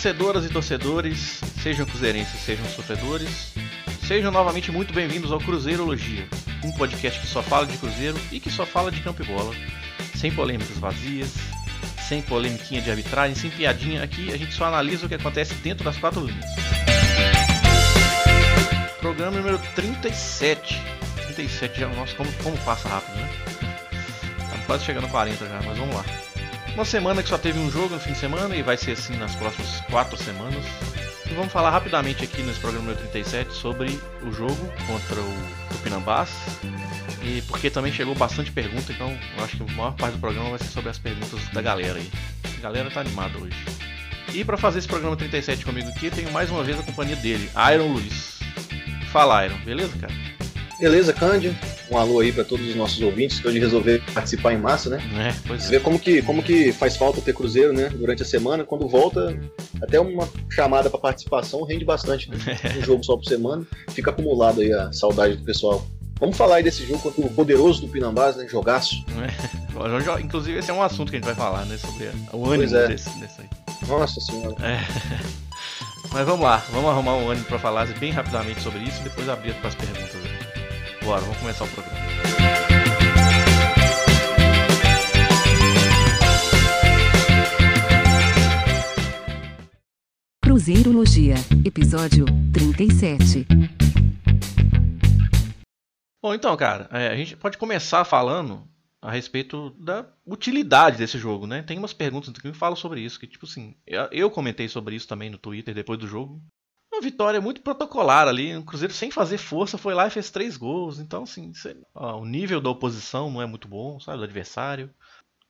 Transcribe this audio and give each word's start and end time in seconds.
Torcedoras 0.00 0.46
e 0.46 0.48
torcedores, 0.48 1.40
sejam 1.62 1.84
cruzeirenses, 1.84 2.40
sejam 2.40 2.64
sofredores, 2.70 3.52
sejam 4.08 4.32
novamente 4.32 4.72
muito 4.72 4.94
bem-vindos 4.94 5.30
ao 5.30 5.38
Cruzeirologia, 5.38 6.26
um 6.64 6.72
podcast 6.72 7.20
que 7.20 7.26
só 7.26 7.42
fala 7.42 7.66
de 7.66 7.76
Cruzeiro 7.76 8.18
e 8.32 8.40
que 8.40 8.50
só 8.50 8.64
fala 8.64 8.90
de 8.90 9.02
campo 9.02 9.22
e 9.22 9.26
bola, 9.26 9.54
sem 10.16 10.32
polêmicas 10.32 10.78
vazias, 10.78 11.34
sem 12.08 12.22
polemiquinha 12.22 12.80
de 12.80 12.90
arbitragem, 12.90 13.36
sem 13.36 13.50
piadinha. 13.50 14.02
Aqui 14.02 14.32
a 14.32 14.38
gente 14.38 14.54
só 14.54 14.64
analisa 14.64 15.04
o 15.04 15.08
que 15.08 15.16
acontece 15.16 15.52
dentro 15.56 15.84
das 15.84 15.98
quatro 15.98 16.24
linhas. 16.24 16.46
Programa 19.00 19.36
número 19.36 19.60
37. 19.74 20.80
37 21.26 21.78
já, 21.78 21.88
nossa, 21.88 22.14
como, 22.14 22.32
como 22.42 22.56
passa 22.64 22.88
rápido, 22.88 23.16
né? 23.16 23.28
Tá 24.38 24.62
quase 24.66 24.82
chegando 24.82 25.08
a 25.08 25.10
40 25.10 25.46
já, 25.46 25.60
mas 25.62 25.76
vamos 25.76 25.94
lá. 25.94 26.29
Uma 26.80 26.86
semana 26.86 27.22
que 27.22 27.28
só 27.28 27.36
teve 27.36 27.58
um 27.58 27.70
jogo 27.70 27.94
no 27.94 28.00
fim 28.00 28.14
de 28.14 28.18
semana 28.18 28.56
e 28.56 28.62
vai 28.62 28.74
ser 28.74 28.92
assim 28.92 29.14
nas 29.14 29.34
próximas 29.34 29.82
quatro 29.90 30.16
semanas. 30.16 30.64
E 31.30 31.34
vamos 31.34 31.52
falar 31.52 31.68
rapidamente 31.68 32.24
aqui 32.24 32.42
nesse 32.42 32.58
programa 32.58 32.86
número 32.86 33.06
37 33.10 33.52
sobre 33.52 34.00
o 34.22 34.32
jogo 34.32 34.56
contra 34.86 35.20
o 35.20 35.74
Tupinambás. 35.74 36.30
E 37.22 37.42
porque 37.42 37.68
também 37.68 37.92
chegou 37.92 38.14
bastante 38.14 38.50
pergunta, 38.50 38.90
então 38.92 39.10
eu 39.36 39.44
acho 39.44 39.58
que 39.58 39.62
a 39.62 39.76
maior 39.76 39.94
parte 39.94 40.14
do 40.14 40.20
programa 40.20 40.48
vai 40.48 40.58
ser 40.58 40.68
sobre 40.68 40.88
as 40.88 40.96
perguntas 40.96 41.46
da 41.52 41.60
galera 41.60 41.98
aí. 41.98 42.10
A 42.56 42.60
galera 42.62 42.90
tá 42.90 43.00
animada 43.00 43.36
hoje. 43.36 43.62
E 44.32 44.42
para 44.42 44.56
fazer 44.56 44.78
esse 44.78 44.88
programa 44.88 45.14
37 45.14 45.66
comigo 45.66 45.90
aqui, 45.90 46.10
tenho 46.10 46.32
mais 46.32 46.50
uma 46.50 46.64
vez 46.64 46.80
a 46.80 46.82
companhia 46.82 47.16
dele, 47.16 47.50
Iron 47.74 47.88
Luiz. 47.88 48.40
Fala, 49.12 49.44
Iron, 49.44 49.58
beleza, 49.66 49.92
cara? 49.98 50.14
Beleza, 50.80 51.12
Cândido. 51.12 51.54
Um 51.90 51.98
alô 51.98 52.20
aí 52.20 52.32
para 52.32 52.42
todos 52.42 52.66
os 52.66 52.74
nossos 52.74 53.02
ouvintes 53.02 53.38
que 53.38 53.46
hoje 53.46 53.58
resolveram 53.58 54.02
participar 54.14 54.54
em 54.54 54.56
massa, 54.56 54.88
né? 54.88 54.98
É, 55.28 55.34
pois 55.46 55.64
Você 55.64 55.70
vê 55.70 55.80
como 55.80 55.98
que, 55.98 56.22
como 56.22 56.42
que 56.42 56.72
faz 56.72 56.96
falta 56.96 57.20
ter 57.20 57.34
Cruzeiro, 57.34 57.72
né? 57.72 57.90
Durante 57.90 58.22
a 58.22 58.24
semana. 58.24 58.64
Quando 58.64 58.88
volta, 58.88 59.38
até 59.82 60.00
uma 60.00 60.26
chamada 60.48 60.88
para 60.88 60.98
participação 60.98 61.64
rende 61.64 61.84
bastante. 61.84 62.30
Né? 62.30 62.36
Um 62.78 62.82
jogo 62.82 63.04
só 63.04 63.14
por 63.14 63.26
semana. 63.26 63.66
Fica 63.90 64.10
acumulado 64.10 64.62
aí 64.62 64.72
a 64.72 64.90
saudade 64.90 65.36
do 65.36 65.44
pessoal. 65.44 65.86
Vamos 66.18 66.36
falar 66.36 66.56
aí 66.56 66.62
desse 66.62 66.86
jogo 66.86 67.00
contra 67.00 67.20
o 67.26 67.30
poderoso 67.30 67.82
do 67.82 67.88
Pinambás, 67.88 68.36
né? 68.36 68.46
Jogaço. 68.48 69.04
É. 69.20 70.20
Inclusive, 70.20 70.58
esse 70.58 70.70
é 70.70 70.74
um 70.74 70.82
assunto 70.82 71.10
que 71.10 71.16
a 71.16 71.18
gente 71.18 71.26
vai 71.26 71.34
falar, 71.34 71.66
né? 71.66 71.76
Sobre 71.76 72.10
o 72.32 72.46
ânimo 72.46 72.74
é. 72.74 72.88
desse, 72.88 73.10
desse 73.18 73.42
aí. 73.42 73.48
Nossa 73.86 74.18
senhora. 74.20 74.56
É. 74.64 74.80
Mas 76.12 76.26
vamos 76.26 76.40
lá, 76.40 76.56
vamos 76.70 76.90
arrumar 76.90 77.14
um 77.14 77.30
ânimo 77.30 77.46
para 77.46 77.58
falar 77.58 77.86
bem 77.98 78.10
rapidamente 78.10 78.60
sobre 78.62 78.80
isso 78.80 79.00
e 79.00 79.04
depois 79.04 79.28
abrir 79.28 79.54
para 79.54 79.68
as 79.68 79.74
perguntas. 79.74 80.49
Vamos 81.18 81.38
começar 81.38 81.64
o 81.64 81.68
programa. 81.68 81.98
Cruzeirologia, 90.40 91.34
episódio 91.64 92.26
37. 92.52 93.44
Bom, 96.22 96.32
então, 96.32 96.56
cara, 96.56 96.88
é, 96.92 97.08
a 97.08 97.16
gente 97.16 97.36
pode 97.36 97.58
começar 97.58 98.04
falando 98.04 98.68
a 99.02 99.10
respeito 99.10 99.70
da 99.70 100.06
utilidade 100.24 100.98
desse 100.98 101.18
jogo, 101.18 101.44
né? 101.44 101.62
Tem 101.62 101.76
umas 101.76 101.92
perguntas 101.92 102.32
que 102.32 102.52
falam 102.52 102.76
sobre 102.76 103.00
isso, 103.00 103.18
que 103.18 103.26
tipo 103.26 103.46
assim, 103.46 103.74
eu 104.12 104.30
comentei 104.30 104.68
sobre 104.68 104.94
isso 104.94 105.08
também 105.08 105.28
no 105.28 105.38
Twitter 105.38 105.74
depois 105.74 105.98
do 105.98 106.06
jogo. 106.06 106.40
Uma 107.00 107.08
vitória 107.08 107.40
muito 107.40 107.62
protocolar 107.62 108.28
ali, 108.28 108.54
o 108.54 108.62
Cruzeiro 108.62 108.92
sem 108.92 109.10
fazer 109.10 109.38
força 109.38 109.78
foi 109.78 109.94
lá 109.94 110.06
e 110.06 110.10
fez 110.10 110.30
três 110.30 110.58
gols, 110.58 110.98
então 110.98 111.22
assim, 111.22 111.50
ó, 111.94 112.20
o 112.20 112.26
nível 112.26 112.60
da 112.60 112.68
oposição 112.68 113.30
não 113.30 113.40
é 113.40 113.46
muito 113.46 113.66
bom, 113.66 113.98
sabe, 113.98 114.18
do 114.18 114.24
adversário. 114.24 114.90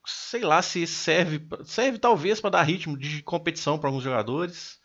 Sei 0.05 0.41
lá 0.43 0.61
se 0.61 0.87
serve, 0.87 1.45
serve 1.65 1.99
talvez 1.99 2.39
para 2.39 2.51
dar 2.51 2.63
ritmo 2.63 2.97
de 2.97 3.21
competição 3.21 3.77
para 3.77 3.89
alguns 3.89 4.01
jogadores. 4.01 4.79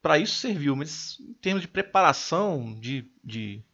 Para 0.00 0.16
isso 0.16 0.36
serviu, 0.36 0.76
mas 0.76 1.18
em 1.18 1.34
termos 1.34 1.62
de 1.62 1.68
preparação, 1.68 2.78
de, 2.78 3.10
de 3.22 3.64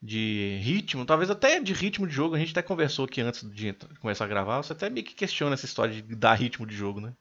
de 0.00 0.58
ritmo, 0.62 1.04
talvez 1.04 1.28
até 1.28 1.58
de 1.58 1.72
ritmo 1.72 2.06
de 2.06 2.14
jogo, 2.14 2.36
a 2.36 2.38
gente 2.38 2.52
até 2.52 2.62
conversou 2.62 3.04
aqui 3.04 3.20
antes 3.20 3.42
de 3.50 3.74
começar 4.00 4.26
a 4.26 4.28
gravar, 4.28 4.62
você 4.62 4.72
até 4.72 4.88
meio 4.88 5.04
que 5.04 5.14
questiona 5.14 5.54
essa 5.54 5.64
história 5.64 5.92
de 5.92 6.14
dar 6.14 6.34
ritmo 6.34 6.64
de 6.64 6.76
jogo, 6.76 7.00
né? 7.00 7.12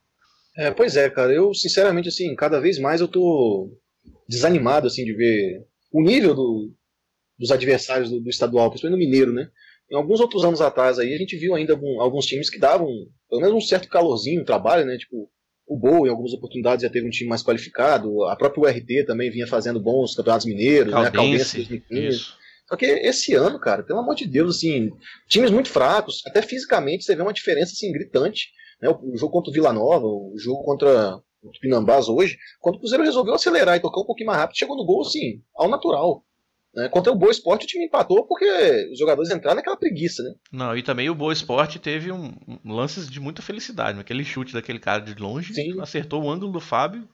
É, 0.55 0.69
pois 0.69 0.95
é, 0.95 1.09
cara, 1.09 1.33
eu 1.33 1.53
sinceramente, 1.53 2.09
assim, 2.09 2.35
cada 2.35 2.59
vez 2.59 2.77
mais 2.77 3.01
eu 3.01 3.07
tô 3.07 3.71
desanimado, 4.27 4.87
assim, 4.87 5.05
de 5.05 5.13
ver 5.13 5.65
o 5.91 6.01
nível 6.01 6.33
do, 6.33 6.73
dos 7.37 7.51
adversários 7.51 8.09
do, 8.09 8.19
do, 8.19 8.29
estadual, 8.29 8.69
principalmente 8.69 8.99
no 8.99 9.05
Mineiro, 9.05 9.33
né? 9.33 9.49
Em 9.89 9.95
alguns 9.95 10.19
outros 10.19 10.43
anos 10.43 10.59
atrás 10.59 10.99
aí, 10.99 11.13
a 11.13 11.17
gente 11.17 11.37
viu 11.37 11.55
ainda 11.55 11.73
algum, 11.73 12.01
alguns 12.01 12.25
times 12.25 12.49
que 12.49 12.59
davam, 12.59 12.87
pelo 13.29 13.41
menos 13.41 13.55
um 13.55 13.65
certo 13.65 13.87
calorzinho 13.87 14.39
no 14.39 14.45
trabalho, 14.45 14.85
né? 14.85 14.97
Tipo, 14.97 15.29
o 15.65 15.77
Boa, 15.77 16.07
em 16.07 16.11
algumas 16.11 16.33
oportunidades, 16.33 16.83
já 16.83 16.89
teve 16.89 17.07
um 17.07 17.09
time 17.09 17.29
mais 17.29 17.43
qualificado, 17.43 18.23
a 18.25 18.35
própria 18.35 18.63
URT 18.63 19.05
também 19.05 19.29
vinha 19.29 19.47
fazendo 19.47 19.81
bons 19.81 20.15
campeonatos 20.15 20.45
mineiros, 20.45 20.93
Caldense, 20.93 21.03
né? 21.03 21.09
A 21.09 21.11
Caldense 21.11 21.55
2015. 21.57 22.07
Isso. 22.07 22.37
Só 22.67 22.75
que 22.75 22.85
esse 22.85 23.33
ano, 23.33 23.59
cara, 23.59 23.81
pelo 23.81 23.99
amor 23.99 24.15
de 24.15 24.27
Deus, 24.27 24.57
assim, 24.57 24.89
times 25.29 25.51
muito 25.51 25.69
fracos, 25.69 26.21
até 26.25 26.41
fisicamente 26.41 27.05
você 27.05 27.15
vê 27.15 27.21
uma 27.21 27.33
diferença 27.33 27.71
assim 27.71 27.91
gritante. 27.91 28.49
Né? 28.81 28.89
O 28.89 29.17
jogo 29.17 29.31
contra 29.31 29.49
o 29.49 29.53
Vila 29.53 29.71
Nova, 29.71 30.05
o 30.05 30.33
jogo 30.37 30.63
contra 30.63 31.17
o 31.41 31.51
Pinambás 31.59 32.09
hoje, 32.09 32.37
quando 32.59 32.75
o 32.75 32.79
Cruzeiro 32.79 33.03
resolveu 33.03 33.33
acelerar 33.33 33.77
e 33.77 33.79
tocar 33.79 34.01
um 34.01 34.05
pouquinho 34.05 34.27
mais 34.27 34.39
rápido, 34.39 34.57
chegou 34.57 34.75
no 34.75 34.85
gol 34.85 35.01
assim, 35.01 35.41
ao 35.55 35.69
natural. 35.69 36.23
Né? 36.73 36.89
Contra 36.89 37.11
o 37.11 37.15
Boa 37.15 37.31
Esporte 37.31 37.65
o 37.65 37.67
time 37.67 37.85
empatou 37.85 38.25
porque 38.27 38.45
os 38.91 38.99
jogadores 38.99 39.31
entraram 39.31 39.55
naquela 39.55 39.77
preguiça, 39.77 40.21
né? 40.23 40.33
Não, 40.51 40.77
e 40.77 40.83
também 40.83 41.09
o 41.09 41.15
Boa 41.15 41.33
Esporte 41.33 41.79
teve 41.79 42.11
um, 42.11 42.33
um 42.47 42.73
lances 42.73 43.09
de 43.09 43.19
muita 43.19 43.41
felicidade. 43.41 43.95
Né? 43.95 44.01
Aquele 44.01 44.23
chute 44.23 44.53
daquele 44.53 44.79
cara 44.79 45.01
de 45.01 45.15
longe, 45.15 45.53
Sim. 45.53 45.79
acertou 45.81 46.23
o 46.23 46.29
ângulo 46.29 46.51
do 46.51 46.59
Fábio. 46.59 47.07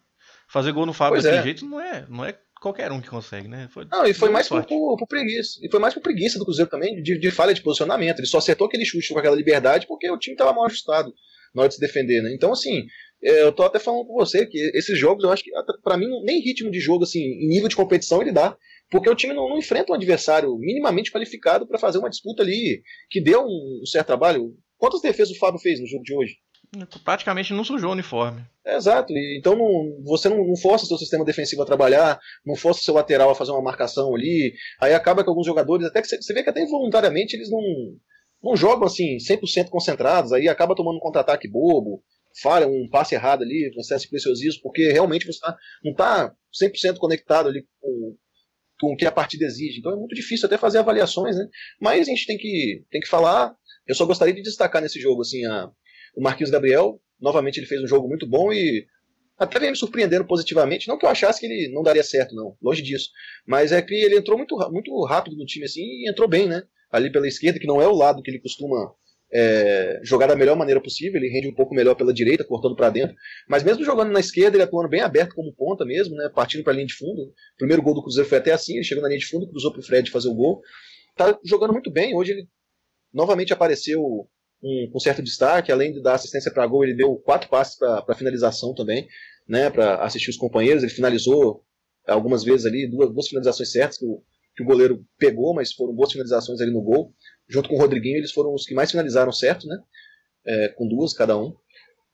Fazer 0.49 0.71
gol 0.71 0.85
no 0.85 0.93
Fábio 0.93 1.13
pois 1.13 1.23
daquele 1.23 1.41
é. 1.41 1.43
jeito 1.45 1.65
não 1.65 1.79
é, 1.79 2.05
não 2.09 2.25
é 2.25 2.37
qualquer 2.61 2.91
um 2.91 3.01
que 3.01 3.09
consegue, 3.09 3.47
né? 3.47 3.67
Foi 3.71 3.85
não, 3.91 4.05
e 4.05 4.13
foi 4.13 4.29
mais 4.29 4.47
por, 4.47 4.63
por, 4.65 4.97
por, 4.97 5.07
preguiça. 5.07 5.59
E 5.61 5.69
foi 5.69 5.79
mais 5.79 5.93
por 5.93 6.01
preguiça 6.01 6.37
do 6.37 6.45
Cruzeiro 6.45 6.69
também, 6.69 7.01
de, 7.01 7.17
de, 7.17 7.31
falha 7.31 7.53
de 7.53 7.61
posicionamento. 7.61 8.19
Ele 8.19 8.27
só 8.27 8.37
acertou 8.37 8.67
aquele 8.67 8.85
chute 8.85 9.13
com 9.13 9.19
aquela 9.19 9.35
liberdade 9.35 9.87
porque 9.87 10.09
o 10.09 10.17
time 10.17 10.33
estava 10.33 10.53
mal 10.53 10.65
ajustado 10.65 11.13
na 11.53 11.61
hora 11.61 11.69
de 11.69 11.75
se 11.75 11.81
defender, 11.81 12.21
né? 12.21 12.33
Então, 12.33 12.51
assim, 12.51 12.83
é, 13.23 13.43
eu 13.43 13.51
tô 13.51 13.63
até 13.63 13.79
falando 13.79 14.05
com 14.05 14.13
você 14.13 14.45
que 14.45 14.57
esses 14.75 14.97
jogos, 14.97 15.23
eu 15.23 15.31
acho 15.31 15.43
que 15.43 15.51
para 15.83 15.97
mim 15.97 16.07
nem 16.23 16.41
ritmo 16.41 16.69
de 16.69 16.79
jogo, 16.79 17.03
assim, 17.03 17.19
em 17.19 17.47
nível 17.47 17.69
de 17.69 17.75
competição 17.75 18.21
ele 18.21 18.31
dá. 18.31 18.57
Porque 18.91 19.09
o 19.09 19.15
time 19.15 19.33
não, 19.33 19.49
não 19.49 19.57
enfrenta 19.57 19.91
um 19.91 19.95
adversário 19.95 20.55
minimamente 20.57 21.11
qualificado 21.11 21.65
para 21.65 21.79
fazer 21.79 21.97
uma 21.97 22.09
disputa 22.09 22.43
ali 22.43 22.83
que 23.09 23.21
deu 23.21 23.41
um, 23.41 23.81
um 23.81 23.85
certo 23.85 24.07
trabalho. 24.07 24.55
Quantas 24.77 25.01
defesas 25.01 25.35
o 25.35 25.39
Fábio 25.39 25.59
fez 25.59 25.79
no 25.79 25.87
jogo 25.87 26.03
de 26.03 26.13
hoje? 26.13 26.35
praticamente 27.03 27.53
não 27.53 27.63
sujou 27.63 27.89
o 27.89 27.93
uniforme. 27.93 28.43
É, 28.65 28.75
exato, 28.75 29.13
então 29.37 29.55
não, 29.55 30.03
você 30.03 30.27
não, 30.27 30.37
não 30.45 30.55
força 30.55 30.85
seu 30.85 30.97
sistema 30.97 31.23
defensivo 31.23 31.61
a 31.61 31.65
trabalhar, 31.65 32.19
não 32.45 32.55
força 32.55 32.81
seu 32.81 32.93
lateral 32.93 33.29
a 33.29 33.35
fazer 33.35 33.51
uma 33.51 33.61
marcação 33.61 34.15
ali, 34.15 34.53
aí 34.81 34.93
acaba 34.93 35.23
que 35.23 35.29
alguns 35.29 35.45
jogadores, 35.45 35.85
até 35.85 36.01
que 36.01 36.07
você 36.07 36.33
vê 36.33 36.41
que 36.41 36.49
até 36.49 36.63
involuntariamente 36.63 37.35
eles 37.35 37.49
não, 37.51 37.61
não 38.43 38.55
jogam 38.55 38.85
assim 38.85 39.17
100% 39.17 39.69
concentrados, 39.69 40.33
aí 40.33 40.49
acaba 40.49 40.75
tomando 40.75 40.97
um 40.97 40.99
contra-ataque 40.99 41.47
bobo, 41.47 42.03
falha 42.41 42.67
um 42.67 42.89
passe 42.89 43.15
errado 43.15 43.43
ali, 43.43 43.71
um 43.75 43.79
excesso 43.79 44.03
de 44.03 44.09
preciosismo, 44.09 44.61
porque 44.61 44.91
realmente 44.91 45.25
você 45.25 45.39
tá, 45.39 45.57
não 45.83 45.91
está 45.91 46.35
100% 46.61 46.97
conectado 46.97 47.47
ali 47.47 47.65
com, 47.79 48.17
com 48.79 48.93
o 48.93 48.97
que 48.97 49.05
a 49.05 49.11
partida 49.11 49.45
exige. 49.45 49.79
Então 49.79 49.93
é 49.93 49.95
muito 49.95 50.15
difícil 50.15 50.45
até 50.45 50.57
fazer 50.57 50.79
avaliações, 50.79 51.37
né? 51.37 51.47
Mas 51.79 52.07
a 52.07 52.11
gente 52.11 52.25
tem 52.25 52.37
que, 52.37 52.83
tem 52.91 52.99
que 52.99 53.07
falar. 53.07 53.55
Eu 53.87 53.95
só 53.95 54.05
gostaria 54.05 54.33
de 54.33 54.41
destacar 54.41 54.81
nesse 54.81 54.99
jogo 54.99 55.21
assim 55.21 55.45
a, 55.45 55.69
o 56.15 56.21
Marquinhos 56.21 56.51
Gabriel, 56.51 56.99
novamente 57.19 57.57
ele 57.57 57.67
fez 57.67 57.81
um 57.81 57.87
jogo 57.87 58.07
muito 58.07 58.27
bom 58.27 58.51
e 58.51 58.85
até 59.37 59.69
me 59.69 59.75
surpreendendo 59.75 60.25
positivamente. 60.25 60.87
Não 60.87 60.97
que 60.97 61.05
eu 61.05 61.09
achasse 61.09 61.39
que 61.39 61.45
ele 61.45 61.71
não 61.73 61.81
daria 61.81 62.03
certo, 62.03 62.35
não, 62.35 62.57
longe 62.61 62.81
disso. 62.81 63.09
Mas 63.45 63.71
é 63.71 63.81
que 63.81 63.93
ele 63.93 64.17
entrou 64.17 64.37
muito, 64.37 64.55
muito 64.71 65.03
rápido 65.05 65.37
no 65.37 65.45
time 65.45 65.65
assim 65.65 65.81
e 65.81 66.09
entrou 66.09 66.27
bem, 66.27 66.47
né? 66.47 66.63
Ali 66.93 67.11
pela 67.11 67.27
esquerda, 67.27 67.59
que 67.59 67.67
não 67.67 67.81
é 67.81 67.87
o 67.87 67.95
lado 67.95 68.21
que 68.21 68.31
ele 68.31 68.39
costuma 68.39 68.93
é, 69.33 69.99
jogar 70.03 70.27
da 70.27 70.35
melhor 70.35 70.55
maneira 70.55 70.79
possível, 70.79 71.19
ele 71.19 71.33
rende 71.33 71.47
um 71.47 71.55
pouco 71.55 71.73
melhor 71.73 71.95
pela 71.95 72.13
direita, 72.13 72.43
cortando 72.43 72.75
para 72.75 72.91
dentro. 72.91 73.15
Mas 73.49 73.63
mesmo 73.63 73.83
jogando 73.83 74.11
na 74.11 74.19
esquerda, 74.19 74.55
ele 74.55 74.63
atuando 74.63 74.89
bem 74.89 75.01
aberto 75.01 75.33
como 75.33 75.53
ponta 75.53 75.83
mesmo, 75.83 76.15
né? 76.15 76.29
Partindo 76.33 76.63
para 76.63 76.71
a 76.71 76.75
linha 76.75 76.85
de 76.85 76.93
fundo. 76.93 77.23
O 77.23 77.57
primeiro 77.57 77.81
gol 77.81 77.95
do 77.95 78.03
Cruzeiro 78.03 78.29
foi 78.29 78.37
até 78.37 78.51
assim, 78.51 78.75
ele 78.75 78.83
chegou 78.83 79.01
na 79.01 79.09
linha 79.09 79.19
de 79.19 79.25
fundo, 79.25 79.49
cruzou 79.49 79.71
para 79.71 79.81
o 79.81 79.83
Fred 79.83 80.11
fazer 80.11 80.29
o 80.29 80.35
gol. 80.35 80.61
Tá 81.17 81.37
jogando 81.43 81.73
muito 81.73 81.91
bem. 81.91 82.15
Hoje 82.15 82.31
ele 82.31 82.47
novamente 83.11 83.51
apareceu 83.51 84.01
um, 84.63 84.89
com 84.91 84.99
certo 84.99 85.21
destaque, 85.21 85.71
além 85.71 85.91
de 85.91 86.01
dar 86.01 86.13
assistência 86.13 86.51
para 86.51 86.65
gol, 86.67 86.83
ele 86.83 86.95
deu 86.95 87.15
quatro 87.17 87.49
passes 87.49 87.77
para 87.77 88.15
finalização 88.15 88.73
também, 88.73 89.07
né, 89.47 89.69
para 89.69 90.03
assistir 90.03 90.29
os 90.29 90.37
companheiros. 90.37 90.83
Ele 90.83 90.91
finalizou 90.91 91.63
algumas 92.07 92.43
vezes 92.43 92.65
ali, 92.65 92.89
duas, 92.89 93.11
duas 93.11 93.27
finalizações 93.27 93.71
certas 93.71 93.97
que 93.97 94.05
o, 94.05 94.23
que 94.55 94.63
o 94.63 94.65
goleiro 94.65 95.03
pegou, 95.17 95.53
mas 95.53 95.73
foram 95.73 95.93
boas 95.93 96.11
finalizações 96.11 96.61
ali 96.61 96.71
no 96.71 96.81
gol. 96.81 97.13
Junto 97.47 97.69
com 97.69 97.75
o 97.75 97.79
Rodriguinho, 97.79 98.17
eles 98.17 98.31
foram 98.31 98.53
os 98.53 98.65
que 98.65 98.73
mais 98.73 98.91
finalizaram 98.91 99.31
certo, 99.31 99.67
né, 99.67 99.77
é, 100.45 100.67
com 100.69 100.87
duas 100.87 101.13
cada 101.13 101.37
um. 101.37 101.53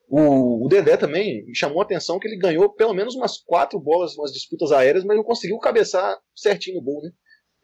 O, 0.08 0.66
o, 0.66 0.68
Dedé 0.68 0.98
também 0.98 1.46
me 1.46 1.56
chamou 1.56 1.80
a 1.80 1.84
atenção 1.84 2.18
que 2.18 2.28
ele 2.28 2.38
ganhou 2.38 2.74
pelo 2.74 2.96
menos 2.96 3.14
umas 3.16 3.38
quatro 3.38 3.80
bolas, 3.80 4.18
umas 4.18 4.32
disputas 4.34 4.72
aéreas, 4.72 5.04
mas 5.04 5.16
não 5.16 5.24
conseguiu 5.24 5.60
cabeçar 5.60 6.18
certinho 6.36 6.78
no 6.78 6.84
gol, 6.84 7.04
né? 7.04 7.12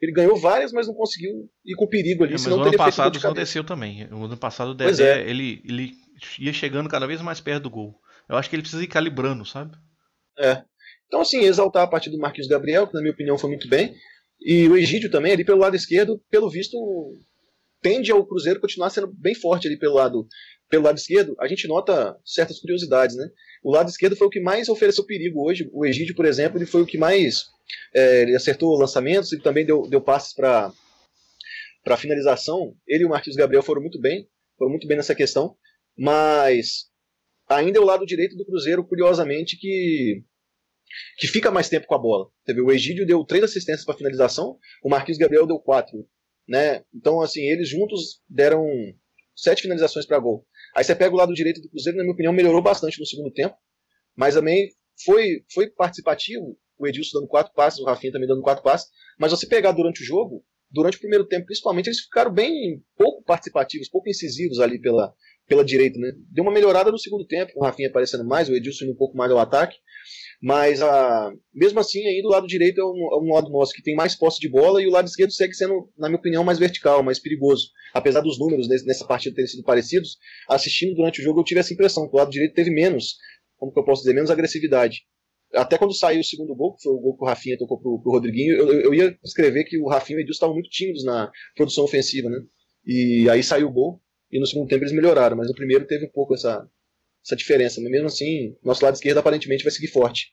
Ele 0.00 0.12
ganhou 0.12 0.36
várias, 0.36 0.72
mas 0.72 0.86
não 0.86 0.94
conseguiu 0.94 1.50
ir 1.64 1.74
com 1.74 1.88
perigo 1.88 2.22
ali. 2.22 2.34
É, 2.34 2.36
mas 2.36 2.46
o 2.46 2.62
ano 2.62 2.76
passado 2.76 3.18
aconteceu 3.18 3.64
também. 3.64 4.06
O 4.12 4.24
ano 4.24 4.36
passado 4.36 4.70
o 4.70 4.74
Dedé, 4.74 5.22
é. 5.22 5.28
ele, 5.28 5.62
ele 5.64 5.92
ia 6.38 6.52
chegando 6.52 6.88
cada 6.88 7.06
vez 7.06 7.20
mais 7.20 7.40
perto 7.40 7.64
do 7.64 7.70
gol. 7.70 7.98
Eu 8.28 8.36
acho 8.36 8.48
que 8.48 8.54
ele 8.54 8.62
precisa 8.62 8.84
ir 8.84 8.88
calibrando, 8.88 9.44
sabe? 9.44 9.76
É. 10.38 10.62
Então, 11.06 11.20
assim, 11.20 11.40
exaltar 11.40 11.82
a 11.82 11.86
partida 11.86 12.14
do 12.14 12.20
Marquinhos 12.20 12.48
Gabriel, 12.48 12.86
que 12.86 12.94
na 12.94 13.00
minha 13.00 13.12
opinião 13.12 13.38
foi 13.38 13.50
muito 13.50 13.68
bem. 13.68 13.94
E 14.40 14.68
o 14.68 14.76
Egídio 14.76 15.10
também, 15.10 15.32
ali 15.32 15.44
pelo 15.44 15.60
lado 15.60 15.76
esquerdo, 15.76 16.20
pelo 16.30 16.50
visto, 16.50 16.76
tende 17.80 18.10
ao 18.12 18.26
Cruzeiro 18.26 18.60
continuar 18.60 18.90
sendo 18.90 19.08
bem 19.08 19.34
forte 19.34 19.66
ali 19.66 19.78
pelo 19.78 19.94
lado, 19.94 20.26
pelo 20.68 20.84
lado 20.84 20.98
esquerdo. 20.98 21.34
A 21.40 21.48
gente 21.48 21.66
nota 21.66 22.16
certas 22.24 22.60
curiosidades, 22.60 23.16
né? 23.16 23.28
O 23.62 23.72
lado 23.72 23.88
esquerdo 23.88 24.16
foi 24.16 24.26
o 24.26 24.30
que 24.30 24.40
mais 24.40 24.68
ofereceu 24.68 25.04
perigo 25.04 25.44
hoje. 25.44 25.68
O 25.72 25.84
Egídio, 25.84 26.14
por 26.14 26.24
exemplo, 26.24 26.58
ele 26.58 26.66
foi 26.66 26.82
o 26.82 26.86
que 26.86 26.98
mais 26.98 27.46
é, 27.94 28.22
ele 28.22 28.36
acertou 28.36 28.78
lançamentos 28.78 29.32
e 29.32 29.38
também 29.38 29.64
deu, 29.64 29.88
deu 29.88 30.00
passes 30.00 30.34
para 30.34 30.72
para 31.82 31.96
finalização. 31.96 32.74
Ele 32.86 33.04
e 33.04 33.06
o 33.06 33.10
Marquinhos 33.10 33.36
Gabriel 33.36 33.62
foram 33.62 33.80
muito 33.80 34.00
bem, 34.00 34.28
foram 34.58 34.72
muito 34.72 34.88
bem 34.88 34.96
nessa 34.96 35.14
questão. 35.14 35.56
Mas 35.96 36.86
ainda 37.48 37.78
é 37.78 37.80
o 37.80 37.84
lado 37.84 38.04
direito 38.04 38.36
do 38.36 38.44
Cruzeiro, 38.44 38.84
curiosamente, 38.84 39.56
que 39.56 40.24
que 41.18 41.26
fica 41.26 41.50
mais 41.50 41.68
tempo 41.68 41.86
com 41.86 41.94
a 41.94 41.98
bola. 41.98 42.28
Teve 42.44 42.60
o 42.60 42.70
Egídio 42.70 43.06
deu 43.06 43.24
três 43.24 43.44
assistências 43.44 43.84
para 43.84 43.96
finalização, 43.96 44.58
o 44.82 44.88
Marquinhos 44.88 45.18
Gabriel 45.18 45.46
deu 45.46 45.58
quatro, 45.58 46.06
né? 46.48 46.84
Então 46.94 47.20
assim 47.20 47.42
eles 47.42 47.68
juntos 47.68 48.20
deram 48.28 48.64
sete 49.34 49.62
finalizações 49.62 50.06
para 50.06 50.18
gol. 50.18 50.46
Aí 50.74 50.84
você 50.84 50.94
pega 50.94 51.14
o 51.14 51.18
lado 51.18 51.34
direito 51.34 51.60
do 51.60 51.68
Cruzeiro, 51.68 51.98
na 51.98 52.04
minha 52.04 52.14
opinião, 52.14 52.32
melhorou 52.32 52.62
bastante 52.62 52.98
no 52.98 53.06
segundo 53.06 53.32
tempo, 53.32 53.56
mas 54.16 54.34
também 54.34 54.68
foi 55.04 55.44
foi 55.52 55.68
participativo. 55.70 56.58
O 56.78 56.86
Edilson 56.86 57.20
dando 57.20 57.28
quatro 57.28 57.54
passes, 57.54 57.80
o 57.80 57.84
Rafinha 57.84 58.12
também 58.12 58.28
dando 58.28 58.42
quatro 58.42 58.62
passes. 58.62 58.88
Mas 59.18 59.30
você 59.30 59.46
pegar 59.46 59.72
durante 59.72 60.02
o 60.02 60.04
jogo, 60.04 60.44
durante 60.70 60.96
o 60.96 61.00
primeiro 61.00 61.26
tempo, 61.26 61.46
principalmente, 61.46 61.86
eles 61.86 62.00
ficaram 62.00 62.32
bem 62.32 62.82
pouco 62.96 63.22
participativos, 63.24 63.88
pouco 63.88 64.08
incisivos 64.08 64.60
ali 64.60 64.80
pela, 64.80 65.12
pela 65.46 65.64
direita, 65.64 65.98
né? 65.98 66.12
Deu 66.30 66.44
uma 66.44 66.52
melhorada 66.52 66.90
no 66.90 66.98
segundo 66.98 67.26
tempo, 67.26 67.52
o 67.56 67.64
Rafinha 67.64 67.88
aparecendo 67.88 68.24
mais, 68.24 68.48
o 68.48 68.54
Edilson 68.54 68.86
um 68.86 68.96
pouco 68.96 69.16
mais 69.16 69.30
ao 69.30 69.38
ataque. 69.38 69.76
Mas 70.42 70.82
a, 70.82 71.32
mesmo 71.54 71.80
assim, 71.80 72.06
aí 72.06 72.20
do 72.22 72.28
lado 72.28 72.46
direito 72.46 72.80
é 72.80 72.84
um, 72.84 73.08
é 73.12 73.18
um 73.22 73.34
lado 73.34 73.50
nosso 73.50 73.72
que 73.72 73.82
tem 73.82 73.94
mais 73.94 74.14
posse 74.14 74.38
de 74.38 74.48
bola 74.48 74.82
e 74.82 74.86
o 74.86 74.90
lado 74.90 75.06
esquerdo 75.06 75.32
segue 75.32 75.54
sendo, 75.54 75.90
na 75.96 76.08
minha 76.08 76.18
opinião, 76.18 76.44
mais 76.44 76.58
vertical, 76.58 77.02
mais 77.02 77.18
perigoso. 77.18 77.70
Apesar 77.94 78.20
dos 78.20 78.38
números 78.38 78.68
nessa 78.68 79.06
partida 79.06 79.34
terem 79.34 79.48
sido 79.48 79.64
parecidos, 79.64 80.18
assistindo 80.48 80.94
durante 80.94 81.20
o 81.20 81.24
jogo 81.24 81.40
eu 81.40 81.44
tive 81.44 81.60
essa 81.60 81.72
impressão 81.72 82.08
que 82.08 82.14
o 82.14 82.18
lado 82.18 82.30
direito 82.30 82.54
teve 82.54 82.70
menos, 82.70 83.16
como 83.56 83.72
eu 83.74 83.84
posso 83.84 84.02
dizer, 84.02 84.14
menos 84.14 84.30
agressividade. 84.30 85.02
Até 85.54 85.78
quando 85.78 85.94
saiu 85.94 86.20
o 86.20 86.24
segundo 86.24 86.54
gol, 86.54 86.74
que 86.74 86.82
foi 86.82 86.92
o 86.92 86.98
gol 86.98 87.16
que 87.16 87.24
o 87.24 87.26
Rafinha 87.26 87.56
tocou 87.56 87.80
pro, 87.80 88.00
pro 88.02 88.12
Rodriguinho, 88.12 88.54
eu, 88.56 88.80
eu 88.80 88.94
ia 88.94 89.16
escrever 89.24 89.64
que 89.64 89.78
o 89.78 89.88
Rafinha 89.88 90.18
e 90.18 90.20
o 90.20 90.22
Edilson 90.22 90.36
estavam 90.36 90.54
muito 90.54 90.68
tímidos 90.68 91.04
na 91.04 91.30
produção 91.54 91.84
ofensiva, 91.84 92.28
né? 92.28 92.38
E 92.84 93.28
aí 93.30 93.42
saiu 93.42 93.68
o 93.68 93.72
gol, 93.72 94.00
e 94.30 94.38
no 94.38 94.46
segundo 94.46 94.68
tempo 94.68 94.82
eles 94.82 94.94
melhoraram, 94.94 95.36
mas 95.36 95.48
no 95.48 95.54
primeiro 95.54 95.86
teve 95.86 96.04
um 96.04 96.10
pouco 96.10 96.34
essa, 96.34 96.68
essa 97.26 97.36
diferença. 97.36 97.80
Mas 97.80 97.90
mesmo 97.90 98.06
assim, 98.06 98.56
nosso 98.64 98.84
lado 98.84 98.94
esquerdo 98.94 99.18
aparentemente 99.18 99.64
vai 99.64 99.72
seguir 99.72 99.88
forte. 99.88 100.32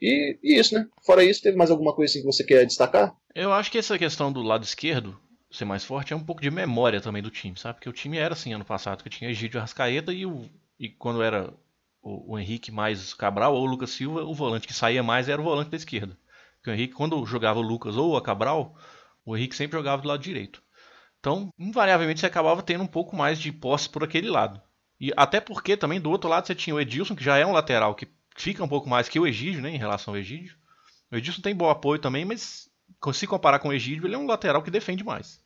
E, 0.00 0.38
e, 0.42 0.58
isso, 0.58 0.74
né? 0.74 0.88
Fora 1.04 1.22
isso, 1.22 1.42
teve 1.42 1.56
mais 1.56 1.70
alguma 1.70 1.94
coisa 1.94 2.10
assim 2.10 2.20
que 2.20 2.26
você 2.26 2.42
quer 2.42 2.66
destacar? 2.66 3.14
Eu 3.34 3.52
acho 3.52 3.70
que 3.70 3.78
essa 3.78 3.98
questão 3.98 4.32
do 4.32 4.42
lado 4.42 4.64
esquerdo 4.64 5.18
ser 5.50 5.64
mais 5.64 5.84
forte 5.84 6.12
é 6.12 6.16
um 6.16 6.24
pouco 6.24 6.42
de 6.42 6.50
memória 6.50 7.00
também 7.00 7.22
do 7.22 7.30
time, 7.30 7.56
sabe? 7.56 7.74
Porque 7.76 7.88
o 7.88 7.92
time 7.92 8.18
era 8.18 8.34
assim 8.34 8.52
ano 8.52 8.64
passado, 8.64 9.04
que 9.04 9.10
tinha 9.10 9.30
Egídio 9.30 9.58
Arrascaeta 9.58 10.12
e, 10.12 10.26
o, 10.26 10.50
e 10.78 10.88
quando 10.88 11.22
era 11.22 11.54
o, 12.02 12.34
o 12.34 12.38
Henrique 12.38 12.72
mais 12.72 13.14
Cabral 13.14 13.54
ou 13.54 13.62
o 13.62 13.66
Lucas 13.66 13.90
Silva, 13.90 14.24
o 14.24 14.34
volante 14.34 14.66
que 14.66 14.74
saía 14.74 15.02
mais 15.02 15.28
era 15.28 15.40
o 15.40 15.44
volante 15.44 15.70
da 15.70 15.76
esquerda. 15.76 16.18
Porque 16.56 16.70
o 16.70 16.74
Henrique, 16.74 16.94
quando 16.94 17.24
jogava 17.24 17.60
o 17.60 17.62
Lucas 17.62 17.96
ou 17.96 18.16
a 18.16 18.22
Cabral, 18.22 18.76
o 19.24 19.36
Henrique 19.36 19.54
sempre 19.54 19.78
jogava 19.78 20.02
do 20.02 20.08
lado 20.08 20.22
direito. 20.22 20.62
Então, 21.20 21.50
invariavelmente, 21.58 22.20
você 22.20 22.26
acabava 22.26 22.62
tendo 22.62 22.82
um 22.82 22.88
pouco 22.88 23.16
mais 23.16 23.38
de 23.38 23.52
posse 23.52 23.88
por 23.88 24.02
aquele 24.02 24.28
lado. 24.28 24.60
E 25.00 25.12
até 25.16 25.40
porque 25.40 25.76
também 25.76 26.00
do 26.00 26.10
outro 26.10 26.30
lado 26.30 26.46
você 26.46 26.54
tinha 26.54 26.74
o 26.74 26.80
Edilson, 26.80 27.14
que 27.14 27.24
já 27.24 27.36
é 27.36 27.44
um 27.44 27.52
lateral 27.52 27.94
que 27.94 28.08
fica 28.36 28.62
um 28.62 28.68
pouco 28.68 28.88
mais 28.88 29.08
que 29.08 29.18
o 29.18 29.26
Egídio, 29.26 29.62
né, 29.62 29.70
em 29.70 29.78
relação 29.78 30.14
ao 30.14 30.18
Egídio. 30.18 30.56
O 31.10 31.16
Edilson 31.16 31.42
tem 31.42 31.54
bom 31.54 31.68
apoio 31.68 32.00
também, 32.00 32.24
mas 32.24 32.68
se 33.12 33.26
comparar 33.26 33.58
com 33.58 33.68
o 33.68 33.72
Egídio, 33.72 34.06
ele 34.06 34.14
é 34.14 34.18
um 34.18 34.26
lateral 34.26 34.62
que 34.62 34.70
defende 34.70 35.04
mais. 35.04 35.40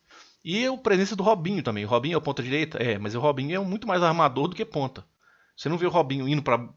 E 0.45 0.67
a 0.67 0.77
presença 0.77 1.17
do 1.17 1.23
Robinho 1.23 1.63
também. 1.63 1.85
O 1.85 1.89
Robinho 1.89 2.15
é 2.15 2.17
o 2.17 2.23
ponta 2.23 2.43
direita? 2.43 2.79
É, 2.79 2.99
mas 2.99 3.15
o 3.15 3.21
Robinho 3.21 3.57
é 3.57 3.59
muito 3.59 3.87
mais 3.87 4.03
armador 4.03 4.49
do 4.49 4.57
que 4.57 4.65
ponta. 4.65 5.05
Você 5.57 5.69
não 5.69 5.77
vê 5.77 5.87
o 5.87 5.91
Robinho 5.91 6.29
indo 6.29 6.43
para 6.43 6.69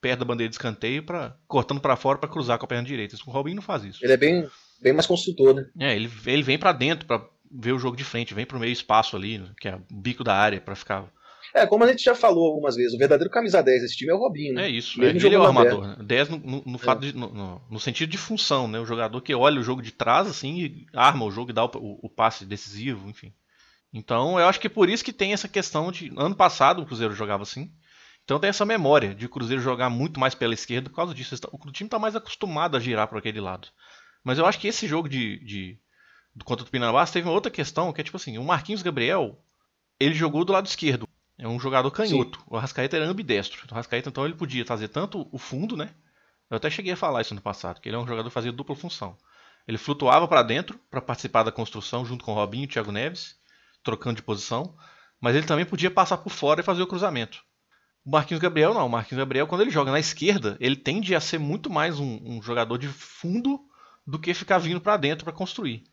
perto 0.00 0.20
da 0.20 0.24
bandeira 0.24 0.48
de 0.48 0.54
escanteio, 0.54 1.02
pra, 1.02 1.36
cortando 1.46 1.80
para 1.80 1.94
fora 1.94 2.18
para 2.18 2.28
cruzar 2.28 2.58
com 2.58 2.64
a 2.64 2.68
perna 2.68 2.86
direita. 2.86 3.16
O 3.26 3.30
Robinho 3.30 3.56
não 3.56 3.62
faz 3.62 3.84
isso. 3.84 4.02
Ele 4.02 4.14
é 4.14 4.16
bem, 4.16 4.48
bem 4.80 4.94
mais 4.94 5.06
construtor, 5.06 5.54
né? 5.54 5.66
É, 5.78 5.94
ele, 5.94 6.10
ele 6.26 6.42
vem 6.42 6.58
para 6.58 6.72
dentro 6.72 7.06
para 7.06 7.22
ver 7.50 7.72
o 7.72 7.78
jogo 7.78 7.96
de 7.96 8.04
frente, 8.04 8.32
vem 8.32 8.46
pro 8.46 8.58
meio 8.58 8.72
espaço 8.72 9.16
ali, 9.16 9.42
que 9.60 9.68
é 9.68 9.76
o 9.76 9.84
bico 9.92 10.24
da 10.24 10.34
área 10.34 10.60
para 10.60 10.74
ficar 10.74 11.04
é, 11.54 11.66
como 11.66 11.84
a 11.84 11.88
gente 11.88 12.02
já 12.02 12.14
falou 12.14 12.46
algumas 12.46 12.76
vezes, 12.76 12.94
o 12.94 12.98
verdadeiro 12.98 13.30
camisa 13.30 13.62
10 13.62 13.82
desse 13.82 13.96
time 13.96 14.10
é 14.10 14.14
o 14.14 14.18
Robinho. 14.18 14.54
Né? 14.54 14.66
É 14.66 14.68
isso, 14.68 15.02
é, 15.02 15.10
ele 15.10 15.34
é 15.34 15.38
o 15.38 15.44
armador. 15.44 15.86
Né? 15.86 15.96
10 16.00 16.28
no, 16.28 16.38
no, 16.38 16.62
no 16.66 16.78
fato 16.78 17.04
é. 17.04 17.10
de, 17.10 17.16
no, 17.16 17.60
no, 17.68 17.80
sentido 17.80 18.10
de 18.10 18.18
função, 18.18 18.68
né? 18.68 18.78
O 18.78 18.86
jogador 18.86 19.20
que 19.20 19.34
olha 19.34 19.60
o 19.60 19.62
jogo 19.62 19.82
de 19.82 19.92
trás 19.92 20.26
assim 20.26 20.58
e 20.60 20.86
arma 20.94 21.24
o 21.24 21.30
jogo 21.30 21.50
e 21.50 21.54
dá 21.54 21.64
o, 21.64 21.70
o, 21.76 22.00
o 22.02 22.08
passe 22.08 22.44
decisivo, 22.44 23.08
enfim. 23.08 23.32
Então 23.92 24.38
eu 24.38 24.46
acho 24.46 24.60
que 24.60 24.66
é 24.66 24.70
por 24.70 24.88
isso 24.88 25.04
que 25.04 25.12
tem 25.12 25.32
essa 25.32 25.48
questão 25.48 25.90
de. 25.90 26.12
Ano 26.16 26.34
passado 26.34 26.82
o 26.82 26.86
Cruzeiro 26.86 27.14
jogava 27.14 27.42
assim. 27.42 27.70
Então 28.24 28.38
tem 28.38 28.50
essa 28.50 28.64
memória 28.64 29.14
de 29.14 29.26
o 29.26 29.28
Cruzeiro 29.28 29.62
jogar 29.62 29.90
muito 29.90 30.20
mais 30.20 30.34
pela 30.34 30.54
esquerda 30.54 30.88
por 30.88 30.96
causa 30.96 31.14
disso. 31.14 31.34
O 31.50 31.72
time 31.72 31.88
está 31.88 31.98
mais 31.98 32.14
acostumado 32.14 32.76
a 32.76 32.80
girar 32.80 33.08
para 33.08 33.18
aquele 33.18 33.40
lado. 33.40 33.68
Mas 34.22 34.38
eu 34.38 34.46
acho 34.46 34.60
que 34.60 34.68
esse 34.68 34.86
jogo 34.86 35.08
de, 35.08 35.38
de 35.44 35.80
contra 36.44 36.62
o 36.62 36.66
Tupinambás 36.66 37.10
teve 37.10 37.26
uma 37.26 37.34
outra 37.34 37.50
questão 37.50 37.92
que 37.92 38.00
é 38.00 38.04
tipo 38.04 38.16
assim, 38.16 38.38
o 38.38 38.44
Marquinhos 38.44 38.82
Gabriel, 38.82 39.42
ele 39.98 40.14
jogou 40.14 40.44
do 40.44 40.52
lado 40.52 40.66
esquerdo. 40.66 41.08
É 41.40 41.48
um 41.48 41.58
jogador 41.58 41.90
canhoto. 41.90 42.38
Sim. 42.38 42.44
O 42.48 42.56
Arrascaeta 42.56 42.96
era 42.96 43.06
ambidestro. 43.06 43.66
O 43.70 43.74
Arrascaeta 43.74 44.10
então 44.10 44.26
ele 44.26 44.34
podia 44.34 44.64
fazer 44.64 44.88
tanto 44.88 45.26
o 45.32 45.38
fundo, 45.38 45.74
né? 45.76 45.90
Eu 46.50 46.58
até 46.58 46.68
cheguei 46.68 46.92
a 46.92 46.96
falar 46.96 47.22
isso 47.22 47.34
no 47.34 47.40
passado, 47.40 47.80
que 47.80 47.88
ele 47.88 47.96
é 47.96 47.98
um 47.98 48.06
jogador 48.06 48.28
que 48.28 48.34
fazia 48.34 48.52
dupla 48.52 48.76
função. 48.76 49.16
Ele 49.66 49.78
flutuava 49.78 50.28
para 50.28 50.42
dentro 50.42 50.78
para 50.90 51.00
participar 51.00 51.42
da 51.42 51.52
construção 51.52 52.04
junto 52.04 52.24
com 52.24 52.32
o 52.32 52.34
Robinho 52.34 52.64
e 52.64 52.66
o 52.66 52.68
Thiago 52.68 52.92
Neves 52.92 53.36
trocando 53.82 54.16
de 54.16 54.22
posição, 54.22 54.76
mas 55.18 55.34
ele 55.34 55.46
também 55.46 55.64
podia 55.64 55.90
passar 55.90 56.18
por 56.18 56.30
fora 56.30 56.60
e 56.60 56.64
fazer 56.64 56.82
o 56.82 56.86
cruzamento. 56.86 57.42
O 58.04 58.10
Marquinhos 58.10 58.42
Gabriel 58.42 58.74
não. 58.74 58.86
O 58.86 58.90
Marquinhos 58.90 59.18
Gabriel, 59.18 59.46
quando 59.46 59.62
ele 59.62 59.70
joga 59.70 59.90
na 59.90 60.00
esquerda, 60.00 60.56
ele 60.60 60.76
tende 60.76 61.14
a 61.14 61.20
ser 61.20 61.38
muito 61.38 61.70
mais 61.70 61.98
um, 61.98 62.20
um 62.22 62.42
jogador 62.42 62.76
de 62.76 62.88
fundo 62.88 63.60
do 64.06 64.18
que 64.18 64.34
ficar 64.34 64.58
vindo 64.58 64.80
para 64.80 64.96
dentro 64.96 65.24
para 65.24 65.32
construir. 65.32 65.84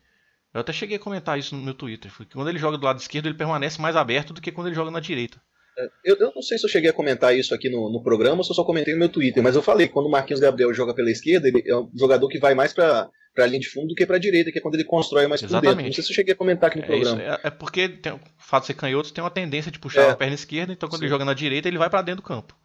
Eu 0.54 0.60
até 0.60 0.72
cheguei 0.72 0.96
a 0.96 1.00
comentar 1.00 1.38
isso 1.38 1.54
no 1.54 1.62
meu 1.62 1.74
Twitter. 1.74 2.10
Que 2.16 2.34
quando 2.34 2.48
ele 2.48 2.58
joga 2.58 2.78
do 2.78 2.84
lado 2.84 2.98
esquerdo, 2.98 3.26
ele 3.26 3.36
permanece 3.36 3.80
mais 3.80 3.96
aberto 3.96 4.32
do 4.32 4.40
que 4.40 4.52
quando 4.52 4.68
ele 4.68 4.76
joga 4.76 4.90
na 4.90 5.00
direita. 5.00 5.40
É, 5.78 5.88
eu, 6.04 6.16
eu, 6.16 6.32
não 6.34 6.42
sei 6.42 6.58
se 6.58 6.66
eu 6.66 6.70
cheguei 6.70 6.90
a 6.90 6.92
comentar 6.92 7.36
isso 7.36 7.54
aqui 7.54 7.68
no, 7.68 7.90
no, 7.90 8.02
programa 8.02 8.38
ou 8.38 8.44
se 8.44 8.50
eu 8.50 8.54
só 8.56 8.64
comentei 8.64 8.94
no 8.94 8.98
meu 8.98 9.08
Twitter, 9.08 9.42
mas 9.42 9.54
eu 9.54 9.62
falei 9.62 9.86
que 9.86 9.92
quando 9.92 10.06
o 10.06 10.10
Marquinhos 10.10 10.40
Gabriel 10.40 10.74
joga 10.74 10.94
pela 10.94 11.10
esquerda, 11.10 11.46
ele 11.46 11.62
é 11.64 11.76
um 11.76 11.88
jogador 11.94 12.28
que 12.28 12.38
vai 12.38 12.54
mais 12.54 12.72
para 12.72 13.08
para 13.34 13.44
a 13.44 13.46
linha 13.46 13.60
de 13.60 13.68
fundo 13.68 13.86
do 13.86 13.94
que 13.94 14.04
para 14.04 14.16
a 14.16 14.18
direita, 14.18 14.50
que 14.50 14.58
é 14.58 14.60
quando 14.60 14.74
ele 14.74 14.84
constrói 14.84 15.28
mais 15.28 15.40
Exatamente. 15.40 15.62
por 15.62 15.76
dentro. 15.76 15.86
Não 15.86 15.92
sei 15.92 16.02
se 16.02 16.10
eu 16.10 16.14
cheguei 16.16 16.34
a 16.34 16.36
comentar 16.36 16.70
aqui 16.70 16.78
no 16.78 16.84
é 16.84 16.86
programa. 16.88 17.22
É, 17.22 17.40
é, 17.44 17.50
porque 17.50 17.88
tem, 17.88 18.12
o 18.12 18.20
fato 18.36 18.62
de 18.62 18.66
ser 18.68 18.74
canhoto 18.74 19.12
tem 19.12 19.22
uma 19.22 19.30
tendência 19.30 19.70
de 19.70 19.78
puxar 19.78 20.02
é. 20.02 20.10
a 20.10 20.16
perna 20.16 20.34
esquerda, 20.34 20.72
então 20.72 20.88
quando 20.88 20.98
Sim. 20.98 21.04
ele 21.04 21.12
joga 21.12 21.24
na 21.24 21.34
direita, 21.34 21.68
ele 21.68 21.78
vai 21.78 21.88
para 21.88 22.02
dentro 22.02 22.20
do 22.20 22.26
campo. 22.26 22.56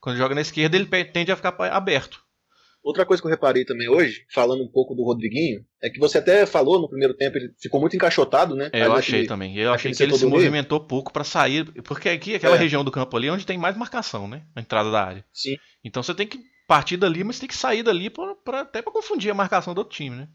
Quando 0.00 0.14
ele 0.14 0.22
joga 0.22 0.36
na 0.36 0.40
esquerda, 0.40 0.76
ele 0.76 0.86
tende 0.86 1.32
a 1.32 1.36
ficar 1.36 1.56
aberto. 1.72 2.22
Outra 2.82 3.04
coisa 3.04 3.22
que 3.22 3.26
eu 3.26 3.30
reparei 3.30 3.64
também 3.64 3.88
hoje, 3.88 4.24
falando 4.32 4.62
um 4.62 4.68
pouco 4.68 4.94
do 4.94 5.04
Rodriguinho, 5.04 5.62
é 5.82 5.90
que 5.90 5.98
você 5.98 6.16
até 6.16 6.46
falou 6.46 6.80
no 6.80 6.88
primeiro 6.88 7.14
tempo, 7.14 7.36
ele 7.36 7.52
ficou 7.60 7.78
muito 7.78 7.94
encaixotado, 7.94 8.54
né? 8.56 8.70
É, 8.72 8.86
eu 8.86 8.92
achei 8.94 9.26
também. 9.26 9.54
Eu 9.56 9.72
achei 9.72 9.92
que 9.92 10.02
ele 10.02 10.16
se 10.16 10.24
movimentou 10.24 10.78
meio. 10.78 10.88
pouco 10.88 11.12
para 11.12 11.22
sair, 11.22 11.70
porque 11.82 12.08
aqui, 12.08 12.34
aquela 12.34 12.56
é. 12.56 12.58
região 12.58 12.82
do 12.82 12.90
campo 12.90 13.14
ali 13.16 13.28
é 13.28 13.32
onde 13.32 13.44
tem 13.44 13.58
mais 13.58 13.76
marcação, 13.76 14.26
né? 14.26 14.44
A 14.56 14.60
entrada 14.60 14.90
da 14.90 15.04
área. 15.04 15.24
Sim. 15.32 15.56
Então 15.84 16.02
você 16.02 16.14
tem 16.14 16.26
que 16.26 16.38
partir 16.66 16.96
dali, 16.96 17.22
mas 17.22 17.38
tem 17.38 17.48
que 17.48 17.56
sair 17.56 17.82
dali 17.82 18.08
pra, 18.08 18.34
pra 18.36 18.60
até 18.60 18.80
para 18.80 18.92
confundir 18.92 19.30
a 19.30 19.34
marcação 19.34 19.74
do 19.74 19.78
outro 19.78 19.94
time, 19.96 20.16
né? 20.16 20.28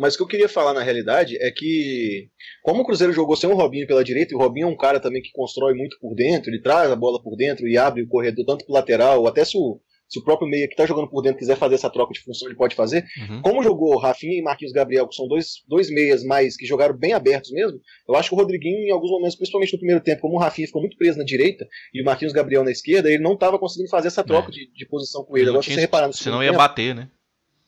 Mas 0.00 0.14
o 0.14 0.16
que 0.18 0.22
eu 0.22 0.28
queria 0.28 0.48
falar 0.48 0.74
na 0.74 0.82
realidade 0.82 1.36
é 1.40 1.50
que, 1.50 2.28
como 2.62 2.82
o 2.82 2.84
Cruzeiro 2.84 3.12
jogou 3.12 3.36
sem 3.36 3.48
o 3.48 3.54
Robinho 3.54 3.86
pela 3.86 4.04
direita, 4.04 4.34
e 4.34 4.36
o 4.36 4.38
Robinho 4.38 4.66
é 4.66 4.70
um 4.70 4.76
cara 4.76 5.00
também 5.00 5.22
que 5.22 5.30
constrói 5.32 5.74
muito 5.74 5.98
por 5.98 6.14
dentro, 6.14 6.50
ele 6.50 6.60
traz 6.60 6.90
a 6.90 6.96
bola 6.96 7.22
por 7.22 7.36
dentro 7.36 7.66
e 7.66 7.78
abre 7.78 8.02
o 8.02 8.08
corredor 8.08 8.44
tanto 8.44 8.66
pro 8.66 8.74
lateral, 8.74 9.26
até 9.26 9.44
se 9.44 9.56
o, 9.56 9.80
se 10.08 10.18
o 10.18 10.24
próprio 10.24 10.48
meia 10.48 10.66
que 10.66 10.72
está 10.72 10.86
jogando 10.86 11.08
por 11.08 11.22
dentro 11.22 11.38
quiser 11.38 11.56
fazer 11.56 11.74
essa 11.74 11.90
troca 11.90 12.12
de 12.12 12.20
função, 12.20 12.48
ele 12.48 12.56
pode 12.56 12.74
fazer. 12.74 13.04
Uhum. 13.28 13.42
Como 13.42 13.62
jogou 13.62 13.98
Rafinha 13.98 14.38
e 14.38 14.42
Marquinhos 14.42 14.72
Gabriel, 14.72 15.06
que 15.06 15.14
são 15.14 15.28
dois, 15.28 15.62
dois 15.68 15.90
meias 15.90 16.24
mais 16.24 16.56
que 16.56 16.66
jogaram 16.66 16.96
bem 16.96 17.12
abertos 17.12 17.50
mesmo, 17.50 17.78
eu 18.08 18.16
acho 18.16 18.30
que 18.30 18.34
o 18.34 18.38
Rodriguinho, 18.38 18.88
em 18.88 18.90
alguns 18.90 19.10
momentos, 19.10 19.36
principalmente 19.36 19.72
no 19.72 19.78
primeiro 19.78 20.02
tempo, 20.02 20.22
como 20.22 20.36
o 20.36 20.38
Rafinha 20.38 20.66
ficou 20.66 20.80
muito 20.80 20.96
preso 20.96 21.18
na 21.18 21.24
direita 21.24 21.66
e 21.92 22.00
o 22.00 22.04
Marquinhos 22.04 22.32
Gabriel 22.32 22.64
na 22.64 22.70
esquerda, 22.70 23.10
ele 23.10 23.22
não 23.22 23.34
estava 23.34 23.58
conseguindo 23.58 23.90
fazer 23.90 24.08
essa 24.08 24.24
troca 24.24 24.48
é. 24.48 24.52
de, 24.52 24.72
de, 24.72 24.86
posição 24.88 25.24
com 25.24 25.36
ele. 25.36 25.50
Agora, 25.50 25.62
se 25.62 25.74
você 25.74 25.80
reparar 25.80 26.06
no 26.06 26.12
Senão 26.14 26.42
ia 26.42 26.50
tempo, 26.50 26.58
bater, 26.58 26.94
né? 26.94 27.10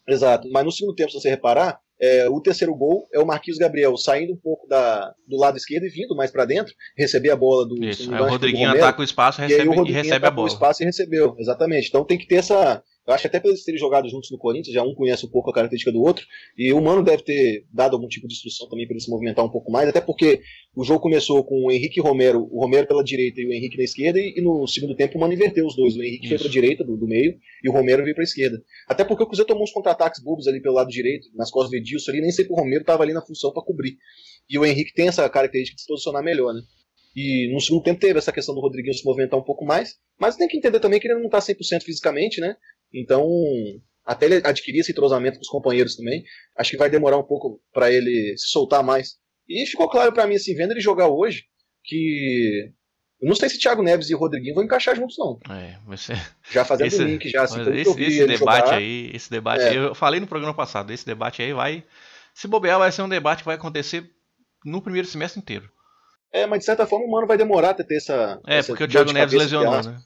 Exato. 0.08 0.48
Mas 0.50 0.64
no 0.64 0.72
segundo 0.72 0.94
tempo, 0.94 1.10
se 1.10 1.20
você 1.20 1.28
reparar, 1.28 1.78
é, 2.00 2.28
o 2.28 2.40
terceiro 2.40 2.74
gol 2.74 3.06
é 3.12 3.18
o 3.18 3.26
Marquinhos 3.26 3.58
Gabriel 3.58 3.96
saindo 3.96 4.32
um 4.32 4.36
pouco 4.36 4.66
da, 4.66 5.12
do 5.28 5.36
lado 5.36 5.56
esquerdo 5.56 5.84
e 5.84 5.90
vindo 5.90 6.16
mais 6.16 6.30
para 6.30 6.46
dentro, 6.46 6.72
receber 6.96 7.30
a 7.30 7.36
bola 7.36 7.68
do. 7.68 7.84
Isso, 7.84 8.12
aí 8.14 8.20
o 8.20 8.28
Rodriguinho 8.28 8.70
ataca 8.70 9.00
o 9.00 9.04
espaço 9.04 9.40
recebe, 9.40 9.58
e, 9.58 9.62
aí 9.62 9.68
o 9.68 9.72
Rodriguinho 9.72 10.00
e 10.00 10.02
recebe 10.02 10.26
a 10.26 10.30
bola. 10.30 10.48
o 10.48 10.52
espaço 10.52 10.82
e 10.82 10.86
recebeu, 10.86 11.34
exatamente. 11.38 11.88
Então 11.88 12.04
tem 12.04 12.16
que 12.16 12.26
ter 12.26 12.36
essa. 12.36 12.82
Eu 13.10 13.14
acho 13.14 13.22
que 13.22 13.26
até 13.26 13.40
por 13.40 13.48
eles 13.48 13.64
terem 13.64 13.78
jogado 13.78 14.08
juntos 14.08 14.30
no 14.30 14.38
Corinthians, 14.38 14.72
já 14.72 14.84
um 14.84 14.94
conhece 14.94 15.26
um 15.26 15.28
pouco 15.28 15.50
a 15.50 15.52
característica 15.52 15.90
do 15.90 16.00
outro, 16.00 16.24
e 16.56 16.72
o 16.72 16.80
Mano 16.80 17.02
deve 17.02 17.24
ter 17.24 17.66
dado 17.72 17.94
algum 17.94 18.06
tipo 18.06 18.28
de 18.28 18.34
instrução 18.34 18.68
também 18.68 18.86
para 18.86 18.94
ele 18.94 19.02
se 19.02 19.10
movimentar 19.10 19.44
um 19.44 19.50
pouco 19.50 19.72
mais, 19.72 19.88
até 19.88 20.00
porque 20.00 20.40
o 20.76 20.84
jogo 20.84 21.00
começou 21.00 21.42
com 21.42 21.66
o 21.66 21.72
Henrique 21.72 21.98
e 21.98 22.02
Romero, 22.02 22.48
o 22.52 22.60
Romero 22.60 22.86
pela 22.86 23.02
direita 23.02 23.40
e 23.40 23.46
o 23.46 23.52
Henrique 23.52 23.76
na 23.76 23.82
esquerda, 23.82 24.20
e, 24.20 24.34
e 24.36 24.40
no 24.40 24.64
segundo 24.68 24.94
tempo 24.94 25.18
o 25.18 25.20
Mano 25.20 25.34
inverteu 25.34 25.66
os 25.66 25.74
dois. 25.74 25.96
O 25.96 26.02
Henrique 26.04 26.26
Isso. 26.26 26.28
foi 26.28 26.38
para 26.38 26.46
a 26.46 26.50
direita 26.50 26.84
do, 26.84 26.96
do, 26.96 27.08
meio 27.08 27.36
e 27.64 27.68
o 27.68 27.72
Romero 27.72 28.04
veio 28.04 28.14
para 28.14 28.22
a 28.22 28.30
esquerda. 28.30 28.62
Até 28.88 29.02
porque 29.02 29.24
o 29.24 29.26
Cruzeiro 29.26 29.48
tomou 29.48 29.64
uns 29.64 29.72
contra-ataques 29.72 30.22
bobos 30.22 30.46
ali 30.46 30.62
pelo 30.62 30.76
lado 30.76 30.88
direito, 30.88 31.26
nas 31.34 31.50
costas 31.50 31.72
do 31.72 31.76
Edilson 31.78 32.12
ali, 32.12 32.20
nem 32.20 32.30
sempre 32.30 32.52
o 32.52 32.56
Romero 32.56 32.82
estava 32.82 33.02
ali 33.02 33.12
na 33.12 33.26
função 33.26 33.52
para 33.52 33.64
cobrir. 33.64 33.96
E 34.48 34.56
o 34.56 34.64
Henrique 34.64 34.94
tem 34.94 35.08
essa 35.08 35.28
característica 35.28 35.74
de 35.74 35.82
se 35.82 35.88
posicionar 35.88 36.22
melhor, 36.22 36.54
né? 36.54 36.60
E 37.14 37.52
no 37.52 37.60
segundo 37.60 37.82
tempo 37.82 37.98
teve 37.98 38.18
essa 38.18 38.30
questão 38.30 38.54
do 38.54 38.60
Rodriguinho 38.60 38.94
se 38.94 39.04
movimentar 39.04 39.38
um 39.38 39.42
pouco 39.42 39.64
mais, 39.64 39.96
mas 40.18 40.36
tem 40.36 40.46
que 40.46 40.56
entender 40.56 40.78
também 40.78 41.00
que 41.00 41.08
ele 41.08 41.18
não 41.18 41.26
está 41.26 41.38
100% 41.38 41.82
fisicamente, 41.82 42.40
né? 42.40 42.54
Então, 42.92 43.28
até 44.04 44.26
ele 44.26 44.42
adquirir 44.44 44.80
esse 44.80 44.92
entrosamento 44.92 45.36
com 45.36 45.42
os 45.42 45.48
companheiros 45.48 45.96
também, 45.96 46.24
acho 46.56 46.70
que 46.70 46.76
vai 46.76 46.90
demorar 46.90 47.18
um 47.18 47.26
pouco 47.26 47.60
para 47.72 47.92
ele 47.92 48.34
se 48.36 48.48
soltar 48.48 48.82
mais. 48.82 49.18
E 49.48 49.66
ficou 49.66 49.88
claro 49.88 50.12
para 50.12 50.26
mim, 50.26 50.36
assim, 50.36 50.54
vendo 50.54 50.72
ele 50.72 50.80
jogar 50.80 51.08
hoje, 51.08 51.44
que 51.84 52.72
eu 53.20 53.28
não 53.28 53.34
sei 53.34 53.48
se 53.50 53.58
Thiago 53.58 53.82
Neves 53.82 54.08
e 54.08 54.14
Rodriguinho 54.14 54.54
vão 54.54 54.64
encaixar 54.64 54.96
juntos, 54.96 55.16
não. 55.18 55.38
É, 55.54 55.78
você... 55.86 56.14
Já 56.50 56.64
fazendo 56.64 56.86
esse, 56.86 57.04
link, 57.04 57.28
já 57.28 57.42
assim, 57.42 57.60
esse, 57.72 58.02
esse 58.02 58.26
debate 58.26 58.66
jogar, 58.66 58.74
aí, 58.76 59.10
esse 59.12 59.30
debate 59.30 59.62
é. 59.62 59.68
aí, 59.68 59.76
eu 59.76 59.94
falei 59.94 60.20
no 60.20 60.26
programa 60.26 60.54
passado, 60.54 60.92
esse 60.92 61.04
debate 61.04 61.42
aí 61.42 61.52
vai. 61.52 61.84
Se 62.32 62.48
bobear, 62.48 62.78
vai 62.78 62.90
ser 62.90 63.02
um 63.02 63.08
debate 63.08 63.40
que 63.40 63.46
vai 63.46 63.56
acontecer 63.56 64.08
no 64.64 64.80
primeiro 64.80 65.06
semestre 65.06 65.40
inteiro. 65.40 65.70
É, 66.32 66.46
mas 66.46 66.60
de 66.60 66.64
certa 66.64 66.86
forma 66.86 67.04
o 67.04 67.10
Mano 67.10 67.26
vai 67.26 67.36
demorar 67.36 67.70
até 67.70 67.82
ter 67.82 67.96
essa. 67.96 68.40
É, 68.46 68.58
essa 68.58 68.68
porque 68.68 68.84
o 68.84 68.88
Thiago 68.88 69.12
Neves 69.12 69.38
lesionou, 69.38 69.82
né? 69.82 70.00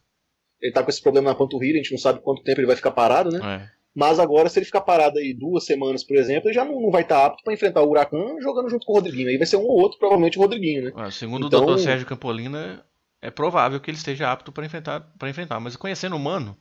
Ele 0.65 0.73
tá 0.73 0.83
com 0.83 0.89
esse 0.89 1.03
problema 1.03 1.29
na 1.29 1.37
panturrilha, 1.37 1.75
a 1.75 1.83
gente 1.83 1.93
não 1.93 1.99
sabe 1.99 2.23
quanto 2.23 2.43
tempo 2.43 2.59
ele 2.59 2.67
vai 2.67 2.75
ficar 2.75 2.91
parado, 2.91 3.31
né? 3.31 3.39
É. 3.71 3.85
Mas 3.95 4.19
agora, 4.19 4.49
se 4.49 4.59
ele 4.59 4.65
ficar 4.65 4.81
parado 4.81 5.19
aí 5.19 5.35
duas 5.35 5.67
semanas, 5.67 6.03
por 6.03 6.17
exemplo, 6.17 6.49
ele 6.49 6.55
já 6.55 6.65
não, 6.65 6.81
não 6.81 6.91
vai 6.91 7.03
estar 7.03 7.21
tá 7.21 7.27
apto 7.27 7.45
para 7.45 7.53
enfrentar 7.53 7.83
o 7.83 7.91
Huracan 7.91 8.41
jogando 8.41 8.71
junto 8.71 8.87
com 8.87 8.93
o 8.93 8.97
Rodriguinho. 8.97 9.29
Aí 9.29 9.37
vai 9.37 9.47
ser 9.47 9.57
um 9.57 9.65
ou 9.65 9.79
outro, 9.79 9.99
provavelmente 9.99 10.39
o 10.39 10.41
Rodriguinho, 10.41 10.85
né? 10.85 11.07
É, 11.07 11.11
segundo 11.11 11.47
então... 11.49 11.63
o 11.63 11.75
Dr. 11.75 11.81
Sérgio 11.81 12.07
Campolina, 12.07 12.83
é 13.21 13.31
provável 13.31 13.79
que 13.79 13.91
ele 13.91 13.99
esteja 13.99 14.33
apto 14.33 14.51
para 14.51 14.65
enfrentar, 14.65 15.01
para 15.19 15.29
enfrentar. 15.29 15.61
Mas 15.61 15.77
conhecendo 15.77 16.17
o 16.17 16.19
Mano, 16.19 16.57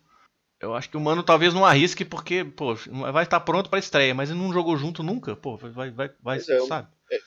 eu 0.62 0.76
acho 0.76 0.90
que 0.90 0.98
o 0.98 1.00
Mano 1.00 1.24
talvez 1.24 1.54
não 1.54 1.66
arrisque, 1.66 2.06
porque, 2.06 2.44
pô, 2.44 2.76
vai 3.12 3.24
estar 3.24 3.40
pronto 3.40 3.70
para 3.70 3.80
estreia, 3.80 4.14
mas 4.14 4.30
ele 4.30 4.40
não 4.40 4.54
jogou 4.54 4.76
junto 4.76 5.02
nunca, 5.02 5.36
pô, 5.36 5.58
vai, 5.58 5.92
vai, 5.92 6.12
vai 6.22 6.38
é, 6.38 6.42
sabe? 6.42 6.90
É, 7.10 7.18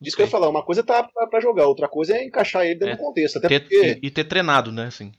isso 0.00 0.16
que 0.16 0.22
eu 0.22 0.26
ia 0.26 0.30
falar, 0.30 0.48
uma 0.48 0.64
coisa 0.64 0.82
tá 0.82 1.02
para 1.02 1.40
jogar, 1.40 1.66
outra 1.66 1.88
coisa 1.88 2.16
é 2.16 2.24
encaixar 2.24 2.64
ele 2.64 2.74
dentro 2.74 2.94
é, 2.94 2.96
do 2.96 3.02
contexto. 3.02 3.36
Até 3.36 3.48
ter, 3.48 3.60
porque... 3.60 4.00
e, 4.02 4.06
e, 4.06 4.10
ter 4.10 4.24
treinado, 4.24 4.72
né? 4.72 4.86
Assim. 4.86 5.12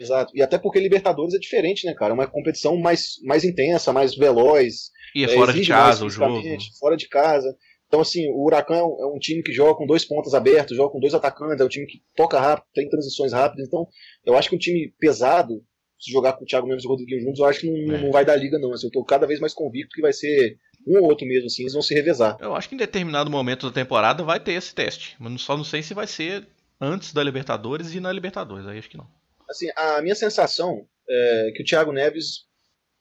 Exato. 0.00 0.32
E 0.34 0.42
até 0.42 0.58
porque 0.58 0.80
Libertadores 0.80 1.34
é 1.34 1.38
diferente, 1.38 1.86
né, 1.86 1.94
cara? 1.94 2.12
É 2.12 2.14
uma 2.14 2.26
competição 2.26 2.76
mais, 2.78 3.16
mais 3.22 3.44
intensa, 3.44 3.92
mais 3.92 4.14
veloz. 4.14 4.90
E 5.14 5.22
é, 5.22 5.26
é 5.26 5.28
fora 5.28 5.52
de 5.52 5.66
casa 5.66 6.06
o 6.06 6.10
jogo. 6.10 6.40
Fora 6.78 6.96
de 6.96 7.06
casa. 7.06 7.54
Então, 7.86 8.00
assim, 8.00 8.28
o 8.30 8.44
Huracan 8.44 8.76
é, 8.76 8.78
é 8.78 9.06
um 9.06 9.18
time 9.18 9.42
que 9.42 9.52
joga 9.52 9.74
com 9.74 9.84
dois 9.84 10.04
pontos 10.04 10.32
abertos, 10.32 10.76
joga 10.76 10.92
com 10.92 11.00
dois 11.00 11.12
atacantes, 11.12 11.60
é 11.60 11.64
um 11.64 11.68
time 11.68 11.86
que 11.86 12.00
toca 12.16 12.40
rápido, 12.40 12.64
tem 12.72 12.88
transições 12.88 13.32
rápidas. 13.32 13.66
Então, 13.66 13.86
eu 14.24 14.36
acho 14.38 14.48
que 14.48 14.56
um 14.56 14.58
time 14.58 14.94
pesado, 14.98 15.62
se 15.98 16.10
jogar 16.10 16.34
com 16.34 16.44
o 16.44 16.46
Thiago 16.46 16.66
Mendes 16.66 16.84
e 16.84 16.86
o 16.86 16.90
Rodriguinho 16.90 17.20
juntos, 17.20 17.40
eu 17.40 17.46
acho 17.46 17.60
que 17.60 17.70
não, 17.70 17.94
é. 17.94 18.00
não 18.00 18.10
vai 18.10 18.24
dar 18.24 18.36
liga, 18.36 18.58
não. 18.58 18.72
Assim, 18.72 18.86
eu 18.86 18.92
tô 18.92 19.04
cada 19.04 19.26
vez 19.26 19.38
mais 19.38 19.52
convicto 19.52 19.94
que 19.94 20.00
vai 20.00 20.12
ser 20.12 20.56
um 20.86 20.98
ou 20.98 21.10
outro 21.10 21.26
mesmo, 21.26 21.46
assim, 21.46 21.62
eles 21.62 21.74
vão 21.74 21.82
se 21.82 21.92
revezar. 21.92 22.38
Eu 22.40 22.54
acho 22.54 22.68
que 22.68 22.74
em 22.74 22.78
determinado 22.78 23.30
momento 23.30 23.66
da 23.66 23.72
temporada 23.72 24.22
vai 24.22 24.40
ter 24.40 24.52
esse 24.52 24.74
teste, 24.74 25.16
mas 25.18 25.42
só 25.42 25.56
não 25.56 25.64
sei 25.64 25.82
se 25.82 25.92
vai 25.92 26.06
ser 26.06 26.46
antes 26.80 27.12
da 27.12 27.22
Libertadores 27.22 27.94
e 27.94 28.00
na 28.00 28.12
Libertadores, 28.12 28.66
aí 28.66 28.78
acho 28.78 28.88
que 28.88 28.96
não. 28.96 29.06
Assim, 29.50 29.66
a 29.76 30.00
minha 30.00 30.14
sensação 30.14 30.86
é 31.08 31.52
que 31.54 31.62
o 31.62 31.66
Thiago 31.66 31.92
Neves, 31.92 32.46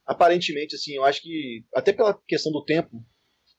aparentemente, 0.06 0.76
assim, 0.76 0.96
eu 0.96 1.06
acho 1.06 1.22
que 1.22 1.64
até 1.76 1.94
pela 1.94 2.20
questão 2.28 2.52
do 2.52 2.66
tempo 2.66 2.90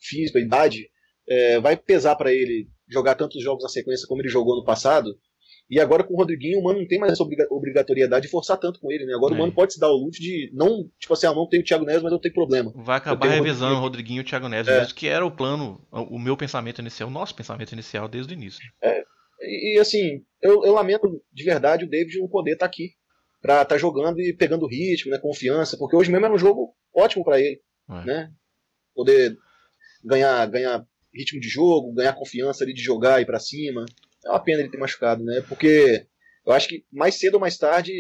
físico, 0.01 0.39
a 0.39 0.41
idade, 0.41 0.91
é, 1.29 1.61
vai 1.61 1.77
pesar 1.77 2.17
para 2.17 2.33
ele 2.33 2.69
jogar 2.89 3.15
tantos 3.15 3.43
jogos 3.43 3.63
na 3.63 3.69
sequência 3.69 4.09
como 4.09 4.21
ele 4.21 4.29
jogou 4.29 4.57
no 4.57 4.65
passado, 4.65 5.17
e 5.71 5.79
agora 5.79 6.03
com 6.03 6.15
o 6.15 6.17
Rodriguinho, 6.17 6.59
o 6.59 6.65
Mano 6.65 6.81
não 6.81 6.89
tem 6.89 6.99
mais 6.99 7.13
essa 7.13 7.23
obrigatoriedade 7.23 8.27
de 8.27 8.31
forçar 8.31 8.59
tanto 8.59 8.81
com 8.81 8.91
ele, 8.91 9.07
né? 9.07 9.15
Agora 9.15 9.35
é. 9.35 9.37
o 9.37 9.39
Mano 9.39 9.53
pode 9.53 9.73
se 9.73 9.79
dar 9.79 9.89
o 9.89 9.97
luxo 9.97 10.21
de 10.21 10.51
não, 10.53 10.91
tipo 10.99 11.13
assim, 11.13 11.29
ah, 11.29 11.33
não 11.33 11.49
tenho 11.49 11.63
o 11.63 11.65
Thiago 11.65 11.85
Neves, 11.85 12.03
mas 12.03 12.13
eu 12.13 12.19
tenho 12.19 12.35
problema. 12.35 12.73
Vai 12.75 12.97
acabar 12.97 13.29
revisando 13.29 13.77
o 13.77 13.79
Rodriguinho 13.79 14.19
e 14.19 14.23
o 14.23 14.25
Thiago 14.25 14.49
Neves, 14.49 14.67
é. 14.67 14.81
mesmo 14.81 14.95
que 14.95 15.07
era 15.07 15.25
o 15.25 15.31
plano, 15.31 15.81
o 15.93 16.19
meu 16.19 16.37
pensamento 16.37 16.81
inicial, 16.81 17.09
o 17.09 17.13
nosso 17.13 17.37
pensamento 17.37 17.73
inicial 17.73 18.09
desde 18.09 18.35
o 18.35 18.37
início. 18.37 18.61
É, 18.83 19.05
e, 19.41 19.77
e 19.77 19.81
assim, 19.81 20.25
eu, 20.41 20.65
eu, 20.65 20.73
lamento 20.73 21.23
de 21.33 21.45
verdade 21.45 21.85
o 21.85 21.89
David 21.89 22.19
não 22.19 22.29
poder 22.29 22.53
estar 22.53 22.67
tá 22.67 22.71
aqui 22.71 22.91
pra 23.41 23.63
estar 23.63 23.75
tá 23.75 23.79
jogando 23.79 24.21
e 24.21 24.35
pegando 24.35 24.67
ritmo, 24.67 25.11
né, 25.11 25.19
confiança, 25.19 25.77
porque 25.79 25.97
hoje 25.97 26.11
mesmo 26.11 26.27
era 26.27 26.35
um 26.35 26.39
jogo 26.39 26.75
ótimo 26.95 27.25
para 27.25 27.41
ele, 27.41 27.61
é. 27.89 28.05
né? 28.05 28.33
Poder 28.95 29.37
ganhar, 30.05 30.47
ganhar 30.47 30.85
ritmo 31.15 31.41
de 31.41 31.49
jogo, 31.49 31.93
ganhar 31.93 32.13
confiança 32.13 32.65
ali 32.65 32.73
de 32.73 32.83
jogar 32.83 33.21
e 33.21 33.27
para 33.27 33.41
cima 33.41 33.85
é 34.25 34.31
uma 34.31 34.41
pena 34.41 34.61
ele 34.61 34.71
ter 34.71 34.79
machucado, 34.79 35.25
né? 35.25 35.43
Porque 35.49 36.07
eu 36.47 36.53
acho 36.53 36.69
que 36.69 36.85
mais 36.93 37.15
cedo 37.15 37.35
ou 37.35 37.41
mais 37.41 37.57
tarde 37.57 37.93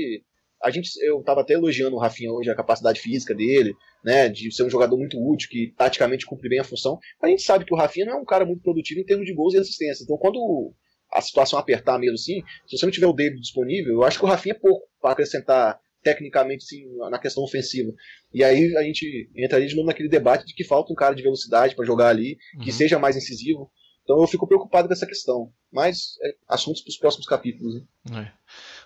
a 0.62 0.70
gente, 0.70 0.90
eu 1.02 1.20
estava 1.20 1.40
até 1.40 1.54
elogiando 1.54 1.96
o 1.96 1.98
Rafinha 1.98 2.30
hoje, 2.30 2.50
a 2.50 2.54
capacidade 2.54 3.00
física 3.00 3.34
dele, 3.34 3.74
né, 4.04 4.28
de 4.28 4.54
ser 4.54 4.62
um 4.62 4.68
jogador 4.68 4.98
muito 4.98 5.18
útil, 5.18 5.48
que 5.48 5.72
taticamente 5.74 6.26
cumpre 6.26 6.50
bem 6.50 6.58
a 6.58 6.64
função. 6.64 6.98
A 7.22 7.28
gente 7.28 7.42
sabe 7.42 7.64
que 7.64 7.72
o 7.72 7.76
Rafinha 7.76 8.04
não 8.04 8.12
é 8.12 8.16
um 8.16 8.26
cara 8.26 8.44
muito 8.44 8.62
produtivo 8.62 9.00
em 9.00 9.04
termos 9.04 9.24
de 9.24 9.32
gols 9.32 9.54
e 9.54 9.58
assistência. 9.58 10.04
Então, 10.04 10.18
quando 10.18 10.74
a 11.12 11.20
situação 11.20 11.58
apertar 11.58 11.98
mesmo 11.98 12.14
assim, 12.14 12.42
se 12.66 12.76
você 12.76 12.86
não 12.86 12.92
tiver 12.92 13.06
o 13.06 13.12
David 13.12 13.40
disponível, 13.40 13.94
eu 13.94 14.04
acho 14.04 14.18
que 14.18 14.24
o 14.24 14.28
Rafinha 14.28 14.54
é 14.54 14.58
pouco 14.58 14.86
para 15.00 15.12
acrescentar 15.12 15.78
tecnicamente 16.02 16.64
sim, 16.64 16.84
na 17.10 17.18
questão 17.18 17.42
ofensiva. 17.42 17.92
E 18.32 18.42
aí 18.42 18.74
a 18.76 18.82
gente 18.82 19.30
entraria 19.36 19.68
de 19.68 19.74
novo 19.74 19.88
naquele 19.88 20.08
debate 20.08 20.46
de 20.46 20.54
que 20.54 20.64
falta 20.64 20.92
um 20.92 20.96
cara 20.96 21.14
de 21.14 21.22
velocidade 21.22 21.74
para 21.74 21.84
jogar 21.84 22.08
ali, 22.08 22.38
que 22.62 22.70
uhum. 22.70 22.76
seja 22.76 22.98
mais 22.98 23.16
incisivo. 23.16 23.70
Então 24.02 24.20
eu 24.20 24.26
fico 24.26 24.46
preocupado 24.46 24.88
com 24.88 24.94
essa 24.94 25.06
questão. 25.06 25.52
Mas 25.72 26.16
é 26.22 26.34
assuntos 26.48 26.82
para 26.82 26.90
os 26.90 26.96
próximos 26.96 27.26
capítulos. 27.26 27.74
Né? 28.08 28.26
É. 28.26 28.32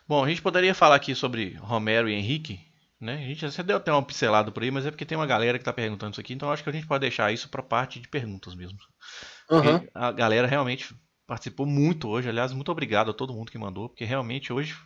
Bom, 0.09 0.25
a 0.25 0.29
gente 0.29 0.43
poderia 0.43 0.75
falar 0.75 0.97
aqui 0.97 1.15
sobre 1.15 1.55
Romero 1.61 2.09
e 2.09 2.15
Henrique. 2.15 2.61
Né? 3.01 3.15
A 3.15 3.29
gente 3.29 3.49
já 3.49 3.63
deu 3.63 3.77
até 3.77 3.93
uma 3.93 4.05
pincelada 4.05 4.51
por 4.51 4.63
aí, 4.63 4.71
mas 4.71 4.87
é 4.87 4.91
porque 4.91 5.05
tem 5.05 5.17
uma 5.17 5.27
galera 5.27 5.59
que 5.59 5.63
está 5.63 5.73
perguntando 5.73 6.13
isso 6.13 6.21
aqui, 6.21 6.33
então 6.33 6.51
acho 6.51 6.63
que 6.63 6.71
a 6.71 6.73
gente 6.73 6.87
pode 6.87 7.03
deixar 7.03 7.33
isso 7.33 7.51
para 7.51 7.63
parte 7.63 8.01
de 8.01 8.09
perguntas 8.09 8.55
mesmo. 8.55 8.79
Uhum. 9.51 9.87
A 9.93 10.11
galera 10.11 10.47
realmente 10.47 10.95
participou 11.27 11.67
muito 11.67 12.09
hoje. 12.09 12.29
Aliás, 12.29 12.53
muito 12.53 12.71
obrigado 12.71 13.11
a 13.11 13.15
todo 13.15 13.33
mundo 13.33 13.51
que 13.51 13.59
mandou, 13.59 13.89
porque 13.89 14.05
realmente 14.05 14.53
hoje 14.53 14.77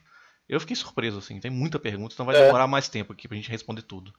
eu 0.48 0.60
fiquei 0.60 0.76
surpreso. 0.76 1.18
Assim, 1.18 1.40
tem 1.40 1.50
muita 1.50 1.78
pergunta, 1.78 2.14
então 2.14 2.26
vai 2.26 2.36
é. 2.36 2.46
demorar 2.46 2.66
mais 2.66 2.88
tempo 2.88 3.12
aqui 3.12 3.28
para 3.28 3.36
a 3.36 3.40
gente 3.40 3.50
responder 3.50 3.82
tudo. 3.82 4.12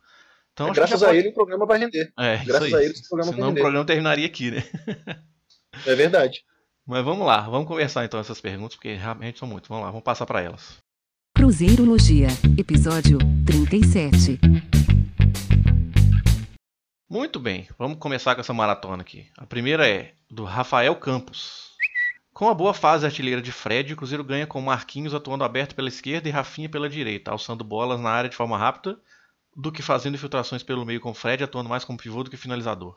Então, 0.53 0.69
é, 0.69 0.73
graças 0.73 1.01
a 1.01 1.07
pode... 1.07 1.19
ele 1.19 1.29
o 1.29 1.33
programa 1.33 1.65
vai 1.65 1.79
render. 1.79 2.11
É, 2.17 2.38
graças 2.43 2.73
a 2.73 2.83
ele 2.83 2.93
o 2.93 3.07
programa 3.07 3.31
Senão 3.31 3.39
vai 3.39 3.49
render. 3.49 3.59
o 3.59 3.63
programa 3.63 3.85
terminaria 3.85 4.25
aqui, 4.25 4.51
né? 4.51 4.63
É 5.85 5.95
verdade. 5.95 6.43
Mas 6.85 7.05
vamos 7.05 7.25
lá, 7.25 7.41
vamos 7.41 7.67
conversar 7.67 8.03
então 8.03 8.19
essas 8.19 8.41
perguntas, 8.41 8.75
porque 8.75 8.95
realmente 8.95 9.38
são 9.38 9.47
muitas. 9.47 9.69
Vamos 9.69 9.83
lá, 9.83 9.91
vamos 9.91 10.03
passar 10.03 10.25
para 10.25 10.41
elas. 10.41 10.77
Cruzeirologia, 11.38 12.27
episódio 12.57 13.19
37. 13.45 14.39
Muito 17.09 17.39
bem, 17.39 17.67
vamos 17.77 17.97
começar 17.97 18.35
com 18.35 18.41
essa 18.41 18.53
maratona 18.53 19.01
aqui. 19.01 19.27
A 19.38 19.45
primeira 19.45 19.88
é 19.88 20.13
do 20.29 20.43
Rafael 20.43 20.95
Campos. 20.95 21.68
Com 22.39 22.48
a 22.48 22.53
boa 22.53 22.74
fase 22.74 23.05
artilheira 23.05 23.41
de 23.41 23.51
Fred, 23.51 23.91
o 23.91 23.98
Cruzeiro 23.98 24.24
ganha 24.24 24.48
com 24.48 24.62
Marquinhos 24.62 25.13
atuando 25.13 25.43
aberto 25.43 25.75
pela 25.75 25.89
esquerda 25.89 26.29
e 26.29 26.31
Rafinha 26.31 26.69
pela 26.69 26.88
direita, 26.88 27.31
alçando 27.31 27.65
bolas 27.65 28.00
na 28.00 28.10
área 28.10 28.29
de 28.29 28.36
forma 28.38 28.58
rápida, 28.58 28.98
do 29.53 29.69
que 29.74 29.81
fazendo 29.81 30.15
infiltrações 30.15 30.63
pelo 30.63 30.86
meio 30.86 31.01
com 31.01 31.13
Fred 31.13 31.43
atuando 31.43 31.67
mais 31.67 31.84
como 31.84 32.00
pivô 32.00 32.24
do 32.24 32.29
que 32.29 32.38
finalizador. 32.38 32.96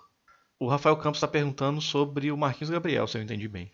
O 0.61 0.69
Rafael 0.69 0.97
Campos 0.97 1.19
está 1.19 1.27
perguntando 1.27 1.81
sobre 1.81 2.31
o 2.31 2.37
Marquinhos 2.37 2.71
Gabriel, 2.71 3.09
se 3.09 3.19
eu 3.19 3.23
entendi 3.23 3.49
bem. 3.49 3.73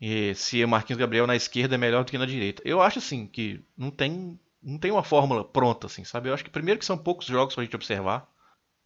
E 0.00 0.32
se 0.36 0.62
o 0.62 0.68
Marquinhos 0.68 1.00
Gabriel 1.00 1.26
na 1.26 1.34
esquerda 1.34 1.74
é 1.74 1.78
melhor 1.78 2.04
do 2.04 2.10
que 2.12 2.16
na 2.16 2.24
direita. 2.24 2.62
Eu 2.64 2.80
acho 2.80 3.00
assim 3.00 3.26
que 3.26 3.64
não 3.76 3.90
tem, 3.90 4.38
não 4.62 4.78
tem 4.78 4.92
uma 4.92 5.02
fórmula 5.02 5.44
pronta, 5.44 5.88
assim, 5.88 6.04
sabe? 6.04 6.28
Eu 6.28 6.34
acho 6.34 6.44
que 6.44 6.50
primeiro 6.50 6.78
que 6.78 6.86
são 6.86 6.96
poucos 6.96 7.26
jogos 7.26 7.56
para 7.56 7.62
a 7.62 7.64
gente 7.64 7.74
observar. 7.74 8.30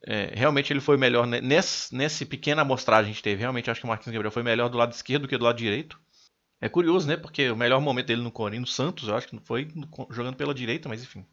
É, 0.07 0.33
realmente 0.35 0.73
ele 0.73 0.81
foi 0.81 0.97
melhor 0.97 1.27
nesse, 1.27 1.95
nessa 1.95 2.25
pequena 2.25 2.63
amostragem 2.63 3.05
que 3.05 3.11
a 3.11 3.13
gente 3.13 3.23
teve. 3.23 3.41
Realmente 3.43 3.71
acho 3.71 3.81
que 3.81 3.87
o 3.87 3.91
Marquinhos 3.91 4.15
Gabriel 4.15 4.33
foi 4.33 4.43
melhor 4.43 4.71
do 4.71 4.79
lado 4.79 4.93
esquerdo 4.93 5.23
do 5.23 5.29
que 5.29 5.37
do 5.37 5.45
lado 5.45 5.59
direito. 5.59 6.03
É 6.65 6.69
curioso, 6.71 7.07
né? 7.07 7.15
Porque 7.15 7.51
o 7.51 7.57
melhor 7.57 7.79
momento 7.79 8.07
dele 8.07 8.23
no 8.23 8.33
Corinthians, 8.33 8.71
no 8.71 8.75
Santos, 8.75 9.07
eu 9.07 9.15
acho 9.15 9.29
que 9.29 9.39
foi 9.45 9.69
jogando 10.09 10.35
pela 10.35 10.55
direita, 10.55 10.89
mas 10.89 11.03
enfim. 11.03 11.27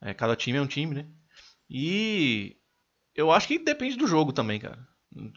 É, 0.00 0.14
cada 0.14 0.36
time 0.36 0.56
é 0.56 0.62
um 0.62 0.68
time, 0.68 0.94
né? 0.94 1.06
E 1.68 2.56
eu 3.12 3.32
acho 3.32 3.48
que 3.48 3.58
depende 3.58 3.96
do 3.96 4.06
jogo 4.06 4.32
também, 4.32 4.60
cara. 4.60 4.78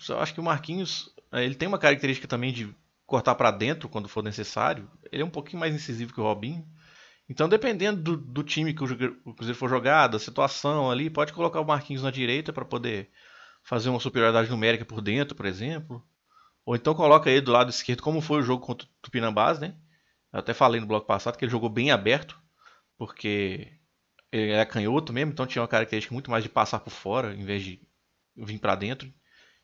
Eu 0.07 0.19
acho 0.19 0.35
que 0.35 0.39
o 0.39 0.43
Marquinhos, 0.43 1.11
é, 1.31 1.43
ele 1.43 1.55
tem 1.55 1.67
uma 1.67 1.79
característica 1.79 2.27
também 2.27 2.53
de 2.53 2.71
cortar 3.03 3.33
para 3.33 3.49
dentro 3.49 3.89
quando 3.89 4.07
for 4.07 4.23
necessário. 4.23 4.87
Ele 5.11 5.23
é 5.23 5.25
um 5.25 5.31
pouquinho 5.31 5.59
mais 5.59 5.73
incisivo 5.73 6.13
que 6.13 6.21
o 6.21 6.23
Robinho. 6.23 6.63
Então, 7.27 7.49
dependendo 7.49 7.99
do, 7.99 8.17
do 8.17 8.43
time 8.43 8.75
que 8.75 8.83
o 8.83 9.33
Cruzeiro 9.33 9.57
for 9.57 9.69
jogar, 9.71 10.05
da 10.05 10.19
situação 10.19 10.91
ali, 10.91 11.09
pode 11.09 11.33
colocar 11.33 11.61
o 11.61 11.65
Marquinhos 11.65 12.03
na 12.03 12.11
direita 12.11 12.53
para 12.53 12.63
poder 12.63 13.09
fazer 13.63 13.89
uma 13.89 13.99
superioridade 13.99 14.51
numérica 14.51 14.85
por 14.85 15.01
dentro, 15.01 15.33
por 15.33 15.47
exemplo. 15.47 16.05
Ou 16.65 16.75
então 16.75 16.93
coloca 16.93 17.29
ele 17.29 17.41
do 17.41 17.51
lado 17.51 17.69
esquerdo, 17.69 18.01
como 18.01 18.21
foi 18.21 18.39
o 18.39 18.43
jogo 18.43 18.65
contra 18.65 18.87
o 18.87 18.89
Tupinambás, 19.01 19.59
né? 19.59 19.75
Eu 20.31 20.39
até 20.39 20.53
falei 20.53 20.79
no 20.79 20.87
bloco 20.87 21.07
passado 21.07 21.37
que 21.37 21.43
ele 21.43 21.51
jogou 21.51 21.69
bem 21.69 21.91
aberto, 21.91 22.39
porque 22.97 23.71
ele 24.31 24.51
é 24.51 24.65
canhoto 24.65 25.11
mesmo, 25.11 25.31
então 25.31 25.45
tinha 25.45 25.61
uma 25.61 25.67
característica 25.67 26.13
muito 26.13 26.31
mais 26.31 26.43
de 26.43 26.49
passar 26.49 26.79
por 26.79 26.91
fora 26.91 27.33
em 27.33 27.43
vez 27.43 27.63
de 27.63 27.81
vir 28.35 28.59
para 28.59 28.75
dentro. 28.75 29.11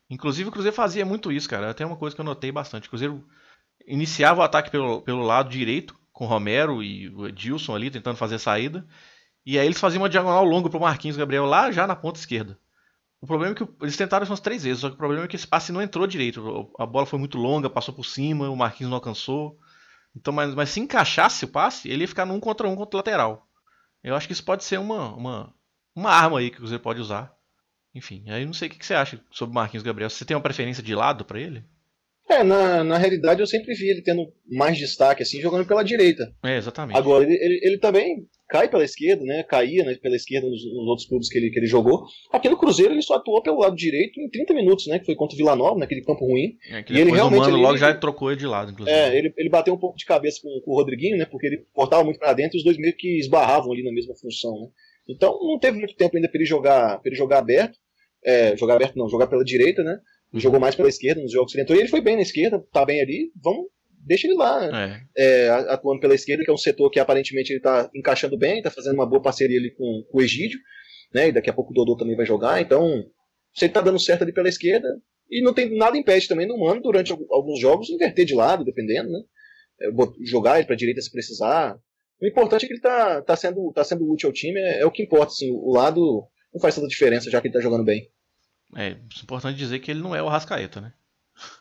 Inclusive 0.10 0.50
o 0.50 0.51
Cruzeiro 0.51 0.75
fazia 0.75 1.06
muito 1.06 1.32
isso, 1.32 1.50
cara. 1.50 1.70
Até 1.70 1.86
uma 1.86 1.98
coisa 1.98 2.16
que 2.16 2.22
eu 2.22 2.25
notei 2.25 2.51
bastante. 2.51 2.88
O 2.88 2.89
Cruzeiro 2.89 3.27
iniciava 3.86 4.42
o 4.42 4.44
ataque 4.44 4.72
pelo, 4.72 5.01
pelo 5.01 5.22
lado 5.22 5.50
direito, 5.50 5.98
com 6.12 6.25
o 6.25 6.27
Romero 6.27 6.82
e 6.82 7.10
o 7.10 7.27
Edilson 7.27 7.75
ali 7.75 7.92
tentando 7.92 8.18
fazer 8.18 8.36
a 8.36 8.39
saída. 8.39 8.88
E 9.46 9.58
aí 9.58 9.66
eles 9.66 9.80
faziam 9.80 10.01
uma 10.01 10.10
diagonal 10.10 10.44
longa 10.44 10.70
pro 10.70 10.80
Marquinhos 10.80 11.18
Gabriel 11.18 11.46
lá 11.46 11.72
já 11.72 11.88
na 11.88 11.96
ponta 11.96 12.20
esquerda. 12.20 12.60
O 13.27 13.36
problema 13.36 13.53
é 13.53 13.55
que 13.57 13.67
eles 13.81 13.98
tentaram 13.98 14.24
isso 14.24 14.31
umas 14.31 14.39
três 14.39 14.63
vezes, 14.63 14.79
só 14.79 14.88
que 14.88 14.96
o 14.96 14.98
problema 14.98 15.25
é 15.25 15.27
que 15.27 15.36
esse 15.36 15.46
passe 15.46 15.69
não 15.69 15.81
entrou 15.81 16.07
direito. 16.07 16.72
A 16.79 16.86
bola 16.86 17.05
foi 17.05 17.19
muito 17.19 17.38
longa, 17.38 17.69
passou 17.69 17.93
por 17.93 18.05
cima, 18.05 18.50
o 18.50 18.55
Marquinhos 18.55 18.89
não 18.89 18.96
alcançou. 18.96 19.60
Então, 20.15 20.34
mas, 20.34 20.55
mas 20.55 20.69
se 20.69 20.79
encaixasse 20.79 21.43
o 21.43 21.50
passe, 21.50 21.89
ele 21.89 22.03
ia 22.03 22.07
ficar 22.07 22.25
num 22.25 22.39
contra 22.39 22.69
um 22.69 22.75
contra 22.77 22.96
o 22.96 23.00
lateral. 23.00 23.46
Eu 24.01 24.15
acho 24.15 24.27
que 24.27 24.31
isso 24.31 24.46
pode 24.46 24.63
ser 24.63 24.79
uma, 24.79 25.13
uma, 25.13 25.53
uma 25.93 26.10
arma 26.10 26.39
aí 26.39 26.50
que 26.50 26.62
você 26.62 26.79
pode 26.79 27.01
usar. 27.01 27.36
Enfim, 27.93 28.24
aí 28.29 28.46
não 28.46 28.53
sei 28.53 28.69
o 28.69 28.72
que 28.72 28.86
você 28.86 28.93
acha 28.93 29.22
sobre 29.29 29.51
o 29.51 29.55
Marquinhos 29.55 29.84
Gabriel. 29.84 30.10
Você 30.10 30.24
tem 30.24 30.38
uma 30.38 30.41
preferência 30.41 30.81
de 30.81 30.96
lado 30.96 31.25
para 31.25 31.41
ele? 31.41 31.65
É, 32.29 32.46
na, 32.46 32.81
na 32.81 32.98
realidade 32.98 33.41
eu 33.41 33.48
sempre 33.48 33.74
vi 33.74 33.89
ele 33.89 34.01
tendo 34.01 34.31
mais 34.50 34.77
destaque, 34.77 35.22
assim, 35.22 35.41
jogando 35.41 35.65
pela 35.67 35.84
direita. 35.84 36.34
É, 36.46 36.55
exatamente. 36.55 36.98
Agora, 36.98 37.25
ele, 37.25 37.34
ele, 37.34 37.60
ele 37.62 37.77
também 37.77 38.25
cai 38.48 38.70
pela 38.70 38.84
esquerda, 38.84 39.24
né? 39.24 39.44
Caía 39.44 39.84
né, 39.84 39.96
pela 39.96 40.16
esquerda 40.16 40.48
nos, 40.48 40.63
nos, 40.66 40.88
outros 40.88 41.08
clubes 41.08 41.30
que 41.30 41.38
ele, 41.38 41.50
que 41.50 41.60
ele 41.60 41.68
jogou. 41.68 42.06
Aqui 42.32 42.50
no 42.50 42.58
Cruzeiro 42.58 42.94
ele 42.94 43.01
só 43.01 43.16
atuou 43.16 43.42
pelo 43.42 43.60
lado 43.60 43.75
direito 43.75 44.20
em 44.20 44.30
30 44.30 44.54
minutos, 44.54 44.88
né? 44.88 45.00
Que 45.00 45.06
foi 45.06 45.16
contra 45.16 45.36
o 45.36 45.38
Vila 45.38 45.56
Nova, 45.56 45.80
naquele 45.80 46.01
campo 46.01 46.25
ruim. 46.25 46.58
É, 46.70 46.84
e 46.89 47.00
ele 47.00 47.12
realmente. 47.12 47.39
O 47.39 47.44
Mano 47.44 47.58
ele, 47.58 47.63
logo 47.63 47.77
já 47.77 47.94
trocou 47.94 48.32
ele 48.32 48.39
de 48.39 48.48
lado, 48.48 48.72
inclusive. 48.72 48.96
É, 48.96 49.16
ele, 49.18 49.34
ele 49.38 49.50
bateu 49.50 49.74
um 49.74 49.80
pouco 49.80 49.98
de 49.98 50.06
cabeça 50.06 50.39
com, 50.42 50.62
com 50.62 50.72
o 50.72 50.75
Rodriguinho, 50.75 51.18
né? 51.18 51.25
Porque 51.25 51.48
ele 51.48 51.66
cortava 51.74 52.04
muito 52.04 52.20
para 52.20 52.34
dentro 52.34 52.58
e 52.58 52.60
os 52.60 52.63
dois 52.63 52.77
meio 52.77 52.96
que 52.96 53.20
esbarravam 53.20 53.72
ali 53.72 53.84
na 53.84 53.92
mesma 53.92 54.16
função, 54.16 54.60
né? 54.62 54.68
Então 55.10 55.38
não 55.42 55.60
teve 55.60 55.77
muito 55.77 55.96
tempo 55.96 56.16
ainda 56.16 56.27
para 56.30 56.38
ele 56.38 56.46
jogar, 56.46 57.00
pra 57.00 57.10
ele 57.10 57.16
jogar 57.16 57.39
aberto. 57.39 57.77
É, 58.24 58.58
jogar 58.58 58.75
aberto 58.75 58.98
não, 58.98 59.08
jogar 59.08 59.27
pela 59.27 59.44
direita, 59.44 59.84
né? 59.84 60.00
Jogou 60.34 60.60
mais 60.60 60.75
pela 60.75 60.89
esquerda 60.89 61.22
nos 61.22 61.32
jogos 61.32 61.51
que 61.51 61.58
ele 61.58 61.63
entrou. 61.63 61.77
E 61.77 61.82
ele 61.82 61.89
foi 61.89 62.01
bem 62.01 62.16
na 62.16 62.22
esquerda, 62.22 62.60
tá 62.72 62.86
bem 62.86 63.01
ali. 63.01 63.32
Vamos, 63.42 63.68
deixa 64.08 64.28
ele 64.28 64.36
lá, 64.36 64.60
né? 64.60 65.06
é. 65.16 65.46
É, 65.46 65.50
atuando 65.50 66.00
pela 66.00 66.16
esquerda, 66.16 66.44
que 66.44 66.50
é 66.50 66.54
um 66.54 66.58
setor 66.58 66.90
que 66.90 67.00
aparentemente 67.00 67.52
ele 67.52 67.60
tá 67.60 67.90
encaixando 67.94 68.38
bem, 68.38 68.62
tá 68.62 68.72
fazendo 68.72 68.96
uma 68.96 69.06
boa 69.06 69.22
parceria 69.22 69.60
ali 69.60 69.72
com, 69.72 70.04
com 70.10 70.18
o 70.18 70.22
Egídio, 70.22 70.60
né? 71.14 71.30
E 71.30 71.32
daqui 71.32 71.50
a 71.50 71.54
pouco 71.54 71.72
o 71.72 71.74
Dodô 71.74 71.96
também 71.98 72.16
vai 72.16 72.26
jogar. 72.26 72.62
Então, 72.62 73.04
se 73.54 73.66
ele 73.66 73.74
tá 73.74 73.82
dando 73.82 74.00
certo 74.00 74.24
ali 74.24 74.34
pela 74.34 74.50
esquerda, 74.50 74.88
e 75.30 75.42
não 75.42 75.54
tem 75.54 75.76
nada 75.78 75.98
impede 75.98 76.28
também 76.28 76.48
no 76.48 76.58
Mano, 76.58 76.82
durante 76.82 77.12
alguns 77.12 77.60
jogos, 77.60 77.90
inverter 77.90 78.26
de 78.26 78.34
lado, 78.34 78.64
dependendo, 78.64 79.10
né? 79.10 79.20
É, 79.82 79.90
jogar 80.26 80.58
ele 80.58 80.68
pra 80.68 80.76
direita 80.76 81.02
se 81.02 81.12
precisar. 81.12 81.78
O 82.22 82.26
importante 82.26 82.66
é 82.66 82.68
que 82.68 82.74
ele 82.74 82.82
tá, 82.82 83.22
tá, 83.22 83.36
sendo, 83.36 83.72
tá 83.74 83.84
sendo 83.84 84.10
útil 84.10 84.30
ao 84.30 84.34
time, 84.34 84.60
é, 84.60 84.80
é 84.82 84.86
o 84.86 84.92
que 84.92 85.04
importa, 85.04 85.34
assim, 85.34 85.52
o 85.52 85.72
lado 85.72 86.28
não 86.54 86.60
faz 86.62 86.76
tanta 86.76 86.88
diferença, 86.88 87.30
já 87.30 87.40
que 87.40 87.48
ele 87.48 87.54
tá 87.54 87.62
jogando 87.62 87.84
bem. 87.84 88.10
É, 88.76 88.88
é 88.88 88.98
importante 89.24 89.58
dizer 89.58 89.80
que 89.80 89.92
ele 89.92 90.02
não 90.02 90.16
é 90.16 90.22
o 90.22 90.28
Rascaeta, 90.28 90.82
né? 90.82 90.94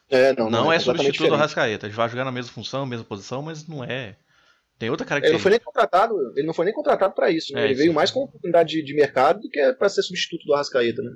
É, 0.09 0.33
não, 0.35 0.51
não, 0.51 0.65
não 0.65 0.73
é, 0.73 0.77
é 0.77 0.79
substituto 0.79 1.29
do 1.29 1.37
Rascaeta. 1.37 1.87
Ele 1.87 1.95
vai 1.95 2.09
jogar 2.09 2.25
na 2.25 2.33
mesma 2.33 2.53
função, 2.53 2.87
mesma 2.87 3.05
posição, 3.05 3.43
mas 3.43 3.67
não 3.67 3.83
é. 3.83 4.17
Tem 4.79 4.91
outra 4.91 5.07
característica. 5.07 5.37
Ele 5.37 5.39
não 5.39 5.43
foi 5.43 5.51
nem 5.51 5.61
contratado, 5.61 6.33
ele 6.37 6.47
não 6.47 6.55
foi 6.55 6.65
nem 6.67 6.75
contratado 6.75 7.15
para 7.15 7.31
isso, 7.31 7.53
né? 7.53 7.63
É, 7.63 7.65
ele 7.65 7.75
veio 7.75 7.95
mais 7.95 8.11
com 8.11 8.21
oportunidade 8.21 8.71
de, 8.71 8.83
de 8.83 8.95
mercado 8.95 9.41
do 9.41 9.49
que 9.49 9.73
para 9.73 9.89
ser 9.89 10.03
substituto 10.03 10.45
do 10.45 10.55
Arrascaeta, 10.55 11.03
né? 11.03 11.13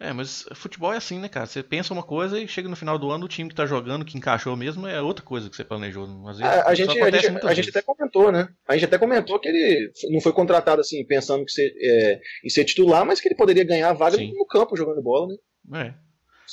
É, 0.00 0.12
mas 0.12 0.44
futebol 0.54 0.92
é 0.92 0.96
assim, 0.96 1.18
né, 1.18 1.28
cara? 1.28 1.44
Você 1.44 1.60
pensa 1.60 1.92
uma 1.92 2.04
coisa 2.04 2.40
e 2.40 2.46
chega 2.46 2.68
no 2.68 2.76
final 2.76 2.96
do 2.98 3.10
ano 3.10 3.24
o 3.24 3.28
time 3.28 3.50
que 3.50 3.54
tá 3.54 3.66
jogando, 3.66 4.04
que 4.04 4.16
encaixou 4.16 4.56
mesmo, 4.56 4.86
é 4.86 5.02
outra 5.02 5.24
coisa 5.24 5.50
que 5.50 5.56
você 5.56 5.64
planejou. 5.64 6.06
Vezes, 6.24 6.40
a, 6.40 6.68
a 6.68 6.74
gente, 6.74 7.00
a, 7.00 7.10
gente, 7.10 7.46
a 7.46 7.54
gente 7.54 7.70
até 7.70 7.82
comentou, 7.82 8.30
né? 8.30 8.48
A 8.66 8.74
gente 8.74 8.84
até 8.84 8.96
comentou 8.96 9.40
que 9.40 9.48
ele 9.48 9.90
não 10.10 10.20
foi 10.20 10.32
contratado 10.32 10.80
assim, 10.80 11.04
pensando 11.04 11.44
que 11.44 11.50
ser, 11.50 11.72
é, 11.82 12.20
em 12.44 12.48
ser 12.48 12.64
titular, 12.64 13.04
mas 13.04 13.20
que 13.20 13.26
ele 13.26 13.34
poderia 13.34 13.64
ganhar 13.64 13.90
a 13.90 13.92
vaga 13.92 14.16
Sim. 14.16 14.32
no 14.34 14.46
campo 14.46 14.76
jogando 14.76 15.02
bola, 15.02 15.26
né? 15.26 15.86
É. 15.88 16.07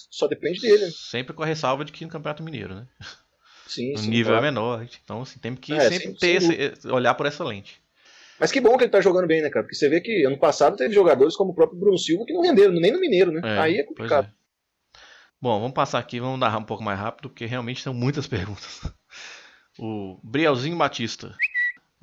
Só 0.10 0.28
depende 0.28 0.62
dele. 0.62 0.92
Sempre 0.92 1.34
com 1.34 1.44
a 1.44 1.46
ressalva 1.46 1.86
de 1.86 1.92
que 1.92 2.06
no 2.06 2.12
Campeonato 2.12 2.44
Mineiro, 2.44 2.76
né? 2.76 2.88
Sim, 3.68 3.94
o 3.94 3.98
sim, 3.98 4.10
nível 4.10 4.34
claro. 4.34 4.46
é 4.46 4.52
menor. 4.52 4.88
Então, 5.04 5.22
assim, 5.22 5.40
tem 5.40 5.56
que 5.56 5.74
é, 5.74 5.90
sempre 5.90 6.14
ter 6.14 6.36
esse, 6.36 6.88
olhar 6.88 7.14
por 7.16 7.26
essa 7.26 7.44
lente. 7.44 7.82
Mas 8.40 8.52
que 8.52 8.60
bom 8.60 8.78
que 8.78 8.84
ele 8.84 8.92
tá 8.92 9.02
jogando 9.02 9.28
bem, 9.28 9.42
né, 9.42 9.50
cara? 9.50 9.64
Porque 9.64 9.76
você 9.76 9.90
vê 9.90 10.02
que 10.02 10.26
ano 10.26 10.38
passado 10.38 10.76
teve 10.76 10.94
jogadores 10.94 11.36
como 11.36 11.52
o 11.52 11.56
próprio 11.56 11.80
Bruno 11.80 11.98
Silva 11.98 12.26
que 12.26 12.34
não 12.34 12.42
renderam, 12.42 12.74
nem 12.74 12.92
no 12.92 13.00
Mineiro, 13.00 13.32
né? 13.32 13.42
É, 13.44 13.60
Aí 13.60 13.78
é 13.78 13.84
complicado. 13.84 14.28
É. 14.28 15.00
Bom, 15.42 15.60
vamos 15.60 15.74
passar 15.74 16.00
aqui, 16.00 16.20
vamos 16.20 16.40
narrar 16.40 16.58
um 16.58 16.64
pouco 16.64 16.84
mais 16.84 17.00
rápido, 17.00 17.30
porque 17.30 17.46
realmente 17.46 17.82
são 17.82 17.94
muitas 17.94 18.28
perguntas. 18.28 18.82
O 19.78 20.20
Brielzinho 20.24 20.78
Batista. 20.78 21.36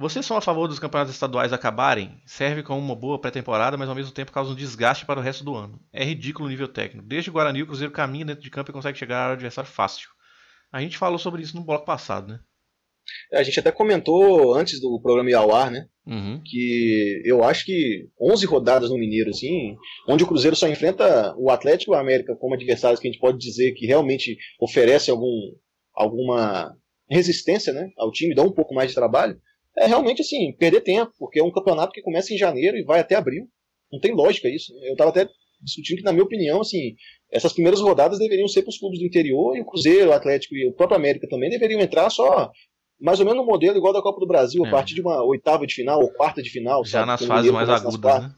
Vocês 0.03 0.27
são 0.27 0.37
a 0.37 0.41
favor 0.41 0.67
dos 0.67 0.81
campeonatos 0.81 1.15
estaduais 1.15 1.53
acabarem? 1.53 2.21
Serve 2.27 2.65
como 2.65 2.81
uma 2.81 2.97
boa 2.97 3.21
pré-temporada, 3.21 3.77
mas 3.77 3.88
ao 3.88 3.95
mesmo 3.95 4.11
tempo 4.11 4.33
causa 4.33 4.51
um 4.51 4.55
desgaste 4.57 5.07
para 5.07 5.21
o 5.21 5.23
resto 5.23 5.45
do 5.45 5.55
ano. 5.55 5.81
É 5.93 6.03
ridículo 6.03 6.49
o 6.49 6.51
nível 6.51 6.67
técnico. 6.67 7.07
Desde 7.07 7.31
o 7.31 7.33
Guarani, 7.33 7.62
o 7.62 7.67
Cruzeiro 7.69 7.93
caminha 7.93 8.25
dentro 8.25 8.43
de 8.43 8.51
campo 8.51 8.69
e 8.69 8.75
consegue 8.75 8.99
chegar 8.99 9.27
ao 9.27 9.35
adversário 9.35 9.71
fácil. 9.71 10.09
A 10.73 10.81
gente 10.81 10.99
falou 10.99 11.21
sobre 11.21 11.41
isso 11.41 11.55
no 11.55 11.65
bloco 11.65 11.87
passado, 11.87 12.33
né? 12.33 12.41
É, 13.33 13.38
a 13.38 13.45
gente 13.45 13.61
até 13.61 13.71
comentou 13.71 14.53
antes 14.55 14.81
do 14.81 15.01
programa 15.01 15.31
ir 15.31 15.35
ao 15.35 15.55
ar, 15.55 15.71
né? 15.71 15.87
Uhum. 16.05 16.43
Que 16.45 17.23
eu 17.25 17.45
acho 17.45 17.65
que 17.65 18.09
11 18.21 18.45
rodadas 18.47 18.91
no 18.91 18.99
Mineiro, 18.99 19.31
assim, 19.31 19.77
onde 20.09 20.25
o 20.25 20.27
Cruzeiro 20.27 20.57
só 20.57 20.67
enfrenta 20.67 21.33
o 21.37 21.49
Atlético 21.49 21.93
e 21.93 21.95
o 21.95 21.99
América 22.01 22.35
como 22.35 22.55
adversários 22.55 22.99
que 22.99 23.07
a 23.07 23.11
gente 23.12 23.21
pode 23.21 23.38
dizer 23.38 23.71
que 23.75 23.87
realmente 23.87 24.37
oferecem 24.61 25.12
algum, 25.12 25.53
alguma 25.95 26.77
resistência 27.09 27.73
né, 27.73 27.88
ao 27.97 28.11
time, 28.11 28.35
dá 28.35 28.43
um 28.43 28.51
pouco 28.51 28.75
mais 28.75 28.88
de 28.88 28.97
trabalho, 28.97 29.41
é 29.79 29.87
realmente 29.87 30.23
assim, 30.23 30.53
perder 30.53 30.83
tempo, 30.83 31.13
porque 31.19 31.41
é 31.41 31.45
um 31.45 31.51
campeonato 31.51 31.93
que 31.93 32.03
começa 32.03 32.33
em 32.33 32.39
janeiro 32.39 32.77
e 32.77 32.85
vai 32.85 33.01
até 33.01 33.15
abril. 33.15 33.47
Não 33.93 34.01
tem 34.01 34.15
lógica 34.15 34.49
isso. 34.49 34.73
Eu 34.83 34.93
estava 34.93 35.11
até 35.11 35.29
discutindo 35.63 35.99
que, 35.99 36.05
na 36.05 36.13
minha 36.13 36.25
opinião, 36.25 36.61
assim, 36.61 36.95
essas 37.31 37.53
primeiras 37.53 37.81
rodadas 37.81 38.19
deveriam 38.19 38.49
ser 38.49 38.63
para 38.63 38.71
os 38.71 38.79
clubes 38.79 38.99
do 38.99 39.07
interior 39.07 39.57
e 39.57 39.61
o 39.61 39.65
Cruzeiro, 39.65 40.11
o 40.11 40.13
Atlético 40.13 40.55
e 40.57 40.67
o 40.67 40.73
próprio 40.73 40.99
América 40.99 41.29
também 41.29 41.51
deveriam 41.51 41.81
entrar 41.81 42.11
só 42.11 42.51
mais 43.01 43.19
ou 43.19 43.27
menos 43.27 43.41
no 43.41 43.47
modelo 43.47 43.77
igual 43.77 43.93
da 43.93 44.01
Copa 44.01 44.21
do 44.21 44.27
Brasil, 44.27 44.65
é. 44.65 44.69
a 44.69 44.71
partir 44.71 44.95
de 44.95 45.01
uma 45.01 45.23
oitava 45.25 45.67
de 45.67 45.75
final 45.75 46.01
ou 46.01 46.13
quarta 46.13 46.41
de 46.41 46.51
final. 46.51 46.85
Já 46.85 47.01
sabe? 47.01 47.07
nas 47.07 47.25
fases 47.25 47.51
mais 47.51 47.69
agudas, 47.69 48.23
né? 48.23 48.35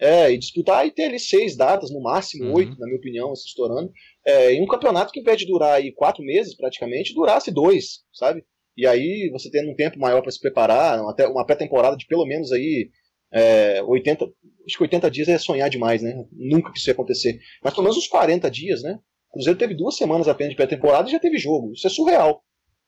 É, 0.00 0.32
e 0.32 0.38
disputar 0.38 0.86
e 0.86 0.92
ter 0.92 1.06
ali 1.06 1.18
seis 1.18 1.56
datas, 1.56 1.90
no 1.90 2.00
máximo 2.00 2.44
uhum. 2.44 2.54
oito, 2.54 2.78
na 2.78 2.86
minha 2.86 2.98
opinião, 2.98 3.34
se 3.34 3.48
estourando. 3.48 3.90
É, 4.24 4.52
em 4.52 4.62
um 4.62 4.66
campeonato 4.66 5.12
que, 5.12 5.20
em 5.20 5.24
vez 5.24 5.38
de 5.38 5.46
durar 5.46 5.74
aí 5.74 5.92
quatro 5.92 6.22
meses, 6.22 6.56
praticamente, 6.56 7.12
durasse 7.12 7.50
dois, 7.50 8.04
sabe? 8.12 8.44
E 8.78 8.86
aí, 8.86 9.28
você 9.32 9.50
tendo 9.50 9.72
um 9.72 9.74
tempo 9.74 9.98
maior 9.98 10.22
para 10.22 10.30
se 10.30 10.38
preparar, 10.38 11.00
até 11.08 11.26
uma 11.26 11.44
pré-temporada 11.44 11.96
de 11.96 12.06
pelo 12.06 12.24
menos 12.24 12.52
aí 12.52 12.88
é, 13.32 13.82
80, 13.82 14.24
acho 14.24 14.76
que 14.76 14.82
80 14.84 15.10
dias 15.10 15.28
é 15.28 15.36
sonhar 15.36 15.68
demais, 15.68 16.00
né? 16.00 16.14
Nunca 16.30 16.70
que 16.70 16.78
isso 16.78 16.88
ia 16.88 16.92
acontecer. 16.92 17.40
Mas 17.60 17.74
pelo 17.74 17.82
menos 17.82 17.98
uns 17.98 18.06
40 18.06 18.48
dias, 18.48 18.84
né? 18.84 19.00
O 19.30 19.32
Cruzeiro 19.32 19.58
teve 19.58 19.74
duas 19.74 19.96
semanas 19.96 20.28
apenas 20.28 20.52
de 20.52 20.56
pré-temporada 20.56 21.08
e 21.08 21.10
já 21.10 21.18
teve 21.18 21.38
jogo. 21.38 21.72
Isso 21.72 21.88
é 21.88 21.90
surreal. 21.90 22.40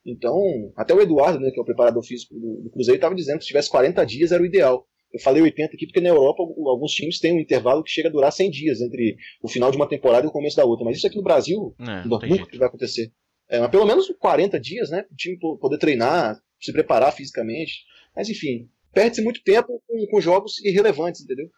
Então, 0.06 0.38
até 0.76 0.94
o 0.94 1.00
Eduardo, 1.00 1.40
né, 1.40 1.50
que 1.50 1.58
é 1.58 1.62
o 1.62 1.66
preparador 1.66 2.04
físico 2.04 2.34
do, 2.34 2.62
do 2.62 2.70
Cruzeiro, 2.70 2.96
estava 2.96 3.14
dizendo 3.16 3.38
que 3.38 3.42
se 3.42 3.48
tivesse 3.48 3.68
40 3.68 4.06
dias 4.06 4.30
era 4.30 4.40
o 4.40 4.46
ideal. 4.46 4.86
Eu 5.12 5.20
falei 5.20 5.42
80 5.42 5.74
aqui 5.74 5.86
porque 5.86 6.00
na 6.00 6.10
Europa 6.10 6.40
alguns 6.40 6.92
times 6.92 7.18
têm 7.18 7.32
um 7.32 7.40
intervalo 7.40 7.82
que 7.82 7.90
chega 7.90 8.08
a 8.08 8.12
durar 8.12 8.30
100 8.30 8.48
dias 8.48 8.80
entre 8.80 9.16
o 9.42 9.48
final 9.48 9.72
de 9.72 9.76
uma 9.76 9.88
temporada 9.88 10.24
e 10.24 10.28
o 10.28 10.32
começo 10.32 10.56
da 10.56 10.64
outra. 10.64 10.84
Mas 10.84 10.98
isso 10.98 11.06
aqui 11.08 11.16
no 11.16 11.24
Brasil 11.24 11.74
é, 11.80 12.06
nunca 12.28 12.56
vai 12.56 12.68
acontecer. 12.68 13.10
É, 13.50 13.58
mas 13.58 13.70
pelo 13.70 13.86
menos 13.86 14.08
40 14.18 14.58
dias, 14.60 14.90
né? 14.90 15.04
O 15.10 15.16
time 15.16 15.38
poder 15.38 15.78
treinar, 15.78 16.40
se 16.60 16.72
preparar 16.72 17.12
fisicamente. 17.12 17.84
Mas 18.14 18.28
enfim, 18.28 18.70
perde-se 18.92 19.22
muito 19.22 19.42
tempo 19.42 19.82
com, 19.86 20.06
com, 20.06 20.20
jogos 20.20 20.58
irrelevantes, 20.64 21.20
entendeu? 21.20 21.50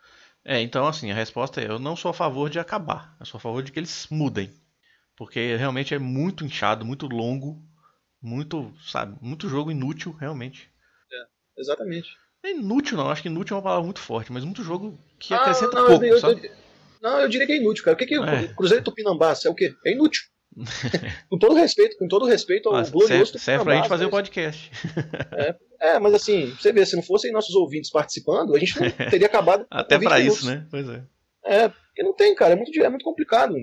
É, 0.44 0.60
então 0.60 0.86
assim, 0.86 1.10
a 1.10 1.14
resposta 1.14 1.60
é: 1.60 1.68
eu 1.68 1.78
não 1.78 1.94
sou 1.94 2.10
a 2.10 2.14
favor 2.14 2.48
de 2.48 2.58
acabar. 2.58 3.16
Eu 3.20 3.26
sou 3.26 3.38
a 3.38 3.40
favor 3.40 3.62
de 3.62 3.70
que 3.70 3.78
eles 3.78 4.06
mudem. 4.10 4.50
Porque 5.16 5.54
realmente 5.56 5.94
é 5.94 5.98
muito 5.98 6.44
inchado, 6.44 6.84
muito 6.84 7.06
longo 7.06 7.62
muito, 8.22 8.72
sabe, 8.86 9.18
muito 9.20 9.48
jogo 9.48 9.70
inútil, 9.70 10.12
realmente. 10.12 10.70
É, 11.10 11.60
exatamente. 11.60 12.08
É 12.44 12.52
inútil 12.52 12.96
não, 12.96 13.10
acho 13.10 13.22
que 13.22 13.28
inútil 13.28 13.54
é 13.54 13.58
uma 13.58 13.62
palavra 13.62 13.84
muito 13.84 14.00
forte, 14.00 14.32
mas 14.32 14.44
muito 14.44 14.62
jogo 14.62 14.98
que 15.18 15.34
ah, 15.34 15.38
acrescenta 15.38 15.76
não, 15.76 15.86
pouco, 15.86 16.04
eu, 16.04 16.18
sabe? 16.18 16.46
Eu, 16.46 16.52
não, 17.02 17.20
eu 17.20 17.28
diria 17.28 17.46
que 17.46 17.52
é 17.52 17.56
inútil, 17.56 17.84
cara. 17.84 17.94
O 17.94 17.98
que, 17.98 18.06
que 18.06 18.14
é. 18.14 18.18
o 18.18 18.54
Cruzeiro 18.54 18.84
Tupinambás 18.84 19.44
é 19.44 19.50
o 19.50 19.54
quê? 19.54 19.74
É 19.84 19.92
inútil. 19.92 20.22
com 21.28 21.38
todo 21.38 21.54
respeito, 21.54 21.96
com 21.96 22.06
todo 22.06 22.26
respeito 22.26 22.68
ao 22.68 22.76
Nossa, 22.76 22.90
glorioso 22.90 23.32
serve, 23.32 23.38
serve 23.38 23.64
pra 23.64 23.76
gente 23.76 23.88
fazer 23.88 24.04
o 24.04 24.10
mas... 24.10 24.28
podcast. 24.28 24.70
é, 25.32 25.56
é, 25.80 25.98
mas 25.98 26.14
assim, 26.14 26.50
você 26.50 26.72
vê, 26.72 26.84
se 26.84 26.96
não 26.96 27.02
fossem 27.02 27.32
nossos 27.32 27.54
ouvintes 27.54 27.90
participando, 27.90 28.54
a 28.54 28.58
gente 28.58 28.78
não 28.80 28.90
teria 29.10 29.26
acabado. 29.26 29.66
Até 29.70 29.98
para 29.98 30.20
isso, 30.20 30.46
né? 30.46 30.66
Pois 30.70 30.88
é. 30.88 31.02
É, 31.44 31.68
porque 31.68 32.02
não 32.02 32.14
tem, 32.14 32.34
cara, 32.34 32.52
é 32.52 32.56
muito, 32.56 32.70
é 32.80 32.88
muito 32.88 33.04
complicado. 33.04 33.54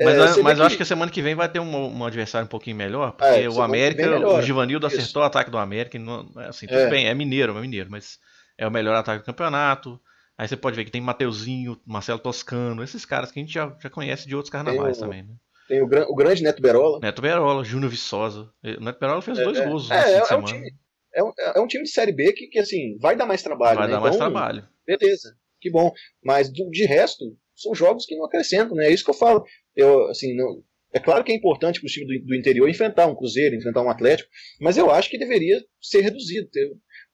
Mas, 0.00 0.38
é, 0.38 0.42
mas 0.42 0.58
eu 0.58 0.64
acho 0.64 0.76
que 0.76 0.84
semana 0.84 1.10
que 1.10 1.20
vem 1.20 1.34
vai 1.34 1.48
ter 1.48 1.58
um, 1.58 1.98
um 1.98 2.04
adversário 2.04 2.46
um 2.46 2.48
pouquinho 2.48 2.76
melhor, 2.76 3.12
porque 3.12 3.40
é, 3.40 3.48
o 3.48 3.60
América, 3.60 4.02
melhor, 4.02 4.38
o 4.38 4.42
Givanildo 4.42 4.86
isso. 4.86 4.96
acertou 4.96 5.22
o 5.22 5.26
ataque 5.26 5.50
do 5.50 5.58
América. 5.58 5.98
Não, 5.98 6.30
assim, 6.36 6.66
tudo 6.66 6.78
é. 6.78 6.90
bem, 6.90 7.08
é 7.08 7.14
mineiro, 7.14 7.56
é 7.56 7.60
mineiro, 7.60 7.90
mas 7.90 8.18
é 8.56 8.66
o 8.66 8.70
melhor 8.70 8.94
ataque 8.94 9.22
do 9.22 9.26
campeonato. 9.26 10.00
Aí 10.36 10.46
você 10.46 10.56
pode 10.56 10.76
ver 10.76 10.84
que 10.84 10.92
tem 10.92 11.00
Mateuzinho, 11.00 11.80
Marcelo 11.84 12.20
Toscano, 12.20 12.84
esses 12.84 13.04
caras 13.04 13.32
que 13.32 13.40
a 13.40 13.42
gente 13.42 13.52
já, 13.52 13.76
já 13.82 13.90
conhece 13.90 14.28
de 14.28 14.36
outros 14.36 14.52
carnavais 14.52 14.98
também, 14.98 15.24
né? 15.24 15.34
Tem 15.68 15.82
o, 15.82 15.84
o, 15.84 16.14
grande 16.14 16.42
Neto 16.42 16.62
Berola. 16.62 16.98
Neto 17.00 17.20
Berola, 17.20 17.62
Júnior 17.62 17.90
Viçosa. 17.90 18.50
O 18.64 18.84
Neto 18.84 18.98
Berola 18.98 19.20
fez 19.20 19.38
é, 19.38 19.44
dois 19.44 19.60
gols 19.60 19.90
é, 19.90 20.14
é, 20.14 20.22
é, 20.30 20.34
um 20.34 20.42
time, 20.42 20.70
é, 21.14 21.22
um, 21.22 21.32
é 21.54 21.60
um 21.60 21.66
time 21.66 21.84
de 21.84 21.90
Série 21.90 22.12
B 22.12 22.32
que, 22.32 22.46
que 22.46 22.58
assim, 22.58 22.96
vai 22.98 23.14
dar 23.14 23.26
mais 23.26 23.42
trabalho. 23.42 23.78
Vai 23.78 23.86
né? 23.86 23.92
dar 23.92 23.98
então, 23.98 24.08
mais 24.08 24.16
trabalho. 24.16 24.66
beleza, 24.86 25.36
que 25.60 25.70
bom. 25.70 25.92
Mas 26.24 26.50
do, 26.50 26.70
de 26.70 26.86
resto, 26.86 27.24
são 27.54 27.74
jogos 27.74 28.06
que 28.06 28.16
não 28.16 28.24
acrescentam, 28.24 28.74
né? 28.74 28.86
É 28.86 28.92
isso 28.92 29.04
que 29.04 29.10
eu 29.10 29.14
falo. 29.14 29.44
Eu, 29.76 30.08
assim, 30.08 30.34
não, 30.34 30.62
é 30.92 30.98
claro 30.98 31.22
que 31.22 31.32
é 31.32 31.34
importante 31.34 31.80
para 31.80 31.86
o 31.86 31.90
time 31.90 32.06
do, 32.06 32.26
do, 32.26 32.34
interior 32.34 32.68
enfrentar 32.68 33.06
um 33.06 33.14
Cruzeiro, 33.14 33.54
enfrentar 33.54 33.82
um 33.82 33.90
Atlético, 33.90 34.30
mas 34.60 34.78
eu 34.78 34.90
acho 34.90 35.10
que 35.10 35.18
deveria 35.18 35.62
ser 35.80 36.00
reduzido. 36.00 36.48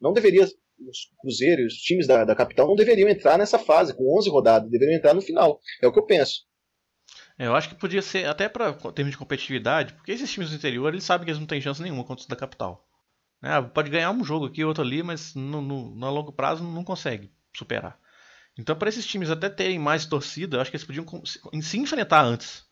Não 0.01 0.13
deveria, 0.13 0.45
os 0.45 0.99
Cruzeiros, 1.21 1.75
os 1.75 1.81
times 1.81 2.07
da, 2.07 2.25
da 2.25 2.37
capital 2.37 2.69
não 2.69 2.77
deveriam 2.77 3.09
entrar 3.09 3.37
nessa 3.37 3.59
fase, 3.59 3.97
com 3.97 4.17
11 4.19 4.31
rodadas, 4.31 4.71
deveriam 4.71 4.97
entrar 4.97 5.13
no 5.13 5.21
final. 5.21 5.59
É 5.83 5.89
o 5.89 5.93
que 5.93 5.99
eu 5.99 6.07
penso. 6.07 6.43
É, 7.39 7.47
eu 7.47 7.57
acho 7.57 7.69
que 7.69 7.75
podia 7.75 8.01
ser, 8.01 8.27
até 8.27 8.49
para 8.49 8.73
termos 8.93 9.13
de 9.13 9.19
competitividade, 9.19 9.95
porque 9.95 10.13
esses 10.13 10.31
times 10.31 10.51
do 10.51 10.57
interior, 10.57 10.93
eles 10.93 11.05
sabem 11.05 11.25
que 11.25 11.31
eles 11.31 11.41
não 11.41 11.47
têm 11.47 11.61
chance 11.61 11.83
nenhuma 11.83 12.05
contra 12.05 12.23
os 12.23 12.29
da 12.29 12.37
capital. 12.37 12.89
É, 13.43 13.61
pode 13.61 13.91
ganhar 13.91 14.11
um 14.11 14.25
jogo 14.25 14.47
aqui, 14.47 14.65
outro 14.65 14.83
ali, 14.83 15.03
mas 15.03 15.35
no, 15.35 15.61
no, 15.61 15.95
no 15.95 16.11
longo 16.11 16.33
prazo 16.33 16.63
não 16.65 16.85
consegue 16.85 17.33
superar. 17.55 17.99
Então, 18.57 18.77
para 18.77 18.89
esses 18.89 19.05
times 19.05 19.31
até 19.31 19.49
terem 19.49 19.79
mais 19.79 20.07
torcida, 20.07 20.57
eu 20.57 20.61
acho 20.61 20.71
que 20.71 20.77
eles 20.77 20.87
podiam 20.87 21.05
se 21.61 21.79
enfrentar 21.79 22.23
antes. 22.23 22.65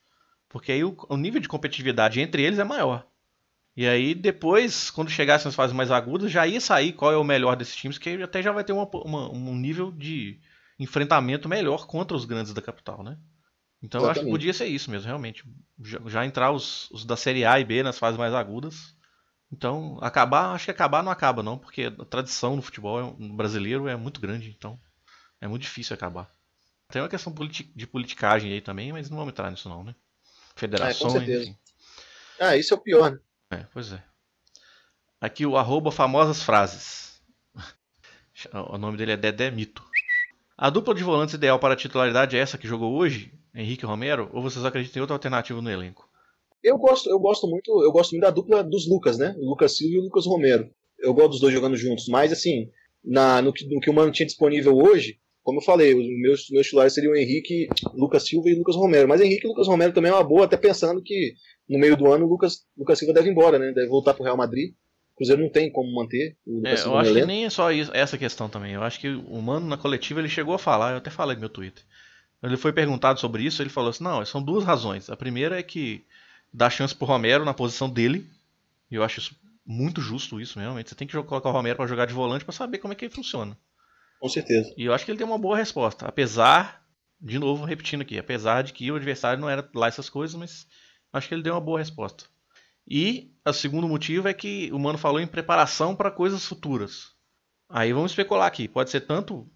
Porque 0.49 0.71
aí 0.71 0.85
o, 0.85 0.97
o 1.09 1.17
nível 1.17 1.41
de 1.41 1.49
competitividade 1.49 2.21
entre 2.21 2.43
eles 2.43 2.59
é 2.59 2.65
maior. 2.65 3.07
E 3.77 3.87
aí 3.87 4.15
depois, 4.15 4.91
quando 4.91 5.11
chegasse 5.11 5.45
nas 5.45 5.55
fases 5.55 5.75
mais 5.75 5.91
agudas, 5.91 6.31
já 6.31 6.47
ia 6.47 6.61
sair 6.61 6.93
qual 6.93 7.11
é 7.11 7.17
o 7.17 7.25
melhor 7.25 7.57
desses 7.57 7.75
times, 7.75 7.99
que 7.99 8.23
até 8.23 8.43
já 8.43 8.53
vai 8.53 8.63
ter 8.63 8.73
uma, 8.73 8.89
uma, 8.93 9.33
um 9.33 9.57
nível 9.57 9.91
de 9.91 10.41
enfrentamento 10.79 11.49
melhor 11.49 11.87
contra 11.87 12.17
os 12.17 12.25
grandes 12.25 12.53
da 12.53 12.63
capital, 12.63 13.03
né? 13.03 13.19
Então 13.83 14.05
eu 14.05 14.11
acho 14.11 14.21
que 14.21 14.31
podia 14.31 14.53
ser 14.53 14.67
isso 14.67 14.91
mesmo, 14.91 15.07
realmente. 15.07 15.45
Já, 15.83 15.99
já, 16.07 16.25
entrar 16.25 16.53
os, 16.53 16.91
os 16.91 17.05
da 17.05 17.17
Série 17.17 17.45
A 17.45 17.59
e 17.59 17.65
B 17.65 17.83
nas 17.83 17.99
fases 17.99 18.19
mais 18.19 18.33
agudas. 18.33 18.95
Então, 19.51 19.99
acabar, 20.01 20.55
acho 20.55 20.67
que 20.67 20.71
acabar 20.71 21.03
não 21.03 21.13
acaba 21.13 21.43
não, 21.43 21.59
porque 21.59 21.93
a 21.99 22.05
tradição 22.05 22.57
no 22.57 22.63
futebol 22.63 23.01
é 23.01 23.29
brasileiro 23.35 23.89
é 23.89 23.97
muito 23.97 24.21
grande, 24.21 24.55
então 24.57 24.81
é 25.41 25.49
muito 25.49 25.63
difícil 25.63 25.95
acabar. 25.95 26.31
Tem 26.89 27.03
uma 27.03 27.09
questão 27.09 27.35
de 27.75 27.87
politicagem 27.87 28.53
aí 28.53 28.61
também, 28.61 28.93
mas 28.93 29.11
não 29.11 29.19
vamos 29.19 29.33
entrar 29.33 29.51
nisso 29.51 29.69
não, 29.69 29.83
né? 29.83 29.95
Federações. 30.55 31.29
É, 31.29 31.55
Ah, 32.39 32.57
isso 32.57 32.73
é 32.73 32.77
o 32.77 32.81
pior, 32.81 33.13
né? 33.13 33.19
É, 33.51 33.67
pois 33.73 33.93
é. 33.93 34.03
Aqui 35.21 35.45
o 35.45 35.57
arroba 35.57 35.91
famosas 35.91 36.43
frases. 36.43 37.21
O 38.71 38.77
nome 38.77 38.97
dele 38.97 39.13
é 39.13 39.17
Dedé 39.17 39.51
Mito. 39.53 39.85
A 40.57 40.69
dupla 40.69 40.95
de 40.95 41.05
volantes 41.05 41.35
ideal 41.35 41.59
para 41.61 41.75
a 41.75 41.77
titularidade 41.77 42.37
é 42.37 42.41
essa 42.41 42.59
que 42.59 42.67
jogou 42.67 42.93
hoje, 42.95 43.33
Henrique 43.55 43.85
Romero, 43.85 44.31
ou 44.33 44.43
vocês 44.43 44.65
acreditam 44.65 45.01
em 45.01 45.03
outra 45.03 45.17
alternativa 45.17 45.61
no 45.61 45.71
elenco? 45.71 46.09
Eu 46.63 46.79
gosto, 46.79 47.11
eu 47.11 47.19
gosto 47.19 47.47
muito, 47.49 47.83
eu 47.83 47.91
gosto 47.91 48.13
muito 48.13 48.23
da 48.23 48.31
dupla 48.31 48.63
dos 48.63 48.89
Lucas, 48.89 49.19
né? 49.19 49.35
O 49.39 49.51
Lucas 49.51 49.77
Silva 49.77 49.97
e 49.97 49.99
o 49.99 50.05
Lucas 50.05 50.27
Romero. 50.27 50.71
Eu 50.99 51.13
gosto 51.13 51.31
dos 51.31 51.41
dois 51.41 51.53
jogando 51.53 51.77
juntos, 51.77 52.07
mas 52.09 52.33
assim, 52.33 52.69
na, 53.05 53.43
no, 53.43 53.53
que, 53.53 53.67
no 53.67 53.81
que 53.81 53.91
o 53.91 53.93
Mano 53.93 54.13
tinha 54.13 54.27
disponível 54.27 54.77
hoje, 54.77 55.19
como 55.43 55.59
eu 55.59 55.65
falei, 55.65 55.93
os 55.93 56.07
meus, 56.21 56.49
meus 56.51 56.67
titulares 56.67 56.95
seriam 56.95 57.17
Henrique, 57.17 57.67
Lucas 57.95 58.25
Silva 58.27 58.49
e 58.49 58.55
Lucas 58.55 58.77
Romero. 58.77 59.09
Mas 59.09 59.21
Henrique 59.21 59.45
e 59.45 59.49
Lucas 59.49 59.67
Romero 59.67 59.93
também 59.93 60.11
é 60.11 60.15
uma 60.15 60.23
boa, 60.23 60.45
até 60.45 60.57
pensando 60.57 61.03
que 61.03 61.35
no 61.69 61.79
meio 61.79 61.97
do 61.97 62.11
ano 62.13 62.27
o 62.27 62.29
Lucas, 62.29 62.65
Lucas 62.79 62.99
Silva 62.99 63.13
deve 63.13 63.29
ir 63.29 63.33
embora, 63.33 63.59
né? 63.59 63.73
Deve 63.73 63.89
voltar 63.89 64.15
para 64.15 64.23
o 64.23 64.25
Real 64.25 64.37
Madrid. 64.37 64.73
O 65.15 65.17
Cruzeiro 65.17 65.43
não 65.43 65.51
tem 65.51 65.71
como 65.71 65.93
manter 65.93 66.37
o 66.47 66.57
Lucas 66.59 66.73
é, 66.73 66.77
Silva. 66.77 66.97
Eu 66.97 67.01
acho 67.01 67.15
que 67.15 67.27
nem 67.27 67.45
é 67.45 67.51
só 67.51 67.73
isso, 67.73 67.91
essa 67.93 68.17
questão 68.17 68.49
também. 68.49 68.73
Eu 68.73 68.83
acho 68.85 69.01
que 69.01 69.09
o 69.09 69.43
Mano 69.43 69.67
na 69.67 69.77
coletiva 69.77 70.21
ele 70.21 70.29
chegou 70.29 70.55
a 70.55 70.59
falar, 70.59 70.93
eu 70.93 70.99
até 70.99 71.11
falei 71.11 71.35
no 71.35 71.41
meu 71.41 71.51
Twitter. 71.51 71.83
Ele 72.43 72.57
foi 72.57 72.73
perguntado 72.73 73.21
sobre 73.21 73.45
isso, 73.45 73.63
ele 73.63 73.71
falou 73.71 73.91
assim: 73.91 74.03
não, 74.03 74.25
são 74.25 74.43
duas 74.43 74.65
razões. 74.65 75.09
A 75.09 75.17
primeira 75.17 75.59
é 75.59 75.63
que 75.63 76.05
dá 76.53 76.69
chance 76.69 76.95
pro 76.95 77.07
Romero 77.07 77.45
na 77.45 77.55
posição 77.55 77.89
dele. 77.89 78.29
E 78.91 78.97
eu 78.97 79.05
acho 79.05 79.21
isso 79.21 79.37
muito 79.65 80.01
justo, 80.01 80.41
isso 80.41 80.59
realmente. 80.59 80.91
Você 80.91 80.97
tem 80.97 81.07
que 81.07 81.23
colocar 81.23 81.49
o 81.49 81.53
Romero 81.53 81.77
para 81.77 81.87
jogar 81.87 82.07
de 82.07 82.13
volante 82.13 82.45
para 82.45 82.53
saber 82.53 82.79
como 82.79 82.93
é 82.93 82.97
que 82.97 83.05
ele 83.05 83.15
funciona. 83.15 83.57
Com 84.21 84.29
certeza. 84.29 84.73
E 84.77 84.85
eu 84.85 84.93
acho 84.93 85.05
que 85.05 85.11
ele 85.11 85.19
deu 85.19 85.27
uma 85.27 85.39
boa 85.39 85.57
resposta. 85.57 86.07
Apesar, 86.07 86.85
de 87.21 87.39
novo 87.39 87.65
repetindo 87.65 88.03
aqui, 88.03 88.19
apesar 88.19 88.63
de 88.63 88.73
que 88.73 88.91
o 88.91 88.97
adversário 88.97 89.41
não 89.41 89.49
era 89.49 89.69
lá 89.75 89.87
essas 89.87 90.11
coisas, 90.11 90.35
mas 90.35 90.67
acho 91.13 91.29
que 91.29 91.35
ele 91.35 91.43
deu 91.43 91.55
uma 91.55 91.61
boa 91.61 91.79
resposta. 91.79 92.25
E 92.87 93.33
o 93.47 93.53
segundo 93.53 93.89
motivo 93.89 94.29
é 94.29 94.35
que 94.35 94.71
o 94.73 94.79
Mano 94.79 94.99
falou 94.99 95.21
em 95.21 95.27
preparação 95.27 95.95
para 95.95 96.11
coisas 96.11 96.45
futuras. 96.45 97.13
Aí 97.69 97.93
vamos 97.93 98.13
especular 98.13 98.47
aqui. 98.47 98.67
Pode 98.69 98.91
ser 98.91 99.03
tanto 99.03 99.49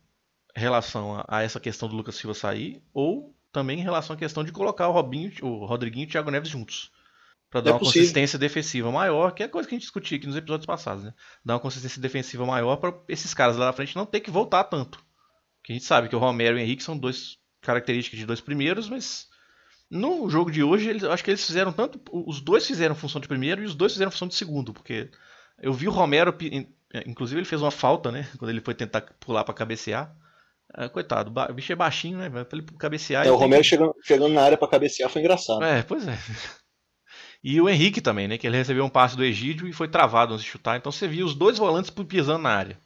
relação 0.60 1.16
a, 1.16 1.24
a, 1.28 1.42
essa 1.42 1.60
questão 1.60 1.88
do 1.88 1.96
Lucas 1.96 2.16
Silva 2.16 2.34
sair, 2.34 2.82
ou 2.92 3.34
também 3.52 3.78
em 3.78 3.82
relação 3.82 4.14
à 4.14 4.18
questão 4.18 4.44
de 4.44 4.52
colocar 4.52 4.88
o 4.88 4.92
Robinho, 4.92 5.32
o 5.42 5.64
Rodriguinho 5.64 6.04
e 6.04 6.08
o 6.08 6.10
Thiago 6.10 6.30
Neves 6.30 6.50
juntos. 6.50 6.90
Para 7.50 7.60
dar 7.60 7.70
é 7.70 7.72
uma 7.74 7.78
possível. 7.78 8.02
consistência 8.02 8.38
defensiva 8.38 8.90
maior, 8.90 9.32
que 9.32 9.42
é 9.42 9.46
a 9.46 9.48
coisa 9.48 9.68
que 9.68 9.74
a 9.74 9.76
gente 9.76 9.84
discutiu 9.84 10.16
aqui 10.16 10.26
nos 10.26 10.36
episódios 10.36 10.66
passados, 10.66 11.04
né? 11.04 11.14
Dar 11.44 11.54
uma 11.54 11.60
consistência 11.60 12.00
defensiva 12.02 12.44
maior 12.44 12.76
para 12.76 12.92
esses 13.08 13.32
caras 13.32 13.56
lá 13.56 13.66
na 13.66 13.72
frente 13.72 13.94
não 13.94 14.04
ter 14.04 14.20
que 14.20 14.30
voltar 14.30 14.64
tanto. 14.64 15.04
Porque 15.58 15.72
a 15.72 15.74
gente 15.74 15.84
sabe 15.84 16.08
que 16.08 16.16
o 16.16 16.18
Romero 16.18 16.58
e 16.58 16.60
o 16.60 16.62
Henrique 16.62 16.82
são 16.82 16.98
dois 16.98 17.38
características 17.60 18.18
de 18.18 18.26
dois 18.26 18.40
primeiros, 18.40 18.88
mas 18.88 19.28
no 19.90 20.28
jogo 20.28 20.50
de 20.50 20.62
hoje, 20.62 20.88
eles, 20.88 21.04
acho 21.04 21.22
que 21.22 21.30
eles 21.30 21.44
fizeram 21.44 21.72
tanto. 21.72 22.00
Os 22.10 22.40
dois 22.40 22.66
fizeram 22.66 22.94
função 22.94 23.20
de 23.20 23.28
primeiro 23.28 23.62
e 23.62 23.66
os 23.66 23.74
dois 23.74 23.92
fizeram 23.92 24.10
função 24.10 24.28
de 24.28 24.34
segundo. 24.34 24.72
Porque 24.72 25.10
eu 25.62 25.72
vi 25.72 25.86
o 25.86 25.92
Romero, 25.92 26.34
inclusive 27.06 27.40
ele 27.40 27.46
fez 27.46 27.62
uma 27.62 27.70
falta, 27.70 28.10
né? 28.10 28.28
Quando 28.38 28.50
ele 28.50 28.60
foi 28.60 28.74
tentar 28.74 29.02
pular 29.20 29.44
para 29.44 29.54
cabecear. 29.54 30.14
É, 30.76 30.88
coitado, 30.88 31.32
o 31.50 31.54
bicho 31.54 31.72
é 31.72 31.76
baixinho, 31.76 32.18
né? 32.18 32.28
Pra 32.28 32.46
ele 32.52 32.66
cabecear. 32.78 33.26
É, 33.26 33.30
o 33.30 33.36
Romero 33.36 33.62
que... 33.62 33.68
chegando, 33.68 33.94
chegando 34.02 34.34
na 34.34 34.42
área 34.42 34.58
para 34.58 34.68
cabecear 34.68 35.08
foi 35.08 35.22
engraçado. 35.22 35.64
É, 35.64 35.82
pois 35.82 36.06
é. 36.06 36.18
E 37.42 37.60
o 37.60 37.68
Henrique 37.68 38.00
também, 38.00 38.26
né? 38.26 38.36
Que 38.36 38.46
ele 38.46 38.56
recebeu 38.56 38.84
um 38.84 38.88
passe 38.88 39.16
do 39.16 39.24
Egídio 39.24 39.68
e 39.68 39.72
foi 39.72 39.88
travado 39.88 40.34
antes 40.34 40.44
de 40.44 40.50
chutar. 40.50 40.76
Então 40.76 40.90
você 40.90 41.06
viu 41.06 41.24
os 41.24 41.34
dois 41.34 41.56
volantes 41.58 41.90
pisando 41.90 42.42
na 42.42 42.50
área. 42.50 42.78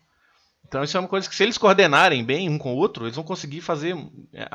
Então 0.66 0.84
isso 0.84 0.96
é 0.96 1.00
uma 1.00 1.08
coisa 1.08 1.28
que 1.28 1.34
se 1.34 1.42
eles 1.42 1.58
coordenarem 1.58 2.22
bem 2.22 2.48
um 2.48 2.58
com 2.58 2.74
o 2.74 2.76
outro, 2.76 3.06
eles 3.06 3.16
vão 3.16 3.24
conseguir 3.24 3.60
fazer 3.60 3.96
é, 4.32 4.46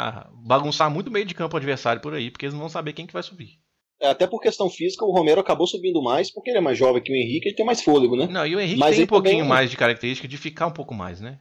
bagunçar 0.45 0.89
muito 0.89 1.11
meio 1.11 1.25
de 1.25 1.33
campo 1.33 1.57
adversário 1.57 2.01
por 2.01 2.13
aí, 2.13 2.31
porque 2.31 2.45
eles 2.45 2.53
não 2.53 2.61
vão 2.61 2.69
saber 2.69 2.93
quem 2.93 3.05
que 3.05 3.13
vai 3.13 3.23
subir. 3.23 3.59
É, 3.99 4.09
até 4.09 4.27
por 4.27 4.39
questão 4.39 4.69
física, 4.69 5.03
o 5.03 5.11
Romero 5.11 5.41
acabou 5.41 5.67
subindo 5.67 6.01
mais, 6.01 6.31
porque 6.31 6.51
ele 6.51 6.59
é 6.59 6.61
mais 6.61 6.77
jovem 6.77 7.01
que 7.01 7.11
o 7.11 7.15
Henrique, 7.15 7.49
ele 7.49 7.55
tem 7.55 7.65
mais 7.65 7.81
fôlego, 7.81 8.15
né? 8.15 8.27
Não, 8.29 8.45
e 8.45 8.55
o 8.55 8.59
Henrique 8.59 8.79
Mas 8.79 8.95
tem 8.95 9.05
um 9.05 9.07
pouquinho 9.07 9.37
também... 9.37 9.49
mais 9.49 9.69
de 9.69 9.77
característica 9.77 10.27
de 10.27 10.37
ficar 10.37 10.67
um 10.67 10.71
pouco 10.71 10.93
mais, 10.93 11.19
né? 11.19 11.39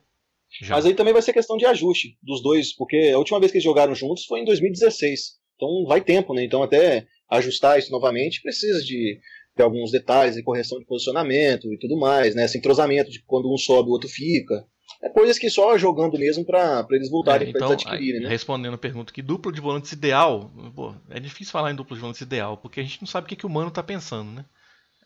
Já. 0.62 0.77
Mas 0.77 0.87
aí 0.87 0.95
também 0.95 1.12
vai 1.12 1.23
ser 1.23 1.33
questão 1.33 1.57
de 1.57 1.67
ajuste 1.67 2.17
dos 2.23 2.43
dois, 2.43 2.75
porque 2.75 3.11
a 3.14 3.19
última 3.19 3.40
vez 3.40 3.51
que 3.51 3.59
eles 3.59 3.64
jogaram 3.64 3.95
juntos 3.95 4.25
foi 4.25 4.40
em 4.40 4.45
2016. 4.45 5.38
Então 5.57 5.85
vai 5.87 6.01
tempo, 6.01 6.35
né? 6.35 6.45
Então 6.45 6.62
até 6.62 7.07
ajustar 7.31 7.79
isso 7.79 7.90
novamente, 7.90 8.43
precisa 8.43 8.81
de, 8.81 9.19
de 9.57 9.62
alguns 9.62 9.90
detalhes 9.90 10.37
de 10.37 10.43
correção 10.43 10.79
de 10.79 10.87
posicionamento 10.87 11.73
e 11.73 11.79
tudo 11.79 11.99
mais, 11.99 12.35
né? 12.35 12.45
Esse 12.45 12.59
entrosamento 12.59 13.11
de 13.11 13.23
quando 13.25 13.53
um 13.53 13.57
sobe, 13.57 13.88
o 13.88 13.93
outro 13.93 14.09
fica. 14.09 14.67
É 15.03 15.09
coisas 15.09 15.38
que 15.38 15.51
só 15.51 15.77
jogando 15.77 16.19
mesmo 16.19 16.45
para 16.45 16.87
eles 16.93 17.11
voltarem, 17.11 17.49
é, 17.49 17.51
então, 17.51 17.69
para 17.69 17.75
eles 17.75 17.87
adquirirem, 17.87 18.21
né? 18.23 18.29
Respondendo 18.29 18.75
a 18.75 18.79
pergunta 18.79 19.12
que 19.12 19.23
duplo 19.23 19.53
de 19.53 19.61
volantes 19.61 19.93
ideal, 19.93 20.51
pô, 20.75 20.95
é 21.11 21.19
difícil 21.19 21.53
falar 21.53 21.73
em 21.73 21.75
duplo 21.75 21.95
de 21.95 22.01
volantes 22.01 22.21
ideal, 22.21 22.57
porque 22.57 22.81
a 22.81 22.83
gente 22.83 23.01
não 23.01 23.07
sabe 23.07 23.27
o 23.27 23.29
que, 23.29 23.37
que 23.37 23.47
o 23.47 23.51
Mano 23.51 23.71
tá 23.71 23.83
pensando, 23.83 24.31
né? 24.31 24.45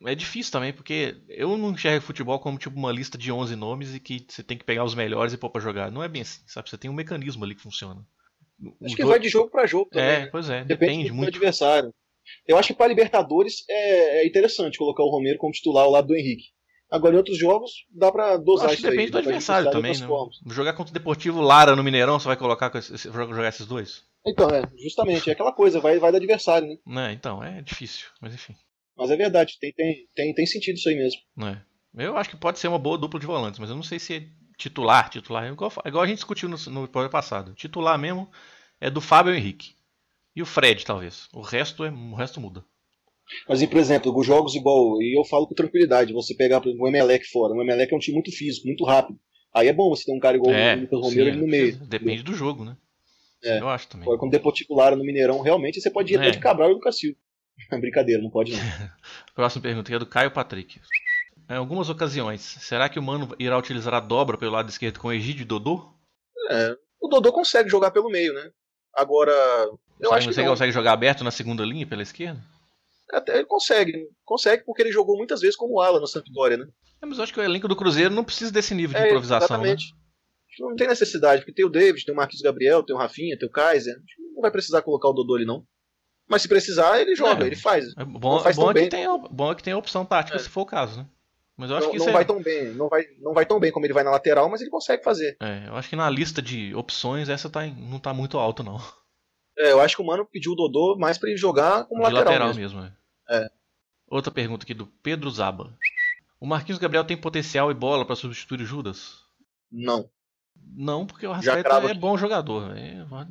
É 0.04 0.14
difícil 0.14 0.52
também, 0.52 0.72
porque 0.72 1.16
eu 1.28 1.56
não 1.56 1.72
enxergo 1.72 2.04
futebol 2.04 2.38
como 2.38 2.58
tipo 2.58 2.76
uma 2.76 2.92
lista 2.92 3.18
de 3.18 3.32
11 3.32 3.56
nomes 3.56 3.94
e 3.94 4.00
que 4.00 4.24
você 4.28 4.42
tem 4.42 4.56
que 4.56 4.64
pegar 4.64 4.84
os 4.84 4.94
melhores 4.94 5.32
e 5.32 5.38
pôr 5.38 5.50
pra 5.50 5.60
jogar. 5.60 5.90
Não 5.90 6.02
é 6.02 6.08
bem 6.08 6.22
assim, 6.22 6.40
sabe? 6.46 6.70
Você 6.70 6.78
tem 6.78 6.90
um 6.90 6.94
mecanismo 6.94 7.44
ali 7.44 7.54
que 7.54 7.62
funciona. 7.62 8.06
Acho 8.84 8.96
que 8.96 9.04
vai 9.04 9.18
de 9.18 9.28
jogo 9.28 9.50
para 9.50 9.66
jogo 9.66 9.88
também. 9.90 10.08
É, 10.08 10.20
né? 10.20 10.26
pois 10.26 10.48
é, 10.48 10.64
depende, 10.64 10.92
depende 10.92 11.12
muito. 11.12 11.30
do 11.30 11.36
adversário. 11.36 11.92
Eu 12.46 12.58
acho 12.58 12.68
que 12.68 12.74
para 12.74 12.88
Libertadores 12.88 13.64
é, 13.68 14.20
é, 14.22 14.26
interessante 14.26 14.78
colocar 14.78 15.02
o 15.02 15.10
Romero 15.10 15.38
como 15.38 15.52
titular 15.52 15.84
ao 15.84 15.90
lado 15.90 16.08
do 16.08 16.16
Henrique. 16.16 16.46
Agora, 16.90 17.14
em 17.14 17.18
outros 17.18 17.36
jogos, 17.36 17.70
dá 17.90 18.10
pra 18.10 18.38
dosar 18.38 18.72
isso 18.72 18.82
depende 18.82 19.04
aí, 19.04 19.10
do 19.10 19.18
adversário 19.18 19.70
também, 19.70 19.92
né? 19.92 20.06
Jogar 20.46 20.72
contra 20.72 20.90
o 20.90 20.94
Deportivo 20.94 21.40
Lara 21.40 21.76
no 21.76 21.84
Mineirão, 21.84 22.18
você 22.18 22.26
vai 22.26 22.36
colocar 22.36 22.72
jogar 22.74 23.48
esses 23.48 23.66
dois? 23.66 24.04
Então, 24.26 24.48
é, 24.48 24.62
justamente, 24.82 25.28
é 25.28 25.32
aquela 25.34 25.52
coisa, 25.52 25.80
vai, 25.80 25.98
vai 25.98 26.10
do 26.10 26.16
adversário, 26.16 26.66
né? 26.86 27.10
É, 27.10 27.12
então, 27.12 27.44
é 27.44 27.60
difícil, 27.60 28.06
mas 28.20 28.32
enfim. 28.32 28.54
Mas 28.98 29.10
é 29.10 29.16
verdade, 29.16 29.56
tem, 29.60 29.72
tem, 29.72 30.06
tem, 30.14 30.34
tem 30.34 30.46
sentido 30.46 30.76
isso 30.76 30.88
aí 30.88 30.96
mesmo. 30.96 31.20
É. 31.46 32.04
Eu 32.04 32.16
acho 32.16 32.30
que 32.30 32.36
pode 32.36 32.58
ser 32.58 32.68
uma 32.68 32.78
boa 32.78 32.98
dupla 32.98 33.20
de 33.20 33.26
volantes, 33.26 33.60
mas 33.60 33.70
eu 33.70 33.76
não 33.76 33.82
sei 33.82 33.98
se 33.98 34.14
é 34.16 34.26
titular, 34.56 35.08
titular, 35.08 35.50
igual, 35.50 35.72
igual 35.86 36.02
a 36.02 36.06
gente 36.06 36.16
discutiu 36.16 36.48
no, 36.48 36.56
no 36.70 36.84
episódio 36.84 37.10
passado. 37.10 37.54
Titular 37.54 37.96
mesmo 37.98 38.28
é 38.80 38.90
do 38.90 39.00
Fábio 39.00 39.34
Henrique. 39.34 39.74
E 40.34 40.42
o 40.42 40.46
Fred, 40.46 40.84
talvez. 40.84 41.28
O 41.32 41.40
resto, 41.40 41.84
é, 41.84 41.90
o 41.90 42.14
resto 42.14 42.40
muda. 42.40 42.64
Mas, 43.48 43.64
por 43.64 43.78
exemplo, 43.78 44.16
os 44.16 44.26
jogos 44.26 44.54
igual, 44.54 45.00
e 45.00 45.18
eu 45.18 45.24
falo 45.24 45.46
com 45.46 45.54
tranquilidade, 45.54 46.12
você 46.12 46.34
pegar 46.34 46.60
por 46.60 46.68
exemplo, 46.68 46.86
o 46.86 46.88
Emelec 46.88 47.26
fora. 47.26 47.54
O 47.54 47.62
Emelec 47.62 47.92
é 47.92 47.96
um 47.96 48.00
time 48.00 48.14
muito 48.14 48.32
físico, 48.32 48.66
muito 48.66 48.84
rápido. 48.84 49.18
Aí 49.54 49.68
é 49.68 49.72
bom 49.72 49.88
você 49.88 50.04
ter 50.04 50.12
um 50.12 50.18
cara 50.18 50.36
igual 50.36 50.54
é, 50.54 50.76
o 50.76 50.80
Lucas 50.80 51.00
Romero 51.00 51.34
sim, 51.34 51.40
no 51.40 51.46
meio. 51.46 51.76
Depende 51.86 52.22
do 52.22 52.34
jogo, 52.34 52.64
né? 52.64 52.76
É. 53.42 53.60
Eu 53.60 53.68
acho 53.68 53.88
também. 53.88 54.06
Quando 54.18 54.30
Deportivo 54.30 54.74
Lara 54.74 54.96
no 54.96 55.04
Mineirão, 55.04 55.40
realmente 55.40 55.80
você 55.80 55.90
pode 55.90 56.12
ir 56.12 56.16
é. 56.16 56.20
até 56.20 56.30
de 56.30 56.38
Cabral 56.38 56.70
e 56.70 56.74
Lucas 56.74 56.98
Silva. 56.98 57.18
Brincadeira, 57.80 58.22
não 58.22 58.30
pode 58.30 58.52
não. 58.52 58.60
Próxima 59.34 59.62
pergunta 59.62 59.94
é 59.94 59.98
do 59.98 60.06
Caio 60.06 60.30
Patrick. 60.30 60.80
Em 61.48 61.54
algumas 61.54 61.88
ocasiões, 61.88 62.40
será 62.40 62.88
que 62.88 62.98
o 62.98 63.02
Mano 63.02 63.34
irá 63.38 63.56
utilizar 63.56 63.94
a 63.94 64.00
dobra 64.00 64.36
pelo 64.36 64.52
lado 64.52 64.68
esquerdo 64.68 65.00
com 65.00 65.12
Egídio 65.12 65.42
e 65.42 65.46
Dodô? 65.46 65.92
É, 66.50 66.76
o 67.00 67.08
Dodô 67.08 67.32
consegue 67.32 67.70
jogar 67.70 67.90
pelo 67.90 68.10
meio, 68.10 68.34
né? 68.34 68.50
Agora, 68.94 69.32
eu 70.00 70.12
acho 70.12 70.28
que 70.28 70.34
você 70.34 70.42
não. 70.42 70.50
consegue 70.50 70.72
jogar 70.72 70.92
aberto 70.92 71.24
na 71.24 71.30
segunda 71.30 71.64
linha 71.64 71.86
pela 71.86 72.02
esquerda? 72.02 72.40
Até 73.10 73.36
ele 73.36 73.46
consegue. 73.46 74.08
Consegue 74.24 74.64
porque 74.64 74.82
ele 74.82 74.92
jogou 74.92 75.16
muitas 75.16 75.40
vezes 75.40 75.56
como 75.56 75.80
ala 75.80 76.00
no 76.00 76.06
Sampdoria, 76.06 76.58
né? 76.58 76.66
É, 77.00 77.06
mas 77.06 77.16
eu 77.16 77.24
acho 77.24 77.32
que 77.32 77.40
o 77.40 77.42
elenco 77.42 77.68
do 77.68 77.76
Cruzeiro 77.76 78.12
não 78.12 78.24
precisa 78.24 78.52
desse 78.52 78.74
nível 78.74 78.98
de 78.98 79.06
é, 79.06 79.08
improvisação, 79.08 79.62
né? 79.62 79.70
exatamente. 79.70 79.94
né? 79.94 79.98
Não 80.60 80.74
tem 80.74 80.88
necessidade, 80.88 81.42
porque 81.42 81.54
tem 81.54 81.64
o 81.64 81.70
David, 81.70 82.04
tem 82.04 82.12
o 82.12 82.16
Marquinhos 82.16 82.42
Gabriel, 82.42 82.82
tem 82.82 82.94
o 82.94 82.98
Rafinha, 82.98 83.38
tem 83.38 83.48
o 83.48 83.52
Kaiser. 83.52 83.96
Não 84.34 84.42
vai 84.42 84.50
precisar 84.50 84.82
colocar 84.82 85.08
o 85.08 85.12
Dodô 85.12 85.36
ali, 85.36 85.44
não. 85.44 85.64
Mas 86.28 86.42
se 86.42 86.48
precisar, 86.48 87.00
ele 87.00 87.14
joga, 87.16 87.44
É. 87.44 87.46
ele 87.46 87.56
faz. 87.56 87.86
É 87.96 88.04
bom, 88.04 88.38
faz 88.40 88.56
é 88.56 88.60
bom, 88.60 88.70
é 88.70 88.74
que 88.74 88.88
tem, 88.88 89.06
a- 89.06 89.16
bom 89.16 89.50
é 89.50 89.54
que 89.54 89.62
tem 89.62 89.72
a 89.72 89.78
opção 89.78 90.04
tática 90.04 90.36
É. 90.36 90.40
se 90.40 90.48
for 90.48 90.60
o 90.62 90.66
caso, 90.66 90.98
né? 91.00 91.06
Mas 91.56 91.70
eu 91.70 91.76
acho 91.76 91.86
Não, 91.86 91.92
que 91.92 91.98
não 91.98 92.04
isso 92.04 92.12
vai 92.12 92.24
tão 92.24 92.40
bem, 92.42 92.72
não 92.74 92.88
vai, 92.88 93.04
não 93.20 93.32
vai 93.34 93.44
tão 93.46 93.58
bem 93.58 93.72
como 93.72 93.84
ele 93.84 93.92
vai 93.94 94.04
na 94.04 94.10
lateral, 94.12 94.48
mas 94.48 94.60
ele 94.60 94.70
consegue 94.70 95.02
fazer. 95.02 95.36
é, 95.40 95.66
eu 95.68 95.74
acho 95.76 95.88
que 95.88 95.96
na 95.96 96.08
lista 96.08 96.40
de 96.40 96.72
opções 96.74 97.28
essa 97.28 97.50
tá, 97.50 97.66
não 97.66 97.98
tá 97.98 98.14
muito 98.14 98.38
alto, 98.38 98.62
não. 98.62 98.78
É, 99.58 99.72
eu 99.72 99.80
acho 99.80 99.96
que 99.96 100.02
o 100.02 100.06
Mano 100.06 100.24
pediu 100.24 100.52
o 100.52 100.54
Dodô 100.54 100.96
mais 100.96 101.18
pra 101.18 101.28
ele 101.28 101.36
jogar 101.38 101.84
como 101.86 102.00
de 102.06 102.12
lateral, 102.12 102.24
lateral 102.26 102.54
mesmo. 102.54 102.80
mesmo. 102.80 102.96
é. 103.28 103.50
Outra 104.10 104.30
pergunta 104.30 104.64
aqui 104.64 104.72
do 104.72 104.86
Pedro 104.86 105.28
Zaba. 105.30 105.76
O 106.40 106.46
Marquinhos 106.46 106.78
Gabriel 106.78 107.04
tem 107.04 107.16
potencial 107.16 107.70
e 107.70 107.74
bola 107.74 108.04
pra 108.06 108.14
substituir 108.14 108.60
o 108.60 108.64
Judas? 108.64 109.18
Não. 109.70 110.08
Não, 110.76 111.06
porque 111.06 111.26
o 111.26 111.32
cravo 111.62 111.88
é 111.88 111.94
bom 111.94 112.16
jogador. 112.16 112.72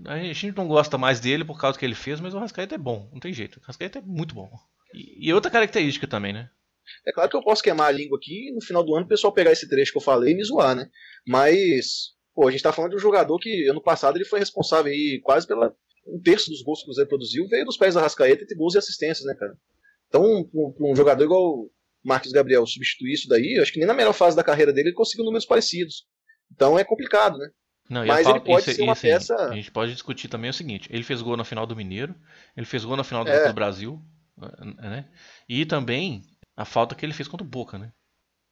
A 0.05 0.17
gente 0.17 0.51
não 0.51 0.67
gosta 0.67 0.97
mais 0.97 1.19
dele 1.19 1.45
por 1.45 1.59
causa 1.59 1.77
do 1.77 1.79
que 1.79 1.85
ele 1.85 1.95
fez, 1.95 2.19
mas 2.19 2.33
o 2.33 2.37
Arrascaeta 2.37 2.75
é 2.75 2.77
bom, 2.77 3.09
não 3.11 3.19
tem 3.19 3.31
jeito. 3.31 3.57
O 3.57 3.63
Arrascaeta 3.63 3.99
é 3.99 4.01
muito 4.01 4.35
bom. 4.35 4.49
E, 4.93 5.29
e 5.29 5.33
outra 5.33 5.49
característica 5.49 6.07
também, 6.07 6.33
né? 6.33 6.49
É 7.05 7.11
claro 7.11 7.29
que 7.29 7.35
eu 7.35 7.43
posso 7.43 7.63
queimar 7.63 7.87
a 7.87 7.91
língua 7.91 8.17
aqui 8.17 8.49
e 8.49 8.53
no 8.53 8.61
final 8.61 8.83
do 8.83 8.95
ano 8.95 9.05
o 9.05 9.09
pessoal 9.09 9.33
pegar 9.33 9.51
esse 9.51 9.67
trecho 9.67 9.91
que 9.91 9.97
eu 9.97 10.01
falei 10.01 10.33
e 10.33 10.35
me 10.35 10.43
zoar, 10.43 10.75
né? 10.75 10.89
Mas, 11.25 12.13
pô, 12.33 12.47
a 12.47 12.51
gente 12.51 12.63
tá 12.63 12.71
falando 12.71 12.91
de 12.91 12.97
um 12.97 13.01
jogador 13.01 13.37
que 13.39 13.67
ano 13.67 13.81
passado 13.81 14.17
ele 14.17 14.25
foi 14.25 14.39
responsável 14.39 14.91
aí 14.91 15.19
quase 15.23 15.47
pela 15.47 15.75
um 16.07 16.21
terço 16.21 16.49
dos 16.49 16.61
gols 16.61 16.79
que 16.79 16.83
o 16.83 16.87
Cruzeiro 16.87 17.09
produziu 17.09 17.47
veio 17.47 17.65
dos 17.65 17.77
pés 17.77 17.95
da 17.95 18.01
Rascaeta 18.01 18.45
e 18.49 18.55
gols 18.55 18.75
e 18.75 18.77
assistências, 18.77 19.25
né, 19.25 19.35
cara? 19.35 19.57
Então, 20.07 20.43
pra 20.45 20.87
um 20.87 20.95
jogador 20.95 21.23
igual 21.23 21.41
o 21.43 21.71
Marcos 22.03 22.31
Gabriel 22.31 22.65
substituir 22.65 23.13
isso 23.13 23.27
daí, 23.27 23.55
eu 23.57 23.63
acho 23.63 23.73
que 23.73 23.79
nem 23.79 23.87
na 23.87 23.93
melhor 23.93 24.13
fase 24.13 24.35
da 24.35 24.43
carreira 24.43 24.71
dele 24.71 24.89
ele 24.89 24.95
conseguiu 24.95 25.25
números 25.25 25.45
parecidos. 25.45 26.07
Então 26.51 26.77
é 26.77 26.83
complicado, 26.83 27.37
né? 27.37 27.49
Não, 27.89 28.05
Mas 28.05 28.21
a 28.21 28.23
fal- 28.31 28.35
ele 28.35 28.45
pode 28.45 28.61
isso- 28.63 28.75
ser 28.75 28.81
uma 28.83 28.93
isso, 28.93 29.01
peça- 29.01 29.35
A 29.49 29.55
gente 29.55 29.71
pode 29.71 29.93
discutir 29.93 30.27
também 30.27 30.49
o 30.49 30.53
seguinte: 30.53 30.89
ele 30.91 31.03
fez 31.03 31.21
gol 31.21 31.37
na 31.37 31.45
final 31.45 31.65
do 31.65 31.75
Mineiro, 31.75 32.13
ele 32.55 32.65
fez 32.65 32.83
gol 32.83 32.97
na 32.97 33.03
final 33.03 33.23
do, 33.23 33.29
É. 33.31 33.47
do 33.47 33.53
Brasil, 33.53 34.01
né? 34.81 35.07
E 35.47 35.65
também 35.65 36.23
a 36.55 36.65
falta 36.65 36.95
que 36.95 37.05
ele 37.05 37.13
fez 37.13 37.27
contra 37.29 37.45
o 37.45 37.49
Boca, 37.49 37.77
né? 37.77 37.91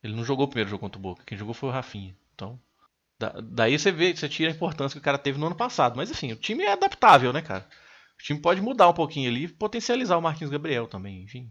Ele 0.03 0.15
não 0.15 0.23
jogou 0.23 0.45
o 0.45 0.47
primeiro 0.47 0.69
jogo 0.69 0.81
contra 0.81 0.99
o 0.99 1.01
Boca, 1.01 1.23
quem 1.25 1.37
jogou 1.37 1.53
foi 1.53 1.69
o 1.69 1.71
Rafinha. 1.71 2.15
Então, 2.33 2.59
da- 3.19 3.35
daí 3.41 3.77
você 3.77 3.91
vê, 3.91 4.15
você 4.15 4.29
tira 4.29 4.51
a 4.51 4.55
importância 4.55 4.95
que 4.95 5.01
o 5.01 5.03
cara 5.03 5.17
teve 5.17 5.37
no 5.39 5.47
ano 5.47 5.55
passado. 5.55 5.97
Mas 5.97 6.09
enfim, 6.11 6.31
o 6.31 6.35
time 6.37 6.63
é 6.63 6.71
adaptável, 6.71 7.33
né, 7.33 7.41
cara? 7.41 7.67
O 8.19 8.23
time 8.23 8.39
pode 8.39 8.61
mudar 8.61 8.87
um 8.87 8.93
pouquinho 8.93 9.29
ali 9.29 9.43
e 9.45 9.47
potencializar 9.49 10.15
o 10.17 10.21
Marquinhos 10.21 10.51
Gabriel 10.51 10.87
também, 10.87 11.23
enfim. 11.23 11.49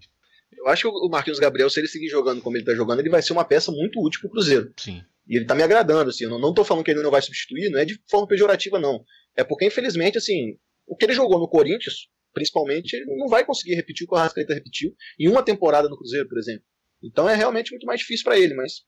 Eu 0.53 0.69
acho 0.69 0.83
que 0.83 0.89
o 0.89 1.09
Marquinhos 1.11 1.39
Gabriel, 1.41 1.69
se 1.69 1.81
ele 1.81 1.89
seguir 1.89 2.09
jogando 2.09 2.41
como 2.41 2.57
ele 2.57 2.65
tá 2.65 2.75
jogando, 2.75 3.01
ele 3.01 3.11
vai 3.11 3.21
ser 3.21 3.33
uma 3.33 3.45
peça 3.45 3.71
muito 3.73 4.01
útil 4.01 4.21
pro 4.21 4.31
Cruzeiro. 4.31 4.73
Sim. 4.79 5.05
E 5.27 5.37
ele 5.37 5.47
tá 5.47 5.55
me 5.55 5.63
agradando, 5.63 6.11
assim. 6.11 6.25
Eu 6.25 6.31
não, 6.31 6.39
não 6.39 6.55
tô 6.55 6.65
falando 6.65 6.85
que 6.85 6.91
ele 6.91 7.03
não 7.03 7.11
vai 7.11 7.23
substituir, 7.23 7.71
não 7.71 7.79
é 7.81 7.85
de 7.85 7.99
forma 8.11 8.27
pejorativa, 8.27 8.79
não. 8.79 9.05
É 9.37 9.43
porque, 9.43 9.65
infelizmente, 9.67 10.19
assim, 10.19 10.57
o 10.87 10.97
que 10.97 11.07
ele 11.07 11.15
jogou 11.15 11.39
no 11.39 11.49
Corinthians, 11.49 12.09
principalmente, 12.33 12.95
ele 12.95 13.07
não 13.17 13.29
vai 13.29 13.45
conseguir 13.45 13.75
repetir 13.75 14.05
o 14.05 14.09
que 14.09 14.15
o 14.15 14.19
Arrascaeta 14.19 14.55
repetiu 14.55 14.95
em 15.19 15.29
uma 15.29 15.43
temporada 15.43 15.89
no 15.89 15.97
Cruzeiro, 15.97 16.29
por 16.29 16.39
exemplo. 16.39 16.65
Então 17.03 17.29
é 17.29 17.35
realmente 17.35 17.71
muito 17.71 17.87
mais 17.87 18.01
difícil 18.01 18.25
para 18.25 18.39
ele, 18.39 18.55
mas 18.55 18.83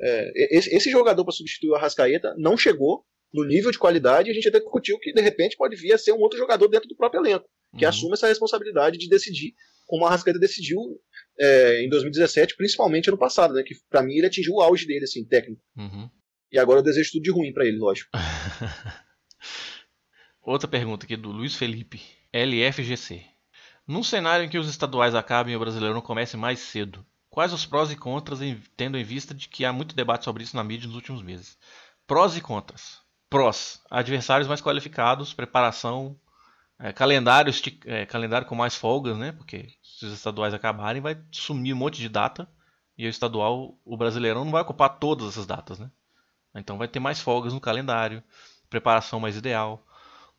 é, 0.00 0.56
esse, 0.56 0.74
esse 0.74 0.90
jogador 0.90 1.24
para 1.24 1.32
substituir 1.32 1.70
o 1.70 1.74
Arrascaeta 1.74 2.34
não 2.38 2.56
chegou 2.56 3.04
no 3.32 3.44
nível 3.44 3.70
de 3.70 3.78
qualidade 3.78 4.28
e 4.28 4.32
a 4.32 4.34
gente 4.34 4.48
até 4.48 4.60
discutiu 4.60 4.98
que 4.98 5.12
de 5.12 5.20
repente 5.20 5.56
pode 5.56 5.76
vir 5.76 5.92
a 5.92 5.98
ser 5.98 6.12
um 6.12 6.20
outro 6.20 6.38
jogador 6.38 6.68
dentro 6.68 6.88
do 6.88 6.96
próprio 6.96 7.20
elenco, 7.20 7.48
que 7.76 7.84
Uhum. 7.84 7.88
assume 7.88 8.12
essa 8.14 8.28
responsabilidade 8.28 8.98
de 8.98 9.08
decidir, 9.08 9.52
como 9.86 10.04
o 10.04 10.06
Arrascaeta 10.06 10.38
decidiu 10.38 10.78
é, 11.38 11.84
em 11.84 11.88
2017, 11.88 12.56
principalmente 12.56 13.08
ano 13.08 13.18
passado, 13.18 13.54
né? 13.54 13.62
Que 13.62 13.74
para 13.88 14.02
mim 14.02 14.14
ele 14.14 14.26
atingiu 14.26 14.54
o 14.54 14.60
auge 14.60 14.86
dele, 14.86 15.04
assim, 15.04 15.24
técnico. 15.24 15.62
Uhum. 15.76 16.10
E 16.52 16.58
agora 16.58 16.80
eu 16.80 16.84
desejo 16.84 17.12
tudo 17.12 17.22
de 17.22 17.30
ruim 17.30 17.52
pra 17.52 17.64
ele, 17.66 17.78
lógico. 17.78 18.10
Outra 20.42 20.68
pergunta 20.68 21.04
aqui 21.04 21.16
do 21.16 21.30
Luiz 21.30 21.54
Felipe, 21.56 22.02
LFGC. 22.32 23.24
Num 23.86 24.02
cenário 24.02 24.44
em 24.44 24.48
que 24.48 24.58
os 24.58 24.68
estaduais 24.68 25.14
acabem 25.14 25.54
e 25.54 25.56
o 25.56 25.60
Brasileirão 25.60 26.00
comece 26.00 26.36
mais 26.36 26.58
cedo, 26.60 27.04
quais 27.28 27.52
os 27.52 27.66
prós 27.66 27.90
e 27.90 27.96
contras, 27.96 28.40
em- 28.42 28.60
tendo 28.76 28.96
em 28.96 29.04
vista 29.04 29.34
de 29.34 29.48
que 29.48 29.64
há 29.64 29.72
muito 29.72 29.94
debate 29.94 30.24
sobre 30.24 30.42
isso 30.42 30.56
na 30.56 30.64
mídia 30.64 30.86
nos 30.86 30.96
últimos 30.96 31.22
meses? 31.22 31.56
Prós 32.06 32.36
e 32.36 32.40
contras. 32.40 33.00
Prós: 33.28 33.80
adversários 33.90 34.48
mais 34.48 34.60
qualificados, 34.60 35.32
preparação, 35.34 36.18
é, 36.78 36.92
calendário, 36.92 37.52
é, 37.86 38.04
calendário 38.06 38.46
com 38.46 38.54
mais 38.54 38.74
folgas, 38.74 39.16
né? 39.16 39.32
Porque 39.32 39.68
se 39.82 40.06
os 40.06 40.12
estaduais 40.12 40.52
acabarem, 40.52 41.00
vai 41.00 41.18
sumir 41.30 41.72
um 41.72 41.76
monte 41.76 41.98
de 41.98 42.08
data 42.08 42.48
e 42.98 43.06
o 43.06 43.10
estadual, 43.10 43.78
o 43.84 43.96
Brasileirão 43.96 44.44
não 44.44 44.52
vai 44.52 44.62
ocupar 44.62 44.98
todas 44.98 45.28
essas 45.28 45.46
datas, 45.46 45.78
né? 45.78 45.90
Então 46.54 46.78
vai 46.78 46.88
ter 46.88 47.00
mais 47.00 47.20
folgas 47.20 47.52
no 47.52 47.60
calendário, 47.60 48.22
preparação 48.68 49.20
mais 49.20 49.36
ideal. 49.36 49.86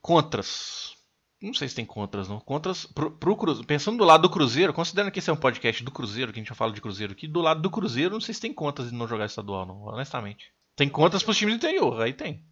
Contras. 0.02 0.96
Não 1.40 1.54
sei 1.54 1.68
se 1.68 1.76
tem 1.76 1.86
contras, 1.86 2.28
não. 2.28 2.40
Contras 2.40 2.86
pro, 2.86 3.12
pro. 3.12 3.64
Pensando 3.64 3.98
do 3.98 4.04
lado 4.04 4.22
do 4.22 4.30
Cruzeiro, 4.30 4.74
considerando 4.74 5.12
que 5.12 5.20
esse 5.20 5.30
é 5.30 5.34
um 5.34 5.38
podcast 5.38 5.84
do 5.84 5.92
Cruzeiro, 5.92 6.34
que 6.34 6.40
a 6.40 6.42
gente 6.42 6.50
já 6.50 6.56
fala 6.56 6.74
de 6.74 6.82
Cruzeiro 6.82 7.14
aqui, 7.14 7.28
do 7.28 7.42
lado 7.42 7.62
do 7.62 7.70
Cruzeiro, 7.70 8.16
não 8.16 8.22
sei 8.22 8.34
se 8.34 8.42
tem 8.42 8.54
contras 8.54 8.90
de 8.90 8.96
não 8.96 9.08
jogar 9.08 9.26
estadual, 9.26 9.66
não, 9.66 9.84
honestamente. 9.84 10.52
Tem 10.76 10.90
contras 10.90 11.22
pros 11.22 11.38
times 11.38 11.56
do 11.56 11.58
interior, 11.58 12.02
aí 12.02 12.14
tem. 12.14 12.44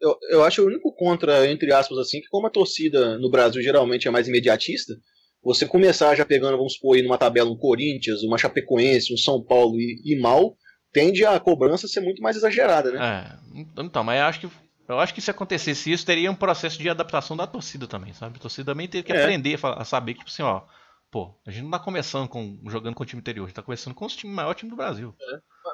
Eu, 0.00 0.16
eu 0.30 0.44
acho 0.44 0.62
o 0.62 0.66
único 0.66 0.92
contra, 0.94 1.50
entre 1.50 1.72
aspas, 1.72 1.98
assim, 1.98 2.20
que 2.20 2.28
como 2.28 2.46
a 2.46 2.50
torcida 2.50 3.18
no 3.18 3.30
Brasil 3.30 3.62
geralmente 3.62 4.08
é 4.08 4.10
mais 4.10 4.26
imediatista, 4.28 4.94
você 5.42 5.66
começar 5.66 6.14
já 6.14 6.24
pegando, 6.24 6.56
vamos 6.56 6.74
supor, 6.74 6.96
aí 6.96 7.02
numa 7.02 7.18
tabela 7.18 7.50
um 7.50 7.56
Corinthians, 7.56 8.22
uma 8.22 8.38
Chapecoense, 8.38 9.12
um 9.12 9.16
São 9.16 9.42
Paulo 9.42 9.78
e, 9.78 10.00
e 10.04 10.18
mal, 10.20 10.54
tende 10.92 11.24
a 11.24 11.38
cobrança 11.38 11.86
ser 11.88 12.00
muito 12.00 12.22
mais 12.22 12.36
exagerada, 12.36 12.90
né? 12.92 13.38
É, 13.56 13.60
então, 13.80 14.02
mas 14.04 14.18
eu 14.18 14.26
acho 14.26 14.40
que 14.40 14.48
eu 14.88 14.98
acho 14.98 15.14
que 15.14 15.20
se 15.20 15.30
acontecesse 15.30 15.92
isso, 15.92 16.04
teria 16.04 16.28
um 16.28 16.34
processo 16.34 16.76
de 16.76 16.88
adaptação 16.90 17.36
da 17.36 17.46
torcida 17.46 17.86
também, 17.86 18.12
sabe? 18.12 18.38
A 18.38 18.40
torcida 18.40 18.72
também 18.72 18.88
teria 18.88 19.04
que 19.04 19.12
É. 19.12 19.22
aprender 19.22 19.56
a 19.62 19.84
saber 19.84 20.14
que, 20.14 20.18
tipo 20.18 20.30
assim, 20.30 20.42
ó, 20.42 20.62
pô, 21.10 21.34
a 21.46 21.50
gente 21.50 21.64
não 21.64 21.70
tá 21.70 21.78
começando 21.78 22.28
com, 22.28 22.60
jogando 22.66 22.94
com 22.94 23.02
o 23.02 23.06
time 23.06 23.20
interior, 23.20 23.44
a 23.44 23.48
gente 23.48 23.56
tá 23.56 23.62
começando 23.62 23.94
com 23.94 24.04
os 24.06 24.14
times 24.16 24.34
maior 24.36 24.54
time 24.54 24.70
do 24.70 24.76
Brasil. 24.76 25.14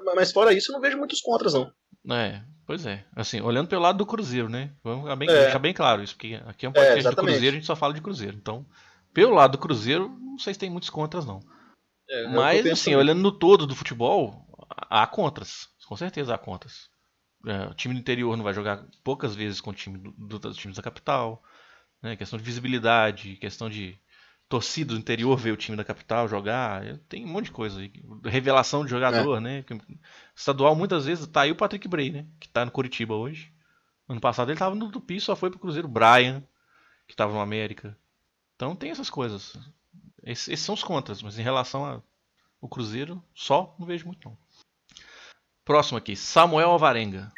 Mas, 0.05 0.15
mas 0.15 0.33
fora 0.33 0.53
isso, 0.53 0.71
eu 0.71 0.75
não 0.75 0.81
vejo 0.81 0.97
muitos 0.99 1.21
contras, 1.21 1.55
não. 1.55 1.71
É, 2.11 2.43
pois 2.67 2.87
é. 2.87 3.05
Assim, 3.15 3.41
olhando 3.41 3.69
pelo 3.69 3.83
lado 3.83 3.99
do 3.99 4.07
Cruzeiro, 4.07 4.49
né? 4.49 4.73
Vamos 4.83 5.03
ficar 5.03 5.17
bem, 5.17 5.29
É. 5.29 5.43
deixar 5.45 5.59
bem 5.59 5.75
claro 5.75 6.03
isso, 6.03 6.15
porque 6.15 6.41
aqui 6.47 6.67
é 6.67 6.69
um 6.69 6.73
podcast 6.73 6.95
do 7.03 7.09
exatamente. 7.09 7.33
Cruzeiro, 7.33 7.57
a 7.57 7.59
gente 7.59 7.67
só 7.67 7.77
fala 7.77 7.93
de 7.95 8.01
Cruzeiro. 8.01 8.37
Então, 8.37 8.65
pelo 9.13 9.35
lado 9.35 9.53
do 9.53 9.59
Cruzeiro, 9.59 10.09
não 10.09 10.39
sei 10.39 10.55
se 10.55 10.61
tem 10.61 10.71
muitos 10.71 10.91
contras, 10.91 11.25
não. 11.27 11.41
É, 12.09 12.25
é 12.25 12.29
o 12.29 12.33
Mas, 12.33 12.65
assim, 12.67 12.95
olhando 12.95 13.21
no 13.21 13.33
todo 13.33 13.67
do 13.67 13.75
futebol, 13.75 14.47
há 14.89 15.07
contras. 15.07 15.69
Com 15.89 15.97
certeza 15.97 16.35
há 16.35 16.39
contras. 16.39 16.89
É, 17.47 17.67
o 17.67 17.75
time 17.75 17.95
do 17.95 18.01
interior 18.01 18.37
não 18.37 18.45
vai 18.45 18.55
jogar 18.55 18.85
poucas 19.05 19.35
vezes 19.35 19.61
com 19.61 19.71
o 19.71 19.75
time 19.75 19.99
do, 19.99 20.13
do- 20.13 20.39
dos 20.39 20.57
times 20.57 20.77
da 20.77 20.83
capital. 20.83 21.43
Né? 22.03 22.15
Questão 22.17 22.39
de 22.39 22.45
visibilidade, 22.45 23.37
questão 23.37 23.69
de 23.71 23.99
torcida 24.49 24.95
do 24.95 24.99
interior 25.01 25.37
ver 25.37 25.53
o 25.53 25.57
time 25.57 25.77
da 25.77 25.85
capital 25.85 26.29
jogar. 26.29 26.85
é, 26.87 26.99
Tem 27.09 27.25
um 27.25 27.29
monte 27.29 27.47
de 27.47 27.53
coisa 27.53 27.81
aí. 27.81 27.93
Revelação 28.25 28.83
de 28.83 28.87
É. 28.87 28.91
jogador, 28.91 29.41
né? 29.41 29.63
Que- 29.63 29.79
Estadual 30.35 30.75
muitas 30.77 31.07
vezes 31.07 31.27
tá 31.27 31.43
aí 31.43 31.51
o 31.53 31.57
Patrick 31.57 31.87
Bray, 31.89 32.11
né? 32.11 32.27
Que 32.39 32.49
tá 32.49 32.65
no 32.65 32.71
Curitiba 32.71 33.15
hoje. 33.15 33.53
Ano 34.09 34.21
passado 34.21 34.51
ele 34.51 34.59
tava 34.59 34.75
no 34.75 34.91
Tupi, 34.91 35.21
só 35.21 35.35
foi 35.35 35.51
pro 35.51 35.59
Cruzeiro. 35.59 35.89
Brian, 35.89 36.43
que 37.09 37.17
tava 37.17 37.33
no 37.33 37.41
América. 37.41 37.97
Então 38.55 38.77
tem 38.77 38.91
essas 38.91 39.11
coisas. 39.11 39.59
Esses, 40.23 40.49
esses 40.49 40.65
são 40.65 40.75
os 40.75 40.83
contras, 40.85 41.23
mas 41.23 41.39
em 41.39 41.43
relação 41.43 42.03
ao 42.63 42.69
Cruzeiro, 42.69 43.23
só 43.35 43.75
não 43.79 43.87
vejo 43.87 44.07
muito 44.07 44.29
não. 44.29 44.39
Próximo 45.65 45.99
aqui, 45.99 46.15
Samuel 46.15 46.71
Alvarenga. 46.71 47.33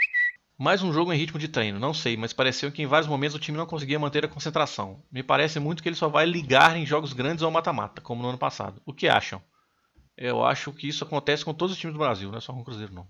Mais 0.61 0.83
um 0.83 0.93
jogo 0.93 1.13
em 1.13 1.17
ritmo 1.17 1.39
de 1.39 1.47
treino, 1.47 1.79
não 1.79 1.95
sei, 1.95 2.17
mas 2.17 2.33
pareceu 2.33 2.73
que 2.73 2.83
em 2.83 2.87
vários 2.87 3.09
momentos 3.09 3.37
o 3.37 3.39
time 3.39 3.57
não 3.57 3.65
conseguia 3.65 3.97
manter 3.97 4.25
a 4.25 4.29
concentração. 4.29 5.01
Me 5.09 5.23
parece 5.23 5.61
muito 5.61 5.81
que 5.81 5.89
ele 5.89 5.95
só 5.95 6.09
vai 6.09 6.27
ligar 6.27 6.77
em 6.77 6.85
jogos 6.85 7.13
grandes 7.13 7.43
ou 7.45 7.51
mata-mata, 7.51 8.01
como 8.01 8.23
no 8.23 8.31
ano 8.31 8.39
passado. 8.39 8.83
O 8.85 8.93
que 8.93 9.07
acham? 9.07 9.41
Eu 10.17 10.43
acho 10.43 10.73
que 10.73 10.89
isso 10.89 11.05
acontece 11.05 11.45
com 11.45 11.55
todos 11.55 11.75
os 11.75 11.79
times 11.79 11.95
do 11.95 12.01
Brasil, 12.01 12.29
não 12.29 12.39
é 12.39 12.41
só 12.41 12.53
com 12.53 12.61
o 12.61 12.65
Cruzeiro 12.65 12.93
não. 12.93 13.07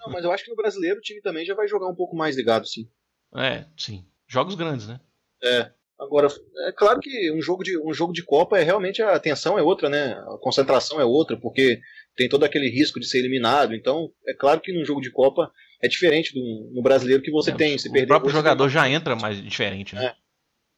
Não, 0.00 0.12
mas 0.12 0.24
eu 0.24 0.32
acho 0.32 0.42
que 0.42 0.50
no 0.50 0.56
brasileiro 0.56 0.98
o 0.98 1.00
time 1.00 1.22
também 1.22 1.46
já 1.46 1.54
vai 1.54 1.68
jogar 1.68 1.86
um 1.86 1.94
pouco 1.94 2.16
mais 2.16 2.36
ligado, 2.36 2.66
sim. 2.66 2.90
É, 3.36 3.66
sim. 3.76 4.04
Jogos 4.26 4.56
grandes, 4.56 4.88
né? 4.88 5.00
É. 5.44 5.70
Agora, 5.96 6.26
é 6.66 6.72
claro 6.72 6.98
que 6.98 7.30
um 7.30 7.40
jogo 7.40 7.62
de, 7.62 7.78
um 7.78 7.92
jogo 7.92 8.12
de 8.12 8.24
Copa 8.24 8.58
é 8.58 8.64
realmente 8.64 9.00
a 9.00 9.14
atenção 9.14 9.56
é 9.56 9.62
outra, 9.62 9.88
né? 9.88 10.14
A 10.14 10.38
concentração 10.40 11.00
é 11.00 11.04
outra, 11.04 11.36
porque 11.36 11.80
tem 12.16 12.28
todo 12.28 12.42
aquele 12.42 12.68
risco 12.68 12.98
de 12.98 13.06
ser 13.06 13.18
eliminado. 13.18 13.76
Então, 13.76 14.10
é 14.26 14.34
claro 14.34 14.60
que 14.60 14.72
num 14.72 14.84
jogo 14.84 15.00
de 15.00 15.12
Copa 15.12 15.52
é 15.82 15.88
diferente 15.88 16.32
do, 16.34 16.70
no 16.74 16.82
brasileiro 16.82 17.22
que 17.22 17.30
você 17.30 17.50
É, 17.50 17.54
tem. 17.54 17.78
Se 17.78 17.88
o 17.88 18.06
próprio 18.06 18.30
jogador 18.30 18.68
já 18.68 18.88
entra 18.88 19.16
mais 19.16 19.42
diferente, 19.42 19.94
né? 19.94 20.06
É. 20.06 20.14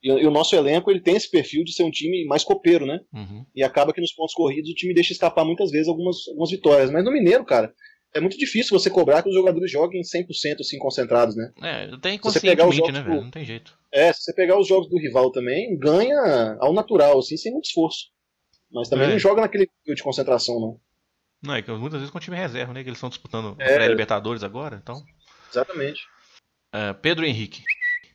E, 0.03 0.09
e 0.09 0.27
o 0.27 0.31
nosso 0.31 0.57
elenco 0.57 0.91
ele 0.91 1.01
tem 1.01 1.15
esse 1.17 1.31
perfil 1.31 1.63
de 1.65 1.73
ser 1.73 1.85
um 1.85 1.91
time 1.91 2.25
mais 2.27 2.43
copeiro, 2.43 2.85
né? 2.87 3.01
Uhum. 3.13 3.45
E 3.55 3.63
acaba 3.63 3.93
que 3.93 4.01
nos 4.01 4.13
pontos 4.13 4.35
corridos 4.35 4.71
o 4.71 4.75
time 4.75 4.93
deixa 4.95 5.13
escapar 5.13 5.45
muitas 5.45 5.71
vezes 5.71 5.89
algumas, 5.89 6.17
algumas 6.29 6.51
vitórias. 6.51 6.91
Mas 6.91 7.05
no 7.05 7.13
Mineiro, 7.13 7.45
cara, 7.45 7.73
é 8.15 8.21
muito 8.21 8.37
difícil 8.37 8.77
você 8.79 8.91
cobrar 8.91 9.23
que 9.23 9.29
os 9.29 9.35
jogadores 9.35 9.71
joguem 9.71 10.03
100% 10.03 10.61
assim 10.61 10.79
concentrados, 10.79 11.37
né? 11.37 11.53
É, 11.63 11.97
tem 11.99 12.19
você 12.23 12.41
pegar 12.41 12.69
os 12.69 12.75
jogos 12.75 12.93
né, 12.93 13.01
velho? 13.03 13.23
Não 13.23 13.31
tem 13.31 13.45
jeito. 13.45 13.79
É, 13.93 14.13
se 14.13 14.23
você 14.23 14.35
pegar 14.35 14.59
os 14.59 14.67
jogos 14.67 14.89
do 14.89 14.99
rival 14.99 15.31
também, 15.31 15.77
ganha 15.79 16.57
ao 16.61 16.73
natural, 16.73 17.19
assim, 17.19 17.37
sem 17.37 17.53
muito 17.53 17.67
esforço. 17.67 18.07
Mas 18.73 18.89
também 18.89 19.07
É. 19.07 19.11
não 19.11 19.19
joga 19.19 19.41
naquele 19.43 19.69
nível 19.85 19.95
de 19.95 20.03
concentração, 20.03 20.59
não. 20.59 20.81
Não, 21.43 21.55
é 21.55 21.63
que 21.63 21.71
muitas 21.73 21.99
vezes 21.99 22.11
com 22.11 22.19
o 22.19 22.21
time 22.21 22.37
reserva, 22.37 22.73
né? 22.73 22.83
Que 22.83 22.89
eles 22.89 22.99
estão 22.99 23.09
disputando 23.09 23.57
a 23.59 23.65
É. 23.65 23.75
pré-Libertadores 23.75 24.43
agora, 24.45 24.79
então. 24.83 25.03
Exatamente. 25.51 26.07
É, 26.73 26.93
Pedro 26.93 27.25
Henrique. 27.25 27.63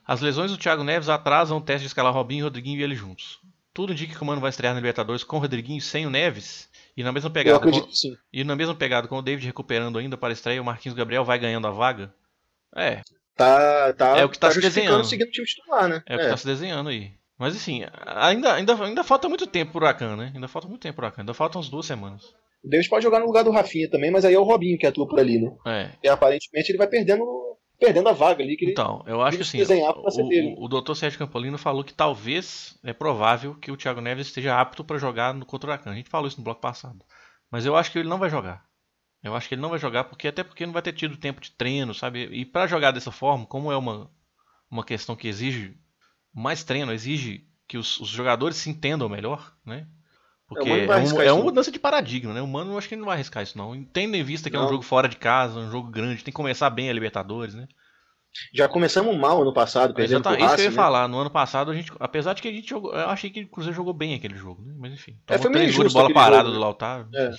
As 0.06 0.22
lesões 0.22 0.52
do 0.52 0.58
Thiago 0.58 0.84
Neves 0.84 1.10
atrasam 1.10 1.58
o 1.58 1.62
teste 1.62 1.82
de 1.82 1.88
escalar 1.88 2.14
Robinho, 2.14 2.46
Rodriguinho 2.46 2.80
e 2.80 2.84
ele 2.84 2.96
juntos. 2.96 3.40
Tudo 3.74 3.92
indica 3.92 4.16
que 4.16 4.22
o 4.22 4.26
Mano 4.26 4.42
vai 4.42 4.50
estrear 4.50 4.74
na 4.74 4.80
Libertadores 4.80 5.24
com 5.24 5.36
o 5.38 5.40
Rodriguinho 5.40 5.82
sem 5.82 6.06
o 6.08 6.10
Neves. 6.10 6.70
E 6.96 7.04
na 7.04 7.12
mesma 7.12 7.28
Eu 7.28 7.34
pegada, 7.34 7.58
acredito 7.58 7.86
com, 7.86 8.18
e 8.34 8.44
na 8.44 8.56
mesma 8.56 8.74
pegada 8.74 9.08
com 9.08 9.18
o 9.18 9.22
David 9.22 9.46
recuperando 9.46 10.00
ainda 10.00 10.18
para 10.18 10.30
a 10.30 10.34
estreia, 10.34 10.62
o 10.62 10.66
Marquinhos 10.66 10.98
Gabriel 10.98 11.24
vai 11.24 11.38
ganhando 11.38 11.68
a 11.68 11.72
vaga. 11.72 12.12
É, 12.76 13.02
Tá, 13.36 13.94
tá, 13.94 14.18
É 14.18 14.26
o 14.26 14.30
que 14.30 14.40
tá 14.40 14.50
se 14.50 14.56
justificando 14.56 15.04
desenhando. 15.04 15.06
seguindo 15.06 15.28
o 15.28 15.32
time 15.32 15.46
titular, 15.46 15.88
né? 15.88 16.02
é 16.08 16.16
o 16.16 16.20
que 16.20 16.28
tá 16.28 16.38
se 16.38 16.46
desenhando 16.48 16.90
aí. 16.90 17.12
Mas 17.38 17.56
assim, 17.56 17.84
ainda, 18.04 18.56
ainda, 18.56 18.84
ainda 18.84 19.04
falta 19.04 19.30
muito 19.30 19.46
tempo 19.46 19.74
pro 19.74 19.82
Huracan, 19.86 20.16
né? 20.16 20.32
Ainda 20.34 20.48
falta 20.48 20.68
muito 20.68 20.82
tempo 20.82 20.96
pro 20.96 21.06
Huracan. 21.06 21.22
Ainda 21.22 21.36
faltam 21.36 21.62
umas 21.62 21.70
duas 21.70 21.86
semanas. 21.86 22.34
O 22.68 22.70
Davis 22.70 22.90
pode 22.90 23.04
jogar 23.04 23.22
no 23.22 23.26
lugar 23.26 23.46
do 23.46 23.52
Rafinha 23.52 23.90
também, 23.90 24.12
mas 24.12 24.26
aí 24.26 24.34
é 24.34 24.40
o 24.40 24.44
Robinho 24.44 24.78
que 24.78 24.86
atua 24.86 25.08
por 25.08 25.18
ali, 25.18 25.40
né? 25.40 25.56
É. 25.66 25.92
E 26.04 26.10
aparentemente 26.10 26.70
ele 26.70 26.78
vai 26.78 26.88
perdendo, 26.88 27.24
perdendo 27.80 28.10
a 28.10 28.12
vaga 28.12 28.44
ali. 28.44 28.58
Que. 28.58 28.70
Então, 28.70 29.02
eu 29.08 29.22
acho 29.22 29.38
que 29.38 29.46
ser 29.46 29.64
o, 29.64 30.62
o, 30.62 30.66
o 30.66 30.68
Dr. 30.68 30.94
Sérgio 30.94 31.18
Campolino 31.18 31.58
falou 31.58 31.82
que 31.82 31.94
talvez 31.94 32.78
é 32.84 32.92
provável 32.92 33.56
que 33.56 33.72
o 33.72 33.78
Thiago 33.78 34.02
Neves 34.02 34.28
esteja 34.28 34.60
apto 34.60 34.84
para 34.84 34.98
jogar 34.98 35.34
no 35.34 35.46
contra 35.46 35.70
o 35.70 35.74
Huracan. 35.74 35.92
A 35.92 35.96
gente 35.96 36.10
falou 36.10 36.28
isso 36.28 36.40
no 36.40 36.44
bloco 36.44 36.60
passado. 36.60 37.00
Mas 37.50 37.66
eu 37.66 37.74
acho 37.74 37.90
que 37.90 38.00
ele 38.00 38.10
não 38.10 38.20
vai 38.20 38.30
jogar. 38.30 38.66
Eu 39.24 39.34
acho 39.34 39.48
que 39.48 39.56
ele 39.56 39.62
não 39.62 39.70
vai 39.70 39.80
jogar 39.80 40.04
porque 40.04 40.28
até 40.28 40.44
porque 40.44 40.66
não 40.66 40.74
vai 40.74 40.82
ter 40.82 40.92
tido 40.92 41.16
tempo 41.16 41.40
de 41.40 41.52
treino, 41.52 41.94
sabe? 41.94 42.26
E 42.34 42.46
para 42.46 42.68
jogar 42.68 42.92
dessa 42.92 43.12
forma, 43.12 43.46
como 43.46 43.72
é 43.72 43.78
uma, 43.78 44.12
uma 44.70 44.84
questão 44.84 45.16
que 45.16 45.30
exige 45.30 45.74
mais 46.34 46.66
treino, 46.66 46.92
exige 46.92 47.48
que 47.66 47.78
os, 47.78 47.98
os 48.02 48.10
jogadores 48.10 48.58
se 48.58 48.70
entendam 48.70 49.08
melhor, 49.08 49.56
né? 49.66 49.88
Porque 50.48 50.70
É, 50.70 50.86
é, 50.86 50.98
um- 50.98 51.22
é 51.22 51.32
uma 51.32 51.40
não. 51.40 51.44
mudança 51.44 51.70
de 51.72 51.78
paradigma, 51.80 52.34
né? 52.34 52.42
O 52.42 52.48
Mano 52.48 52.72
eu 52.74 52.78
acho 52.78 52.88
que 52.88 52.94
ele 52.96 53.02
não 53.02 53.08
vai 53.08 53.16
arriscar 53.16 53.44
isso 53.44 53.58
não. 53.58 53.84
Tendo 53.86 54.16
em 54.16 54.24
vista 54.24 54.50
que 54.50 54.56
é 54.56 54.60
um 54.60 54.64
Não. 54.64 54.70
jogo 54.70 54.82
fora 54.84 55.10
de 55.10 55.18
casa, 55.18 55.60
um 55.60 55.70
jogo 55.70 55.90
grande, 55.90 56.24
tem 56.24 56.32
que 56.32 56.38
começar 56.38 56.70
bem 56.70 56.90
a 56.90 56.94
Libertadores, 56.94 57.54
né? 57.54 57.68
Já 58.54 58.68
começamos 58.70 59.18
mal 59.18 59.42
ano 59.42 59.52
passado, 59.54 59.94
perdendo 59.94 60.18
Exatamente, 60.20 60.40
pro 60.40 60.48
isso 60.48 60.56
que 60.56 60.62
eu 60.62 60.66
ia 60.66 60.70
né? 60.70 60.76
falar. 60.76 61.08
No 61.08 61.18
ano 61.20 61.30
passado, 61.30 61.72
a 61.72 61.74
gente, 61.74 61.92
apesar 62.00 62.34
de 62.34 62.42
que 62.42 62.48
a 62.48 62.52
gente 62.52 62.70
jogou. 62.70 62.94
Eu 62.94 63.10
achei 63.10 63.30
que 63.30 63.42
o 63.44 63.48
Cruzeiro 63.50 63.76
jogou 63.76 63.94
bem 63.94 64.14
aquele 64.14 64.36
jogo, 64.38 64.62
né? 64.62 64.74
Mas 64.78 64.94
enfim. 64.94 65.18
É, 65.28 65.38
Tomou 65.38 65.42
foi 65.42 65.52
meio 65.52 65.72
de 65.72 65.94
bola 65.94 66.14
parada 66.14 66.38
jogo, 66.44 66.50
do 66.52 66.54
né? 66.56 66.60
Lautaro. 66.60 67.08
É. 67.14 67.32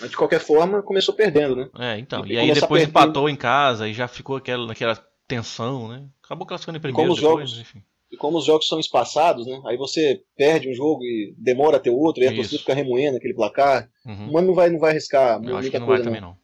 Mas 0.00 0.10
de 0.10 0.16
qualquer 0.16 0.40
forma, 0.40 0.82
começou 0.82 1.14
perdendo, 1.14 1.56
né? 1.56 1.68
É, 1.78 1.98
então. 1.98 2.26
E 2.26 2.32
E 2.34 2.38
aí 2.38 2.52
depois 2.52 2.82
perdendo. 2.82 2.88
empatou 2.90 3.28
em 3.30 3.36
casa 3.36 3.88
e 3.88 3.94
já 3.94 4.08
ficou 4.08 4.36
aquela, 4.36 4.66
naquela 4.66 4.96
tensão, 5.28 5.88
né? 5.88 6.04
Acabou 6.24 6.46
classificando 6.46 6.78
em 6.78 6.80
primeiro 6.82 7.08
como 7.08 7.14
depois, 7.20 7.50
jogos- 7.50 7.60
enfim. 7.60 7.82
E 8.16 8.18
como 8.18 8.38
os 8.38 8.44
jogos 8.44 8.66
são 8.66 8.80
espaçados, 8.80 9.46
né? 9.46 9.60
Aí 9.66 9.76
você 9.76 10.22
perde 10.36 10.68
um 10.70 10.74
jogo 10.74 11.02
e 11.04 11.34
demora 11.38 11.76
a 11.76 11.80
ter 11.80 11.90
outro, 11.90 12.22
e 12.22 12.26
a 12.26 12.30
Isso. 12.30 12.36
torcida 12.40 12.58
fica 12.60 12.74
remoendo 12.74 13.16
aquele 13.18 13.34
placar. 13.34 13.88
Uhum. 14.04 14.30
O 14.30 14.32
Mano 14.32 14.46
não 14.48 14.54
vai, 14.54 14.70
não 14.70 14.78
vai 14.78 14.90
arriscar 14.90 15.34
Eu 15.36 15.40
muita 15.54 15.78
não 15.78 15.86
vai 15.86 15.96
coisa, 15.96 16.04
também 16.04 16.20
não. 16.20 16.28
não. 16.30 16.36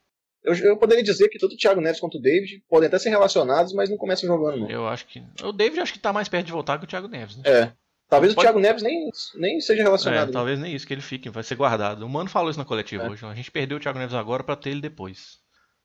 Eu, 0.45 0.55
eu 0.57 0.77
poderia 0.77 1.05
dizer 1.05 1.29
que 1.29 1.39
tanto 1.39 1.55
o 1.55 1.57
Thiago 1.57 1.81
Neves 1.81 2.01
quanto 2.01 2.19
o 2.19 2.21
David 2.21 2.63
podem 2.69 2.89
até 2.89 2.99
ser 2.99 3.11
relacionados, 3.11 3.73
mas 3.73 3.89
não 3.89 3.97
começam 3.97 4.27
jogando, 4.27 4.59
não. 4.61 4.69
Eu 4.71 4.89
acho 4.89 5.07
que. 5.07 5.23
O 5.43 5.53
David 5.53 5.81
acho 5.81 5.93
que 5.93 5.99
tá 6.01 6.13
mais 6.13 6.29
perto 6.29 6.47
de 6.47 6.53
voltar 6.53 6.79
que 6.79 6.85
o 6.85 6.89
Thiago 6.89 7.07
Neves, 7.09 7.37
né? 7.37 7.43
É. 7.47 7.73
Talvez 8.09 8.35
Pode- 8.35 8.45
o 8.47 8.51
Thiago 8.51 8.61
Neves 8.61 8.83
nem, 8.83 9.09
nem 9.37 9.61
seja 9.61 9.81
É, 9.81 9.85
relacionado. 9.85 10.27
né? 10.27 10.33
talvez 10.33 10.59
nem 10.59 10.75
isso 10.75 10.87
que 10.87 10.93
ele 10.93 11.01
fique, 11.01 11.31
vai 11.31 11.43
ser 11.43 11.55
guardado. 11.55 12.05
O 12.05 12.09
Mano 12.09 12.29
falou 12.29 12.51
isso 12.51 12.59
na 12.59 12.65
coletiva 12.65 13.05
É. 13.05 13.09
hoje. 13.11 13.25
A 13.25 13.35
gente 13.35 13.51
perdeu 13.51 13.79
o 13.79 13.81
Thiago 13.81 13.99
Neves 13.99 14.15
agora 14.15 14.43
pra 14.45 14.57
ter 14.57 14.71
ele 14.71 14.81
depois. 14.83 15.39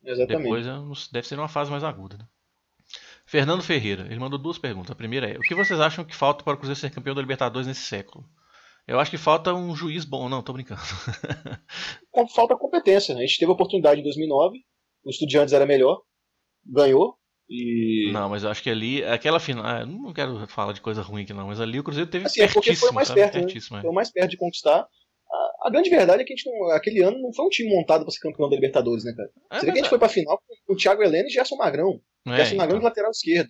Exatamente. 0.03 0.43
Depois 0.43 0.65
não- 0.65 0.91
deve 1.11 1.27
ser 1.27 1.35
uma 1.39 1.47
fase 1.47 1.69
mais 1.71 1.83
aguda. 1.83 2.17
Né? 2.17 2.25
Fernando 3.27 3.61
Ferreira, 3.61 4.07
ele 4.09 4.19
mandou 4.19 4.39
duas 4.39 4.57
perguntas. 4.57 4.89
A 4.89 4.95
primeira 4.95 5.29
é: 5.29 5.37
O 5.37 5.41
que 5.41 5.53
vocês 5.53 5.79
acham 5.79 6.03
que 6.05 6.15
falta 6.15 6.43
para 6.43 6.53
o 6.53 6.57
Cruzeiro 6.57 6.79
ser 6.79 6.89
campeão 6.89 7.13
da 7.13 7.21
Libertadores 7.21 7.67
nesse 7.67 7.81
século? 7.81 8.25
Eu 8.87 8.99
acho 9.01 9.11
que 9.11 9.17
falta 9.17 9.53
um 9.53 9.75
juiz 9.75 10.05
bom. 10.05 10.29
Não, 10.29 10.41
tô 10.41 10.53
brincando. 10.53 10.79
Com- 12.09 12.27
Falta 12.33 12.55
competência. 12.55 13.13
né? 13.13 13.21
A 13.21 13.25
gente 13.27 13.37
teve 13.37 13.51
a 13.51 13.53
oportunidade 13.53 13.99
em 13.99 14.03
2009, 14.03 14.59
o 15.03 15.09
Estudiantes 15.09 15.53
era 15.53 15.65
melhor, 15.65 16.01
ganhou, 16.65 17.17
e. 17.49 18.09
Não, 18.13 18.29
mas 18.29 18.43
eu 18.43 18.49
acho 18.49 18.63
que 18.63 18.69
ali, 18.69 19.03
aquela 19.03 19.41
final. 19.41 19.65
ah, 19.65 19.85
não 19.85 20.13
quero 20.13 20.47
falar 20.47 20.71
de 20.71 20.79
coisa 20.79 21.01
ruim 21.01 21.23
aqui 21.23 21.33
não, 21.33 21.47
mas 21.47 21.59
ali 21.59 21.79
o 21.79 21.83
Cruzeiro 21.83 22.09
teve 22.09 22.25
Assim, 22.27 22.41
é 22.41 22.47
porque 22.47 22.73
foi 22.75 22.91
mais 22.91 23.09
sabe? 23.09 23.19
perto, 23.19 23.35
né? 23.73 23.79
É. 23.79 23.81
Foi 23.81 23.91
mais 23.91 24.09
perto 24.09 24.29
de 24.31 24.37
conquistar. 24.37 24.87
A, 25.63 25.67
a 25.67 25.69
grande 25.71 25.89
verdade 25.89 26.21
é 26.21 26.25
que 26.25 26.33
a 26.33 26.35
gente 26.35 26.49
não- 26.49 26.71
aquele 26.71 27.01
ano 27.03 27.19
não 27.21 27.33
foi 27.33 27.45
um 27.45 27.49
time 27.49 27.69
montado 27.75 28.03
para 28.03 28.11
ser 28.11 28.19
campeão 28.19 28.49
da 28.49 28.55
Libertadores, 28.55 29.03
né, 29.03 29.13
cara? 29.15 29.29
É, 29.51 29.59
Você 29.59 29.65
vê 29.65 29.71
que 29.71 29.77
a 29.79 29.81
gente 29.81 29.89
foi 29.89 29.99
pra 29.99 30.09
final 30.09 30.39
com 30.65 30.73
o 30.73 30.77
Thiago 30.77 31.03
Helena 31.03 31.27
e 31.27 31.31
Gerson 31.31 31.55
Magrão. 31.55 31.99
é, 32.27 32.35
Gerson 32.37 32.55
Magrão 32.55 32.77
então. 32.77 32.79
de 32.79 32.85
lateral 32.85 33.11
esquerdo. 33.11 33.49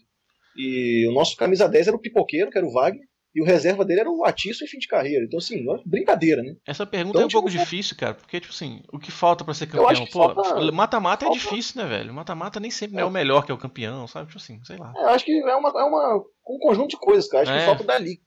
E 0.56 1.08
o 1.10 1.14
nosso 1.14 1.36
camisa 1.38 1.68
10 1.68 1.88
era 1.88 1.96
o 1.96 2.00
Pipoqueiro, 2.02 2.50
que 2.50 2.58
era 2.58 2.66
o 2.66 2.72
Wagner, 2.72 3.06
e 3.36 3.42
o 3.42 3.46
reserva 3.46 3.86
dele 3.86 4.00
era 4.00 4.10
o 4.10 4.26
Atiço 4.26 4.64
em 4.64 4.68
fim 4.68 4.80
de 4.80 4.88
carreira. 4.88 5.24
Então, 5.26 5.38
assim, 5.38 5.64
ó, 5.70 5.78
brincadeira, 5.86 6.42
né? 6.42 6.56
Essa 6.68 6.86
pergunta 6.88 7.18
Então, 7.20 7.22
é 7.24 7.26
um 7.26 7.30
pouco 7.30 7.50
tipo, 7.50 7.62
difícil, 7.64 7.96
cara, 7.96 8.16
porque, 8.16 8.40
tipo 8.40 8.52
assim, 8.52 8.82
o 8.92 8.98
que 8.98 9.12
falta 9.12 9.46
pra 9.46 9.54
ser 9.54 9.68
campeão? 9.68 10.08
Pô, 10.08 10.72
mata-mata 10.72 11.28
é 11.28 11.30
difícil, 11.30 11.80
né, 11.84 11.88
velho? 11.88 12.12
Mata-mata 12.14 12.60
nem 12.60 12.72
sempre 12.72 12.98
É. 12.98 13.02
é 13.02 13.06
o 13.06 13.12
melhor 13.12 13.46
que 13.46 13.52
é 13.52 13.54
o 13.54 13.58
campeão, 13.60 14.08
sabe? 14.08 14.28
Tipo 14.28 14.40
assim, 14.40 14.60
sei 14.64 14.78
lá. 14.78 14.92
Eu 14.98 15.10
acho 15.10 15.24
que 15.24 15.32
é 15.32 15.56
uma, 15.56 15.70
é 15.70 15.84
uma 15.84 16.16
um 16.50 16.58
conjunto 16.60 16.90
de 16.90 16.98
coisas, 16.98 17.30
cara. 17.30 17.44
Acho 17.44 17.52
É. 17.52 17.60
que 17.60 17.66
falta 17.66 17.84
dali. 17.84 18.20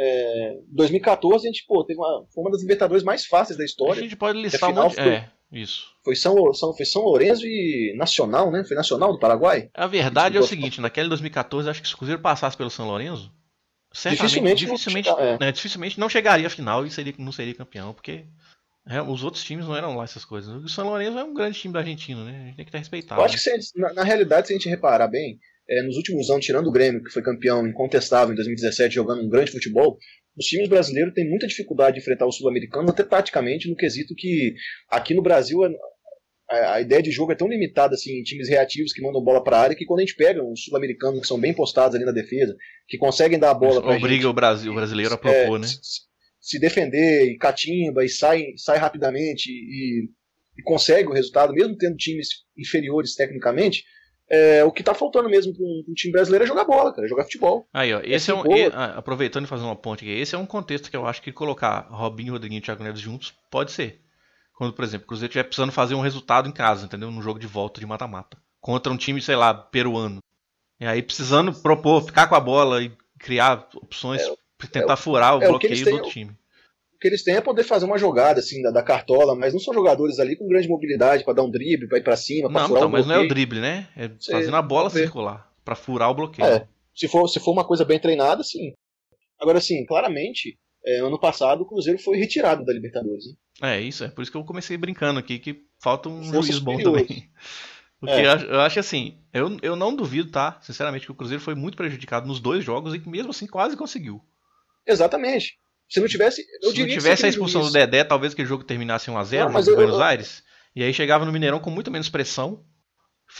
É, 0.00 0.58
2014 0.68 1.44
a 1.44 1.50
gente, 1.50 1.64
pô, 1.66 1.84
teve 1.84 1.98
uma, 1.98 2.24
foi 2.32 2.44
uma 2.44 2.50
das 2.52 2.60
Libertadores 2.62 3.02
mais 3.02 3.26
fáceis 3.26 3.56
da 3.58 3.64
A 3.64 3.66
história. 3.66 4.00
gente 4.00 4.14
pode 4.16 4.40
listar 4.40 4.70
final 4.70 4.84
monte. 4.84 4.94
foi- 4.94 5.04
É, 5.14 5.28
isso. 5.50 5.86
Foi 6.04 6.14
São, 6.14 6.54
São, 6.54 6.72
foi 6.72 6.86
São 6.86 7.02
Lourenço 7.02 7.44
e 7.44 7.94
Nacional, 7.96 8.50
né? 8.52 8.62
Foi 8.64 8.76
Nacional 8.76 9.12
do 9.12 9.18
Paraguai? 9.18 9.68
A 9.74 9.86
verdade 9.88 10.36
é 10.36 10.40
o 10.40 10.44
seguinte, 10.44 10.80
naquele 10.80 11.08
2014, 11.08 11.68
acho 11.68 11.82
que 11.82 11.88
se 11.88 11.94
o 11.94 11.98
Cruzeiro 11.98 12.22
passasse 12.22 12.56
pelo 12.56 12.70
São 12.70 12.86
Lourenço, 12.86 13.32
Dificilmente 13.92 14.66
não 14.66 14.74
dificilmente, 14.74 15.08
chega- 15.08 15.20
é. 15.22 15.38
né, 15.40 15.50
dificilmente 15.50 15.98
não 15.98 16.08
chegaria 16.10 16.46
à 16.46 16.50
final 16.50 16.84
e 16.84 16.90
seria, 16.90 17.14
não 17.18 17.32
seria 17.32 17.54
campeão, 17.54 17.94
porque 17.94 18.26
é, 18.86 19.00
os 19.02 19.24
outros 19.24 19.42
times 19.42 19.66
não 19.66 19.74
eram 19.74 19.96
lá 19.96 20.04
essas 20.04 20.24
coisas. 20.26 20.62
O 20.62 20.68
São 20.68 20.86
Lourenço 20.86 21.18
é 21.18 21.24
um 21.24 21.32
grande 21.34 21.58
time 21.58 21.72
da 21.72 21.80
Argentina, 21.80 22.22
né? 22.22 22.30
A 22.30 22.46
gente 22.48 22.56
tem 22.56 22.64
que 22.66 22.68
estar 22.68 22.78
respeitado. 22.78 23.20
Eu 23.20 23.24
acho 23.24 23.36
que 23.36 23.40
se 23.42 23.50
a 23.50 23.58
na, 23.80 23.94
na 23.94 24.02
realidade, 24.04 24.46
se 24.46 24.52
a 24.52 24.56
gente 24.56 24.68
reparar 24.68 25.08
bem, 25.08 25.38
é, 25.70 25.82
nos 25.82 25.96
últimos 25.96 26.30
anos, 26.30 26.44
tirando 26.44 26.66
o 26.68 26.72
Grêmio, 26.72 27.02
que 27.02 27.10
foi 27.12 27.22
campeão 27.22 27.66
incontestável 27.66 28.32
em 28.32 28.36
2017, 28.36 28.94
jogando 28.94 29.22
um 29.22 29.28
grande 29.28 29.52
futebol, 29.52 29.98
os 30.36 30.46
times 30.46 30.68
brasileiros 30.68 31.12
têm 31.14 31.28
muita 31.28 31.46
dificuldade 31.46 31.94
de 31.96 32.00
enfrentar 32.00 32.26
o 32.26 32.32
sul-americano, 32.32 32.90
até 32.90 33.02
taticamente, 33.02 33.68
no 33.68 33.76
quesito 33.76 34.14
que 34.16 34.54
aqui 34.88 35.12
no 35.14 35.22
Brasil 35.22 35.58
a, 35.64 35.70
a- 36.74 36.80
ideia 36.80 37.02
de 37.02 37.10
jogo 37.10 37.32
é 37.32 37.34
tão 37.34 37.48
limitada 37.48 37.94
assim, 37.94 38.18
em 38.18 38.22
times 38.22 38.48
reativos 38.48 38.92
que 38.92 39.02
mandam 39.02 39.22
bola 39.22 39.42
para 39.42 39.56
a 39.58 39.60
área, 39.60 39.76
que 39.76 39.84
quando 39.84 40.00
a 40.00 40.02
gente 40.02 40.16
pega 40.16 40.42
os 40.42 40.62
sul-americanos 40.64 41.20
que 41.20 41.26
são 41.26 41.38
bem 41.40 41.52
postados 41.52 41.94
ali 41.96 42.04
na 42.04 42.12
defesa, 42.12 42.56
que 42.86 42.96
conseguem 42.96 43.38
dar 43.38 43.50
a 43.50 43.54
bola 43.54 43.82
para 43.82 43.96
Obriga 43.96 44.28
o, 44.28 44.32
Brasil, 44.32 44.72
o 44.72 44.74
brasileiro 44.74 45.12
a 45.14 45.18
propor, 45.18 45.58
né? 45.58 45.66
se, 45.66 45.78
se 46.40 46.58
defender 46.58 47.24
e 47.26 47.36
catimba 47.36 48.04
e 48.04 48.08
sai, 48.08 48.44
sai 48.56 48.78
rapidamente 48.78 49.50
e, 49.50 50.08
e 50.56 50.62
consegue 50.62 51.08
o 51.08 51.12
resultado, 51.12 51.52
mesmo 51.52 51.76
tendo 51.76 51.96
times 51.96 52.28
inferiores 52.56 53.14
tecnicamente, 53.14 53.82
é, 54.30 54.64
o 54.64 54.70
que 54.72 54.82
tá 54.82 54.94
faltando 54.94 55.28
mesmo 55.28 55.54
para 55.54 55.64
um, 55.64 55.94
time 55.94 56.12
brasileiro 56.12 56.44
é 56.44 56.46
jogar 56.48 56.64
bola, 56.64 56.92
cara, 56.92 57.06
é 57.06 57.08
jogar 57.08 57.24
futebol. 57.24 57.66
Aí, 57.72 57.92
ó, 57.94 58.00
esse 58.04 58.30
é 58.30 58.34
um, 58.34 58.42
boa. 58.42 58.56
e- 58.58 58.70
ah, 58.74 58.94
aproveitando 58.98 59.44
e 59.44 59.48
fazendo 59.48 59.66
uma 59.66 59.76
ponte 59.76 60.04
aqui, 60.04 60.12
esse 60.12 60.34
é 60.34 60.38
um 60.38 60.46
contexto 60.46 60.90
que 60.90 60.96
eu 60.96 61.06
acho 61.06 61.22
que 61.22 61.32
colocar 61.32 61.86
Robinho, 61.90 62.32
Rodriguinho 62.32 62.58
e 62.58 62.62
Thiago 62.62 62.82
Neves 62.82 63.00
juntos 63.00 63.34
pode 63.50 63.72
ser. 63.72 64.00
Quando, 64.54 64.72
por 64.72 64.84
exemplo, 64.84 65.04
o 65.04 65.08
Cruzeiro 65.08 65.30
estiver 65.30 65.44
precisando 65.44 65.70
fazer 65.72 65.94
um 65.94 66.00
resultado 66.00 66.48
em 66.48 66.52
casa, 66.52 66.84
entendeu? 66.84 67.10
Num 67.10 67.22
jogo 67.22 67.38
de 67.38 67.46
volta 67.46 67.78
de 67.80 67.86
mata-mata. 67.86 68.36
Contra 68.60 68.92
um 68.92 68.96
time, 68.96 69.22
sei 69.22 69.36
lá, 69.36 69.54
peruano. 69.54 70.18
E 70.80 70.86
aí 70.86 71.00
precisando 71.02 71.52
propor, 71.54 72.02
ficar 72.02 72.26
com 72.26 72.34
a 72.34 72.40
bola 72.40 72.82
e 72.82 72.90
criar 73.20 73.68
opções 73.76 74.22
pra 74.56 74.66
tentar 74.68 74.96
furar 74.96 75.36
o 75.38 75.42
é 75.42 75.46
o 75.46 75.50
bloqueio 75.50 75.76
do 75.76 75.84
têm- 75.84 75.94
outro 75.94 76.10
time. 76.10 76.37
O 76.98 77.00
que 77.00 77.06
eles 77.06 77.22
têm 77.22 77.36
é 77.36 77.40
poder 77.40 77.62
fazer 77.62 77.84
uma 77.86 77.96
jogada 77.96 78.40
assim 78.40 78.60
da, 78.60 78.72
da 78.72 78.82
cartola, 78.82 79.36
mas 79.36 79.52
não 79.52 79.60
são 79.60 79.72
jogadores 79.72 80.18
ali 80.18 80.36
com 80.36 80.48
grande 80.48 80.68
mobilidade 80.68 81.24
para 81.24 81.34
dar 81.34 81.44
um 81.44 81.50
drible, 81.50 81.88
para 81.88 81.98
ir 81.98 82.02
para 82.02 82.16
cima, 82.16 82.50
para 82.50 82.60
Não, 82.60 82.68
furar 82.68 82.82
então, 82.82 82.88
o 82.88 82.92
mas 82.92 83.06
não 83.06 83.14
é 83.14 83.18
o 83.20 83.28
drible, 83.28 83.60
né? 83.60 83.86
É 83.96 84.10
fazendo 84.32 84.56
a 84.56 84.62
bola 84.62 84.90
circular 84.90 85.48
pra 85.64 85.76
furar 85.76 86.10
o 86.10 86.14
bloqueio. 86.14 86.46
É, 86.46 86.66
se 86.94 87.06
for, 87.06 87.28
se 87.28 87.38
for 87.38 87.52
uma 87.52 87.64
coisa 87.64 87.84
bem 87.84 88.00
treinada, 88.00 88.42
sim. 88.42 88.72
Agora, 89.40 89.60
sim, 89.60 89.86
claramente, 89.86 90.58
é, 90.84 90.98
ano 90.98 91.20
passado 91.20 91.62
o 91.62 91.66
Cruzeiro 91.66 92.00
foi 92.00 92.16
retirado 92.18 92.64
da 92.64 92.72
Libertadores. 92.72 93.26
Né? 93.26 93.76
É, 93.76 93.80
isso, 93.80 94.02
é 94.04 94.08
por 94.08 94.22
isso 94.22 94.30
que 94.30 94.36
eu 94.36 94.44
comecei 94.44 94.76
brincando 94.76 95.20
aqui, 95.20 95.38
que 95.38 95.64
falta 95.80 96.08
um 96.08 96.22
Força 96.24 96.52
juiz 96.52 96.58
bom 96.58 96.72
superior. 96.72 97.00
também. 97.00 97.06
Porque 98.00 98.20
É. 98.20 98.26
eu, 98.26 98.30
acho- 98.32 98.46
eu 98.46 98.60
acho 98.60 98.80
assim, 98.80 99.18
eu, 99.32 99.56
eu 99.62 99.76
não 99.76 99.94
duvido, 99.94 100.30
tá? 100.30 100.58
Sinceramente, 100.62 101.06
que 101.06 101.12
o 101.12 101.14
Cruzeiro 101.16 101.42
foi 101.42 101.54
muito 101.54 101.76
prejudicado 101.76 102.26
nos 102.28 102.40
dois 102.40 102.64
jogos 102.64 102.94
e 102.94 103.00
que 103.00 103.08
mesmo 103.08 103.30
assim 103.30 103.46
quase 103.46 103.76
conseguiu. 103.76 104.20
Exatamente. 104.86 105.56
Se 105.88 106.00
não 106.00 106.06
tivesse. 106.06 106.42
Eu 106.62 106.70
Se 106.72 106.78
não 106.80 106.86
que 106.86 106.92
tivesse 106.94 107.20
se 107.20 107.26
a 107.26 107.28
expulsão 107.30 107.62
do 107.62 107.70
Dedé, 107.70 108.04
talvez 108.04 108.32
aquele 108.32 108.48
jogo 108.48 108.64
terminasse 108.64 109.10
1x0 109.10 109.38
Não, 109.40 109.46
no 109.48 109.52
mas 109.54 109.66
eu- 109.68 109.74
Buenos 109.76 109.96
eu- 109.96 110.02
Aires. 110.02 110.42
E 110.76 110.82
aí 110.82 110.92
chegava 110.92 111.24
no 111.24 111.32
Mineirão 111.32 111.58
com 111.60 111.70
muito 111.70 111.90
menos 111.90 112.08
pressão. 112.08 112.62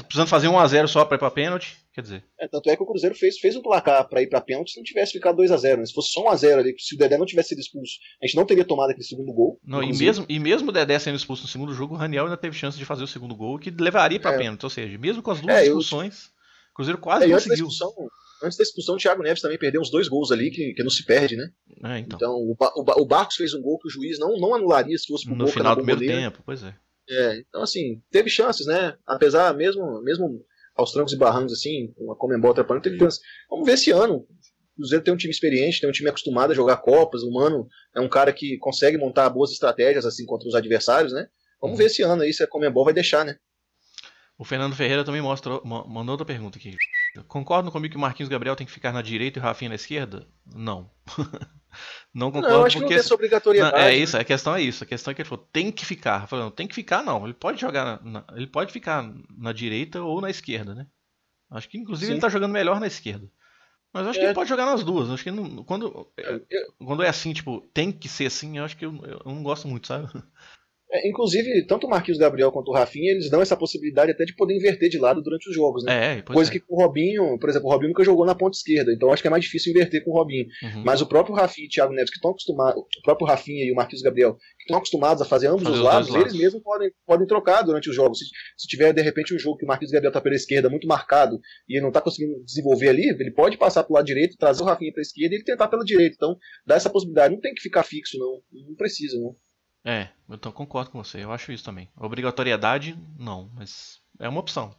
Precisando 0.04 0.28
fazer 0.28 0.48
1x0 0.48 0.86
só 0.86 1.04
pra 1.04 1.16
ir 1.16 1.18
pra 1.18 1.30
pênalti. 1.30 1.76
Quer 1.94 2.02
dizer, 2.02 2.24
É, 2.38 2.46
tanto 2.46 2.68
é 2.70 2.76
que 2.76 2.82
o 2.82 2.86
Cruzeiro 2.86 3.14
fez, 3.14 3.38
fez 3.38 3.56
um 3.56 3.62
placar 3.62 4.06
pra 4.08 4.20
ir 4.22 4.28
pra 4.28 4.40
pênalti 4.40 4.70
se 4.72 4.76
não 4.78 4.84
tivesse 4.84 5.12
ficado 5.12 5.36
2x0. 5.36 5.78
Né? 5.78 5.86
Se 5.86 5.92
fosse 5.94 6.10
só 6.12 6.22
1x0 6.22 6.58
ali, 6.58 6.74
se 6.78 6.94
o 6.94 6.98
Dedé 6.98 7.16
não 7.16 7.24
tivesse 7.26 7.50
sido 7.50 7.58
expulso, 7.60 7.94
a 8.22 8.26
gente 8.26 8.36
não 8.36 8.44
teria 8.44 8.64
tomado 8.64 8.90
aquele 8.90 9.04
segundo 9.06 9.32
gol. 9.32 9.58
não, 9.64 9.82
e, 9.82 9.96
mesmo, 9.96 10.26
e 10.28 10.38
mesmo 10.38 10.68
o 10.68 10.72
Dedé 10.72 10.98
sendo 10.98 11.16
expulso 11.16 11.42
no 11.42 11.48
segundo 11.48 11.72
jogo, 11.74 11.94
o 11.94 11.96
Raniel 11.98 12.24
ainda 12.24 12.36
teve 12.36 12.54
chance 12.56 12.76
de 12.78 12.84
fazer 12.84 13.02
o 13.02 13.06
segundo 13.08 13.34
gol, 13.34 13.58
que 13.58 13.70
levaria 13.70 14.20
pra 14.20 14.34
É. 14.34 14.38
pênalti. 14.38 14.62
Ou 14.64 14.70
seja, 14.70 14.96
mesmo 14.98 15.22
com 15.22 15.30
as 15.30 15.40
duas 15.40 15.54
É, 15.56 15.60
eu- 15.62 15.66
expulsões, 15.68 16.26
o 16.26 16.74
Cruzeiro 16.74 16.98
É, 16.98 17.02
quase 17.02 17.26
da, 17.26 17.34
conseguiu. 17.34 17.66
Antes 18.42 18.56
da 18.58 18.62
expulsão, 18.62 18.94
o 18.94 18.98
Thiago 18.98 19.22
Neves 19.22 19.40
também 19.42 19.58
perdeu 19.58 19.80
uns 19.80 19.90
dois 19.90 20.08
gols 20.08 20.30
ali 20.32 20.50
que, 20.50 20.72
que 20.74 20.82
não 20.82 20.90
se 20.90 21.04
perde, 21.04 21.36
né? 21.36 21.48
É, 21.84 21.98
então, 21.98 22.16
Então, 22.16 22.32
o, 22.34 22.56
o 22.58 23.02
o 23.02 23.06
Barcos 23.06 23.36
fez 23.36 23.54
um 23.54 23.60
gol 23.62 23.78
que 23.78 23.88
o 23.88 23.90
juiz 23.90 24.18
não, 24.18 24.36
não 24.38 24.54
anularia 24.54 24.96
se 24.98 25.06
fosse 25.06 25.24
pro 25.26 25.34
no 25.36 25.46
final 25.48 25.70
na 25.70 25.74
do 25.74 25.84
primeiro 25.84 26.00
tempo, 26.20 26.42
pois 26.44 26.62
é. 26.62 26.74
É, 27.10 27.38
então 27.38 27.62
assim, 27.62 28.02
teve 28.10 28.28
chances, 28.28 28.66
né? 28.66 28.94
Apesar 29.06 29.54
mesmo, 29.54 30.02
mesmo 30.02 30.44
aos 30.76 30.92
trancos 30.92 31.12
e 31.12 31.16
barrancos, 31.16 31.52
assim, 31.54 31.92
com 31.96 32.12
a 32.12 32.16
Comembol 32.16 32.50
atrapalhando, 32.52 32.84
teve 32.84 32.98
chance. 32.98 33.20
Vamos 33.50 33.66
ver 33.66 33.72
esse 33.72 33.90
ano. 33.90 34.16
O 34.18 34.76
Cruzeiro 34.80 35.02
tem 35.02 35.12
um 35.12 35.16
time 35.16 35.32
experiente, 35.32 35.80
tem 35.80 35.88
um 35.88 35.92
time 35.92 36.08
acostumado 36.08 36.52
a 36.52 36.54
jogar 36.54 36.76
Copas, 36.76 37.22
o 37.24 37.32
Mano 37.32 37.66
é 37.96 38.00
um 38.00 38.08
cara 38.08 38.32
que 38.32 38.56
consegue 38.58 38.96
montar 38.96 39.28
boas 39.30 39.50
estratégias, 39.50 40.06
assim, 40.06 40.24
contra 40.24 40.46
os 40.48 40.54
adversários, 40.54 41.12
né? 41.12 41.26
Vamos 41.60 41.76
ver 41.76 41.86
esse 41.86 42.02
ano 42.02 42.22
aí 42.22 42.32
se 42.32 42.44
a 42.44 42.46
Comembol 42.46 42.84
vai 42.84 42.94
deixar, 42.94 43.24
né? 43.24 43.36
O 44.38 44.44
Fernando 44.44 44.76
Ferreira 44.76 45.02
também 45.02 45.20
mostrou, 45.20 45.60
ma- 45.64 45.84
mandou 45.84 46.12
outra 46.12 46.24
pergunta 46.24 46.58
aqui. 46.58 46.76
Concordam 47.26 47.70
comigo 47.72 47.92
que 47.92 47.96
o 47.96 48.00
Marquinhos 48.00 48.28
Gabriel 48.28 48.54
tem 48.56 48.66
que 48.66 48.72
ficar 48.72 48.92
na 48.92 49.02
direita 49.02 49.38
e 49.38 49.40
o 49.40 49.42
Rafinha 49.42 49.70
na 49.70 49.74
esquerda? 49.74 50.26
Não. 50.54 50.90
não 52.14 52.30
concordo 52.30 52.48
Não, 52.48 52.60
eu 52.60 52.66
acho 52.66 52.76
que 52.76 52.80
não 52.80 52.86
porque 52.88 52.94
tem 52.94 53.04
essa 53.04 53.14
obrigatoriedade. 53.14 53.72
Não, 53.76 53.80
é 53.82 53.90
né? 53.90 53.96
isso, 53.96 54.16
a 54.16 54.24
questão 54.24 54.54
é 54.54 54.62
isso. 54.62 54.84
A 54.84 54.86
questão 54.86 55.10
é 55.10 55.14
que 55.14 55.22
ele 55.22 55.28
falou, 55.28 55.44
tem 55.52 55.72
que 55.72 55.84
ficar. 55.84 56.22
Eu 56.22 56.28
falei, 56.28 56.44
não, 56.44 56.50
tem 56.50 56.66
que 56.68 56.74
ficar 56.74 57.02
não. 57.02 57.24
Ele 57.24 57.34
pode 57.34 57.60
jogar 57.60 58.02
na, 58.04 58.24
ele 58.34 58.46
pode 58.46 58.72
ficar 58.72 59.10
na 59.36 59.52
direita 59.52 60.02
ou 60.02 60.20
na 60.20 60.30
esquerda, 60.30 60.74
né? 60.74 60.86
Acho 61.50 61.68
que 61.68 61.78
inclusive 61.78 62.06
Sim. 62.06 62.12
ele 62.12 62.20
tá 62.20 62.28
jogando 62.28 62.52
melhor 62.52 62.78
na 62.78 62.86
esquerda. 62.86 63.28
Mas 63.92 64.04
eu 64.04 64.10
acho 64.10 64.18
que 64.18 64.24
É. 64.24 64.28
ele 64.28 64.34
pode 64.34 64.48
jogar 64.50 64.66
nas 64.66 64.84
duas. 64.84 65.10
Acho 65.10 65.24
que 65.24 65.30
não- 65.30 65.64
quando 65.64 65.86
eu- 65.86 66.12
quando 66.84 67.02
é 67.02 67.08
assim, 67.08 67.32
tipo, 67.32 67.62
tem 67.72 67.90
que 67.90 68.08
ser 68.08 68.26
assim, 68.26 68.58
eu 68.58 68.64
acho 68.64 68.76
que 68.76 68.84
eu, 68.84 68.94
eu 69.04 69.22
não 69.32 69.42
gosto 69.42 69.66
muito, 69.66 69.86
sabe? 69.86 70.08
É, 70.90 71.08
inclusive, 71.08 71.66
tanto 71.66 71.86
o 71.86 71.90
Marquinhos 71.90 72.18
Gabriel 72.18 72.50
quanto 72.50 72.70
o 72.70 72.74
Rafinha, 72.74 73.12
eles 73.12 73.30
dão 73.30 73.42
essa 73.42 73.56
possibilidade 73.56 74.10
até 74.10 74.24
de 74.24 74.34
poder 74.34 74.56
inverter 74.56 74.88
de 74.88 74.98
lado 74.98 75.22
durante 75.22 75.48
os 75.48 75.54
jogos, 75.54 75.84
né? 75.84 76.18
É, 76.18 76.22
Coisa 76.22 76.50
é. 76.50 76.52
que 76.52 76.60
com 76.60 76.74
o 76.74 76.78
Robinho, 76.78 77.38
por 77.38 77.48
exemplo, 77.50 77.68
o 77.68 77.70
Robinho 77.70 77.90
nunca 77.90 78.04
jogou 78.04 78.24
na 78.24 78.34
ponta 78.34 78.56
esquerda, 78.56 78.92
então 78.92 79.12
acho 79.12 79.22
que 79.22 79.28
é 79.28 79.30
mais 79.30 79.44
difícil 79.44 79.70
inverter 79.72 80.02
com 80.02 80.10
o 80.10 80.14
Robinho. 80.14 80.46
Uhum. 80.62 80.82
Mas 80.84 81.00
o 81.00 81.06
próprio 81.06 81.34
Rafinha 81.34 81.66
e 81.66 81.68
o 81.68 81.70
Thiago 81.70 81.92
Neves, 81.92 82.10
que 82.10 82.16
estão 82.16 82.30
acostumados, 82.30 82.82
o 82.82 83.02
próprio 83.02 83.26
Rafinha 83.26 83.64
e 83.64 83.72
o 83.72 83.74
Marquinhos 83.74 84.02
Gabriel, 84.02 84.34
que 84.34 84.62
estão 84.62 84.78
acostumados 84.78 85.22
a 85.22 85.26
fazer 85.26 85.48
ambos 85.48 85.64
Fazer 85.64 85.74
os 85.74 85.78
os 85.78 85.84
lados, 85.84 86.08
lados. 86.08 86.26
eles 86.26 86.40
mesmos 86.40 86.62
podem, 86.62 86.90
podem 87.06 87.26
trocar 87.26 87.62
durante 87.62 87.90
os 87.90 87.94
jogos. 87.94 88.18
Se, 88.18 88.24
se 88.56 88.68
tiver, 88.68 88.92
de 88.92 89.02
repente, 89.02 89.34
um 89.34 89.38
jogo 89.38 89.58
que 89.58 89.64
o 89.64 89.68
Marquinhos 89.68 89.92
Gabriel 89.92 90.10
está 90.10 90.20
pela 90.20 90.34
esquerda 90.34 90.70
muito 90.70 90.86
marcado 90.86 91.38
e 91.68 91.74
ele 91.74 91.82
não 91.82 91.88
está 91.88 92.00
conseguindo 92.00 92.42
desenvolver 92.44 92.88
ali, 92.88 93.08
ele 93.08 93.30
pode 93.30 93.58
passar 93.58 93.84
para 93.84 93.92
o 93.92 93.94
lado 93.96 94.06
direito, 94.06 94.36
trazer 94.38 94.62
o 94.62 94.66
Rafinha 94.66 94.92
para 94.92 95.00
a 95.00 95.02
esquerda 95.02 95.34
e 95.34 95.38
ele 95.38 95.44
tentar 95.44 95.68
pela 95.68 95.84
direita. 95.84 96.14
Então, 96.16 96.36
dá 96.66 96.76
essa 96.76 96.88
possibilidade. 96.88 97.34
Não 97.34 97.40
tem 97.40 97.52
que 97.52 97.60
ficar 97.60 97.82
fixo, 97.82 98.18
não. 98.18 98.40
Não 98.68 98.74
precisa, 98.74 99.18
não. 99.18 99.36
É, 99.84 100.08
eu 100.28 100.36
tô- 100.36 100.52
concordo 100.52 100.90
com 100.90 101.02
você. 101.02 101.22
Eu 101.22 101.32
acho 101.32 101.52
isso 101.52 101.64
também. 101.64 101.88
Obrigatoriedade, 101.96 102.98
não, 103.18 103.50
mas 103.54 104.00
é 104.18 104.28
uma 104.28 104.40
opção. 104.40 104.74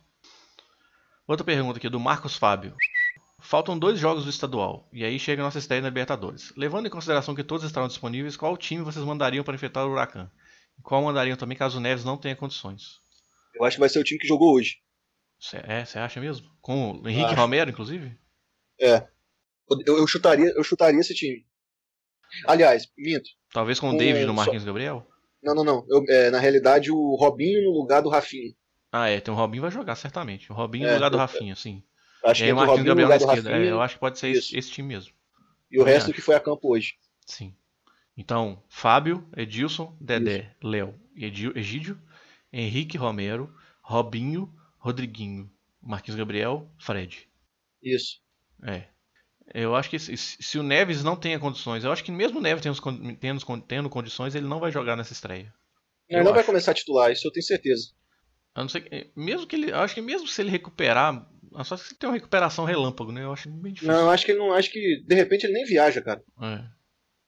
Outra 1.27 1.45
pergunta 1.45 1.77
aqui 1.77 1.89
do 1.89 1.99
Marcos 1.99 2.35
Fábio. 2.35 2.75
Faltam 3.41 3.79
dois 3.79 3.97
jogos 3.97 4.25
do 4.25 4.29
estadual, 4.29 4.89
e 4.91 5.05
aí 5.05 5.17
chega 5.17 5.41
a 5.41 5.45
nossa 5.45 5.59
estreia 5.59 5.81
na 5.81 5.87
Libertadores. 5.87 6.53
Levando 6.57 6.87
em 6.87 6.89
consideração 6.89 7.33
que 7.33 7.43
todos 7.43 7.65
estarão 7.65 7.87
disponíveis, 7.87 8.35
qual 8.35 8.57
time 8.57 8.83
vocês 8.83 9.05
mandariam 9.05 9.43
para 9.45 9.55
enfrentar 9.55 9.85
o 9.85 9.91
Huracan? 9.91 10.29
E 10.77 10.81
qual 10.81 11.01
mandariam 11.01 11.37
também 11.37 11.57
caso 11.57 11.77
o 11.77 11.81
Neves 11.81 12.03
não 12.03 12.17
tenha 12.17 12.35
condições? 12.35 12.99
Eu 13.55 13.63
acho 13.63 13.77
que 13.77 13.79
vai 13.79 13.87
ser 13.89 13.99
o 13.99 14.03
time 14.03 14.19
que 14.19 14.27
jogou 14.27 14.53
hoje. 14.53 14.81
Cê- 15.39 15.61
é, 15.63 15.85
você 15.85 15.97
acha 15.99 16.19
mesmo? 16.19 16.49
Com 16.61 16.99
o 16.99 17.07
Henrique 17.07 17.31
Acho. 17.31 17.35
Romero, 17.39 17.69
inclusive? 17.69 18.19
É. 18.79 19.07
Eu, 19.87 19.97
eu 19.99 20.07
chutaria, 20.07 20.51
eu 20.55 20.63
chutaria 20.63 20.99
esse 20.99 21.13
time. 21.15 21.45
Aliás, 22.45 22.91
minto. 22.97 23.29
Talvez 23.51 23.79
com 23.79 23.89
o 23.89 23.91
Com- 23.91 23.97
David 23.97 24.21
no 24.25 24.27
só- 24.27 24.33
Marquinhos 24.33 24.63
Gabriel? 24.63 25.05
Não, 25.41 25.55
não, 25.55 25.63
não. 25.63 25.85
Eu- 25.89 26.03
é, 26.09 26.29
na 26.29 26.39
realidade, 26.39 26.91
o 26.91 27.15
Robinho 27.15 27.63
no 27.63 27.71
lugar 27.77 28.01
do 28.01 28.09
Rafinha. 28.09 28.53
Ah, 28.91 29.07
é, 29.07 29.19
tem 29.19 29.33
o 29.33 29.37
Robinho 29.37 29.61
vai 29.61 29.71
jogar, 29.71 29.95
certamente. 29.95 30.51
O 30.51 30.55
Robinho 30.55 30.85
É, 30.85 30.89
no 30.89 30.95
lugar 30.95 31.09
do 31.09 31.17
Rafinha, 31.17 31.55
sim. 31.55 31.83
Acho 32.23 32.41
E 32.41 32.43
que 32.43 32.43
aí 32.45 32.49
o 32.49 32.51
é 32.51 32.53
o 32.53 32.57
Marquinhos 32.57 32.87
Gabriel 32.87 33.09
na 33.09 33.15
esquerda. 33.15 33.49
É, 33.49 33.53
Rafinha 33.53 33.69
eu 33.71 33.81
acho 33.81 33.93
que 33.95 33.99
pode 33.99 34.19
ser 34.19 34.29
esse, 34.29 34.57
esse 34.57 34.71
time 34.71 34.87
mesmo. 34.89 35.13
e 35.71 35.79
o 35.79 35.83
resto 35.83 36.05
acho. 36.07 36.13
que 36.13 36.21
foi 36.21 36.35
a 36.35 36.39
campo 36.39 36.69
hoje. 36.73 36.95
Sim. 37.25 37.55
Então, 38.17 38.61
Fábio, 38.67 39.25
Edilson, 39.37 39.95
Dedé, 40.01 40.53
Léo 40.61 40.93
e 41.15 41.23
Egídio, 41.25 41.97
Henrique 42.51 42.97
Romero, 42.97 43.53
Robinho, 43.81 44.53
Rodriguinho, 44.77 45.49
Marquinhos 45.81 46.17
Gabriel, 46.17 46.69
Fred. 46.77 47.29
Isso. 47.81 48.19
É. 48.63 48.87
Eu 49.53 49.75
acho 49.75 49.89
que 49.89 49.97
se, 49.97 50.15
se 50.17 50.59
o 50.59 50.63
Neves 50.63 51.03
não 51.03 51.15
tenha 51.15 51.39
condições, 51.39 51.83
eu 51.83 51.91
acho 51.91 52.03
que 52.03 52.11
mesmo 52.11 52.39
o 52.39 52.41
Neves 52.41 52.61
tendo, 52.63 53.15
tendo, 53.17 53.61
tendo 53.61 53.89
condições, 53.89 54.35
ele 54.35 54.47
não 54.47 54.59
vai 54.59 54.71
jogar 54.71 54.95
nessa 54.95 55.13
estreia. 55.13 55.53
Ele 56.07 56.19
Eu 56.21 56.23
não 56.23 56.31
vai 56.31 56.41
acho. 56.41 56.47
começar 56.47 56.71
a 56.71 56.75
titular, 56.75 57.11
isso 57.11 57.27
eu 57.27 57.31
tenho 57.31 57.45
certeza. 57.45 57.89
A 58.55 58.61
não 58.61 58.69
ser 58.69 58.81
que, 58.81 59.11
mesmo 59.15 59.47
que 59.47 59.55
ele, 59.55 59.71
eu 59.71 59.77
acho 59.77 59.93
que 59.95 60.01
mesmo 60.01 60.27
se 60.27 60.41
ele 60.41 60.49
recuperar, 60.49 61.25
só 61.63 61.77
se 61.77 61.95
tem 61.95 62.09
uma 62.09 62.15
recuperação 62.15 62.65
relâmpago, 62.65 63.11
né? 63.11 63.23
Eu 63.23 63.33
acho 63.33 63.49
bem 63.49 63.73
difícil. 63.73 63.93
Não, 63.93 64.01
eu 64.01 64.09
acho 64.09 64.25
que 64.25 64.31
ele 64.31 64.39
não. 64.39 64.51
Acho 64.51 64.71
que 64.71 65.03
de 65.05 65.15
repente 65.15 65.45
ele 65.45 65.53
nem 65.53 65.65
viaja, 65.65 66.01
cara. 66.01 66.21
É. 66.41 66.63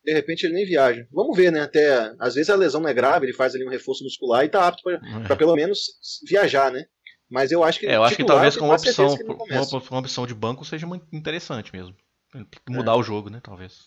De 0.04 0.14
repente 0.14 0.46
ele 0.46 0.56
nem 0.56 0.66
viaja. 0.66 1.08
Vamos 1.12 1.38
ver, 1.38 1.52
né? 1.52 1.62
Até. 1.62 2.14
Às 2.20 2.34
vezes 2.36 2.50
a 2.50 2.56
lesão 2.56 2.82
não 2.82 2.90
é 2.90 2.94
grave, 2.94 3.26
ele 3.28 3.34
faz 3.34 3.54
ali 3.56 3.66
um 3.66 3.70
reforço 3.70 4.04
muscular 4.04 4.44
e 4.44 4.50
tá 4.50 4.68
apto 4.68 4.84
pra, 4.84 5.00
pra 5.28 5.36
pelo 5.36 5.56
menos 5.56 5.80
viajar, 6.28 6.72
né? 6.72 6.86
Mas 7.30 7.52
eu 7.52 7.64
acho 7.64 7.80
que. 7.80 7.86
É, 7.86 7.96
eu 7.96 8.04
acho 8.04 8.18
que 8.18 8.26
talvez 8.26 8.56
eu 8.56 8.60
com 8.60 8.68
uma 8.68 8.76
opção, 8.76 9.16
uma, 9.16 9.82
uma 9.90 10.00
opção 10.00 10.28
de 10.28 10.34
banco 10.34 10.66
seja 10.66 10.86
muito 10.86 11.06
interessante 11.14 11.72
mesmo. 11.74 11.96
É. 12.36 12.44
Mudar 12.70 12.96
o 12.96 13.04
jogo, 13.04 13.30
né? 13.30 13.40
Talvez. 13.44 13.80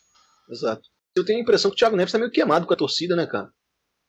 Exato. 0.51 0.83
Eu 1.17 1.25
tenho 1.25 1.39
a 1.39 1.43
impressão 1.43 1.71
que 1.71 1.77
o 1.77 1.79
Thiago 1.79 1.97
Neves 1.97 2.13
tá 2.13 2.19
meio 2.19 2.31
queimado 2.31 2.67
com 2.67 2.75
a 2.75 2.77
torcida, 2.77 3.15
né, 3.17 3.27
cara? 3.27 3.49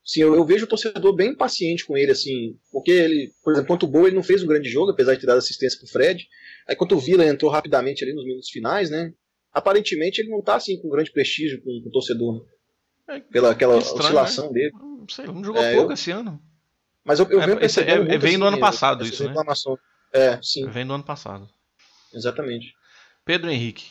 Sim, 0.04 0.22
eu, 0.22 0.36
eu 0.36 0.46
vejo 0.46 0.66
o 0.66 0.68
torcedor 0.70 1.16
bem 1.16 1.36
paciente 1.36 1.86
com 1.86 1.98
ele, 1.98 2.12
assim, 2.12 2.60
porque 2.72 2.92
ele, 2.92 3.32
por 3.44 3.54
exemplo, 3.54 3.68
contra 3.70 3.88
o 3.88 3.92
Boa 3.92 4.08
ele 4.08 4.16
não 4.16 4.24
fez 4.24 4.44
um 4.44 4.48
grande 4.48 4.70
jogo, 4.70 4.92
apesar 4.92 5.16
de 5.16 5.22
ter 5.22 5.26
dado 5.28 5.38
assistência 5.40 5.80
pro 5.80 5.88
Fred. 5.88 6.28
Aí 6.68 6.76
quanto 6.76 6.96
o 6.96 7.00
Vila 7.00 7.26
entrou 7.26 7.50
rapidamente 7.50 8.04
ali 8.04 8.14
nos 8.14 8.24
minutos 8.26 8.50
finais, 8.50 8.90
né? 8.90 9.12
Aparentemente 9.52 10.20
ele 10.22 10.30
não 10.30 10.42
tá 10.44 10.56
assim 10.56 10.80
com 10.80 10.90
grande 10.90 11.12
prestígio 11.12 11.60
com, 11.64 11.82
com 11.82 11.90
o 11.90 11.92
torcedor, 11.92 12.36
né? 12.36 13.16
É, 13.16 13.20
pela 13.20 13.52
aquela 13.52 13.78
estranho, 13.78 14.00
oscilação 14.00 14.52
dele. 14.52 14.72
Não 14.74 15.08
sei, 15.10 15.26
não 15.26 15.44
jogou 15.44 15.62
É, 15.62 15.74
pouco 15.76 15.92
eu- 15.92 15.94
esse 15.94 16.12
ano. 16.12 16.42
Mas 17.04 17.20
eu, 17.20 17.28
eu 17.30 17.40
É, 17.42 17.46
venho 17.46 17.60
percebendo 17.60 18.02
é- 18.04 18.06
muito, 18.06 18.22
vem 18.22 18.38
do 18.38 18.46
assim, 18.46 18.54
ano 18.54 18.60
passado 18.60 19.06
isso, 19.06 19.24
né? 19.28 19.34
É, 20.14 20.40
sim, 20.42 20.68
Vem 20.70 20.86
do 20.86 20.94
ano 20.94 21.04
passado. 21.04 21.48
exatamente. 22.14 22.74
Pedro 23.24 23.50
Henrique. 23.50 23.86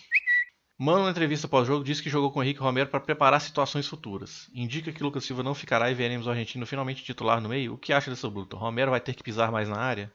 Mano, 0.79 1.05
na 1.05 1.11
entrevista 1.11 1.47
pós-jogo, 1.47 1.85
disse 1.85 2.03
que 2.03 2.11
jogou 2.11 2.33
com 2.33 2.41
o 2.41 2.43
Henrique 2.43 2.59
Romero 2.61 2.89
para 2.91 2.99
preparar 2.99 3.41
situações 3.41 3.87
futuras. 3.87 4.51
Indica 4.53 4.93
que 4.93 5.03
Lucas 5.03 5.25
Silva 5.25 5.43
não 5.43 5.55
ficará 5.55 5.91
e 5.91 5.95
veremos 5.95 6.27
o 6.27 6.31
argentino 6.31 6.67
finalmente 6.67 7.05
titular 7.05 7.41
no 7.41 7.49
meio. 7.49 7.75
O 7.75 7.79
que 7.79 7.93
acha 7.93 8.11
dessa 8.11 8.27
luta? 8.27 8.57
Romero 8.57 8.91
vai 8.91 9.01
ter 9.01 9.15
que 9.15 9.23
pisar 9.23 9.53
mais 9.53 9.69
na 9.69 9.77
área? 9.79 10.13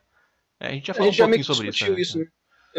É, 0.59 0.67
a 0.67 0.71
gente 0.71 0.87
já 0.87 0.93
falou 0.93 1.07
um 1.09 1.11
gente 1.11 1.17
já 1.19 1.25
pouquinho 1.25 1.45
que 1.45 1.53
sobre 1.53 1.69
isso. 1.69 1.89
né? 1.91 2.01
isso, 2.01 2.19
né? 2.19 2.25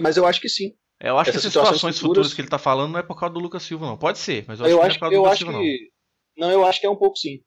Mas 0.03 0.17
eu 0.19 0.27
acho 0.27 0.41
que 0.41 0.49
sim. 0.49 0.75
É, 1.03 1.09
Eu 1.09 1.17
acho 1.19 1.31
que 1.31 1.39
Essas 1.39 1.45
essas 1.47 1.53
situações, 1.53 1.77
situações 1.77 1.99
futuras... 1.99 2.17
futuras 2.27 2.35
que 2.35 2.41
ele 2.43 2.49
tá 2.49 2.59
falando 2.59 2.93
não 2.93 2.99
é 3.01 3.03
por 3.03 3.19
causa 3.19 3.33
do 3.33 3.41
Lucas 3.41 3.63
Silva, 3.63 3.87
não. 3.87 3.97
Pode 3.97 4.19
ser, 4.19 4.45
mas 4.47 4.61
eu 4.61 4.67
Eu, 4.67 4.83
acho, 4.83 4.89
acho, 4.91 4.99
que 4.99 5.01
não 5.01 5.09
é 5.09 5.11
por 5.11 5.15
causa 5.15 5.15
eu 5.15 5.21
do 5.23 5.25
Lucas 5.25 5.33
acho 5.33 5.39
Silva, 5.45 5.53
não. 5.53 5.61
que. 5.63 5.91
Não, 6.37 6.51
eu 6.51 6.65
acho 6.67 6.81
que 6.81 6.87
é 6.87 6.91
um 6.91 6.97
pouco 6.97 7.17
sim. 7.17 7.41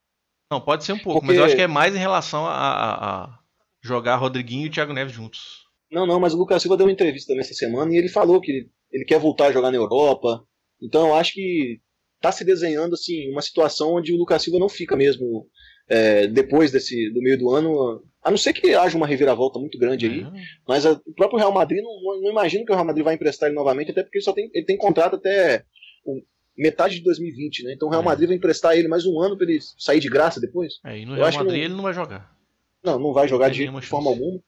Não, 0.52 0.60
pode 0.60 0.84
ser 0.84 0.94
um 0.94 1.00
pouco, 1.00 1.20
mas 1.24 1.36
Porque- 1.36 1.40
eu 1.40 1.46
acho 1.46 1.56
que 1.56 1.62
é 1.62 1.68
mais 1.68 1.96
em 1.96 2.00
relação 2.00 2.46
a, 2.48 2.52
a- 2.52 3.24
a 3.26 3.40
jogar 3.84 4.16
Rodriguinho 4.16 4.66
e 4.66 4.70
Thiago 4.72 4.94
Neves 4.94 5.14
juntos. 5.14 5.64
Não, 5.92 6.08
não, 6.08 6.20
mas 6.20 6.34
o 6.34 6.38
Lucas 6.38 6.62
Silva 6.64 6.76
deu 6.76 6.88
uma 6.88 6.92
entrevista 6.92 7.28
também 7.32 7.42
essa 7.42 7.54
semana 7.54 7.94
e 7.94 7.98
ele 7.98 8.10
falou 8.10 8.42
que 8.42 8.68
ele, 8.94 9.04
quer 9.06 9.20
voltar 9.20 9.48
a 9.48 9.52
jogar 9.52 9.72
na 9.72 9.78
Europa. 9.78 10.44
Então 10.82 11.08
eu 11.08 11.14
acho 11.16 11.34
que 11.34 11.80
tá 12.22 12.32
se 12.32 12.46
desenhando 12.46 12.94
assim 12.94 13.30
uma 13.32 13.42
situação 13.42 13.96
onde 13.96 14.14
o 14.14 14.18
Lucas 14.18 14.42
Silva 14.44 14.60
não 14.60 14.70
fica 14.70 14.96
mesmo 14.96 15.48
é, 15.90 16.28
depois 16.28 16.72
desse 16.72 17.10
do 17.12 17.22
meio 17.22 17.38
do 17.38 17.50
ano, 17.50 18.02
a 18.24 18.30
não 18.32 18.38
ser 18.38 18.54
que 18.54 18.74
haja 18.74 18.96
uma 18.96 19.06
reviravolta 19.06 19.60
muito 19.60 19.78
grande 19.78 20.06
aí. 20.06 20.22
É. 20.22 20.32
Mas 20.66 20.86
a- 20.86 20.94
o 21.06 21.14
próprio 21.14 21.40
Real 21.40 21.52
Madrid 21.52 21.84
não, 21.84 22.22
não, 22.22 22.32
imagino 22.32 22.64
que 22.66 22.72
o 22.72 22.76
Real 22.76 22.86
Madrid 22.86 23.04
vai 23.04 23.16
emprestar 23.16 23.48
ele 23.50 23.56
novamente, 23.56 23.92
até 23.92 24.02
porque 24.04 24.20
ele 24.20 24.24
só 24.26 24.32
tem 24.32 24.50
ele 24.54 24.66
tem 24.66 24.78
contrato 24.78 25.18
até 25.18 25.66
o- 26.06 26.22
metade 26.58 26.96
de 26.96 27.04
2020, 27.04 27.64
né? 27.64 27.74
Então 27.74 27.90
o 27.90 27.92
Real 27.92 28.02
É. 28.02 28.06
Madrid 28.06 28.28
vai 28.30 28.38
emprestar 28.38 28.78
ele 28.78 28.88
mais 28.88 29.06
um 29.06 29.20
ano 29.20 29.36
para 29.38 29.46
ele 29.50 29.60
sair 29.78 30.00
de 30.00 30.08
graça 30.08 30.40
depois. 30.40 30.76
É, 30.86 30.98
e 31.00 31.06
no 31.06 31.14
Eu 31.14 31.16
Real 31.18 31.28
acho 31.28 31.38
que 31.40 31.44
Madrid 31.44 31.60
não- 31.60 31.66
ele 31.66 31.76
não 31.76 31.84
vai 31.84 31.94
jogar. 31.94 32.32
Não, 32.82 33.00
não 33.00 33.12
vai 33.14 33.28
jogar 33.28 33.50
de 33.50 33.70
forma 33.82 34.10
alguma. 34.10 34.40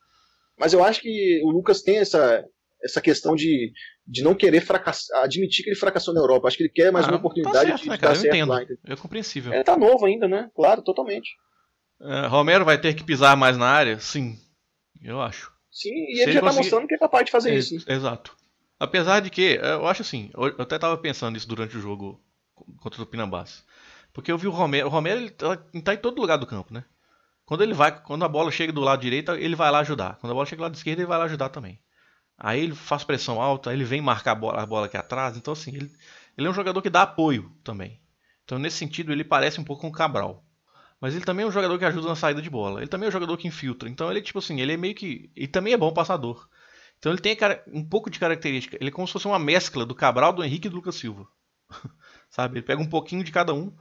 Mas 0.57 0.71
eu 0.71 0.81
acho 0.83 1.01
que 1.01 1.41
o 1.43 1.49
Lucas 1.51 1.81
tem 1.81 1.97
essa, 1.97 2.45
essa 2.86 3.01
questão 3.01 3.36
de, 3.36 3.71
de 4.07 4.23
não 4.23 4.36
querer 4.36 4.61
fracassar, 4.61 5.23
admitir 5.23 5.63
que 5.63 5.69
ele 5.71 5.75
fracassou 5.79 6.13
na 6.13 6.21
Europa. 6.21 6.47
Acho 6.47 6.57
que 6.57 6.63
ele 6.63 6.69
quer 6.73 6.91
mais 6.91 7.05
Ah, 7.05 7.09
uma 7.09 7.13
tá 7.17 7.19
oportunidade 7.19 7.65
certo, 7.67 7.81
de, 7.81 7.89
né, 7.89 7.95
de 7.95 8.01
cara? 8.01 8.13
dar 8.13 8.17
Eu 8.17 8.21
certo 8.21 8.36
entendo. 8.36 8.49
lá. 8.49 8.63
entendeu? 8.63 8.79
É 8.86 8.95
compreensível. 8.95 9.53
Ele 9.53 9.63
tá 9.63 9.75
novo 9.77 10.05
ainda, 10.05 10.27
né? 10.27 10.49
Claro, 10.55 10.81
totalmente. 10.81 11.29
É, 12.01 12.27
Romero 12.27 12.63
vai 12.63 12.77
ter 12.79 12.93
que 12.93 13.03
pisar 13.03 13.36
mais 13.36 13.57
na 13.57 13.67
área? 13.67 13.99
Sim. 13.99 14.38
Eu 15.01 15.21
acho. 15.21 15.51
Sim, 15.71 15.89
e 16.09 16.15
Se 16.15 16.21
ele 16.23 16.31
já 16.33 16.39
tá 16.39 16.47
conseguir- 16.47 16.63
mostrando 16.69 16.88
que 16.88 16.95
é 16.95 16.97
capaz 16.97 17.25
de 17.25 17.31
fazer 17.31 17.51
É, 17.51 17.55
isso. 17.55 17.75
né? 17.75 17.81
Exato. 17.95 18.36
Apesar 18.79 19.19
de 19.21 19.29
que, 19.29 19.57
é, 19.61 19.73
eu 19.73 19.88
acho 19.88 20.01
assim, 20.01 20.29
eu 20.33 20.43
até 20.61 20.77
tava 20.77 20.97
pensando 20.97 21.38
isso 21.38 21.47
durante 21.47 21.75
o 21.77 21.81
jogo 21.81 22.21
contra 22.79 23.01
o 23.01 23.05
Pinambás. 23.05 23.63
Porque 24.13 24.31
eu 24.31 24.38
vi 24.38 24.47
o 24.47 24.51
Romero, 24.51 24.88
o 24.88 24.89
Romero 24.91 25.19
ele 25.19 25.29
tá, 25.29 25.57
ele 25.73 25.83
tá 25.83 25.93
em 25.93 25.97
todo 25.97 26.21
lugar 26.21 26.38
do 26.38 26.45
campo, 26.47 26.73
né? 26.73 26.83
Quando 27.45 27.61
ele 27.63 27.73
vai, 27.73 28.01
quando 28.01 28.25
a 28.25 28.29
bola 28.29 28.49
chega 28.51 28.71
do 28.73 28.81
lado 28.81 29.01
direito, 29.01 29.31
ele 29.33 29.55
vai 29.55 29.69
lá 29.69 29.79
ajudar. 29.79 30.17
Quando 30.19 30.31
a 30.31 30.33
bola 30.33 30.45
chega 30.45 30.57
do 30.59 30.63
lado 30.63 30.75
esquerdo, 30.75 30.99
ele 30.99 31.05
vai 31.07 31.17
lá 31.17 31.25
ajudar 31.25 31.49
também. 31.49 31.79
Aí 32.38 32.61
ele 32.61 32.75
faz 32.75 33.03
pressão 33.03 33.41
alta, 33.41 33.73
ele 33.73 33.86
vem 33.86 34.01
marcar 34.01 34.31
a 34.31 34.36
bola, 34.36 34.61
a 34.61 34.65
bola 34.65 34.86
aqui 34.88 34.97
atrás. 34.97 35.38
Então 35.38 35.53
assim, 35.53 35.75
ele, 35.75 35.91
ele 36.38 36.47
é 36.47 36.49
um 36.49 36.53
jogador 36.53 36.81
que 36.81 36.89
dá 36.89 37.03
apoio 37.03 37.51
também. 37.63 37.99
Então 38.43 38.59
nesse 38.59 38.77
sentido 38.77 39.11
ele 39.11 39.23
parece 39.23 39.59
um 39.59 39.63
pouco 39.63 39.81
com 39.81 39.88
o 39.88 39.91
Cabral. 39.91 40.43
Mas 40.99 41.15
ele 41.15 41.25
também 41.25 41.45
é 41.45 41.47
um 41.47 41.51
jogador 41.51 41.77
que 41.77 41.86
ajuda 41.86 42.07
na 42.07 42.15
saída 42.15 42.41
de 42.41 42.49
bola. 42.49 42.79
Ele 42.79 42.88
também 42.88 43.05
é 43.05 43.09
um 43.09 43.11
jogador 43.11 43.38
que 43.38 43.47
infiltra. 43.47 43.89
Então 43.89 44.09
ele 44.11 44.21
tipo 44.21 44.39
assim, 44.39 44.59
ele 44.59 44.73
é 44.73 44.77
meio 44.77 44.95
que, 44.95 45.29
ele 45.36 45.47
também 45.47 45.73
é 45.73 45.77
bom 45.77 45.93
passador. 45.93 46.47
Então 46.99 47.11
ele 47.11 47.21
tem 47.21 47.38
um 47.67 47.83
pouco 47.83 48.09
de 48.09 48.19
característica. 48.19 48.77
Ele 48.79 48.89
é 48.89 48.91
como 48.91 49.07
se 49.07 49.13
fosse 49.13 49.27
uma 49.27 49.39
mescla 49.39 49.86
do 49.86 49.95
Cabral, 49.95 50.33
do 50.33 50.43
Henrique 50.43 50.67
e 50.67 50.69
do 50.69 50.77
Lucas 50.77 50.95
Silva. 50.95 51.27
Sabe? 52.29 52.57
Ele 52.57 52.65
pega 52.65 52.81
um 52.81 52.89
pouquinho 52.89 53.23
de 53.23 53.31
cada 53.31 53.53
um. 53.53 53.73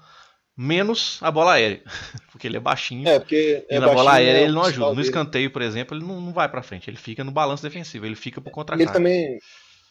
Menos 0.57 1.19
a 1.21 1.31
bola 1.31 1.55
aérea. 1.55 1.83
Porque 2.31 2.47
ele 2.47 2.57
é 2.57 2.61
baixinho. 2.61 3.09
É, 3.09 3.19
porque 3.19 3.65
e 3.69 3.75
é 3.75 3.79
na 3.81 3.89
bola 3.89 4.15
aérea 4.15 4.33
né, 4.35 4.43
ele 4.45 4.53
não 4.53 4.63
ajuda. 4.63 4.93
No 4.95 5.01
escanteio, 5.01 5.51
por 5.51 5.63
exemplo, 5.63 5.97
ele 5.97 6.05
não, 6.05 6.21
não 6.21 6.33
vai 6.33 6.49
pra 6.49 6.63
frente. 6.63 6.89
Ele 6.91 6.97
fica 6.97 7.23
no 7.25 7.31
balanço 7.33 7.63
defensivo. 7.63 8.05
Ele 8.07 8.15
fica 8.17 8.41
pro 8.41 8.49
E 8.49 8.51
ele 8.51 8.55
contra-ataque. 8.55 8.93
também. 8.93 9.39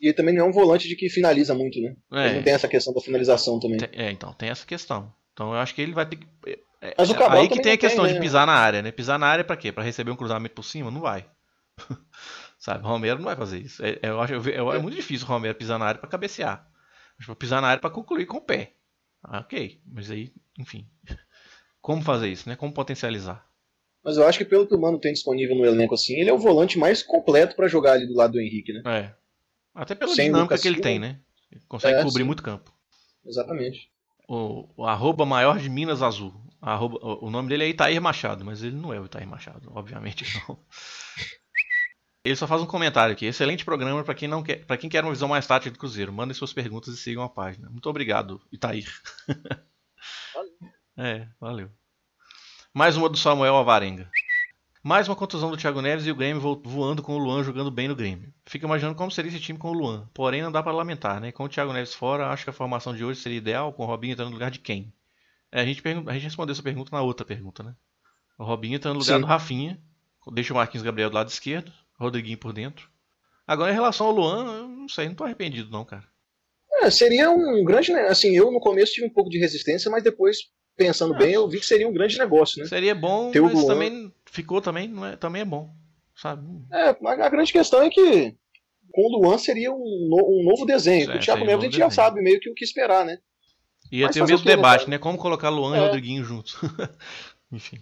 E 0.02 0.08
ele 0.08 0.14
também 0.14 0.36
não 0.36 0.46
é 0.46 0.50
um 0.50 0.52
volante 0.52 0.88
de 0.88 0.96
que 0.98 1.10
finaliza 1.10 1.54
muito, 1.56 1.80
né? 1.82 1.96
É. 2.14 2.26
Ele 2.28 2.36
não 2.36 2.44
tem 2.44 2.54
essa 2.54 2.68
questão 2.68 2.94
da 2.94 3.00
finalização 3.02 3.60
também. 3.60 3.80
É, 3.94 4.12
então, 4.12 4.34
tem 4.34 4.50
essa 4.50 4.66
questão. 4.66 5.14
Então 5.34 5.54
eu 5.54 5.60
acho 5.60 5.74
que 5.74 5.82
ele 5.82 5.94
vai 5.94 6.06
ter 6.06 6.18
que. 6.18 6.28
é- 6.48 6.60
é- 6.82 6.96
Mas 6.98 7.10
o 7.10 7.16
Cabral 7.16 7.42
aí 7.42 7.48
que 7.48 7.56
tem 7.62 7.72
a 7.72 7.76
não 7.76 7.78
tem, 7.78 7.78
questão 7.78 8.08
de 8.08 8.14
né? 8.14 8.20
pisar 8.20 8.46
na 8.46 8.54
área, 8.54 8.82
né? 8.82 8.92
Pisar 8.92 9.18
na 9.18 9.28
área 9.28 9.44
pra 9.44 9.56
quê? 9.58 9.72
Pra 9.72 9.84
receber 9.84 10.12
um 10.12 10.16
cruzamento 10.18 10.54
por 10.56 10.64
cima? 10.64 10.92
Não 10.92 11.00
vai. 11.02 11.26
Sabe, 12.60 12.84
o 12.84 12.88
Romero 12.88 13.18
não 13.18 13.26
vai 13.26 13.36
fazer 13.36 13.60
isso. 13.60 13.84
É, 13.84 14.00
eu 14.04 14.20
acho, 14.22 14.34
eu 14.34 14.42
ve- 14.42 14.58
eu- 14.58 14.72
é 14.74 14.80
muito 14.80 14.96
difícil 14.96 15.26
o 15.26 15.30
Romero 15.30 15.56
pisar 15.56 15.80
na 15.80 15.86
área 15.86 16.00
pra 16.00 16.10
cabecear. 16.10 16.66
Mas 17.18 17.26
pra 17.26 17.36
pisar 17.36 17.62
na 17.62 17.68
área 17.70 17.82
pra 17.82 17.90
concluir 17.90 18.26
com 18.26 18.38
o 18.38 18.42
pé. 18.42 18.74
Ah, 19.24 19.40
ok, 19.40 19.82
mas 19.86 20.12
aí, 20.12 20.32
enfim. 20.60 20.88
Como 21.82 22.02
fazer 22.02 22.30
isso, 22.30 22.48
né? 22.48 22.56
Como 22.56 22.74
potencializar? 22.74 23.46
Mas 24.04 24.18
eu 24.18 24.28
acho 24.28 24.38
que 24.38 24.46
pelo 24.46 24.68
que 24.68 24.76
o 24.76 24.80
Mano 24.80 25.00
tem 25.00 25.14
disponível 25.14 25.56
no 25.56 25.66
elenco 25.66 25.94
assim, 25.94 26.16
ele 26.16 26.30
é 26.30 26.34
o 26.34 26.38
volante 26.38 26.78
mais 26.78 27.02
completo 27.02 27.56
pra 27.56 27.68
jogar 27.68 27.94
ali 27.94 28.06
do 28.06 28.14
lado 28.16 28.34
do 28.34 28.42
Henrique, 28.42 28.74
né? 28.74 28.82
É. 28.86 29.14
Até 29.74 29.96
pela 29.96 30.14
Sem 30.14 30.26
dinâmica 30.26 30.56
Lucas 30.56 30.62
que 30.62 30.68
ele 30.68 30.76
Silva. 30.76 30.90
tem, 30.90 31.00
né? 31.00 31.20
Ele 31.52 31.62
consegue 31.68 32.00
É, 32.00 32.04
cobrir 32.04 32.22
sim. 32.22 32.28
muito 32.28 32.44
campo. 32.44 32.72
Exatamente. 33.26 33.90
O, 34.28 34.68
o 34.78 34.86
arroba 34.86 35.26
maior 35.26 35.58
de 35.60 35.70
Minas 35.70 36.02
Azul. 36.02 36.34
Arroba- 36.62 37.00
o, 37.02 37.28
o 37.28 37.30
nome 37.30 37.50
dele 37.50 37.64
é 37.66 37.70
Itair 37.70 38.02
Machado, 38.02 38.44
mas 38.46 38.64
ele 38.64 38.76
não 38.76 38.94
é 38.94 39.00
o 39.00 39.06
Itair 39.06 39.28
Machado, 39.28 39.72
obviamente 39.74 40.26
não. 40.48 40.58
Ele 42.24 42.36
só 42.36 42.48
faz 42.48 42.62
um 42.62 42.66
comentário 42.66 43.14
aqui. 43.14 43.26
Excelente 43.26 43.66
programa 43.66 44.04
para 44.04 44.16
quem 44.16 44.28
não 44.28 44.42
quer, 44.42 44.66
para 44.66 44.78
quem 44.78 44.90
quer 44.90 45.04
uma 45.04 45.12
visão 45.12 45.28
mais 45.28 45.46
tática 45.46 45.72
do 45.72 45.78
Cruzeiro. 45.78 46.14
Mandem 46.14 46.34
suas 46.34 46.54
perguntas 46.54 46.94
e 46.94 46.98
sigam 46.98 47.22
a 47.24 47.30
página. 47.30 47.70
Muito 47.70 47.90
obrigado, 47.90 48.42
Itair. 48.52 48.88
é, 50.98 51.28
valeu. 51.40 51.70
Mais 52.74 52.96
uma 52.96 53.10
do 53.10 53.18
Samuel 53.18 53.56
Alvarenga. 53.56 54.10
Mais 54.82 55.08
uma 55.08 55.16
contusão 55.16 55.52
do 55.52 55.58
Thiago 55.58 55.82
Neves 55.82 56.06
e 56.06 56.12
o 56.12 56.16
Grêmio 56.16 56.42
vo- 56.42 56.62
voando 56.66 57.02
com 57.02 57.14
o 57.14 57.18
Luan 57.18 57.44
jogando 57.44 57.72
bem 57.72 57.88
no 57.88 57.96
Grêmio. 57.96 58.34
Fico 58.46 58.66
imaginando 58.66 58.96
como 58.96 59.12
seria 59.12 59.30
esse 59.30 59.40
time 59.40 59.58
com 59.58 59.70
o 59.70 59.74
Luan. 59.74 60.10
Porém, 60.14 60.42
não 60.42 60.52
dá 60.52 60.62
para 60.62 60.74
lamentar, 60.74 61.22
né? 61.22 61.32
Com 61.32 61.44
o 61.46 61.50
Thiago 61.50 61.72
Neves 61.72 61.94
fora, 61.94 62.28
acho 62.30 62.44
que 62.44 62.50
a 62.50 62.54
formação 62.54 62.96
de 62.96 63.04
hoje 63.04 63.22
seria 63.22 63.38
ideal, 63.38 63.72
com 63.72 63.84
o 63.84 63.86
Robinho 63.86 64.14
entrando 64.14 64.28
no 64.30 64.34
lugar 64.34 64.52
de 64.52 64.60
quem? 64.60 64.94
É, 65.52 65.62
a, 65.62 65.66
gente 65.66 65.82
a 65.88 66.14
gente 66.14 66.24
respondeu 66.24 66.52
essa 66.52 66.64
pergunta 66.64 66.90
na 66.94 67.02
outra 67.02 67.26
pergunta, 67.26 67.64
né? 67.64 67.76
O 68.38 68.44
Robinho 68.44 68.76
entrando 68.76 68.96
no 68.96 69.00
lugar 69.02 69.16
Sim. 69.16 69.22
do 69.22 69.28
Rafinha, 69.28 69.80
deixa 70.34 70.52
o 70.52 70.58
Marquinhos 70.58 70.84
Gabriel 70.84 71.10
do 71.10 71.16
lado 71.16 71.30
esquerdo, 71.30 71.72
Rodriguinho 72.00 72.38
por 72.38 72.54
dentro. 72.54 72.90
Agora, 73.48 73.72
em 73.72 73.76
relação 73.76 74.08
ao 74.08 74.14
Luan, 74.14 74.46
eu 74.58 74.68
não 74.68 74.90
sei, 74.90 75.08
não 75.08 75.16
tô 75.16 75.24
arrependido 75.24 75.70
não, 75.70 75.84
cara. 75.86 76.04
É, 76.82 76.90
seria 76.90 77.30
um 77.30 77.64
grande. 77.64 77.92
Assim, 77.94 78.36
eu 78.36 78.52
no 78.52 78.60
começo 78.60 78.94
tive 78.94 79.08
um 79.08 79.14
pouco 79.14 79.30
de 79.30 79.40
resistência, 79.40 79.90
mas 79.92 80.04
depois, 80.04 80.38
pensando 80.76 81.14
Ah, 81.14 81.18
bem, 81.18 81.34
eu 81.34 81.48
vi 81.48 81.60
que 81.60 81.66
seria 81.66 81.88
um 81.88 81.94
grande 81.94 82.18
negócio, 82.18 82.62
né? 82.62 82.68
Seria 82.68 82.96
bom, 82.96 83.32
Ter 83.32 83.40
o 83.40 83.46
mas 83.46 83.54
Luan. 83.54 83.66
também 83.68 84.14
ficou 84.26 84.62
também, 84.62 84.88
não 84.88 85.06
é, 85.06 85.16
também 85.16 85.42
é 85.42 85.46
bom, 85.46 85.74
sabe? 86.16 86.46
É, 86.72 86.96
mas 87.02 87.20
a 87.20 87.30
grande 87.30 87.52
questão 87.54 87.82
é 87.84 87.90
que 87.90 88.36
com 88.92 89.02
o 89.04 89.18
Luan 89.20 89.38
seria 89.38 89.72
um, 89.72 90.08
no- 90.10 90.42
um 90.42 90.44
novo 90.44 90.66
desenho. 90.66 91.04
É, 91.10 91.14
com 91.14 91.18
o 91.18 91.20
Thiago 91.20 91.40
seria 91.40 91.44
um 91.44 91.48
Neves 91.48 91.62
a 91.62 91.66
gente 91.66 91.78
já 91.78 91.88
desenho. 91.90 91.96
sabe 92.08 92.22
meio 92.22 92.40
que 92.40 92.50
o 92.50 92.54
que 92.54 92.64
esperar, 92.66 93.06
né? 93.06 93.18
Ia 93.92 94.08
Mas 94.08 94.16
ter 94.16 94.22
o 94.22 94.28
mesmo 94.28 94.46
né, 94.46 94.56
debate, 94.56 94.90
né? 94.90 94.98
Como 94.98 95.18
colocar 95.18 95.50
Luan 95.50 95.76
e 95.76 95.80
É. 95.80 95.80
Rodriguinho 95.80 96.24
juntos. 96.24 96.56
Enfim. 97.52 97.80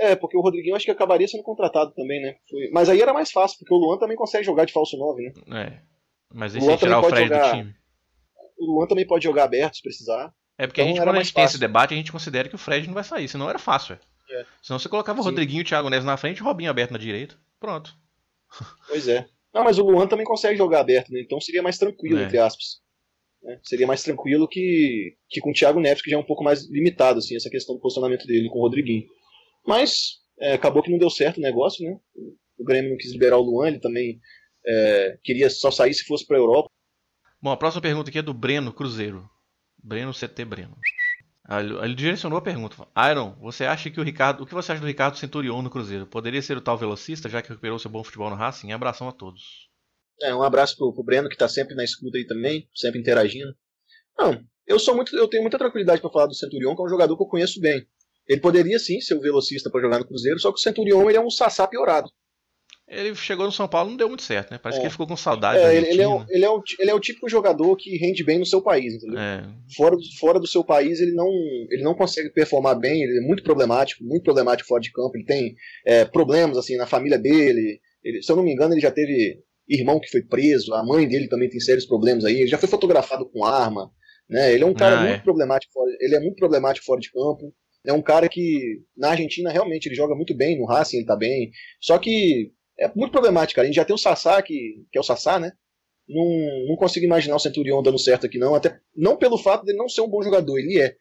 É, 0.00 0.14
porque 0.16 0.36
o 0.36 0.40
Rodriguinho 0.40 0.76
acho 0.76 0.84
que 0.84 0.90
acabaria 0.90 1.26
sendo 1.28 1.42
contratado 1.42 1.92
também, 1.94 2.20
né? 2.22 2.36
Foi- 2.48 2.70
Mas 2.72 2.88
aí 2.88 3.00
era 3.02 3.12
mais 3.12 3.30
fácil, 3.32 3.58
porque 3.58 3.74
o 3.74 3.76
Luan 3.78 3.98
também 3.98 4.16
consegue 4.16 4.44
jogar 4.44 4.64
de 4.64 4.72
falso 4.72 4.96
9, 4.96 5.22
né? 5.22 5.32
É. 5.66 5.80
Mas 6.32 6.54
aí 6.54 6.60
Luan 6.60 6.72
se 6.74 6.78
tirar 6.78 7.00
o 7.00 7.04
Fred 7.04 7.28
do 7.28 7.34
jogar- 7.34 7.50
time. 7.54 7.74
O 8.58 8.66
Luan 8.74 8.86
também 8.86 9.06
pode 9.06 9.24
jogar 9.24 9.44
aberto 9.44 9.76
se 9.76 9.82
precisar. 9.82 10.32
É 10.56 10.66
porque 10.66 10.80
a 10.80 10.84
Então 10.84 10.88
gente, 10.94 11.00
era 11.02 11.10
quando 11.10 11.20
a 11.20 11.22
gente 11.22 11.34
tem 11.34 11.44
esse 11.44 11.58
debate, 11.58 11.94
a 11.94 11.96
gente 11.96 12.12
considera 12.12 12.48
que 12.48 12.54
o 12.54 12.58
Fred 12.58 12.86
não 12.86 12.94
vai 12.94 13.04
sair, 13.04 13.28
senão 13.28 13.48
era 13.48 13.58
fácil. 13.58 13.94
É. 14.30 14.40
É. 14.40 14.44
Senão 14.62 14.78
você 14.78 14.88
colocava 14.88 15.20
o 15.20 15.22
Sim. 15.22 15.30
Rodriguinho 15.30 15.60
e 15.60 15.62
o 15.62 15.64
Thiago 15.64 15.88
Neves 15.88 16.04
na 16.04 16.16
frente 16.16 16.38
e 16.38 16.42
o 16.42 16.44
Robinho 16.44 16.70
aberto 16.70 16.90
na 16.90 16.98
direita. 16.98 17.36
Pronto. 17.58 17.94
Pois 18.88 19.08
é. 19.08 19.26
Não, 19.54 19.64
mas 19.64 19.78
o 19.78 19.82
Luan 19.84 20.06
também 20.06 20.26
consegue 20.26 20.56
jogar 20.56 20.80
aberto, 20.80 21.10
né? 21.12 21.20
Então 21.20 21.40
seria 21.40 21.62
mais 21.62 21.78
tranquilo, 21.78 22.18
É. 22.20 22.24
entre 22.24 22.38
aspas. 22.38 22.80
né? 23.42 23.58
Seria 23.62 23.86
mais 23.86 24.02
tranquilo 24.02 24.46
que, 24.48 25.14
que 25.28 25.40
com 25.40 25.50
o 25.50 25.54
Thiago 25.54 25.80
Neves, 25.80 26.02
que 26.02 26.10
já 26.10 26.16
é 26.16 26.20
um 26.20 26.24
pouco 26.26 26.42
mais 26.44 26.68
limitado, 26.68 27.20
assim, 27.20 27.36
essa 27.36 27.48
questão 27.48 27.74
do 27.76 27.80
posicionamento 27.80 28.26
dele 28.26 28.48
com 28.50 28.58
o 28.58 28.62
Rodriguinho. 28.62 29.04
Mas 29.68 30.20
é, 30.40 30.54
acabou 30.54 30.82
que 30.82 30.90
não 30.90 30.98
deu 30.98 31.10
certo 31.10 31.36
o 31.36 31.42
negócio, 31.42 31.84
né? 31.84 31.94
O 32.58 32.64
Grêmio 32.64 32.90
não 32.90 32.96
quis 32.96 33.12
liberar 33.12 33.36
o 33.36 33.42
Luan, 33.42 33.68
ele 33.68 33.78
também 33.78 34.18
é, 34.66 35.18
queria 35.22 35.50
só 35.50 35.70
sair 35.70 35.92
se 35.92 36.06
fosse 36.06 36.26
pra 36.26 36.38
Europa. 36.38 36.70
Bom, 37.38 37.50
a 37.50 37.56
próxima 37.56 37.82
pergunta 37.82 38.08
aqui 38.08 38.18
é 38.18 38.22
do 38.22 38.32
Breno 38.32 38.72
Cruzeiro. 38.72 39.28
Breno 39.76 40.14
CT 40.14 40.42
Breno. 40.46 40.74
Ele, 41.50 41.94
direcionou 41.94 42.38
a 42.38 42.42
pergunta. 42.42 42.76
Iron, 43.10 43.36
você 43.40 43.66
acha 43.66 43.90
que 43.90 44.00
o 44.00 44.02
Ricardo. 44.02 44.42
O 44.42 44.46
que 44.46 44.54
você 44.54 44.72
acha 44.72 44.80
do 44.80 44.86
Ricardo 44.86 45.18
Centurion 45.18 45.60
no 45.60 45.70
Cruzeiro? 45.70 46.06
Poderia 46.06 46.40
ser 46.40 46.56
o 46.56 46.62
tal 46.62 46.78
velocista, 46.78 47.28
já 47.28 47.42
que 47.42 47.50
recuperou 47.50 47.78
seu 47.78 47.90
bom 47.90 48.02
futebol 48.02 48.30
no 48.30 48.36
Racing? 48.36 48.72
Abração 48.72 49.06
a 49.06 49.12
todos. 49.12 49.68
É, 50.22 50.34
um 50.34 50.42
abraço 50.42 50.78
pro, 50.78 50.94
pro 50.94 51.04
Breno, 51.04 51.28
que 51.28 51.36
tá 51.36 51.48
sempre 51.48 51.74
na 51.74 51.84
escuta 51.84 52.16
aí 52.16 52.26
também, 52.26 52.66
sempre 52.74 53.00
interagindo. 53.00 53.54
Não, 54.18 54.42
eu 54.66 54.78
sou 54.78 54.96
muito, 54.96 55.14
eu 55.14 55.28
tenho 55.28 55.42
muita 55.42 55.58
tranquilidade 55.58 56.00
pra 56.00 56.10
falar 56.10 56.26
do 56.26 56.34
Centurion, 56.34 56.74
que 56.74 56.82
é 56.82 56.84
um 56.84 56.88
jogador 56.88 57.16
que 57.16 57.22
eu 57.22 57.28
conheço 57.28 57.60
bem. 57.60 57.86
Ele 58.28 58.40
poderia 58.40 58.78
sim 58.78 59.00
ser 59.00 59.14
o 59.14 59.20
velocista 59.20 59.70
pra 59.70 59.80
jogar 59.80 59.98
no 59.98 60.06
Cruzeiro, 60.06 60.38
só 60.38 60.50
que 60.52 60.58
o 60.58 60.62
Centurion 60.62 61.08
ele 61.08 61.16
é 61.18 61.20
um 61.20 61.30
sassá 61.30 61.66
piorado. 61.66 62.08
Ele 62.86 63.14
chegou 63.14 63.44
no 63.44 63.52
São 63.52 63.68
Paulo 63.68 63.90
não 63.90 63.96
deu 63.98 64.08
muito 64.08 64.22
certo, 64.22 64.50
né? 64.50 64.58
Parece 64.58 64.78
É. 64.78 64.80
que 64.80 64.86
ele 64.86 64.92
ficou 64.92 65.06
com 65.06 65.14
saudade 65.16 65.60
É, 65.62 65.76
ele, 65.76 65.88
ele 65.88 66.00
é, 66.02 66.08
um- 66.08 66.24
ele, 66.28 66.44
é 66.44 66.48
o, 66.50 66.62
ele 66.78 66.90
é 66.90 66.94
o 66.94 67.00
típico 67.00 67.28
jogador 67.28 67.76
que 67.76 67.98
rende 67.98 68.24
bem 68.24 68.38
no 68.38 68.46
seu 68.46 68.62
país, 68.62 68.94
entendeu? 68.94 69.18
É, 69.18 69.44
Fora, 69.76 69.94
do- 69.94 70.16
fora 70.18 70.40
do 70.40 70.46
seu 70.46 70.64
país, 70.64 70.98
ele 70.98 71.12
não, 71.12 71.28
ele 71.70 71.82
não 71.82 71.94
consegue 71.94 72.30
performar 72.30 72.78
bem, 72.78 73.02
ele 73.02 73.18
é 73.18 73.20
muito 73.20 73.42
problemático, 73.42 74.02
muito 74.04 74.22
problemático 74.22 74.66
fora 74.68 74.80
de 74.80 74.90
campo. 74.90 75.12
Ele 75.16 75.24
tem 75.26 75.54
é, 75.86 76.04
problemas 76.06 76.56
assim 76.56 76.76
na 76.76 76.86
família 76.86 77.18
dele. 77.18 77.78
Ele- 78.02 78.22
se 78.22 78.32
eu 78.32 78.36
não 78.36 78.42
me 78.42 78.52
engano, 78.52 78.72
ele 78.72 78.80
já 78.80 78.90
teve 78.90 79.38
irmão 79.68 80.00
que 80.00 80.08
foi 80.10 80.22
preso, 80.22 80.72
a 80.72 80.82
mãe 80.82 81.06
dele 81.06 81.28
também 81.28 81.50
tem 81.50 81.60
sérios 81.60 81.84
problemas 81.84 82.24
aí. 82.24 82.36
Ele 82.40 82.46
já 82.48 82.56
foi 82.56 82.68
fotografado 82.70 83.28
com 83.28 83.44
arma. 83.44 83.90
Né? 84.30 84.54
Ele 84.54 84.62
é 84.62 84.66
um 84.66 84.74
cara 84.74 84.98
Ah, 84.98 85.02
muito 85.04 85.20
é. 85.20 85.22
problemático 85.24 85.72
fora, 85.74 85.90
ele 86.00 86.14
é 86.16 86.20
muito 86.20 86.36
problemático 86.36 86.86
fora 86.86 87.00
de 87.00 87.10
campo. 87.10 87.52
É 87.86 87.92
um 87.92 88.02
cara 88.02 88.28
que 88.28 88.82
na 88.96 89.10
Argentina 89.10 89.50
realmente 89.50 89.86
ele 89.86 89.94
joga 89.94 90.14
muito 90.14 90.34
bem, 90.34 90.58
no 90.58 90.66
Racing 90.66 90.98
ele 90.98 91.06
tá 91.06 91.16
bem. 91.16 91.50
Só 91.80 91.98
que 91.98 92.52
é 92.78 92.90
muito 92.94 93.12
problemático, 93.12 93.56
cara. 93.56 93.66
A 93.66 93.68
gente 93.68 93.76
já 93.76 93.84
tem 93.84 93.94
o 93.94 93.98
Sassá, 93.98 94.40
que, 94.42 94.84
que 94.90 94.98
é 94.98 95.00
o 95.00 95.04
Sassá, 95.04 95.38
né? 95.38 95.52
Não, 96.08 96.68
não 96.68 96.76
consigo 96.76 97.04
imaginar 97.04 97.36
o 97.36 97.40
Centurion 97.40 97.82
dando 97.82 97.98
certo 97.98 98.26
aqui, 98.26 98.38
não. 98.38 98.54
Até 98.54 98.78
não 98.96 99.16
pelo 99.16 99.38
fato 99.38 99.64
dele 99.64 99.78
não 99.78 99.88
ser 99.88 100.00
um 100.00 100.08
bom 100.08 100.22
jogador, 100.22 100.58
ele 100.58 100.80
é. 100.80 100.96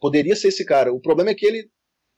Poderia 0.00 0.36
ser 0.36 0.48
esse 0.48 0.64
cara. 0.64 0.92
O 0.92 1.00
problema 1.00 1.30
é 1.30 1.34
que 1.34 1.46
ele 1.46 1.70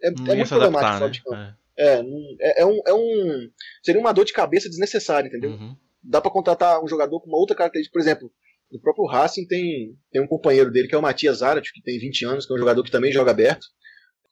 é, 0.02 0.08
é 0.08 0.10
muito 0.10 0.48
problemático 0.48 0.64
adaptar, 0.64 1.00
né? 1.00 1.10
de 1.10 1.22
campo. 1.22 1.36
É. 1.36 1.60
É, 1.80 2.02
é, 2.40 2.60
é 2.60 2.66
um, 2.66 2.82
é 2.86 2.92
um. 2.92 3.50
Seria 3.82 4.00
uma 4.00 4.12
dor 4.12 4.26
de 4.26 4.34
cabeça 4.34 4.68
desnecessária, 4.68 5.28
entendeu? 5.28 5.52
Uhum. 5.52 5.74
Dá 6.02 6.20
pra 6.20 6.30
contratar 6.30 6.82
um 6.82 6.88
jogador 6.88 7.20
com 7.20 7.28
uma 7.28 7.38
outra 7.38 7.56
característica. 7.56 7.92
Por 7.92 8.02
exemplo, 8.02 8.30
no 8.70 8.78
próprio 8.78 9.06
Racing 9.06 9.46
tem, 9.46 9.96
tem 10.12 10.20
um 10.20 10.26
companheiro 10.26 10.70
dele 10.70 10.88
que 10.88 10.94
é 10.94 10.98
o 10.98 11.02
Matias 11.02 11.38
Zarat, 11.38 11.72
que 11.72 11.82
tem 11.82 11.98
20 11.98 12.24
anos, 12.26 12.46
que 12.46 12.52
é 12.52 12.56
um 12.56 12.58
jogador 12.58 12.82
que 12.84 12.90
também 12.90 13.10
joga 13.10 13.30
aberto, 13.30 13.66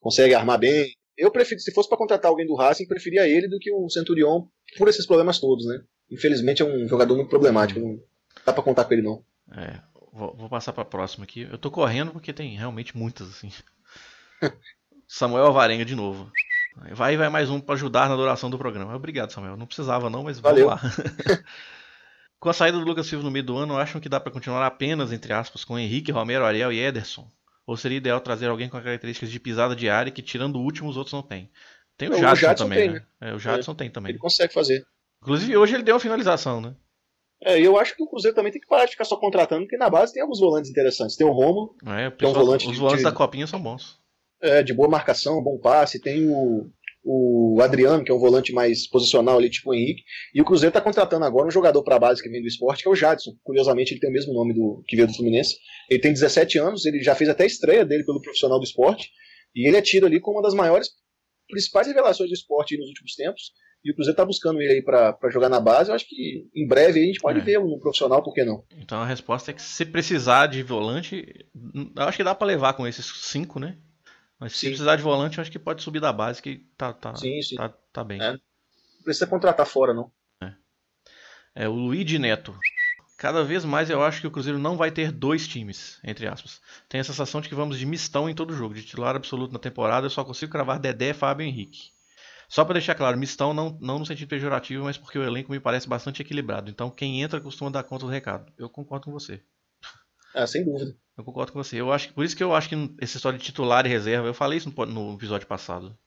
consegue 0.01 0.35
armar 0.35 0.59
bem. 0.59 0.93
Eu 1.17 1.31
prefiro, 1.31 1.61
se 1.61 1.73
fosse 1.73 1.89
pra 1.89 1.99
contratar 1.99 2.31
alguém 2.31 2.47
do 2.47 2.55
Racing, 2.55 2.87
preferia 2.87 3.29
ele 3.29 3.49
do 3.49 3.59
que 3.59 3.73
o 3.73 3.89
Centurion 3.91 4.47
por 4.77 4.89
esses 4.89 5.07
problemas 5.07 5.41
todos, 5.41 5.67
né? 5.67 5.81
Infelizmente 6.11 6.63
é 6.63 6.65
um 6.65 6.87
jogador 6.87 7.17
muito 7.17 7.29
problemático, 7.29 7.81
não 7.81 8.01
dá 8.47 8.53
pra 8.53 8.63
contar 8.63 8.85
com 8.85 8.95
ele 8.95 9.03
não. 9.03 9.25
É, 9.53 9.81
vou, 10.13 10.35
vou 10.37 10.49
passar 10.49 10.73
pra 10.73 10.85
próxima 10.85 11.25
aqui. 11.25 11.43
Eu 11.51 11.59
tô 11.59 11.71
correndo 11.71 12.13
porque 12.13 12.33
tem 12.33 12.57
realmente 12.57 12.97
muitas, 12.97 13.29
assim. 13.29 13.51
Samuel 15.09 15.47
Alvarenga 15.47 15.85
de 15.85 15.95
novo. 15.95 16.31
Vai 16.93 17.17
vai 17.17 17.29
mais 17.29 17.51
um 17.51 17.61
pra 17.61 17.75
ajudar 17.75 18.09
na 18.09 18.15
duração 18.15 18.49
do 18.49 18.59
programa. 18.59 18.95
Obrigado, 18.95 19.33
Samuel. 19.33 19.57
Não 19.57 19.67
precisava 19.67 20.09
não, 20.09 20.23
mas 20.23 20.39
vamos 20.39 20.61
Valeu. 20.61 20.69
lá. 20.69 20.81
com 22.39 22.49
a 22.49 22.53
saída 22.53 22.79
do 22.79 22.85
Lucas 22.85 23.07
Silva 23.07 23.25
no 23.25 23.31
meio 23.31 23.45
do 23.45 23.57
ano, 23.57 23.77
acham 23.77 24.01
que 24.01 24.09
dá 24.09 24.21
pra 24.21 24.31
continuar 24.31 24.65
apenas, 24.65 25.11
entre 25.11 25.33
aspas, 25.33 25.65
com 25.65 25.79
Henrique, 25.79 26.13
Romero, 26.13 26.45
Ariel 26.45 26.73
e 26.73 26.79
Ederson? 26.79 27.29
Ou 27.69 27.77
seria 27.77 27.99
ideal 27.99 28.19
trazer 28.19 28.47
alguém 28.49 28.67
com 28.67 28.81
características 28.81 29.31
de 29.31 29.39
pisada 29.39 29.77
de 29.77 29.91
área 29.91 30.11
que, 30.11 30.23
tirando 30.23 30.57
o 30.57 30.63
último, 30.63 30.89
os 30.89 30.97
outros 30.97 31.13
não 31.13 31.21
tem? 31.23 31.51
Tem 31.99 32.09
o 32.09 32.13
Não, 32.13 32.19
o 32.19 32.21
Jadson, 32.23 32.41
Jadson 32.47 32.65
também, 32.65 32.79
tem, 32.79 32.91
né? 32.93 33.07
É, 33.21 33.35
o 33.35 33.39
Jadson 33.39 33.75
tem 33.75 33.91
também. 33.91 34.11
Ele 34.13 34.19
consegue 34.19 34.55
fazer. 34.55 34.83
Inclusive, 35.21 35.55
hoje 35.55 35.75
ele 35.75 35.83
deu 35.83 35.95
uma 35.95 36.01
finalização, 36.01 36.63
né? 36.63 36.75
É, 37.43 37.61
eu 37.61 37.77
acho 37.79 37.95
que 37.95 38.03
o 38.03 38.07
Cruzeiro 38.09 38.35
também 38.35 38.51
tem 38.51 38.61
que 38.61 38.67
parar 38.67 38.87
de 38.87 38.93
ficar 38.93 39.05
só 39.05 39.17
contratando, 39.19 39.65
porque 39.65 39.77
na 39.77 39.91
base 39.91 40.15
tem 40.15 40.23
alguns 40.23 40.41
volantes 40.41 40.71
interessantes. 40.71 41.15
Tem 41.15 41.27
o 41.27 41.31
Romo, 41.31 41.77
É, 41.85 42.09
o 42.09 42.13
Que 42.13 42.25
é 42.25 42.29
um 42.29 42.31
pessoal- 42.33 42.35
volante 42.47 42.67
os 42.67 42.73
de- 42.73 42.79
volantes 42.79 43.05
de- 43.05 43.11
da 43.11 43.13
Copinha 43.13 43.47
são 43.47 43.61
bons. 43.61 44.01
é, 44.41 44.63
de 44.63 44.73
boa 44.73 44.89
marcação, 44.89 45.43
bom 45.43 45.59
passe. 45.59 46.01
Tem 46.01 46.27
o, 46.27 46.71
o 47.11 47.63
Adriano, 47.63 48.05
que 48.05 48.11
é 48.13 48.15
um 48.15 48.19
volante 48.19 48.53
mais 48.53 48.87
posicional 48.87 49.39
ali, 49.39 49.49
tipo 49.49 49.71
o 49.71 49.75
Henrique. 49.75 50.03
E 50.35 50.41
o 50.43 50.45
Cruzeiro 50.45 50.73
tá 50.73 50.81
contratando 50.81 51.25
agora 51.25 51.47
um 51.49 51.51
jogador 51.51 51.83
pra 51.83 51.99
base 51.99 52.23
que 52.23 52.29
vem 52.29 52.43
do 52.43 52.47
esporte, 52.47 52.83
que 52.83 52.89
é 52.89 52.93
o 52.93 52.95
Jadson. 52.95 53.33
Curiosamente, 53.43 53.93
ele 53.95 54.01
tem 54.01 54.11
o 54.11 54.13
mesmo 54.13 54.35
nome 54.35 54.53
do 54.53 54.83
que 54.87 54.95
veio 54.95 55.09
do 55.09 55.15
Fluminense. 55.15 55.57
Ele 55.89 56.01
tem 56.01 56.13
17 56.13 56.59
anos, 56.59 56.85
ele 56.85 57.03
já 57.03 57.15
fez 57.15 57.31
até 57.31 57.45
a 57.45 57.47
estreia 57.47 57.85
dele 57.85 58.05
pelo 58.05 58.21
profissional 58.21 58.59
do 58.59 58.65
esporte. 58.65 59.09
E 59.57 59.67
ele 59.67 59.77
é 59.79 59.83
tido 59.83 60.05
ali 60.07 60.21
como 60.21 60.37
uma 60.37 60.43
das 60.43 60.53
maiores, 60.55 60.91
principais 61.49 61.87
revelações 61.87 62.29
do 62.29 62.35
esporte 62.35 62.77
nos 62.77 62.89
últimos 62.89 63.15
tempos. 63.15 63.53
E 63.85 63.91
o 63.91 63.95
Cruzeiro 63.95 64.17
tá 64.17 64.25
buscando 64.25 64.61
ele 64.61 64.73
aí 64.75 64.83
pra, 64.83 65.13
pra 65.15 65.31
jogar 65.31 65.49
na 65.49 65.61
base. 65.61 65.89
Eu 65.91 65.95
acho 65.95 66.07
que 66.07 66.45
em 66.55 66.67
breve 66.67 66.99
aí 66.99 67.05
a 67.05 67.07
gente 67.09 67.21
pode 67.21 67.39
É. 67.41 67.43
ver 67.43 67.59
no 67.61 67.79
profissional, 67.79 68.23
por 68.23 68.35
que 68.35 68.45
não? 68.45 68.65
Então 68.77 68.99
a 69.01 69.07
resposta 69.07 69.51
é 69.51 69.55
que 69.55 69.63
se 69.63 69.87
precisar 69.87 70.49
de 70.49 70.63
volante, 70.63 71.25
eu 71.97 72.03
acho 72.03 72.17
que 72.19 72.25
dá 72.25 72.35
pra 72.35 72.47
levar 72.47 72.75
com 72.75 72.87
esses 72.87 73.07
cinco, 73.25 73.59
né? 73.61 73.79
Mas 74.39 74.53
se 74.53 74.61
Sim. 74.61 74.69
precisar 74.69 74.97
de 74.97 75.03
volante, 75.03 75.39
eu 75.39 75.43
acho 75.43 75.51
que 75.51 75.59
pode 75.59 75.83
subir 75.83 76.01
da 76.01 76.13
base, 76.13 76.41
que 76.41 76.59
tá, 76.77 76.93
tá, 76.93 77.15
Sim, 77.17 77.43
sim. 77.43 77.57
tá, 77.57 77.69
tá 77.93 78.05
bem. 78.05 78.21
É. 78.21 78.33
Não 78.33 78.41
precisa 79.05 79.27
contratar 79.27 79.67
fora, 79.67 79.93
não. 79.93 80.13
É 81.55 81.69
o 81.69 81.73
Luigi 81.73 82.21
Neto. 82.21 82.57
Cada 83.17 83.43
vez 83.43 83.65
mais 83.65 83.91
eu 83.91 84.01
acho 84.01 84.21
que 84.21 84.29
o 84.29 84.31
Cruzeiro 84.31 84.61
não 84.61 84.77
vai 84.77 84.93
ter 84.93 85.11
dois 85.11 85.49
times, 85.49 85.99
entre 86.05 86.29
aspas. 86.29 86.61
Tenho 86.89 87.01
a 87.01 87.05
sensação 87.05 87.41
de 87.41 87.49
que 87.49 87.55
vamos 87.55 87.77
de 87.77 87.85
mistão 87.85 88.31
em 88.31 88.35
todo 88.35 88.55
jogo. 88.55 88.75
De 88.75 88.85
titular 88.85 89.17
absoluto 89.17 89.53
na 89.53 89.59
temporada, 89.59 90.07
eu 90.07 90.11
só 90.11 90.25
consigo 90.25 90.53
cravar 90.53 90.79
Dedé, 90.79 91.13
Fábio 91.13 91.45
e 91.45 91.49
Henrique. 91.49 91.91
Só 92.49 92.65
pra 92.65 92.75
deixar 92.75 92.95
claro, 92.95 93.19
mistão 93.19 93.53
não, 93.53 93.77
não 93.81 93.99
no 93.99 94.07
sentido 94.07 94.29
pejorativo, 94.29 94.85
mas 94.85 94.97
porque 94.97 95.19
o 95.19 95.25
elenco 95.25 95.51
me 95.51 95.59
parece 95.59 95.89
bastante 95.89 96.23
equilibrado. 96.23 96.71
Então 96.71 96.91
quem 96.91 97.21
entra 97.21 97.41
costuma 97.41 97.73
dar 97.73 97.83
conta 97.83 98.07
do 98.07 98.13
recado. 98.13 98.53
Eu 98.57 98.71
concordo 98.71 99.07
com 99.07 99.13
você. 99.13 99.43
Ah, 100.35 100.47
sem 100.47 100.65
dúvida. 100.65 100.97
Eu 101.17 101.25
concordo 101.25 101.53
com 101.53 101.63
você. 101.63 101.81
Eu 101.81 101.93
acho, 101.93 102.09
que- 102.09 102.15
por 102.15 102.25
isso 102.25 102.37
que 102.37 102.43
eu 102.43 102.55
acho 102.55 102.69
que 102.69 102.75
essa 103.01 103.17
história 103.17 103.39
de 103.39 103.45
titular 103.45 103.85
e 103.85 103.89
reserva, 103.89 104.27
eu 104.29 104.35
falei 104.35 104.59
isso 104.59 104.73
no, 104.77 104.87
no 104.87 105.15
episódio 105.15 105.47
passado. 105.47 105.99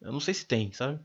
Eu 0.00 0.12
não 0.12 0.20
sei 0.20 0.34
se 0.34 0.46
tem, 0.46 0.72
sabe? 0.72 1.00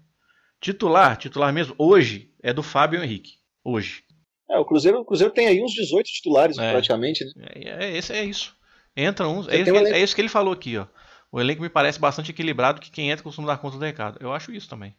Titular, 0.59 1.17
titular 1.17 1.51
mesmo, 1.53 1.75
hoje 1.77 2.33
é 2.41 2.53
do 2.53 2.63
Fábio 2.63 3.03
Henrique. 3.03 3.33
Hoje. 3.63 4.03
É, 4.49 4.57
o 4.57 4.65
Cruzeiro, 4.65 4.99
o 4.99 5.05
Cruzeiro 5.05 5.33
tem 5.33 5.47
aí 5.47 5.61
uns 5.63 5.71
18 5.71 6.07
titulares 6.07 6.57
É. 6.57 6.71
praticamente, 6.71 7.23
né? 7.35 7.45
É, 7.55 7.85
é, 7.85 7.97
esse, 7.97 8.11
é 8.13 8.23
isso. 8.23 8.55
Entra 8.95 9.27
uns. 9.27 9.47
É 9.47 9.57
isso, 9.57 9.71
um 9.73 9.77
é 9.77 9.99
isso 9.99 10.13
que 10.15 10.21
ele 10.21 10.27
falou 10.29 10.53
aqui, 10.53 10.77
ó. 10.77 10.87
O 11.31 11.39
elenco 11.39 11.61
me 11.61 11.69
parece 11.69 11.97
bastante 11.99 12.31
equilibrado 12.31 12.81
que 12.81 12.91
quem 12.91 13.09
entra 13.09 13.23
costuma 13.23 13.47
dar 13.47 13.57
conta 13.57 13.77
do 13.77 13.85
recado. 13.85 14.17
Eu 14.19 14.33
acho 14.33 14.51
isso 14.51 14.67
também. 14.67 14.93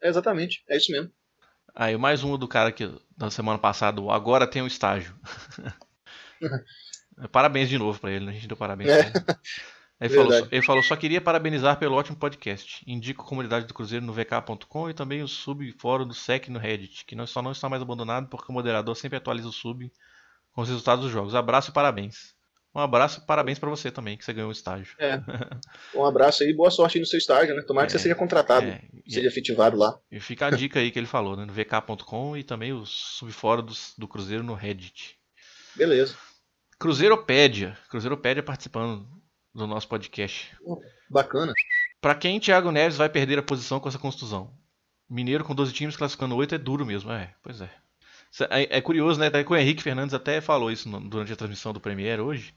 É, 0.00 0.08
exatamente, 0.08 0.62
é 0.68 0.76
isso 0.76 0.92
mesmo. 0.92 1.10
Aí 1.74 1.96
mais 1.96 2.22
um 2.22 2.38
do 2.38 2.46
cara 2.46 2.70
que 2.70 2.88
da 3.16 3.30
semana 3.30 3.58
passada, 3.58 4.00
agora 4.12 4.46
tem 4.46 4.62
um 4.62 4.66
estágio. 4.66 5.18
parabéns 7.30 7.68
de 7.68 7.78
novo 7.78 7.98
pra 7.98 8.10
ele, 8.10 8.24
né? 8.26 8.32
A 8.32 8.34
gente 8.34 8.48
deu 8.48 8.56
parabéns 8.56 8.90
É. 8.90 9.12
ele. 10.00 10.14
Falou, 10.14 10.48
ele 10.50 10.62
falou, 10.62 10.82
só 10.82 10.96
queria 10.96 11.20
parabenizar 11.20 11.78
pelo 11.78 11.94
ótimo 11.94 12.16
podcast. 12.16 12.82
Indico 12.86 13.22
a 13.22 13.26
comunidade 13.26 13.64
do 13.66 13.72
Cruzeiro 13.72 14.04
no 14.04 14.12
vk.com 14.12 14.90
e 14.90 14.94
também 14.94 15.22
o 15.22 15.28
sub-fórum 15.28 16.06
do 16.06 16.12
SEC 16.12 16.48
no 16.50 16.58
Reddit, 16.58 17.04
que 17.06 17.14
não, 17.14 17.26
só 17.26 17.40
não 17.40 17.52
está 17.52 17.68
mais 17.68 17.80
abandonado 17.80 18.28
porque 18.28 18.50
o 18.50 18.52
moderador 18.52 18.94
sempre 18.96 19.16
atualiza 19.18 19.48
o 19.48 19.52
sub 19.52 19.90
com 20.52 20.60
os 20.62 20.68
resultados 20.68 21.04
dos 21.04 21.12
jogos. 21.12 21.34
Abraço 21.34 21.70
e 21.70 21.72
parabéns. 21.72 22.34
Um 22.74 22.80
abraço 22.80 23.20
e 23.20 23.26
parabéns 23.26 23.58
pra 23.60 23.70
você 23.70 23.88
também, 23.88 24.16
que 24.18 24.24
você 24.24 24.32
ganhou 24.32 24.48
o 24.48 24.52
estágio. 24.52 24.94
Um 25.94 26.04
abraço 26.04 26.42
aí, 26.42 26.52
boa 26.52 26.72
sorte 26.72 26.98
aí 26.98 27.00
no 27.00 27.06
seu 27.06 27.18
estágio, 27.18 27.54
né? 27.54 27.62
Tomara 27.62 27.86
que 27.86 27.92
É, 27.94 27.96
você 27.96 28.02
seja 28.02 28.16
contratado, 28.16 28.66
É, 28.66 28.82
seja 29.08 29.28
efetivado 29.28 29.76
lá. 29.76 29.96
e 30.10 30.18
fica 30.18 30.48
a 30.48 30.50
dica 30.50 30.80
aí 30.80 30.90
que 30.90 30.98
ele 30.98 31.06
falou, 31.06 31.36
né? 31.36 31.44
No 31.44 31.52
vk.com 31.52 32.36
e 32.36 32.42
também 32.42 32.72
o 32.72 32.84
subfórum 32.84 33.62
do, 33.64 33.72
do 33.96 34.08
Cruzeiro 34.08 34.42
no 34.42 34.54
Reddit. 34.54 35.16
Beleza. 35.76 36.16
Cruzeiropédia. 36.88 37.78
Cruzeiropédia 37.88 38.42
participando 38.42 39.08
do 39.54 39.66
nosso 39.66 39.88
podcast. 39.88 40.54
Bacana. 41.08 41.54
Pra 41.98 42.14
quem 42.14 42.38
Thiago 42.38 42.70
Neves 42.70 42.98
vai 42.98 43.08
perder 43.08 43.38
a 43.38 43.42
posição 43.42 43.80
com 43.80 43.88
essa 43.88 43.98
contusão? 43.98 44.52
Mineiro 45.08 45.42
com 45.44 45.54
12 45.54 45.72
times 45.72 45.96
classificando 45.96 46.36
8 46.36 46.56
é 46.56 46.58
duro 46.58 46.84
mesmo, 46.84 47.10
é, 47.10 47.32
pois 47.42 47.62
é. 47.62 47.70
É, 48.50 48.76
é 48.76 48.80
curioso, 48.82 49.18
né? 49.18 49.30
Daí 49.30 49.46
o 49.48 49.56
Henrique 49.56 49.82
Fernandes 49.82 50.12
até 50.12 50.42
falou 50.42 50.70
isso 50.70 50.86
no- 50.86 51.00
durante 51.00 51.32
a 51.32 51.36
transmissão 51.36 51.72
do 51.72 51.80
Premier 51.80 52.20
hoje. 52.20 52.54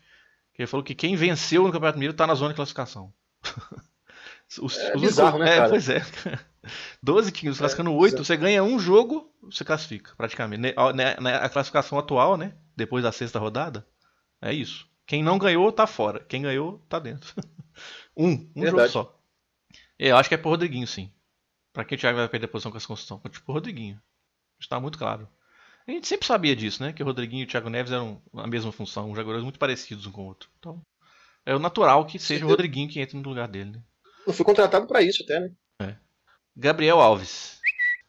Que 0.53 0.63
ele 0.63 0.67
falou 0.67 0.83
que 0.83 0.93
quem 0.93 1.15
venceu 1.15 1.63
no 1.63 1.71
Campeonato 1.71 1.97
Mineiro 1.97 2.13
tá 2.17 2.27
na 2.27 2.35
zona 2.35 2.49
de 2.49 2.55
classificação. 2.57 3.13
Os- 4.61 4.77
É 4.77 4.93
os 4.93 5.01
bizarro, 5.01 5.39
né, 5.39 5.53
é, 5.53 5.55
cara? 5.57 5.69
pois 5.69 5.87
é. 5.87 6.05
12 7.01 7.31
times 7.31 7.57
classificando 7.59 7.93
8, 7.93 8.11
bizarro. 8.11 8.25
você 8.25 8.35
ganha 8.35 8.61
um 8.61 8.77
jogo, 8.77 9.31
você 9.41 9.63
classifica, 9.63 10.13
praticamente. 10.17 10.73
Ó, 10.75 10.91
né- 10.91 11.15
né, 11.21 11.35
A 11.35 11.47
classificação 11.47 11.97
atual, 11.97 12.35
né? 12.35 12.53
Depois 12.75 13.03
da 13.03 13.11
sexta 13.13 13.39
rodada, 13.39 13.87
é 14.41 14.53
isso. 14.53 14.87
Quem 15.05 15.23
não 15.23 15.37
ganhou, 15.37 15.71
tá 15.71 15.87
fora. 15.87 16.19
Quem 16.19 16.41
ganhou, 16.41 16.79
tá 16.89 16.99
dentro. 16.99 17.33
um, 18.15 18.31
um 18.31 18.37
jogo 18.37 18.53
Verdade. 18.55 18.91
só. 18.91 19.19
É, 19.97 20.09
Eu 20.09 20.17
acho 20.17 20.29
que 20.29 20.35
é 20.35 20.37
pro 20.37 20.49
Rodriguinho, 20.49 20.87
sim. 20.87 21.11
Pra 21.73 21.85
quem 21.85 21.97
o 21.97 21.99
Thiago 21.99 22.17
vai 22.17 22.27
perder 22.27 22.45
a 22.45 22.49
posição 22.49 22.71
com 22.71 22.77
essa 22.77 22.87
construção? 22.87 23.19
Tipo, 23.29 23.45
pro 23.45 23.53
Rodriguinho. 23.53 24.01
Está 24.59 24.79
muito 24.79 24.97
claro. 24.97 25.29
A 25.87 25.91
gente 25.91 26.07
sempre 26.07 26.27
sabia 26.27 26.55
disso, 26.55 26.83
né? 26.83 26.91
Que 26.91 27.01
o 27.01 27.05
Rodriguinho 27.05 27.43
e 27.43 27.45
o 27.45 27.47
Thiago 27.47 27.69
Neves 27.69 27.91
eram 27.91 28.21
a 28.33 28.47
mesma 28.47 28.71
função, 28.71 29.15
jogadores 29.15 29.43
muito 29.43 29.59
parecidos 29.59 30.05
um 30.05 30.11
com 30.11 30.23
o 30.23 30.25
outro. 30.25 30.49
Então, 30.59 30.81
é 31.45 31.55
o 31.55 31.59
natural 31.59 32.05
que 32.05 32.19
seja 32.19 32.45
o. 32.45 32.49
Rodriguinho 32.49 32.89
que 32.89 32.99
entre 32.99 33.15
no 33.15 33.29
lugar 33.29 33.47
dele, 33.47 33.71
né? 33.71 33.83
Eu 34.25 34.33
fui 34.33 34.43
contratado 34.43 34.85
pra 34.85 35.01
isso 35.01 35.23
até, 35.23 35.39
né? 35.39 35.97
Gabriel 36.53 36.99
Alves. 36.99 37.61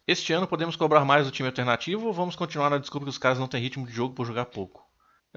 Este 0.06 0.32
ano 0.32 0.48
podemos 0.48 0.74
cobrar 0.74 1.04
mais 1.04 1.26
do 1.26 1.30
time 1.30 1.48
alternativo 1.48 2.06
ou 2.06 2.12
vamos 2.14 2.34
continuar 2.34 2.70
na 2.70 2.78
desculpa 2.78 3.04
que 3.04 3.10
os 3.10 3.18
caras 3.18 3.38
não 3.38 3.46
têm 3.46 3.60
ritmo 3.60 3.86
de 3.86 3.92
jogo 3.92 4.14
por 4.14 4.26
jogar 4.26 4.46
pouco? 4.46 4.87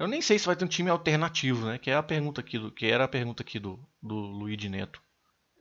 Eu 0.02 0.08
nem 0.08 0.20
sei 0.20 0.38
se 0.38 0.46
vai 0.46 0.56
ter 0.56 0.64
um 0.64 0.68
time 0.68 0.90
alternativo, 0.90 1.66
né? 1.66 1.78
Que 1.78 1.90
é 1.90 1.94
a 1.94 2.02
pergunta 2.02 2.40
aqui 2.40 2.58
do, 2.58 2.70
que 2.72 2.86
era 2.86 3.04
a 3.04 3.08
pergunta 3.08 3.42
aqui 3.42 3.58
do, 3.58 3.78
do 4.02 4.14
Luigi 4.14 4.68
Neto. 4.68 5.00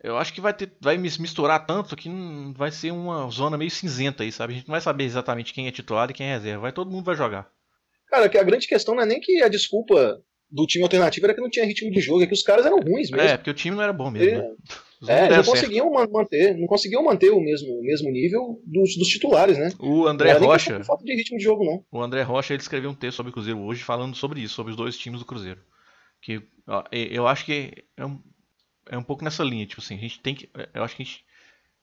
Eu 0.04 0.18
acho 0.18 0.34
que 0.34 0.42
vai 0.42 0.52
ter, 0.54 0.72
vai 0.82 0.98
mis- 0.98 1.20
misturar 1.20 1.64
tanto 1.66 1.96
que 1.96 2.10
vai 2.56 2.72
ser 2.72 2.92
uma 2.92 3.30
zona 3.30 3.56
meio 3.56 3.70
cinzenta 3.70 4.24
aí, 4.24 4.32
sabe? 4.32 4.54
A 4.54 4.56
gente 4.58 4.68
não 4.68 4.74
vai 4.74 4.82
saber 4.82 5.04
exatamente 5.04 5.54
quem 5.54 5.68
é 5.68 5.72
titular 5.72 6.10
e 6.10 6.14
quem 6.14 6.26
é 6.28 6.34
reserva. 6.34 6.62
Vai 6.64 6.72
todo 6.72 6.90
mundo 6.90 7.06
vai 7.06 7.16
jogar. 7.16 7.48
Cara, 8.08 8.28
que 8.28 8.38
a 8.38 8.44
grande 8.44 8.68
questão 8.68 8.96
não 8.96 9.04
é 9.04 9.06
nem 9.06 9.20
que 9.22 9.44
a 9.44 9.48
desculpa 9.48 10.20
do 10.50 10.66
time 10.66 10.84
alternativo 10.84 11.28
era 11.28 11.36
que 11.36 11.40
não 11.42 11.50
tinha 11.50 11.66
ritmo 11.66 11.92
de 11.92 12.02
jogo, 12.02 12.24
é 12.24 12.28
que 12.28 12.34
os 12.34 12.42
caras 12.42 12.66
eram 12.66 12.80
ruins 12.80 13.12
mesmo. 13.12 13.20
É, 13.28 13.38
porque 13.38 13.52
o 13.52 13.54
time 13.54 13.76
não 13.76 13.84
era 13.84 13.94
bom 13.94 14.10
mesmo. 14.10 14.28
Ele- 14.28 14.42
Né? 14.42 14.56
É, 15.08 15.22
não 15.24 15.36
certo. 15.36 15.46
conseguiam 15.48 15.92
man- 15.92 16.08
manter, 16.12 16.58
não 16.58 16.68
conseguiam 16.68 17.04
manter 17.04 17.32
o 17.32 17.40
mesmo, 17.40 17.68
o 17.80 17.84
mesmo 17.84 18.12
nível 18.12 18.62
dos, 18.66 18.96
dos 18.96 19.08
titulares, 19.08 19.58
né? 19.58 19.70
O 19.80 20.06
André 20.06 20.34
Rocha. 20.34 20.80
de 20.80 20.86
falta 20.86 21.04
de 21.04 21.16
ritmo 21.16 21.38
de 21.38 21.44
jogo, 21.44 21.66
não. 21.66 21.84
O 21.92 22.02
André 22.04 22.22
Rocha 22.22 22.54
ele 22.54 22.62
escreveu 22.62 22.90
um 22.92 22.96
texto 22.96 23.18
sobre 23.18 23.32
o 23.32 23.34
Cruzeiro 23.34 23.60
hoje 23.62 23.84
falando 23.84 24.16
sobre 24.16 24.42
isso, 24.42 24.54
sobre 24.54 24.72
os 24.72 24.78
dois 24.78 24.98
times 24.98 25.20
do 25.20 25.26
Cruzeiro. 25.26 25.60
Que 26.22 26.44
ó, 26.68 26.84
eu 26.92 27.28
acho 27.28 27.46
que 27.46 27.74
é 27.98 28.06
um, 28.06 28.22
é 28.90 28.98
um 28.98 29.04
pouco 29.04 29.24
nessa 29.24 29.44
linha, 29.44 29.66
tipo 29.66 29.82
assim, 29.82 29.96
a 29.96 30.00
gente 30.00 30.20
tem 30.20 30.36
que. 30.36 30.50
Eu 30.74 30.84
acho 30.84 30.96
que 30.96 31.02
a 31.02 31.06
gente 31.06 31.26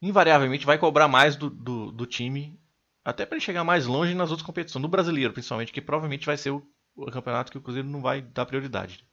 invariavelmente 0.01 0.65
vai 0.65 0.79
cobrar 0.79 1.09
mais 1.09 1.35
do, 1.35 1.51
do, 1.51 1.91
do 1.91 2.07
time, 2.07 2.57
até 3.05 3.27
para 3.27 3.37
ele 3.37 3.45
chegar 3.45 3.65
mais 3.65 3.87
longe 3.87 4.15
nas 4.15 4.31
outras 4.31 4.47
competições, 4.47 4.81
no 4.81 4.89
brasileiro 4.89 5.33
principalmente, 5.33 5.73
que 5.73 5.81
provavelmente 5.81 6.25
vai 6.25 6.37
ser 6.37 6.51
o, 6.51 6.63
o 6.95 7.07
campeonato 7.07 7.51
que 7.51 7.59
o 7.59 7.61
Cruzeiro 7.61 7.89
não 7.89 8.01
vai 8.01 8.23
dar 8.23 8.47
prioridade. 8.47 9.05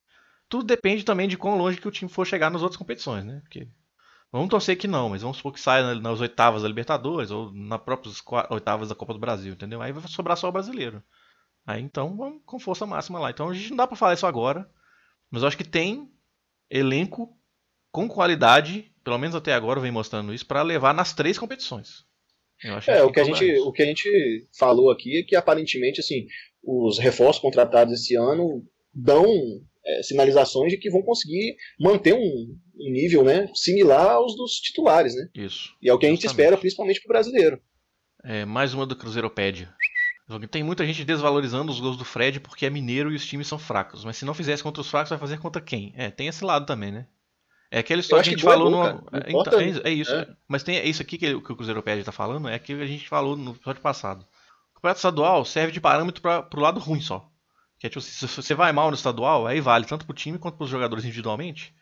Tudo 0.47 0.63
depende 0.63 1.03
também 1.03 1.27
de 1.27 1.37
quão 1.37 1.57
longe 1.57 1.81
que 1.81 1.87
o 1.87 1.91
time 1.91 2.09
for 2.09 2.27
chegar 2.27 2.51
nas 2.51 2.61
outras 2.61 2.77
competições, 2.77 3.25
né? 3.25 3.39
Porque 3.41 3.67
vamos 4.37 4.49
torcer 4.49 4.77
que 4.77 4.87
não, 4.87 5.09
mas 5.09 5.21
vamos 5.21 5.37
supor 5.37 5.53
que 5.53 5.59
saia 5.59 5.83
na- 5.83 5.95
nas 6.01 6.19
oitavas 6.21 6.61
da 6.61 6.67
Libertadores 6.67 7.31
ou 7.31 7.51
nas 7.53 7.81
próprias 7.81 8.21
oitavas 8.49 8.89
da 8.89 8.95
Copa 8.95 9.13
do 9.13 9.19
Brasil, 9.19 9.53
entendeu? 9.53 9.81
Aí 9.81 9.91
vai 9.91 10.07
sobrar 10.07 10.37
só 10.37 10.49
o 10.49 10.51
brasileiro. 10.51 11.01
Aí 11.65 11.81
então 11.81 12.15
vamos 12.15 12.41
com 12.45 12.59
força 12.59 12.85
máxima 12.85 13.19
lá. 13.19 13.31
Então 13.31 13.49
a 13.49 13.53
gente 13.53 13.69
não 13.69 13.77
dá 13.77 13.87
pra 13.87 13.95
falar 13.97 14.13
isso 14.13 14.27
agora, 14.27 14.69
mas 15.31 15.41
eu 15.41 15.47
acho 15.47 15.57
que 15.57 15.63
tem 15.63 16.09
elenco 16.69 17.35
com 17.91 18.07
qualidade, 18.07 18.91
pelo 19.03 19.17
menos 19.17 19.35
até 19.35 19.53
agora 19.53 19.79
vem 19.79 19.91
mostrando 19.91 20.33
isso, 20.33 20.45
pra 20.45 20.61
levar 20.61 20.93
nas 20.93 21.13
três 21.13 21.37
competições. 21.37 22.05
É, 22.87 23.03
o 23.03 23.11
que, 23.11 23.19
a 23.19 23.23
gente, 23.23 23.45
isso. 23.45 23.67
o 23.67 23.71
que 23.71 23.83
a 23.83 23.85
gente 23.85 24.47
falou 24.57 24.89
aqui 24.89 25.19
é 25.19 25.23
que 25.23 25.35
aparentemente, 25.35 25.99
assim, 25.99 26.25
os 26.63 26.97
reforços 26.97 27.41
contratados 27.41 27.93
esse 27.93 28.15
ano 28.15 28.65
dão 28.93 29.25
é, 29.85 30.03
sinalizações 30.03 30.71
de 30.71 30.77
que 30.77 30.89
vão 30.89 31.01
conseguir 31.01 31.55
manter 31.79 32.13
um, 32.13 32.57
um 32.77 32.91
nível 32.91 33.23
né, 33.23 33.47
similar 33.53 34.11
aos 34.13 34.35
dos 34.35 34.53
titulares, 34.53 35.15
né? 35.15 35.27
Isso. 35.35 35.69
E 35.81 35.89
é 35.89 35.93
o 35.93 35.97
que 35.99 36.05
a 36.05 36.09
gente 36.09 36.21
Justamente. 36.23 36.41
espera, 36.45 36.57
principalmente 36.57 36.99
pro 37.01 37.09
brasileiro. 37.09 37.59
É, 38.23 38.43
mais 38.45 38.73
uma 38.73 38.85
do 38.85 38.95
Cruzeiropédia. 38.95 39.71
Tem 40.49 40.63
muita 40.63 40.83
gente 40.83 41.05
desvalorizando 41.05 41.71
os 41.71 41.79
gols 41.79 41.97
do 41.97 42.03
Fred 42.03 42.39
porque 42.39 42.65
é 42.65 42.69
mineiro 42.69 43.11
e 43.11 43.15
os 43.15 43.25
times 43.25 43.45
são 43.45 43.59
fracos. 43.59 44.03
Mas 44.03 44.17
se 44.17 44.25
não 44.25 44.33
fizesse 44.33 44.63
contra 44.63 44.81
os 44.81 44.89
fracos, 44.89 45.11
vai 45.11 45.19
fazer 45.19 45.37
contra 45.37 45.61
quem? 45.61 45.93
É, 45.95 46.09
tem 46.09 46.27
esse 46.27 46.43
lado 46.43 46.65
também, 46.65 46.91
né? 46.91 47.05
É 47.69 47.79
aquela 47.79 47.99
história 48.01 48.23
que 48.23 48.29
a 48.29 48.31
gente 48.31 48.45
é 48.45 48.49
falou 48.49 48.71
no. 48.71 48.83
é, 48.83 49.29
importa- 49.29 49.49
então, 49.51 49.59
é, 49.59 49.65
isso- 49.67 49.81
é 49.83 49.89
isso. 49.91 50.11
é. 50.11 50.27
Mas 50.47 50.63
tem 50.63 50.77
é 50.77 50.85
isso 50.87 51.01
aqui 51.03 51.17
que, 51.19 51.27
que 51.27 51.51
o 51.51 51.55
Cruzeiropédia 51.55 52.03
tá 52.03 52.11
falando, 52.11 52.47
é 52.47 52.55
aquilo 52.55 52.79
que 52.79 52.85
a 52.85 52.87
gente 52.87 53.07
falou 53.07 53.35
no 53.35 53.51
episódio 53.51 53.81
passado. 53.81 54.25
O 54.71 54.75
campeonato 54.75 54.97
estadual 54.97 55.45
serve 55.45 55.71
de 55.71 55.79
parâmetro 55.81 56.21
para 56.21 56.41
pro 56.41 56.61
lado 56.61 56.79
ruim 56.79 57.01
só. 57.01 57.29
Que 57.79 57.87
é 57.87 57.89
tipo, 57.89 57.99
assim, 57.99 58.27
se 58.27 58.35
você 58.35 58.53
vai 58.53 58.71
mal 58.71 58.89
no 58.89 58.95
estadual, 58.95 59.47
aí 59.47 59.59
vale 59.59 59.85
tanto 59.85 60.05
pro 60.05 60.15
time 60.15 60.37
quanto 60.37 60.57
pros 60.57 60.69
jogadores 60.69 61.03
individualmente. 61.03 61.75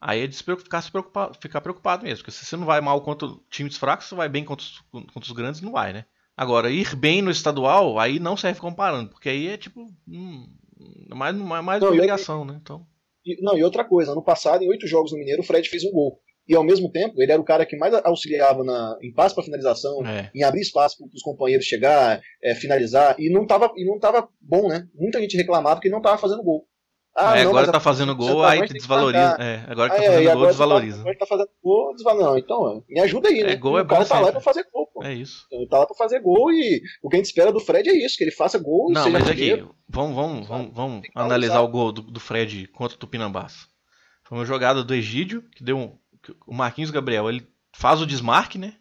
Aí 0.00 0.22
é 0.22 0.26
de 0.26 0.36
ficar, 0.36 0.90
preocupado, 0.90 1.38
ficar 1.40 1.60
preocupado 1.60 2.04
mesmo. 2.04 2.18
Porque 2.18 2.32
se 2.32 2.44
você 2.44 2.56
não 2.56 2.66
vai 2.66 2.80
mal 2.80 3.00
contra 3.02 3.28
times 3.50 3.76
fracos, 3.76 4.06
você 4.06 4.14
vai 4.14 4.28
bem 4.28 4.44
contra 4.44 4.64
os, 4.64 4.80
contra 4.90 5.20
os 5.20 5.32
grandes, 5.32 5.60
não 5.60 5.72
vai, 5.72 5.92
né? 5.92 6.06
Agora, 6.36 6.70
ir 6.70 6.96
bem 6.96 7.22
no 7.22 7.30
estadual, 7.30 7.98
aí 7.98 8.18
não 8.18 8.36
serve 8.36 8.60
comparando, 8.60 9.10
porque 9.10 9.28
aí 9.28 9.48
é 9.48 9.56
tipo. 9.56 9.86
Hum, 10.08 10.48
é 11.10 11.14
mais, 11.14 11.36
mais 11.36 11.64
mais 11.64 11.80
Não, 11.82 11.90
obrigação, 11.90 12.44
né? 12.44 12.58
Então. 12.60 12.86
E, 13.24 13.40
não, 13.42 13.56
e 13.56 13.62
outra 13.62 13.84
coisa, 13.84 14.12
ano 14.12 14.22
passado, 14.22 14.62
em 14.62 14.68
oito 14.68 14.86
jogos 14.86 15.12
no 15.12 15.18
Mineiro, 15.18 15.42
o 15.42 15.44
Fred 15.44 15.68
fez 15.68 15.84
um 15.84 15.92
gol. 15.92 16.20
E 16.48 16.56
ao 16.56 16.64
mesmo 16.64 16.90
tempo, 16.90 17.22
ele 17.22 17.30
era 17.30 17.40
o 17.40 17.44
cara 17.44 17.64
que 17.64 17.76
mais 17.76 17.94
auxiliava 18.04 18.64
na, 18.64 18.96
em 19.00 19.12
passe 19.12 19.34
para 19.34 19.44
finalização, 19.44 20.04
É. 20.06 20.30
em 20.34 20.42
abrir 20.42 20.60
espaço 20.60 20.98
para 20.98 21.06
os 21.14 21.22
companheiros 21.22 21.64
chegar, 21.66 22.20
é, 22.42 22.54
finalizar, 22.54 23.14
e 23.18 23.30
não 23.30 23.46
tava, 23.46 23.70
e 23.76 23.84
não 23.86 23.98
tava 23.98 24.28
bom, 24.40 24.68
né? 24.68 24.86
Muita 24.94 25.20
gente 25.20 25.36
reclamava 25.36 25.80
que 25.80 25.86
ele 25.88 25.94
não 25.94 26.02
tava 26.02 26.18
fazendo 26.18 26.42
gol. 26.42 26.66
Ah, 27.14 27.36
É, 27.38 27.42
não, 27.44 27.50
agora 27.50 27.66
mas 27.66 27.72
tá 27.72 27.76
a- 27.76 27.80
fazendo 27.80 28.16
gol, 28.16 28.42
aí 28.42 28.66
desvaloriza. 28.66 29.36
É, 29.38 29.64
agora 29.68 29.90
que 29.90 29.96
Ah, 29.96 29.98
tá 29.98 30.02
é, 30.04 30.06
fazendo 30.08 30.30
e 30.30 30.34
gol, 30.34 30.46
desvaloriza. 30.46 31.00
Agora 31.00 31.18
tá 31.18 31.26
fazendo 31.26 31.48
gol, 31.62 31.94
desvaloriza. 31.94 32.30
Não, 32.30 32.38
então, 32.38 32.84
me 32.88 33.00
ajuda 33.00 33.28
aí, 33.28 33.42
né? 33.42 33.52
É, 33.52 33.56
gol 33.56 33.78
é 33.78 33.82
o 33.82 33.86
cara 33.86 34.02
bom 34.02 34.08
tá 34.08 34.20
lá 34.20 34.32
pra 34.32 34.40
fazer 34.40 34.66
gol, 34.72 34.86
pô. 34.92 35.04
É 35.04 35.12
isso. 35.12 35.46
Ele 35.52 35.68
tá 35.68 35.78
lá 35.78 35.86
pra 35.86 35.94
fazer 35.94 36.20
gol 36.20 36.50
e 36.50 36.80
o 37.02 37.08
que 37.10 37.16
a 37.16 37.18
gente 37.18 37.26
espera 37.26 37.52
do 37.52 37.60
Fred 37.60 37.86
é 37.88 38.04
isso, 38.04 38.16
que 38.16 38.24
ele 38.24 38.30
faça 38.30 38.58
gol 38.58 38.90
e 38.90 38.94
Não, 38.94 39.10
mas 39.10 39.28
aqui, 39.28 39.62
vamos, 39.88 40.16
vamos, 40.16 40.48
vamos, 40.48 40.74
vamos 40.74 41.08
analisar. 41.14 41.60
o 41.60 41.68
gol 41.68 41.92
do, 41.92 42.00
do 42.02 42.18
Fred 42.18 42.66
contra 42.68 42.96
o 42.96 42.98
Tupinambás. 42.98 43.66
Foi 44.24 44.38
uma 44.38 44.46
jogada 44.46 44.82
do 44.82 44.94
Egídio, 44.94 45.42
que 45.54 45.62
deu 45.62 45.76
um. 45.76 45.98
O 46.46 46.54
Marquinhos 46.54 46.90
Gabriel, 46.90 47.28
ele 47.28 47.46
faz 47.72 48.00
o 48.00 48.06
desmarque, 48.06 48.58
né? 48.58 48.76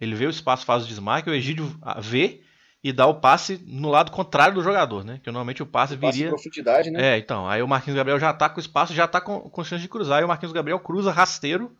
Ele 0.00 0.14
vê 0.14 0.26
o 0.26 0.30
espaço, 0.30 0.66
faz 0.66 0.84
o 0.84 0.88
desmarque, 0.88 1.30
o 1.30 1.34
Egídio 1.34 1.74
vê 2.00 2.42
e 2.82 2.92
dá 2.92 3.06
o 3.06 3.14
passe 3.14 3.62
no 3.66 3.88
lado 3.88 4.12
contrário 4.12 4.54
do 4.54 4.62
jogador, 4.62 5.04
né? 5.04 5.18
Que 5.22 5.30
normalmente 5.30 5.62
o 5.62 5.66
passe 5.66 5.96
viria. 5.96 6.30
Passe 6.30 6.42
profundidade, 6.42 6.90
né? 6.90 7.14
É, 7.14 7.18
então. 7.18 7.48
Aí 7.48 7.62
o 7.62 7.68
Marquinhos 7.68 7.96
Gabriel 7.96 8.20
já 8.20 8.32
tá 8.32 8.48
com 8.50 8.58
o 8.58 8.60
espaço, 8.60 8.92
já 8.92 9.08
tá 9.08 9.22
com, 9.22 9.40
com 9.40 9.64
chance 9.64 9.80
de 9.80 9.88
cruzar. 9.88 10.20
E 10.20 10.24
o 10.24 10.28
Marquinhos 10.28 10.52
Gabriel 10.52 10.78
cruza 10.78 11.10
rasteiro. 11.10 11.74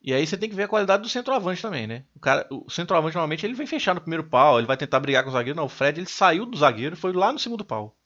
E 0.00 0.14
aí 0.14 0.24
você 0.24 0.36
tem 0.36 0.48
que 0.48 0.54
ver 0.54 0.64
a 0.64 0.68
qualidade 0.68 1.02
do 1.02 1.08
centroavante 1.08 1.60
também, 1.60 1.86
né? 1.86 2.04
O, 2.14 2.20
cara, 2.20 2.46
o 2.50 2.70
centroavante 2.70 3.16
normalmente 3.16 3.44
ele 3.44 3.54
vem 3.54 3.66
fechar 3.66 3.94
no 3.94 4.00
primeiro 4.00 4.22
pau, 4.24 4.58
ele 4.58 4.66
vai 4.66 4.76
tentar 4.76 5.00
brigar 5.00 5.24
com 5.24 5.30
o 5.30 5.32
zagueiro. 5.32 5.56
Não, 5.56 5.64
o 5.64 5.68
Fred 5.68 5.98
ele 5.98 6.08
saiu 6.08 6.46
do 6.46 6.56
zagueiro 6.56 6.94
e 6.94 6.98
foi 6.98 7.12
lá 7.12 7.32
no 7.32 7.38
segundo 7.38 7.64
pau. 7.64 7.96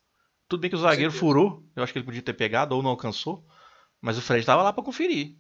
Tudo 0.49 0.61
bem 0.61 0.71
que 0.71 0.77
o 0.77 0.79
zagueiro 0.79 1.13
furou, 1.13 1.63
eu 1.77 1.83
acho 1.83 1.93
que 1.93 1.99
ele 1.99 2.07
podia 2.07 2.23
ter 2.23 2.33
pegado 2.33 2.75
ou 2.75 2.83
não 2.83 2.91
alcançou, 2.91 3.45
mas 4.01 4.17
o 4.17 4.23
Fred 4.23 4.47
tava 4.47 4.63
lá 4.63 4.73
para 4.73 4.83
conferir. 4.83 5.37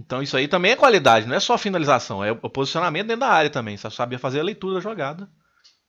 Então 0.00 0.22
isso 0.22 0.36
aí 0.36 0.48
também 0.48 0.72
é 0.72 0.76
qualidade, 0.76 1.26
não 1.26 1.36
é 1.36 1.40
só 1.40 1.58
finalização, 1.58 2.24
é 2.24 2.32
o 2.32 2.36
posicionamento 2.36 3.08
dentro 3.08 3.20
da 3.20 3.28
área 3.28 3.50
também. 3.50 3.76
Você 3.76 3.90
sabia 3.90 4.18
fazer 4.18 4.40
a 4.40 4.44
leitura 4.44 4.74
da 4.74 4.80
jogada. 4.80 5.28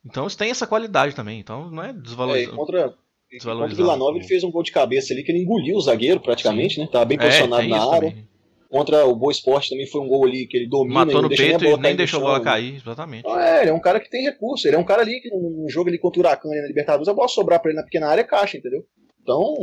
Então 0.05 0.27
isso 0.27 0.37
tem 0.37 0.51
essa 0.51 0.67
qualidade 0.67 1.15
também. 1.15 1.39
Então 1.39 1.71
não 1.71 1.83
é 1.83 1.93
desvalorizado. 1.93 2.53
É, 2.53 2.57
contra, 2.57 2.93
contra 3.41 3.65
o 3.65 3.75
Vila 3.75 3.95
Nova 3.95 4.17
ele 4.17 4.27
fez 4.27 4.43
um 4.43 4.51
gol 4.51 4.63
de 4.63 4.71
cabeça 4.71 5.13
ali 5.13 5.23
que 5.23 5.31
ele 5.31 5.43
engoliu 5.43 5.77
o 5.77 5.81
zagueiro 5.81 6.19
praticamente, 6.19 6.75
Sim. 6.75 6.81
né? 6.81 6.89
Tava 6.91 7.05
bem 7.05 7.17
é, 7.17 7.21
posicionado 7.21 7.63
é, 7.63 7.67
na 7.67 7.91
área. 7.91 8.09
Também. 8.09 8.31
Contra 8.69 9.05
o 9.05 9.15
Boa 9.15 9.31
Esporte 9.31 9.69
também 9.69 9.85
foi 9.85 9.99
um 9.99 10.07
gol 10.07 10.25
ali 10.25 10.47
que 10.47 10.55
ele 10.55 10.67
domina. 10.67 11.05
Matou 11.05 11.21
no 11.21 11.29
peito 11.29 11.65
e 11.65 11.77
nem 11.77 11.93
deixou 11.93 12.21
a 12.21 12.23
bola 12.23 12.41
cair, 12.41 12.75
exatamente. 12.75 13.19
Então, 13.19 13.37
é, 13.37 13.61
ele 13.61 13.69
é 13.69 13.73
um 13.73 13.81
cara 13.81 13.99
que 13.99 14.09
tem 14.09 14.23
recurso. 14.23 14.65
Ele 14.65 14.77
é 14.77 14.79
um 14.79 14.85
cara 14.85 15.01
ali 15.01 15.19
que 15.19 15.29
num 15.29 15.67
jogo 15.67 15.89
ali 15.89 15.99
contra 15.99 16.19
o 16.19 16.21
Huracan 16.21 16.47
na 16.47 16.67
Libertadores, 16.67 17.09
a 17.09 17.13
bola 17.13 17.27
sobrar 17.27 17.61
pra 17.61 17.69
ele 17.69 17.79
na 17.79 17.83
pequena 17.83 18.07
área 18.07 18.21
é 18.21 18.25
caixa, 18.25 18.57
entendeu? 18.57 18.85
Então, 19.21 19.55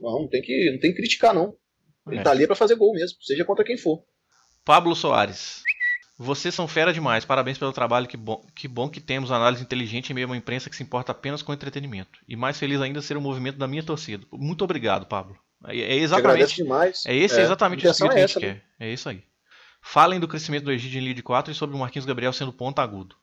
não, 0.00 0.22
não 0.22 0.28
tem 0.28 0.42
que, 0.42 0.72
não 0.72 0.80
tem 0.80 0.90
que 0.90 0.96
criticar, 0.96 1.32
não. 1.32 1.54
Ele 2.08 2.20
é. 2.20 2.22
tá 2.22 2.30
ali 2.30 2.46
pra 2.46 2.56
fazer 2.56 2.76
gol 2.76 2.92
mesmo, 2.92 3.18
seja 3.20 3.44
contra 3.44 3.64
quem 3.64 3.76
for. 3.76 4.02
Pablo 4.64 4.94
Soares. 4.94 5.62
Vocês 6.18 6.54
são 6.54 6.66
fera 6.66 6.92
demais. 6.92 7.24
Parabéns 7.24 7.58
pelo 7.58 7.72
trabalho. 7.72 8.06
Que 8.06 8.16
bom, 8.16 8.42
que 8.54 8.66
bom 8.66 8.88
que 8.88 9.00
temos 9.00 9.30
análise 9.30 9.62
inteligente 9.62 10.10
em 10.10 10.14
meio 10.14 10.26
a 10.26 10.30
uma 10.30 10.36
imprensa 10.36 10.70
que 10.70 10.76
se 10.76 10.82
importa 10.82 11.12
apenas 11.12 11.42
com 11.42 11.52
entretenimento. 11.52 12.18
E 12.26 12.34
mais 12.34 12.58
feliz 12.58 12.80
ainda 12.80 13.02
ser 13.02 13.16
o 13.16 13.20
movimento 13.20 13.58
da 13.58 13.68
minha 13.68 13.82
torcida. 13.82 14.26
Muito 14.32 14.64
obrigado, 14.64 15.06
Pablo. 15.06 15.38
É, 15.66 15.78
é 15.78 15.96
exatamente. 15.96 16.56
Demais. 16.56 17.04
É 17.06 17.14
esse 17.14 17.38
é, 17.38 17.42
exatamente 17.42 17.80
o 17.80 17.82
que 17.82 18.02
a 18.02 18.16
gente 18.16 18.38
é 18.38 18.40
quer. 18.40 18.54
Né? 18.54 18.62
É 18.80 18.92
isso 18.92 19.08
aí. 19.08 19.22
Falem 19.82 20.18
do 20.18 20.26
crescimento 20.26 20.64
do 20.64 20.72
Egídio 20.72 21.00
em 21.00 21.04
Lead 21.04 21.22
4 21.22 21.52
e 21.52 21.54
sobre 21.54 21.76
o 21.76 21.78
Marquinhos 21.78 22.06
Gabriel 22.06 22.32
sendo 22.32 22.52
ponta 22.52 22.82
agudo. 22.82 23.14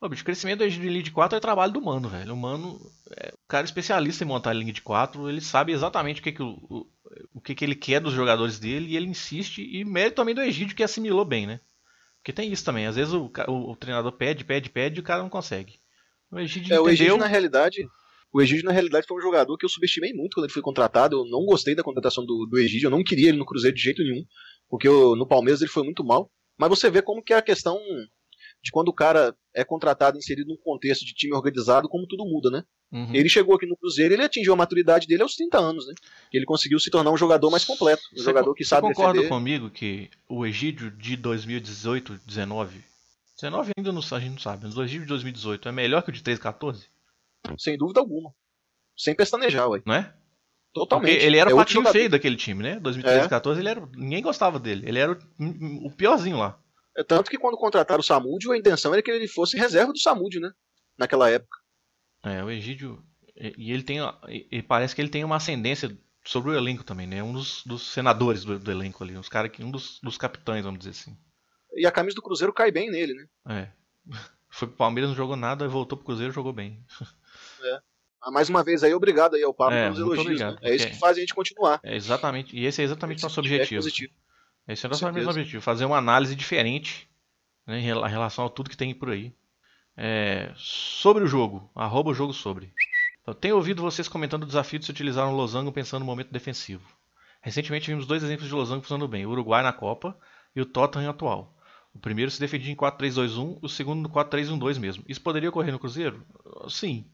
Ô, 0.00 0.08
bicho, 0.08 0.22
o 0.22 0.26
crescimento 0.26 0.58
do 0.58 0.64
Egídio 0.64 0.90
em 0.90 0.92
Lead 0.94 1.10
4 1.12 1.38
é 1.38 1.40
trabalho 1.40 1.72
do 1.72 1.80
Mano, 1.80 2.08
velho. 2.08 2.34
O 2.34 2.36
Mano 2.36 2.80
é 3.16 3.28
o 3.32 3.48
cara 3.48 3.64
especialista 3.64 4.24
em 4.24 4.26
montar 4.26 4.52
linha 4.52 4.72
de 4.72 4.82
4. 4.82 5.28
Ele 5.28 5.40
sabe 5.40 5.72
exatamente 5.72 6.20
o 6.20 6.24
que, 6.24 6.32
que 6.32 6.42
o, 6.42 6.86
o, 7.34 7.40
que, 7.40 7.54
que 7.54 7.64
ele 7.64 7.74
quer 7.74 8.00
dos 8.00 8.12
jogadores 8.12 8.58
dele 8.58 8.92
e 8.92 8.96
ele 8.96 9.06
insiste. 9.06 9.62
E 9.62 9.84
mérito 9.84 10.16
também 10.16 10.34
do 10.34 10.42
Egídio 10.42 10.76
que 10.76 10.82
assimilou 10.82 11.24
bem, 11.24 11.46
né? 11.46 11.60
Porque 12.18 12.32
tem 12.32 12.52
isso 12.52 12.64
também. 12.64 12.86
Às 12.86 12.96
vezes 12.96 13.12
o, 13.12 13.30
o, 13.48 13.72
o 13.72 13.76
treinador 13.76 14.12
pede, 14.12 14.44
pede, 14.44 14.70
pede 14.70 14.98
e 14.98 15.00
o 15.00 15.04
cara 15.04 15.22
não 15.22 15.28
consegue. 15.28 15.80
O 16.30 16.38
Egídio 16.38 16.64
é, 16.64 16.76
entendeu... 16.76 16.84
O 16.84 16.90
Egídio, 16.90 17.16
na 17.16 17.26
realidade, 17.26 17.86
o 18.32 18.40
Egídio, 18.40 18.64
na 18.64 18.72
realidade, 18.72 19.06
foi 19.06 19.18
um 19.18 19.22
jogador 19.22 19.56
que 19.58 19.64
eu 19.64 19.68
subestimei 19.68 20.12
muito 20.12 20.34
quando 20.34 20.44
ele 20.44 20.52
foi 20.52 20.62
contratado. 20.62 21.16
Eu 21.16 21.24
não 21.26 21.44
gostei 21.44 21.74
da 21.74 21.82
contratação 21.82 22.24
do, 22.24 22.46
do 22.46 22.58
Egídio, 22.58 22.86
eu 22.86 22.90
não 22.90 23.04
queria 23.04 23.28
ele 23.28 23.38
no 23.38 23.44
Cruzeiro 23.44 23.76
de 23.76 23.82
jeito 23.82 24.02
nenhum, 24.02 24.24
porque 24.68 24.88
eu, 24.88 25.14
no 25.16 25.26
Palmeiras 25.26 25.60
ele 25.60 25.70
foi 25.70 25.82
muito 25.82 26.04
mal. 26.04 26.30
Mas 26.56 26.68
você 26.68 26.90
vê 26.90 27.02
como 27.02 27.22
que 27.22 27.32
é 27.32 27.36
a 27.36 27.42
questão 27.42 27.78
de 28.62 28.70
quando 28.70 28.88
o 28.88 28.94
cara 28.94 29.34
é 29.54 29.64
contratado, 29.64 30.16
inserido 30.16 30.48
num 30.48 30.56
contexto 30.56 31.04
de 31.04 31.12
time 31.12 31.34
organizado, 31.34 31.88
como 31.88 32.06
tudo 32.06 32.24
muda, 32.24 32.50
né? 32.50 32.64
Uhum. 32.92 33.14
Ele 33.14 33.28
chegou 33.28 33.56
aqui 33.56 33.66
no 33.66 33.76
Cruzeiro, 33.76 34.14
ele 34.14 34.22
atingiu 34.22 34.52
a 34.52 34.56
maturidade 34.56 35.06
dele 35.06 35.22
aos 35.22 35.34
30 35.34 35.58
anos, 35.58 35.86
né? 35.86 35.94
Ele 36.32 36.44
conseguiu 36.44 36.78
se 36.78 36.90
tornar 36.90 37.10
um 37.10 37.16
jogador 37.16 37.50
mais 37.50 37.64
completo, 37.64 38.02
um 38.12 38.18
você 38.18 38.24
jogador 38.24 38.54
que 38.54 38.64
sabe 38.64 38.86
Você 38.86 38.94
concorda 38.94 39.14
defender. 39.14 39.28
comigo 39.28 39.70
que 39.70 40.10
o 40.28 40.46
Egídio 40.46 40.90
de 40.90 41.16
2018, 41.16 42.20
19, 42.26 42.84
19 43.40 43.72
ainda 43.76 43.92
não, 43.92 44.00
a 44.00 44.20
gente 44.20 44.32
não 44.32 44.38
sabe, 44.38 44.64
mas 44.64 44.76
o 44.76 44.82
Egídio 44.82 45.02
de 45.02 45.08
2018 45.08 45.68
é 45.68 45.72
melhor 45.72 46.02
que 46.02 46.10
o 46.10 46.12
de 46.12 46.22
13, 46.22 46.40
14? 46.40 46.86
Sem 47.58 47.76
dúvida 47.76 47.98
alguma. 47.98 48.32
Sem 48.96 49.14
pestanejar, 49.14 49.68
ué. 49.68 49.82
Não 49.84 49.94
é? 49.94 50.12
Totalmente. 50.72 51.10
Porque 51.10 51.26
ele 51.26 51.36
era 51.36 51.50
é 51.50 51.54
o 51.54 51.56
patinho 51.56 51.84
feio 51.86 52.08
daquele 52.08 52.36
time, 52.36 52.62
né? 52.62 52.78
2013, 52.78 53.26
é. 53.26 53.28
14, 53.28 53.60
ele 53.60 53.68
era, 53.68 53.88
ninguém 53.94 54.22
gostava 54.22 54.58
dele. 54.58 54.86
Ele 54.86 54.98
era 54.98 55.12
o, 55.12 55.86
o 55.86 55.90
piorzinho 55.90 56.38
lá. 56.38 56.58
É 56.96 57.02
tanto 57.02 57.30
que 57.30 57.38
quando 57.38 57.56
contrataram 57.56 58.00
o 58.00 58.04
Samúdio, 58.04 58.52
a 58.52 58.56
intenção 58.56 58.92
era 58.92 59.02
que 59.02 59.10
ele 59.10 59.28
fosse 59.28 59.56
reserva 59.56 59.92
do 59.92 59.98
Samúdio, 59.98 60.40
né? 60.40 60.50
Naquela 60.98 61.30
época. 61.30 61.58
É, 62.22 62.42
o 62.44 62.50
Egídio. 62.50 63.02
E 63.36 63.72
ele 63.72 63.82
tem. 63.82 63.98
E 64.28 64.62
parece 64.62 64.94
que 64.94 65.00
ele 65.00 65.08
tem 65.08 65.24
uma 65.24 65.36
ascendência 65.36 65.96
sobre 66.24 66.50
o 66.50 66.54
elenco 66.54 66.84
também, 66.84 67.06
né? 67.06 67.22
Um 67.22 67.32
dos, 67.32 67.64
dos 67.64 67.90
senadores 67.92 68.44
do, 68.44 68.58
do, 68.58 68.70
elenco 68.70 69.02
ali. 69.02 69.16
Uns 69.16 69.28
cara 69.28 69.48
que, 69.48 69.64
um 69.64 69.70
dos, 69.70 69.98
dos 70.00 70.18
capitães, 70.18 70.64
vamos 70.64 70.78
dizer 70.80 70.90
assim. 70.90 71.16
E 71.74 71.86
a 71.86 71.90
camisa 71.90 72.14
do 72.14 72.22
Cruzeiro 72.22 72.52
cai 72.52 72.70
bem 72.70 72.90
nele, 72.90 73.14
né? 73.14 73.26
É. 73.48 73.68
Foi 74.50 74.68
pro 74.68 74.76
Palmeiras, 74.76 75.08
não 75.08 75.16
jogou 75.16 75.34
nada, 75.34 75.66
voltou 75.66 75.96
pro 75.96 76.04
Cruzeiro 76.06 76.32
jogou 76.32 76.52
bem. 76.52 76.84
É. 77.64 77.80
Ah, 78.20 78.30
mais 78.30 78.48
uma 78.48 78.62
vez 78.62 78.84
aí, 78.84 78.92
obrigado 78.92 79.34
aí 79.34 79.42
ao 79.42 79.54
Pablo 79.54 79.74
é, 79.74 79.84
pelos 79.84 79.98
elogios. 79.98 80.40
Né? 80.40 80.56
É 80.62 80.74
isso 80.74 80.88
que 80.88 80.98
faz 80.98 81.16
a 81.16 81.20
gente 81.20 81.34
continuar. 81.34 81.80
É 81.82 81.96
exatamente. 81.96 82.56
E 82.56 82.66
esse 82.66 82.82
é 82.82 82.84
exatamente 82.84 83.20
o 83.20 83.22
nosso 83.22 83.40
objetivo. 83.40 83.80
Positivo. 83.80 84.12
Esse 84.66 84.86
é 84.86 84.88
o 84.88 84.90
nosso 84.90 85.12
mesmo 85.12 85.30
objetivo, 85.30 85.62
fazer 85.62 85.84
uma 85.84 85.98
análise 85.98 86.36
diferente 86.36 87.08
né, 87.66 87.80
em 87.80 87.82
relação 87.82 88.46
a 88.46 88.50
tudo 88.50 88.70
que 88.70 88.76
tem 88.76 88.94
por 88.94 89.10
aí. 89.10 89.34
É, 89.96 90.52
sobre 90.56 91.24
o 91.24 91.26
jogo, 91.26 91.70
arroba 91.74 92.10
o 92.10 92.14
jogo 92.14 92.32
sobre. 92.32 92.72
Então, 93.20 93.34
tenho 93.34 93.56
ouvido 93.56 93.82
vocês 93.82 94.08
comentando 94.08 94.44
o 94.44 94.46
desafio 94.46 94.78
de 94.78 94.84
se 94.84 94.90
utilizar 94.90 95.28
um 95.28 95.34
losango 95.34 95.70
pensando 95.70 96.00
no 96.00 96.06
momento 96.06 96.32
defensivo. 96.32 96.82
Recentemente 97.40 97.90
vimos 97.90 98.06
dois 98.06 98.22
exemplos 98.22 98.48
de 98.48 98.54
losango 98.54 98.82
funcionando 98.82 99.08
bem, 99.08 99.26
o 99.26 99.30
Uruguai 99.30 99.62
na 99.62 99.72
Copa 99.72 100.16
e 100.54 100.60
o 100.60 100.66
Tottenham 100.66 101.10
atual. 101.10 101.54
O 101.94 101.98
primeiro 101.98 102.30
se 102.30 102.40
defendia 102.40 102.72
em 102.72 102.76
4-3-2-1, 102.76 103.58
o 103.60 103.68
segundo 103.68 104.02
no 104.02 104.08
4-3-1-2 104.08 104.78
mesmo. 104.78 105.04
Isso 105.06 105.20
poderia 105.20 105.48
ocorrer 105.50 105.72
no 105.72 105.78
Cruzeiro? 105.78 106.24
Sim. 106.68 107.04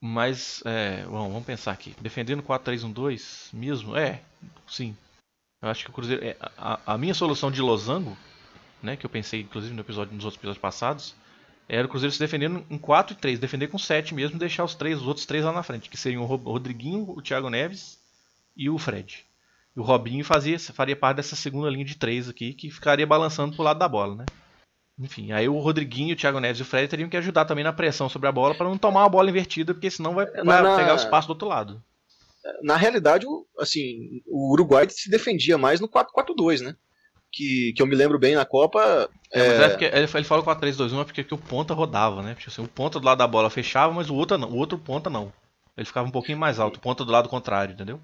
Mas, 0.00 0.62
é, 0.64 1.04
bom, 1.04 1.28
vamos 1.28 1.44
pensar 1.44 1.72
aqui. 1.72 1.94
Defendendo 2.00 2.42
4-3-1-2 2.42 3.50
mesmo? 3.52 3.96
É, 3.96 4.22
sim. 4.66 4.96
Eu 5.64 5.70
acho 5.70 5.82
que 5.82 5.90
o 5.90 5.94
Cruzeiro. 5.94 6.22
É, 6.22 6.36
a, 6.58 6.78
a, 6.92 6.98
minha 6.98 7.14
solução 7.14 7.50
de 7.50 7.62
losango, 7.62 8.14
né, 8.82 8.96
que 8.96 9.06
eu 9.06 9.10
pensei 9.10 9.40
inclusive 9.40 9.72
no 9.72 9.80
episódio, 9.80 10.14
nos 10.14 10.26
outros 10.26 10.38
episódios 10.38 10.60
passados, 10.60 11.14
era 11.66 11.86
o 11.86 11.88
Cruzeiro 11.88 12.12
se 12.12 12.18
defendendo 12.18 12.62
em 12.68 12.76
4 12.76 13.14
e 13.14 13.16
3, 13.16 13.38
defender 13.38 13.68
com 13.68 13.78
7 13.78 14.14
mesmo 14.14 14.36
e 14.36 14.38
deixar 14.38 14.62
os 14.62 14.74
três, 14.74 15.00
os 15.00 15.06
outros 15.06 15.24
três 15.24 15.42
lá 15.42 15.52
na 15.52 15.62
frente, 15.62 15.88
que 15.88 15.96
seriam 15.96 16.22
o 16.22 16.26
Rodriguinho, 16.26 17.08
o 17.08 17.22
Thiago 17.22 17.48
Neves 17.48 17.98
e 18.54 18.68
o 18.68 18.76
Fred. 18.76 19.24
E 19.74 19.80
o 19.80 19.82
Robinho 19.82 20.22
fazia, 20.22 20.58
faria 20.60 20.94
parte 20.94 21.16
dessa 21.16 21.34
segunda 21.34 21.70
linha 21.70 21.84
de 21.86 21.96
três 21.96 22.28
aqui, 22.28 22.52
que 22.52 22.70
ficaria 22.70 23.06
balançando 23.06 23.56
pro 23.56 23.64
lado 23.64 23.78
da 23.78 23.88
bola, 23.88 24.16
né? 24.16 24.26
Enfim, 24.98 25.32
aí 25.32 25.48
o 25.48 25.58
Rodriguinho, 25.58 26.12
o 26.12 26.16
Thiago 26.16 26.40
Neves 26.40 26.58
e 26.58 26.62
o 26.62 26.66
Fred 26.66 26.88
teriam 26.88 27.08
que 27.08 27.16
ajudar 27.16 27.46
também 27.46 27.64
na 27.64 27.72
pressão 27.72 28.10
sobre 28.10 28.28
a 28.28 28.32
bola 28.32 28.54
para 28.54 28.68
não 28.68 28.76
tomar 28.76 29.00
uma 29.00 29.08
bola 29.08 29.30
invertida, 29.30 29.72
porque 29.72 29.90
senão 29.90 30.14
vai, 30.14 30.26
vai 30.26 30.62
na... 30.62 30.76
pegar 30.76 30.92
o 30.92 30.96
espaço 30.96 31.26
do 31.26 31.30
outro 31.30 31.48
lado 31.48 31.82
na 32.62 32.76
realidade, 32.76 33.26
assim, 33.58 34.22
o 34.26 34.52
Uruguai 34.52 34.86
se 34.90 35.10
defendia 35.10 35.56
mais 35.56 35.80
no 35.80 35.88
4-4-2, 35.88 36.60
né? 36.60 36.76
Que, 37.32 37.72
que 37.74 37.82
eu 37.82 37.86
me 37.86 37.96
lembro 37.96 38.18
bem 38.18 38.34
na 38.34 38.44
Copa. 38.44 39.08
É, 39.32 39.40
é... 39.40 39.48
Mas 39.48 39.60
é 39.60 39.68
porque 39.70 39.84
ele, 39.86 40.06
ele 40.14 40.24
fala 40.24 40.42
4-3-2-1 40.42 41.00
é 41.00 41.04
porque, 41.04 41.34
o 41.34 41.38
ponta 41.38 41.74
rodava, 41.74 42.22
né? 42.22 42.34
Porque, 42.34 42.48
assim, 42.48 42.62
o 42.62 42.68
ponta 42.68 43.00
do 43.00 43.06
lado 43.06 43.18
da 43.18 43.26
bola 43.26 43.50
fechava, 43.50 43.92
mas 43.92 44.10
o 44.10 44.14
outro, 44.14 44.38
não, 44.38 44.50
o 44.50 44.56
outro 44.56 44.78
ponta 44.78 45.10
não. 45.10 45.32
Ele 45.76 45.86
ficava 45.86 46.06
um 46.06 46.12
pouquinho 46.12 46.38
mais 46.38 46.60
alto, 46.60 46.76
o 46.76 46.80
ponta 46.80 47.04
do 47.04 47.10
lado 47.10 47.28
contrário, 47.28 47.72
entendeu? 47.72 48.00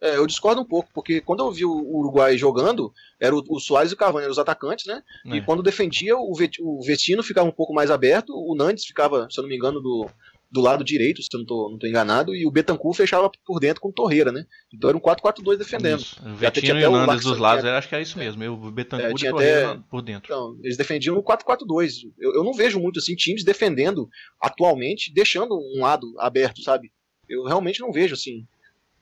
É, 0.00 0.16
eu 0.16 0.26
discordo 0.26 0.60
um 0.60 0.66
pouco, 0.66 0.90
porque 0.92 1.20
quando 1.20 1.44
eu 1.44 1.52
vi 1.52 1.64
o 1.64 1.70
Uruguai 1.72 2.36
jogando, 2.36 2.92
era 3.18 3.34
o, 3.34 3.42
o 3.48 3.60
Soares 3.60 3.92
e 3.92 3.94
o 3.94 3.96
Cavani 3.96 4.24
eram 4.24 4.32
os 4.32 4.38
atacantes, 4.38 4.86
né? 4.86 5.02
É. 5.26 5.36
E 5.36 5.42
quando 5.42 5.62
defendia, 5.62 6.16
o, 6.16 6.34
Vet, 6.34 6.58
o 6.60 6.82
Vetino 6.82 7.22
ficava 7.22 7.48
um 7.48 7.52
pouco 7.52 7.72
mais 7.72 7.90
aberto, 7.90 8.34
o 8.34 8.54
Nandes 8.54 8.84
ficava, 8.84 9.28
se 9.30 9.38
eu 9.38 9.42
não 9.42 9.48
me 9.48 9.56
engano, 9.56 9.80
do, 9.80 10.10
do 10.50 10.60
lado 10.60 10.84
direito, 10.84 11.20
se 11.22 11.28
eu 11.32 11.38
não 11.38 11.46
tô, 11.46 11.68
não 11.70 11.78
tô 11.78 11.86
enganado, 11.86 12.34
e 12.34 12.46
o 12.46 12.50
Betancourt 12.50 12.96
fechava 12.96 13.30
por 13.44 13.58
dentro 13.58 13.80
com 13.80 13.88
o 13.88 13.92
Torreira, 13.92 14.30
né? 14.30 14.46
Então 14.72 14.88
era 14.88 14.96
um 14.96 15.00
4-4-2 15.00 15.56
defendendo. 15.56 16.00
Isso. 16.00 16.20
O 16.24 16.34
Vetinho 16.34 16.78
e 16.78 16.86
o 16.86 16.92
Nandes 16.92 17.24
dos 17.24 17.38
lados, 17.38 17.64
eu 17.64 17.72
acho 17.72 17.88
que 17.88 17.94
era 17.94 18.02
isso 18.02 18.18
mesmo, 18.18 18.44
o 18.44 18.70
Betancourt 18.70 19.22
é, 19.22 19.26
e 19.26 19.30
Torreira 19.30 19.70
até... 19.72 19.82
por 19.90 20.02
dentro. 20.02 20.32
Então, 20.32 20.56
eles 20.62 20.76
defendiam 20.76 21.16
no 21.16 21.22
4-4-2. 21.22 22.12
Eu, 22.18 22.34
eu 22.34 22.44
não 22.44 22.52
vejo 22.52 22.78
muito 22.78 22.98
assim 22.98 23.14
times 23.14 23.44
defendendo 23.44 24.08
atualmente, 24.40 25.12
deixando 25.12 25.54
um 25.54 25.82
lado 25.82 26.14
aberto, 26.18 26.62
sabe? 26.62 26.92
Eu 27.28 27.44
realmente 27.44 27.80
não 27.80 27.92
vejo 27.92 28.14
assim. 28.14 28.46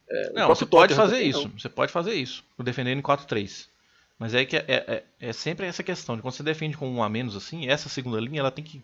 É, 0.09 0.33
não, 0.33 0.49
você 0.49 0.67
pode 0.67 0.95
fazer 0.95 1.23
isso, 1.23 1.49
não. 1.49 1.59
você 1.59 1.69
pode 1.69 1.93
fazer 1.93 2.15
isso, 2.15 2.45
defendendo 2.59 2.99
em 2.99 3.03
4-3. 3.03 3.67
Mas 4.19 4.35
é 4.35 4.45
que 4.45 4.57
é, 4.57 4.65
é, 4.69 5.03
é, 5.19 5.33
sempre 5.33 5.67
essa 5.67 5.83
questão 5.83 6.15
de 6.15 6.23
quando 6.23 6.35
você 6.35 6.43
defende 6.43 6.77
com 6.77 6.89
um 6.89 7.03
a 7.03 7.09
menos 7.09 7.35
assim, 7.35 7.69
essa 7.69 7.89
segunda 7.89 8.21
linha 8.21 8.41
ela 8.41 8.53
tem 8.53 8.63
que 8.63 8.81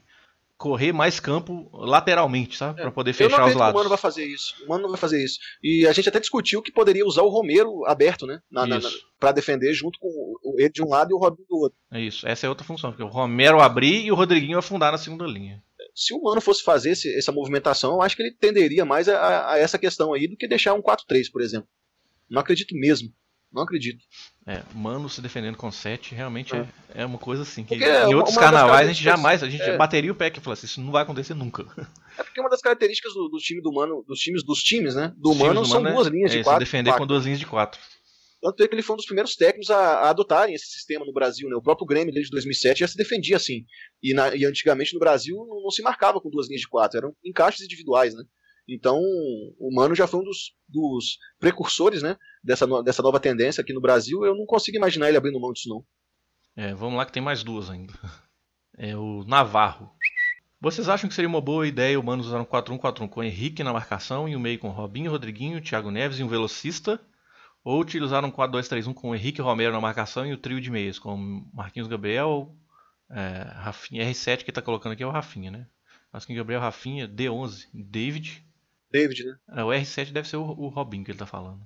correr 0.58 0.92
mais 0.92 1.20
campo 1.20 1.70
lateralmente, 1.72 2.56
sabe? 2.56 2.80
É. 2.80 2.82
Para 2.82 2.90
poder 2.90 3.12
fechar 3.12 3.46
os 3.46 3.54
lados. 3.54 3.74
o 3.74 3.78
Mano 3.78 3.88
vai 3.88 3.96
fazer 3.96 4.26
isso. 4.26 4.54
O 4.64 4.68
Mano 4.68 4.82
não 4.82 4.90
vai 4.90 4.98
fazer 4.98 5.24
isso. 5.24 5.38
E 5.62 5.86
a 5.86 5.92
gente 5.92 6.08
até 6.08 6.18
discutiu 6.18 6.60
que 6.60 6.72
poderia 6.72 7.06
usar 7.06 7.22
o 7.22 7.28
Romero 7.28 7.86
aberto, 7.86 8.26
né? 8.26 8.42
Na, 8.50 8.66
na, 8.66 8.80
para 9.20 9.30
defender 9.30 9.72
junto 9.72 9.98
com 10.00 10.34
ele 10.58 10.68
de 10.68 10.82
um 10.82 10.88
lado 10.88 11.12
e 11.12 11.14
o 11.14 11.18
Robinho 11.18 11.46
do 11.48 11.56
outro. 11.56 11.78
É 11.92 12.00
isso. 12.00 12.26
Essa 12.26 12.46
é 12.46 12.48
outra 12.48 12.66
função, 12.66 12.90
porque 12.90 13.04
o 13.04 13.08
Romero 13.08 13.60
abrir 13.60 14.04
e 14.04 14.10
o 14.10 14.16
Rodriguinho 14.16 14.58
afundar 14.58 14.90
na 14.90 14.98
segunda 14.98 15.24
linha. 15.24 15.62
Se 15.94 16.12
o 16.12 16.20
Mano 16.20 16.40
fosse 16.40 16.62
fazer 16.62 16.90
esse, 16.90 17.16
essa 17.16 17.30
movimentação, 17.30 17.92
eu 17.92 18.02
acho 18.02 18.16
que 18.16 18.22
ele 18.22 18.34
tenderia 18.34 18.84
mais 18.84 19.08
a, 19.08 19.52
a, 19.52 19.58
essa 19.58 19.78
questão 19.78 20.12
aí 20.12 20.26
do 20.26 20.36
que 20.36 20.48
deixar 20.48 20.74
um 20.74 20.82
4-3, 20.82 21.30
por 21.30 21.40
exemplo. 21.40 21.68
Não 22.28 22.40
acredito 22.40 22.76
mesmo. 22.76 23.12
Não 23.52 23.62
acredito. 23.62 24.04
É, 24.46 24.62
mano 24.74 25.08
se 25.08 25.20
defendendo 25.22 25.56
com 25.56 25.70
7 25.70 26.14
realmente 26.14 26.54
é, 26.54 26.66
é 26.94 27.06
uma 27.06 27.18
coisa 27.18 27.42
assim. 27.42 27.62
Que 27.64 27.70
Porque 27.76 27.84
é 27.84 28.04
em 28.06 28.14
outros 28.14 28.36
carnavais 28.36 28.88
a 28.88 28.92
gente 28.92 29.02
jamais, 29.02 29.42
a 29.42 29.48
gente 29.48 29.62
é. 29.62 29.76
bateria 29.76 30.12
o 30.12 30.14
pé 30.14 30.30
que 30.30 30.40
fala 30.40 30.54
assim, 30.54 30.66
isso 30.66 30.80
não 30.80 30.90
vai 30.92 31.02
acontecer 31.02 31.34
nunca. 31.34 31.64
É 32.18 32.22
porque 32.24 32.40
uma 32.40 32.50
das 32.50 32.60
características 32.60 33.14
do, 33.14 33.28
do 33.28 33.38
time 33.38 33.62
do 33.62 33.72
Mano, 33.72 34.04
dos 34.04 34.18
times 34.18 34.42
dos 34.44 34.58
times, 34.60 34.96
né? 34.96 35.14
Do 35.16 35.30
Os 35.30 35.36
Mano 35.36 35.60
do 35.60 35.66
são 35.68 35.76
Mano 35.80 35.88
é- 35.90 35.94
duas 35.94 36.06
linhas 36.08 36.32
é 36.32 36.34
de 36.34 36.40
se 36.40 36.44
quatro. 36.44 36.58
defender 36.58 36.90
quatro. 36.90 37.02
com 37.04 37.06
duas 37.06 37.24
linhas 37.24 37.38
de 37.38 37.46
4. 37.46 37.80
Tanto 38.42 38.62
é 38.62 38.66
que 38.68 38.74
ele 38.74 38.82
foi 38.82 38.94
um 38.94 38.96
dos 38.96 39.06
primeiros 39.06 39.36
técnicos 39.36 39.70
a, 39.70 39.76
a 39.78 40.10
adotarem 40.10 40.52
esse 40.52 40.66
sistema 40.66 41.04
no 41.06 41.12
Brasil, 41.12 41.48
né? 41.48 41.54
O 41.54 41.62
próprio 41.62 41.86
Grêmio 41.86 42.12
desde 42.12 42.30
2007 42.32 42.80
já 42.80 42.88
se 42.88 42.96
defendia 42.96 43.36
assim. 43.36 43.64
E, 44.02 44.12
na- 44.14 44.34
e 44.34 44.44
antigamente 44.44 44.92
no 44.94 44.98
Brasil 44.98 45.36
não, 45.48 45.62
não 45.62 45.70
se 45.70 45.80
marcava 45.80 46.20
com 46.20 46.28
duas 46.28 46.48
linhas 46.48 46.62
de 46.62 46.68
quatro, 46.68 46.98
eram 46.98 47.14
encaixes 47.24 47.62
individuais, 47.64 48.14
né? 48.14 48.24
Então 48.68 48.98
o 49.00 49.74
Mano 49.74 49.94
já 49.94 50.06
foi 50.06 50.20
um 50.20 50.24
dos, 50.24 50.52
dos 50.68 51.18
precursores, 51.38 52.02
né? 52.02 52.16
Dessa, 52.44 52.66
no- 52.66 52.82
dessa 52.82 53.02
nova 53.02 53.18
tendência 53.18 53.60
aqui 53.62 53.72
no 53.72 53.80
Brasil. 53.80 54.24
Eu 54.24 54.34
não 54.36 54.44
consigo 54.46 54.76
imaginar 54.76 55.08
ele 55.08 55.16
abrindo 55.16 55.40
mão 55.40 55.52
disso, 55.52 55.68
não. 55.68 55.84
É, 56.56 56.74
vamos 56.74 56.96
lá 56.96 57.06
que 57.06 57.12
tem 57.12 57.22
mais 57.22 57.42
duas 57.42 57.70
ainda. 57.70 57.92
É 58.80 58.96
o 58.96 59.24
Navarro. 59.26 59.90
Vocês 60.60 60.88
acham 60.88 61.08
que 61.08 61.14
seria 61.14 61.28
uma 61.28 61.40
boa 61.40 61.66
ideia 61.66 61.98
o 61.98 62.02
Manos 62.02 62.28
usar 62.28 62.40
um 62.40 62.44
4-1-4-1 62.44 63.08
com 63.08 63.24
Henrique 63.24 63.64
na 63.64 63.72
marcação 63.72 64.28
e 64.28 64.36
o 64.36 64.40
meio 64.40 64.56
com 64.60 64.68
Robinho, 64.68 65.10
Rodriguinho, 65.10 65.60
Thiago 65.60 65.90
Neves 65.90 66.20
e 66.20 66.22
um 66.22 66.28
velocista? 66.28 67.00
Ou 67.64 67.80
utilizar 67.80 68.24
um 68.24 68.30
4-2-3-1 68.30 68.94
com 68.94 69.10
o 69.10 69.14
Henrique 69.16 69.42
Romero 69.42 69.72
na 69.72 69.80
marcação 69.80 70.24
e 70.24 70.32
o 70.32 70.36
trio 70.38 70.60
de 70.60 70.70
meias 70.70 70.96
com 70.96 71.44
Marquinhos 71.52 71.88
Gabriel, 71.88 72.54
é, 73.10 73.50
Rafinha, 73.56 74.04
R7 74.08 74.44
que 74.44 74.52
tá 74.52 74.62
colocando 74.62 74.92
aqui 74.92 75.02
é 75.02 75.06
o 75.06 75.10
Rafinha, 75.10 75.50
né? 75.50 75.66
Marquinhos 76.12 76.38
Gabriel, 76.38 76.60
Rafinha, 76.60 77.08
D11, 77.08 77.66
David. 77.74 78.44
David, 78.90 79.24
né? 79.24 79.36
É, 79.56 79.64
o 79.64 79.68
R7 79.68 80.12
deve 80.12 80.28
ser 80.28 80.36
o, 80.36 80.42
o 80.44 80.68
Robinho 80.68 81.04
que 81.04 81.10
ele 81.10 81.18
tá 81.18 81.26
falando. 81.26 81.60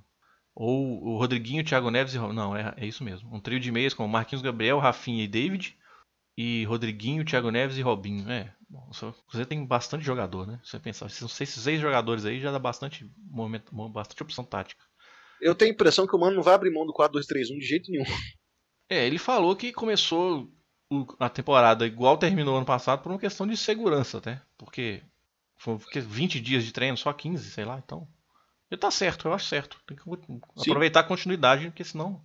Ou 0.55 1.03
o 1.03 1.17
Rodriguinho, 1.17 1.65
Thiago 1.65 1.91
Neves 1.91 2.15
e 2.15 2.19
Ro- 2.19 2.33
Não, 2.33 2.55
é, 2.57 2.75
é 2.77 2.87
isso 2.87 3.03
mesmo. 3.03 3.35
Um 3.35 3.41
trio 3.41 3.59
de 3.59 3.73
meias 3.73 3.95
com 3.95 4.07
Marquinhos 4.07 4.43
Gabriel, 4.43 4.79
Rafinha 4.79 5.25
e 5.25 5.29
David. 5.29 5.77
E 6.37 6.65
Rodriguinho, 6.65 7.25
Thiago 7.25 7.51
Neves 7.51 7.77
e 7.77 7.83
Robinho. 7.83 8.31
É, 8.31 8.55
bom, 8.69 8.91
o 8.91 9.13
Cruzeiro 9.25 9.49
tem 9.49 9.65
bastante 9.67 10.05
jogador, 10.05 10.47
né? 10.47 10.61
Se 10.65 10.71
você 10.71 10.79
pensar, 10.81 11.09
se 11.11 11.17
são 11.17 11.29
seis, 11.29 11.51
seis 11.51 11.81
jogadores 11.81 12.25
aí, 12.25 12.41
já 12.41 12.51
dá 12.51 12.59
bastante, 12.59 13.11
momento, 13.31 13.71
bastante 13.91 14.23
opção 14.23 14.45
tática. 14.45 14.83
Eu 15.41 15.55
tenho 15.55 15.71
a 15.71 15.75
impressão 15.75 16.07
que 16.07 16.15
o 16.17 16.19
Mano 16.19 16.37
não 16.37 16.43
vai 16.43 16.55
abrir 16.55 16.71
mão 16.73 16.87
do 16.87 16.93
4-2-3-1 16.95 17.59
de 17.59 17.67
jeito 17.67 17.91
nenhum. 17.91 18.05
É, 18.89 19.07
ele 19.07 19.19
falou 19.19 19.57
que 19.57 19.73
começou 19.73 20.51
a 21.19 21.29
temporada 21.29 21.87
igual 21.87 22.17
terminou 22.19 22.57
ano 22.57 22.67
passado 22.67 23.03
por 23.03 23.11
uma 23.11 23.19
questão 23.19 23.47
de 23.47 23.57
segurança, 23.57 24.19
até. 24.19 24.41
Porque 24.57 25.03
foi 25.63 25.79
porque 25.79 26.01
20 26.01 26.41
dias 26.41 26.65
de 26.65 26.73
treino, 26.73 26.97
só 26.97 27.13
15, 27.13 27.51
sei 27.51 27.65
lá, 27.65 27.81
então. 27.85 28.07
Ele 28.71 28.81
tá 28.81 28.91
certo, 28.91 29.29
eu 29.29 29.35
acho 29.35 29.47
certo. 29.47 29.77
Tem 29.87 29.97
que 29.97 30.03
aproveitar 30.69 31.01
a 31.01 31.05
continuidade, 31.05 31.67
porque 31.67 31.85
senão. 31.85 32.21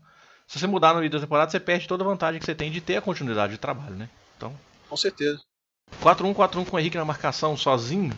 Se 0.48 0.58
você 0.58 0.66
mudar 0.66 0.94
no 0.94 1.00
meio 1.02 1.12
da 1.12 1.20
temporada, 1.20 1.52
você 1.52 1.60
perde 1.60 1.88
toda 1.88 2.04
a 2.04 2.08
vantagem 2.08 2.40
que 2.40 2.46
você 2.46 2.56
tem 2.56 2.72
de 2.72 2.80
ter 2.82 2.96
a 2.96 3.02
continuidade 3.02 3.52
de 3.54 3.60
trabalho, 3.60 3.96
né? 3.96 4.10
Então. 4.38 4.56
Com 4.90 4.96
certeza. 4.98 5.42
4-1-4-1 6.02 6.66
com 6.66 6.78
o 6.78 6.80
Henrique 6.80 6.98
na 6.98 7.06
marcação 7.06 7.56
sozinho. 7.58 8.12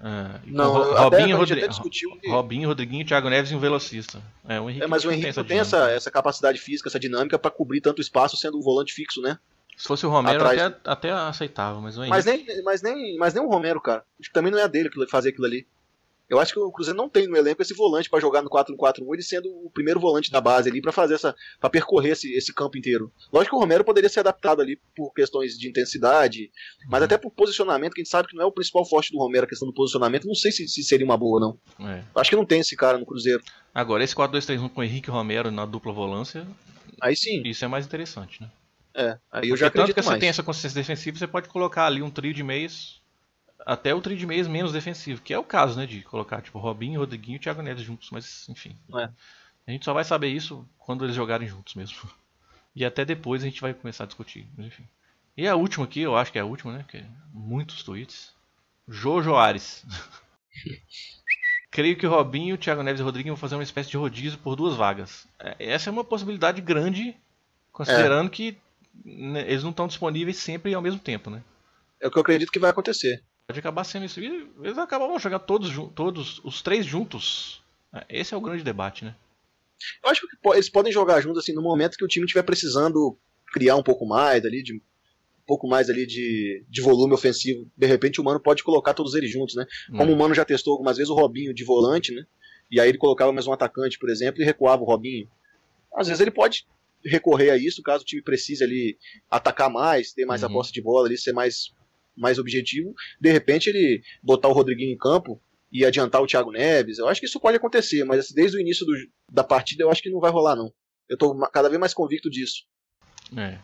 Ah, 0.00 0.40
Não, 0.46 0.72
Ro- 0.72 0.94
Robinho, 0.94 1.36
Rodri- 1.36 1.68
que... 1.68 2.30
Robinho, 2.30 2.68
Rodriguinho, 2.68 3.06
Thiago 3.06 3.28
Neves 3.28 3.50
e 3.50 3.54
um 3.54 3.58
velocista. 3.58 4.22
É, 4.48 4.58
o 4.58 4.68
Henrique 4.70 4.84
É, 4.84 4.88
mas 4.88 5.04
o 5.04 5.10
Henrique 5.12 5.28
essa 5.28 5.42
não 5.42 5.48
tem 5.48 5.58
essa, 5.58 5.90
essa 5.90 6.10
capacidade 6.10 6.58
física, 6.58 6.88
essa 6.88 6.98
dinâmica 6.98 7.38
pra 7.38 7.50
cobrir 7.50 7.82
tanto 7.82 8.00
espaço 8.00 8.36
sendo 8.38 8.58
um 8.58 8.62
volante 8.62 8.94
fixo, 8.94 9.20
né? 9.20 9.38
Se 9.80 9.88
fosse 9.88 10.04
o 10.04 10.10
Romero, 10.10 10.36
atrás. 10.44 10.60
até, 10.60 10.90
até 10.90 11.10
aceitava, 11.10 11.80
mas 11.80 11.96
o 11.96 12.00
Henrique. 12.04 12.10
Mas 12.10 12.24
nem, 12.26 12.62
mas, 12.62 12.82
nem, 12.82 13.16
mas 13.16 13.32
nem 13.34 13.42
o 13.42 13.48
Romero, 13.48 13.80
cara. 13.80 14.04
Acho 14.20 14.28
que 14.28 14.34
também 14.34 14.52
não 14.52 14.58
é 14.58 14.68
dele 14.68 14.88
aquilo- 14.88 15.08
fazer 15.08 15.30
aquilo 15.30 15.46
ali. 15.46 15.66
Eu 16.28 16.38
acho 16.38 16.52
que 16.52 16.60
o 16.60 16.70
Cruzeiro 16.70 16.96
não 16.96 17.08
tem 17.08 17.26
no 17.26 17.36
elenco 17.36 17.60
esse 17.60 17.74
volante 17.74 18.08
pra 18.08 18.20
jogar 18.20 18.40
no 18.40 18.48
4-1-4-1, 18.48 19.14
ele 19.14 19.22
sendo 19.22 19.48
o 19.48 19.68
primeiro 19.70 19.98
volante 19.98 20.30
da 20.30 20.40
base 20.40 20.68
ali 20.68 20.80
pra 20.80 20.92
fazer 20.92 21.14
essa 21.14 21.34
para 21.58 21.68
percorrer 21.70 22.10
esse, 22.12 22.32
esse 22.36 22.54
campo 22.54 22.78
inteiro. 22.78 23.10
Lógico 23.32 23.56
que 23.56 23.56
o 23.56 23.58
Romero 23.58 23.82
poderia 23.82 24.08
ser 24.08 24.20
adaptado 24.20 24.60
ali 24.62 24.78
por 24.94 25.12
questões 25.12 25.58
de 25.58 25.68
intensidade, 25.68 26.50
mas 26.88 27.00
Uhum. 27.00 27.04
até 27.06 27.18
por 27.18 27.32
posicionamento, 27.32 27.94
que 27.94 28.00
a 28.00 28.04
gente 28.04 28.10
sabe 28.12 28.28
que 28.28 28.36
não 28.36 28.44
é 28.44 28.46
o 28.46 28.52
principal 28.52 28.84
forte 28.84 29.10
do 29.10 29.18
Romero, 29.18 29.44
a 29.44 29.48
questão 29.48 29.66
do 29.66 29.74
posicionamento, 29.74 30.24
não 30.28 30.34
sei 30.36 30.52
se, 30.52 30.68
se 30.68 30.84
seria 30.84 31.04
uma 31.06 31.16
boa 31.16 31.40
não. 31.40 31.88
É. 31.88 32.04
Acho 32.14 32.30
que 32.30 32.36
não 32.36 32.44
tem 32.46 32.60
esse 32.60 32.76
cara 32.76 32.96
no 32.98 33.06
Cruzeiro. 33.06 33.42
Agora, 33.74 34.04
esse 34.04 34.14
4-2-3-1 34.14 34.68
com 34.68 34.82
o 34.82 34.84
Henrique 34.84 35.10
Romero 35.10 35.50
na 35.50 35.64
dupla 35.66 35.92
volância, 35.92 36.46
Aí 37.00 37.16
sim, 37.16 37.42
isso 37.46 37.64
é 37.64 37.68
mais 37.68 37.86
interessante, 37.86 38.40
né? 38.42 38.48
É. 38.94 39.18
Aí 39.30 39.48
eu 39.48 39.50
Porque 39.50 39.56
já 39.56 39.66
tanto 39.66 39.82
acredito 39.82 39.94
que 39.94 40.02
você 40.02 40.08
mais. 40.10 40.20
tem 40.20 40.28
essa 40.28 40.42
consistência 40.42 40.80
defensiva, 40.80 41.18
você 41.18 41.26
pode 41.26 41.48
colocar 41.48 41.86
ali 41.86 42.02
um 42.02 42.10
trio 42.10 42.34
de 42.34 42.42
meias, 42.42 43.00
até 43.64 43.94
o 43.94 44.00
trio 44.00 44.16
de 44.16 44.26
meias 44.26 44.48
menos 44.48 44.72
defensivo, 44.72 45.22
que 45.22 45.32
é 45.32 45.38
o 45.38 45.44
caso, 45.44 45.78
né? 45.78 45.86
De 45.86 46.02
colocar 46.02 46.42
tipo 46.42 46.58
Robinho, 46.58 47.00
Rodriguinho 47.00 47.36
e 47.36 47.38
Thiago 47.38 47.62
Neves 47.62 47.84
juntos, 47.84 48.10
mas 48.10 48.48
enfim. 48.48 48.76
É. 48.94 49.08
A 49.66 49.70
gente 49.70 49.84
só 49.84 49.92
vai 49.92 50.04
saber 50.04 50.28
isso 50.28 50.66
quando 50.78 51.04
eles 51.04 51.14
jogarem 51.14 51.48
juntos 51.48 51.74
mesmo. 51.74 51.96
E 52.72 52.84
até 52.84 53.04
depois 53.04 53.42
a 53.42 53.46
gente 53.46 53.60
vai 53.60 53.74
começar 53.74 54.04
a 54.04 54.06
discutir, 54.06 54.46
mas 54.56 54.68
enfim. 54.68 54.86
E 55.36 55.48
a 55.48 55.56
última 55.56 55.84
aqui, 55.84 56.02
eu 56.02 56.16
acho 56.16 56.30
que 56.30 56.38
é 56.38 56.40
a 56.40 56.44
última, 56.44 56.72
né? 56.72 56.84
Que 56.86 56.98
é 56.98 57.06
muitos 57.32 57.82
tweets. 57.82 58.32
Jojo 58.88 59.34
Ares. 59.34 59.84
Creio 61.68 61.96
que 61.96 62.06
o 62.06 62.10
Robinho, 62.10 62.56
Thiago 62.56 62.82
Neves 62.82 63.00
e 63.00 63.04
Rodriguinho 63.04 63.34
vão 63.34 63.40
fazer 63.40 63.56
uma 63.56 63.64
espécie 63.64 63.90
de 63.90 63.96
rodízio 63.96 64.38
por 64.38 64.54
duas 64.54 64.76
vagas. 64.76 65.26
É, 65.38 65.56
Essa 65.58 65.90
é 65.90 65.92
uma 65.92 66.04
possibilidade 66.04 66.60
grande, 66.60 67.16
considerando 67.72 68.30
que 68.30 68.52
né, 68.52 68.58
eles 69.04 69.62
não 69.62 69.70
estão 69.70 69.86
disponíveis 69.86 70.36
sempre 70.36 70.74
ao 70.74 70.82
mesmo 70.82 71.00
tempo, 71.00 71.30
né? 71.30 71.42
É 72.00 72.06
o 72.06 72.10
que 72.10 72.18
eu 72.18 72.22
acredito 72.22 72.52
que 72.52 72.58
vai 72.58 72.70
acontecer. 72.70 73.22
Pode 73.46 73.58
acabar 73.58 73.84
sendo 73.84 74.06
isso. 74.06 74.20
E 74.20 74.48
eles 74.62 74.78
acabam 74.78 75.18
jogar 75.18 75.40
todos, 75.40 75.70
todos 75.94 76.40
os 76.44 76.62
três 76.62 76.86
juntos. 76.86 77.62
É, 77.92 78.04
Esse 78.08 78.32
é 78.34 78.36
o 78.36 78.40
grande 78.40 78.62
debate, 78.62 79.04
né? 79.04 79.14
Eu 80.04 80.10
acho 80.10 80.20
que 80.20 80.48
eles 80.54 80.68
podem 80.68 80.92
jogar 80.92 81.20
juntos 81.20 81.42
assim 81.42 81.52
no 81.52 81.62
momento 81.62 81.96
que 81.96 82.04
o 82.04 82.08
time 82.08 82.26
estiver 82.26 82.42
precisando 82.42 83.18
criar 83.52 83.76
um 83.76 83.82
pouco 83.82 84.06
mais 84.06 84.44
ali, 84.44 84.62
de 84.62 84.74
um 84.74 84.80
pouco 85.46 85.66
mais 85.66 85.90
ali 85.90 86.06
de, 86.06 86.64
de 86.68 86.80
volume 86.82 87.14
ofensivo. 87.14 87.66
De 87.76 87.86
repente 87.86 88.20
o 88.20 88.24
Mano 88.24 88.38
pode 88.38 88.62
colocar 88.62 88.94
todos 88.94 89.14
eles 89.14 89.30
juntos, 89.32 89.54
né? 89.54 89.66
Como 89.96 90.12
o 90.12 90.16
Mano 90.16 90.34
já 90.34 90.44
testou 90.44 90.72
algumas 90.74 90.96
vezes 90.96 91.10
o 91.10 91.14
Robinho 91.14 91.52
de 91.52 91.64
volante, 91.64 92.14
né? 92.14 92.24
E 92.70 92.78
aí 92.78 92.88
ele 92.88 92.98
colocava 92.98 93.32
mais 93.32 93.46
um 93.46 93.52
atacante, 93.52 93.98
por 93.98 94.10
exemplo, 94.10 94.40
e 94.40 94.44
recuava 94.44 94.82
o 94.82 94.86
Robinho. 94.86 95.28
Às 95.96 96.06
vezes 96.06 96.20
ele 96.20 96.30
pode 96.30 96.66
recorrer 97.04 97.50
a 97.50 97.56
isso, 97.56 97.82
caso 97.82 98.02
o 98.02 98.06
time 98.06 98.22
precise 98.22 98.62
ali 98.64 98.96
atacar 99.30 99.70
mais, 99.70 100.12
ter 100.12 100.24
mais 100.26 100.42
Uhum. 100.42 100.48
a 100.48 100.52
posse 100.52 100.72
de 100.72 100.82
bola 100.82 101.06
ali, 101.06 101.16
ser 101.18 101.32
mais, 101.32 101.72
mais 102.16 102.38
objetivo. 102.38 102.94
De 103.20 103.30
repente 103.32 103.68
ele 103.68 104.02
botar 104.22 104.48
o 104.48 104.52
Rodriguinho 104.52 104.92
em 104.92 104.98
campo 104.98 105.40
e 105.72 105.84
adiantar 105.84 106.20
o 106.20 106.26
Thiago 106.26 106.50
Neves. 106.50 106.98
Eu 106.98 107.08
acho 107.08 107.20
que 107.20 107.26
isso 107.26 107.40
pode 107.40 107.56
acontecer, 107.56 108.04
mas 108.04 108.20
assim, 108.20 108.34
desde 108.34 108.56
o 108.56 108.60
início 108.60 108.84
do- 108.84 108.92
da 109.32 109.44
partida 109.44 109.84
eu 109.84 109.90
acho 109.90 110.02
que 110.02 110.10
não 110.10 110.20
vai 110.20 110.30
rolar, 110.30 110.56
não. 110.56 110.72
Eu 111.08 111.16
tô 111.16 111.32
ma- 111.34 111.48
cada 111.50 111.68
vez 111.68 111.78
mais 111.80 111.94
convicto 111.94 112.28
disso. 112.28 112.64
É. 113.36 113.58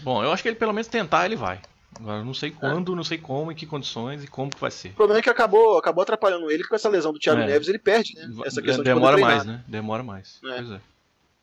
Bom, 0.00 0.22
eu 0.22 0.30
acho 0.32 0.42
que 0.42 0.48
ele 0.48 0.56
pelo 0.56 0.72
menos 0.72 0.86
tentar 0.86 1.26
ele 1.26 1.36
vai. 1.36 1.60
Agora 1.98 2.22
não 2.24 2.32
sei 2.32 2.50
quando, 2.52 2.94
não 2.94 3.02
sei 3.02 3.18
como, 3.18 3.50
em 3.50 3.54
que 3.54 3.66
condições 3.66 4.22
e 4.22 4.26
como 4.28 4.50
que 4.50 4.60
vai 4.60 4.70
ser. 4.70 4.90
O 4.90 4.94
problema 4.94 5.18
é 5.18 5.22
que 5.22 5.28
acabou, 5.28 5.76
acabou 5.76 6.02
atrapalhando 6.02 6.50
ele 6.50 6.62
com 6.64 6.74
essa 6.74 6.88
lesão 6.88 7.12
do 7.12 7.18
Thiago 7.18 7.40
É. 7.42 7.46
Neves, 7.46 7.68
ele 7.68 7.78
perde, 7.80 8.14
né? 8.14 8.22
Essa 8.46 8.62
questão 8.62 8.84
de 8.84 8.90
Demora 8.90 9.16
poder 9.16 9.22
mais, 9.24 9.44
né? 9.44 9.64
Demora 9.66 10.02
mais. 10.02 10.38
É. 10.44 10.56
Pois 10.56 10.70
é. 10.70 10.80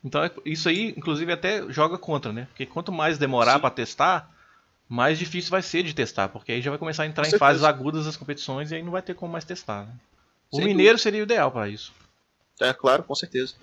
Então 0.07 0.23
é- 0.23 0.31
isso 0.45 0.67
aí, 0.69 0.93
inclusive, 0.97 1.31
até 1.31 1.69
joga 1.71 1.97
contra, 1.97 2.31
né? 2.31 2.47
Porque 2.49 2.65
quanto 2.65 2.91
mais 2.91 3.17
demorar 3.17 3.59
pra 3.59 3.69
testar, 3.69 4.31
mais 4.89 5.19
difícil 5.19 5.51
vai 5.51 5.61
ser 5.61 5.83
de 5.83 5.93
testar, 5.93 6.29
porque 6.29 6.51
aí 6.53 6.61
já 6.61 6.69
vai 6.71 6.79
começar 6.79 7.03
a 7.03 7.05
entrar 7.05 7.23
Com 7.23 7.27
em 7.27 7.31
certeza. 7.31 7.39
fases 7.51 7.63
agudas 7.63 8.05
das 8.05 8.15
competições 8.17 8.71
e 8.71 8.75
aí 8.75 8.81
não 8.83 8.91
vai 8.91 9.01
ter 9.01 9.13
como 9.13 9.31
mais 9.31 9.43
testar. 9.43 9.85
Né? 9.85 9.91
O 10.51 10.57
Sem 10.57 10.65
Mineiro 10.65 10.97
seria 10.97 11.19
o 11.21 11.23
ideal 11.23 11.51
para 11.51 11.67
isso. 11.67 11.91
É, 12.59 12.73
claro, 12.73 13.03
com 13.03 13.13
certeza. 13.13 13.53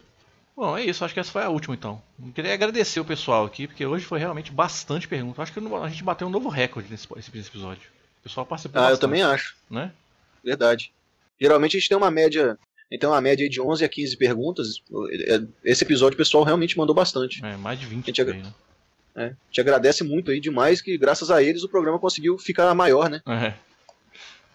Bom, 0.57 0.76
é 0.78 0.84
isso. 0.84 1.05
Acho 1.05 1.12
que 1.14 1.18
essa 1.20 1.32
foi 1.32 1.42
a 1.42 1.49
última, 1.49 1.74
então. 1.74 2.01
Eu 2.24 2.32
queria 2.32 2.55
agradecer 2.55 3.01
o 3.01 3.05
pessoal 3.05 3.45
aqui, 3.45 3.66
porque 3.66 3.84
hoje 3.84 4.05
foi 4.05 4.20
realmente 4.20 4.53
bastante 4.53 5.09
pergunta. 5.09 5.42
Acho 5.42 5.53
que 5.53 5.59
a 5.59 5.88
gente 5.88 6.05
bateu 6.05 6.28
um 6.28 6.30
novo 6.30 6.49
recorde 6.49 6.88
nesse, 6.90 7.09
episódio. 7.36 7.88
O 8.20 8.22
pessoal 8.22 8.47
participou 8.47 8.80
Ah, 8.80 8.84
eu 8.84 8.90
bastante, 8.90 9.01
também 9.01 9.22
acho. 9.22 9.57
né? 9.68 9.90
Verdade. 10.45 10.92
Geralmente 11.40 11.76
a 11.76 11.80
gente 11.80 11.88
tem 11.88 11.97
uma 11.99 12.11
média. 12.11 12.57
Então 12.95 13.11
uma 13.11 13.20
média 13.20 13.45
aí 13.45 13.51
de 13.51 13.61
11 13.61 13.84
a 13.84 13.88
15 13.88 14.16
perguntas. 14.16 14.82
Esse 15.64 15.84
episódio 15.84 16.14
o 16.14 16.18
pessoal 16.18 16.45
realmente 16.45 16.76
mandou 16.76 16.95
bastante. 16.95 17.45
É, 17.45 17.57
mais 17.57 17.78
de 17.78 17.86
20 17.86 18.07
Gente, 18.07 18.24
por 18.24 18.34
aí, 18.34 18.42
né? 18.42 18.55
né? 19.14 19.36
Te 19.51 19.61
agradece 19.61 20.05
muito 20.05 20.30
aí 20.30 20.40
demais 20.40 20.80
que 20.80 20.97
graças 20.97 21.30
a 21.30 21.42
eles 21.42 21.62
o 21.62 21.68
programa 21.68 21.99
conseguiu 21.99 22.38
ficar 22.38 22.72
maior, 22.74 23.11
né? 23.11 23.20
É. 23.26 23.55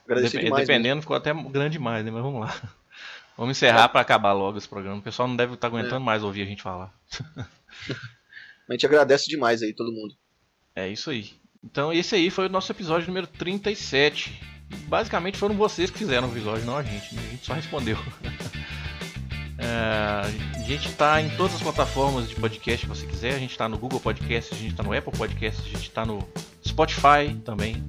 Agradecer 0.05 0.37
Dep- 0.37 0.45
demais. 0.45 0.67
mesmo. 0.67 0.73
dependendo, 0.73 1.01
ficou 1.01 1.15
até 1.15 1.33
grande 1.33 1.73
demais, 1.73 2.03
né? 2.05 2.11
Mas 2.11 2.21
vamos 2.23 2.41
lá. 2.41 2.53
Vamos 3.37 3.55
encerrar 3.55 3.87
pra 3.87 4.01
acabar 4.01 4.33
logo 4.33 4.57
esse 4.57 4.67
programa. 4.67 4.97
O 4.97 5.01
pessoal 5.01 5.25
não 5.25 5.37
deve 5.37 5.53
estar 5.53 5.67
aguentando 5.67 6.01
mais 6.01 6.23
ouvir 6.23 6.41
a 6.41 6.45
gente 6.45 6.61
falar. 6.61 6.93
A 8.67 8.73
gente 8.73 8.85
agradece 8.85 9.29
demais 9.29 9.63
aí 9.63 9.71
todo 9.73 9.93
mundo. 9.93 10.13
É 10.75 10.89
isso 10.89 11.09
aí. 11.09 11.31
Então 11.63 11.93
esse 11.93 12.13
aí 12.15 12.29
foi 12.29 12.47
o 12.47 12.49
nosso 12.49 12.69
episódio 12.71 13.07
número 13.07 13.25
37. 13.27 14.37
Basicamente 14.87 15.37
foram 15.37 15.55
vocês 15.55 15.89
que 15.89 15.97
fizeram 15.97 16.27
o 16.27 16.31
episódio, 16.31 16.65
não 16.65 16.77
a 16.77 16.83
gente. 16.83 17.17
A 17.17 17.21
gente 17.21 17.45
só 17.45 17.53
respondeu. 17.53 17.97
É, 19.61 20.21
a 20.55 20.63
gente 20.63 20.89
tá 20.93 21.21
em 21.21 21.29
todas 21.31 21.57
as 21.57 21.61
plataformas 21.61 22.29
de 22.29 22.35
podcast 22.35 22.85
que 22.85 22.95
você 22.95 23.05
quiser. 23.05 23.35
A 23.35 23.39
gente 23.39 23.57
tá 23.57 23.67
no 23.67 23.77
Google 23.77 23.99
Podcast, 23.99 24.53
a 24.53 24.57
gente 24.57 24.73
tá 24.73 24.81
no 24.81 24.97
Apple 24.97 25.11
Podcast, 25.11 25.61
a 25.61 25.69
gente 25.69 25.91
tá 25.91 26.05
no 26.05 26.25
Spotify 26.65 27.35
também. 27.43 27.83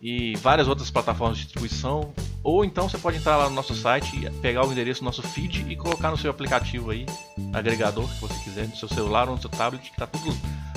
E 0.00 0.34
várias 0.36 0.68
outras 0.68 0.90
plataformas 0.90 1.36
de 1.36 1.44
distribuição. 1.44 2.14
Ou 2.42 2.64
então 2.64 2.88
você 2.88 2.98
pode 2.98 3.18
entrar 3.18 3.36
lá 3.36 3.48
no 3.48 3.54
nosso 3.54 3.74
site, 3.74 4.28
pegar 4.40 4.66
o 4.66 4.72
endereço 4.72 5.00
do 5.00 5.04
nosso 5.04 5.22
feed 5.22 5.64
e 5.68 5.76
colocar 5.76 6.10
no 6.10 6.16
seu 6.16 6.30
aplicativo 6.30 6.90
aí, 6.90 7.06
agregador 7.52 8.08
que 8.08 8.20
você 8.20 8.34
quiser, 8.42 8.66
no 8.66 8.74
seu 8.74 8.88
celular 8.88 9.28
ou 9.28 9.36
no 9.36 9.40
seu 9.40 9.50
tablet, 9.50 9.90
que 9.90 9.96
tá 9.96 10.06
tudo. 10.06 10.36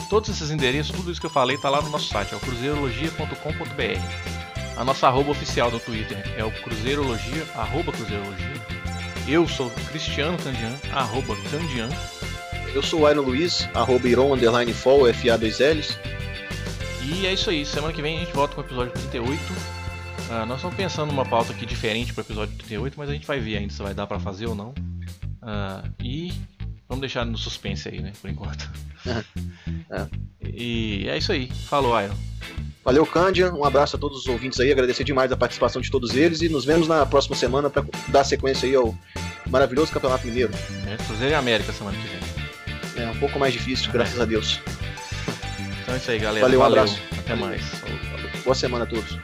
Todos 0.09 0.29
esses 0.29 0.51
endereços, 0.51 0.95
tudo 0.95 1.11
isso 1.11 1.19
que 1.19 1.25
eu 1.25 1.31
falei, 1.31 1.57
tá 1.57 1.69
lá 1.69 1.81
no 1.81 1.89
nosso 1.89 2.09
site, 2.09 2.33
é 2.33 2.37
o 2.37 2.39
cruzeirologia.com.br. 2.39 4.44
A 4.77 4.83
nossa 4.83 5.07
arroba 5.07 5.31
oficial 5.31 5.71
no 5.71 5.79
Twitter 5.79 6.17
é 6.37 6.43
o 6.43 6.51
Cruzeirologia, 6.51 7.45
arroba 7.55 7.93
Cruzeirologia. 7.93 8.53
Eu 9.27 9.47
sou 9.47 9.69
Cristiano 9.89 10.37
Candian, 10.37 10.73
arroba 10.91 11.35
Candian. 11.49 11.89
Eu 12.73 12.83
sou 12.83 13.01
o 13.01 13.07
Aino 13.07 13.21
Luiz, 13.21 13.69
arroba 13.73 14.07
Iron 14.09 14.33
underline 14.33 14.73
fall, 14.73 15.01
FA2Ls. 15.03 15.97
E 17.03 17.25
é 17.25 17.33
isso 17.33 17.49
aí, 17.49 17.65
semana 17.65 17.93
que 17.93 18.01
vem 18.01 18.17
a 18.17 18.19
gente 18.19 18.33
volta 18.33 18.55
com 18.55 18.61
o 18.61 18.65
episódio 18.65 18.91
38. 18.91 19.41
Uh, 19.41 20.45
nós 20.45 20.57
estamos 20.57 20.75
pensando 20.75 21.07
numa 21.11 21.25
pauta 21.25 21.53
aqui 21.53 21.65
diferente 21.65 22.13
para 22.13 22.21
o 22.21 22.25
episódio 22.25 22.55
38, 22.57 22.95
mas 22.97 23.09
a 23.09 23.13
gente 23.13 23.25
vai 23.25 23.39
ver 23.39 23.57
ainda 23.57 23.71
se 23.71 23.81
vai 23.81 23.93
dar 23.93 24.07
para 24.07 24.19
fazer 24.19 24.47
ou 24.47 24.55
não. 24.55 24.69
Uh, 25.41 25.89
e 26.03 26.33
vamos 26.87 27.01
deixar 27.01 27.25
no 27.25 27.37
suspense 27.37 27.89
aí, 27.89 28.01
né, 28.01 28.13
por 28.21 28.29
enquanto. 28.29 28.69
é. 29.91 30.07
E 30.43 31.07
é 31.07 31.17
isso 31.17 31.31
aí. 31.31 31.49
Falou, 31.67 31.99
Iron. 31.99 32.15
Valeu, 32.83 33.05
Cândia. 33.05 33.51
Um 33.51 33.65
abraço 33.65 33.95
a 33.95 33.99
todos 33.99 34.19
os 34.19 34.27
ouvintes 34.27 34.59
aí. 34.59 34.71
Agradecer 34.71 35.03
demais 35.03 35.31
a 35.31 35.37
participação 35.37 35.81
de 35.81 35.89
todos 35.89 36.15
eles 36.15 36.41
e 36.41 36.49
nos 36.49 36.65
vemos 36.65 36.87
na 36.87 37.03
próxima 37.05 37.35
semana 37.35 37.67
para 37.67 37.83
dar 38.09 38.23
sequência 38.23 38.67
aí 38.67 38.75
ao 38.75 38.95
maravilhoso 39.47 39.91
Campeonato 39.91 40.27
Mineiro. 40.27 40.53
É, 40.87 40.95
Cruzeiro 41.03 41.33
e 41.33 41.35
América 41.35 41.73
semana 41.73 41.97
que 41.97 42.07
vem. 42.07 43.03
É 43.03 43.09
um 43.09 43.19
pouco 43.19 43.39
mais 43.39 43.53
difícil, 43.53 43.91
graças 43.91 44.19
a 44.21 44.25
Deus. 44.25 44.59
Então 45.81 45.95
é 45.95 45.97
isso 45.97 46.11
aí, 46.11 46.19
galera. 46.19 46.45
Valeu, 46.45 46.59
um 46.59 46.63
abraço. 46.63 47.01
Até 47.17 47.35
mais. 47.35 47.61
Boa 48.43 48.55
semana 48.55 48.83
a 48.83 48.87
todos. 48.87 49.17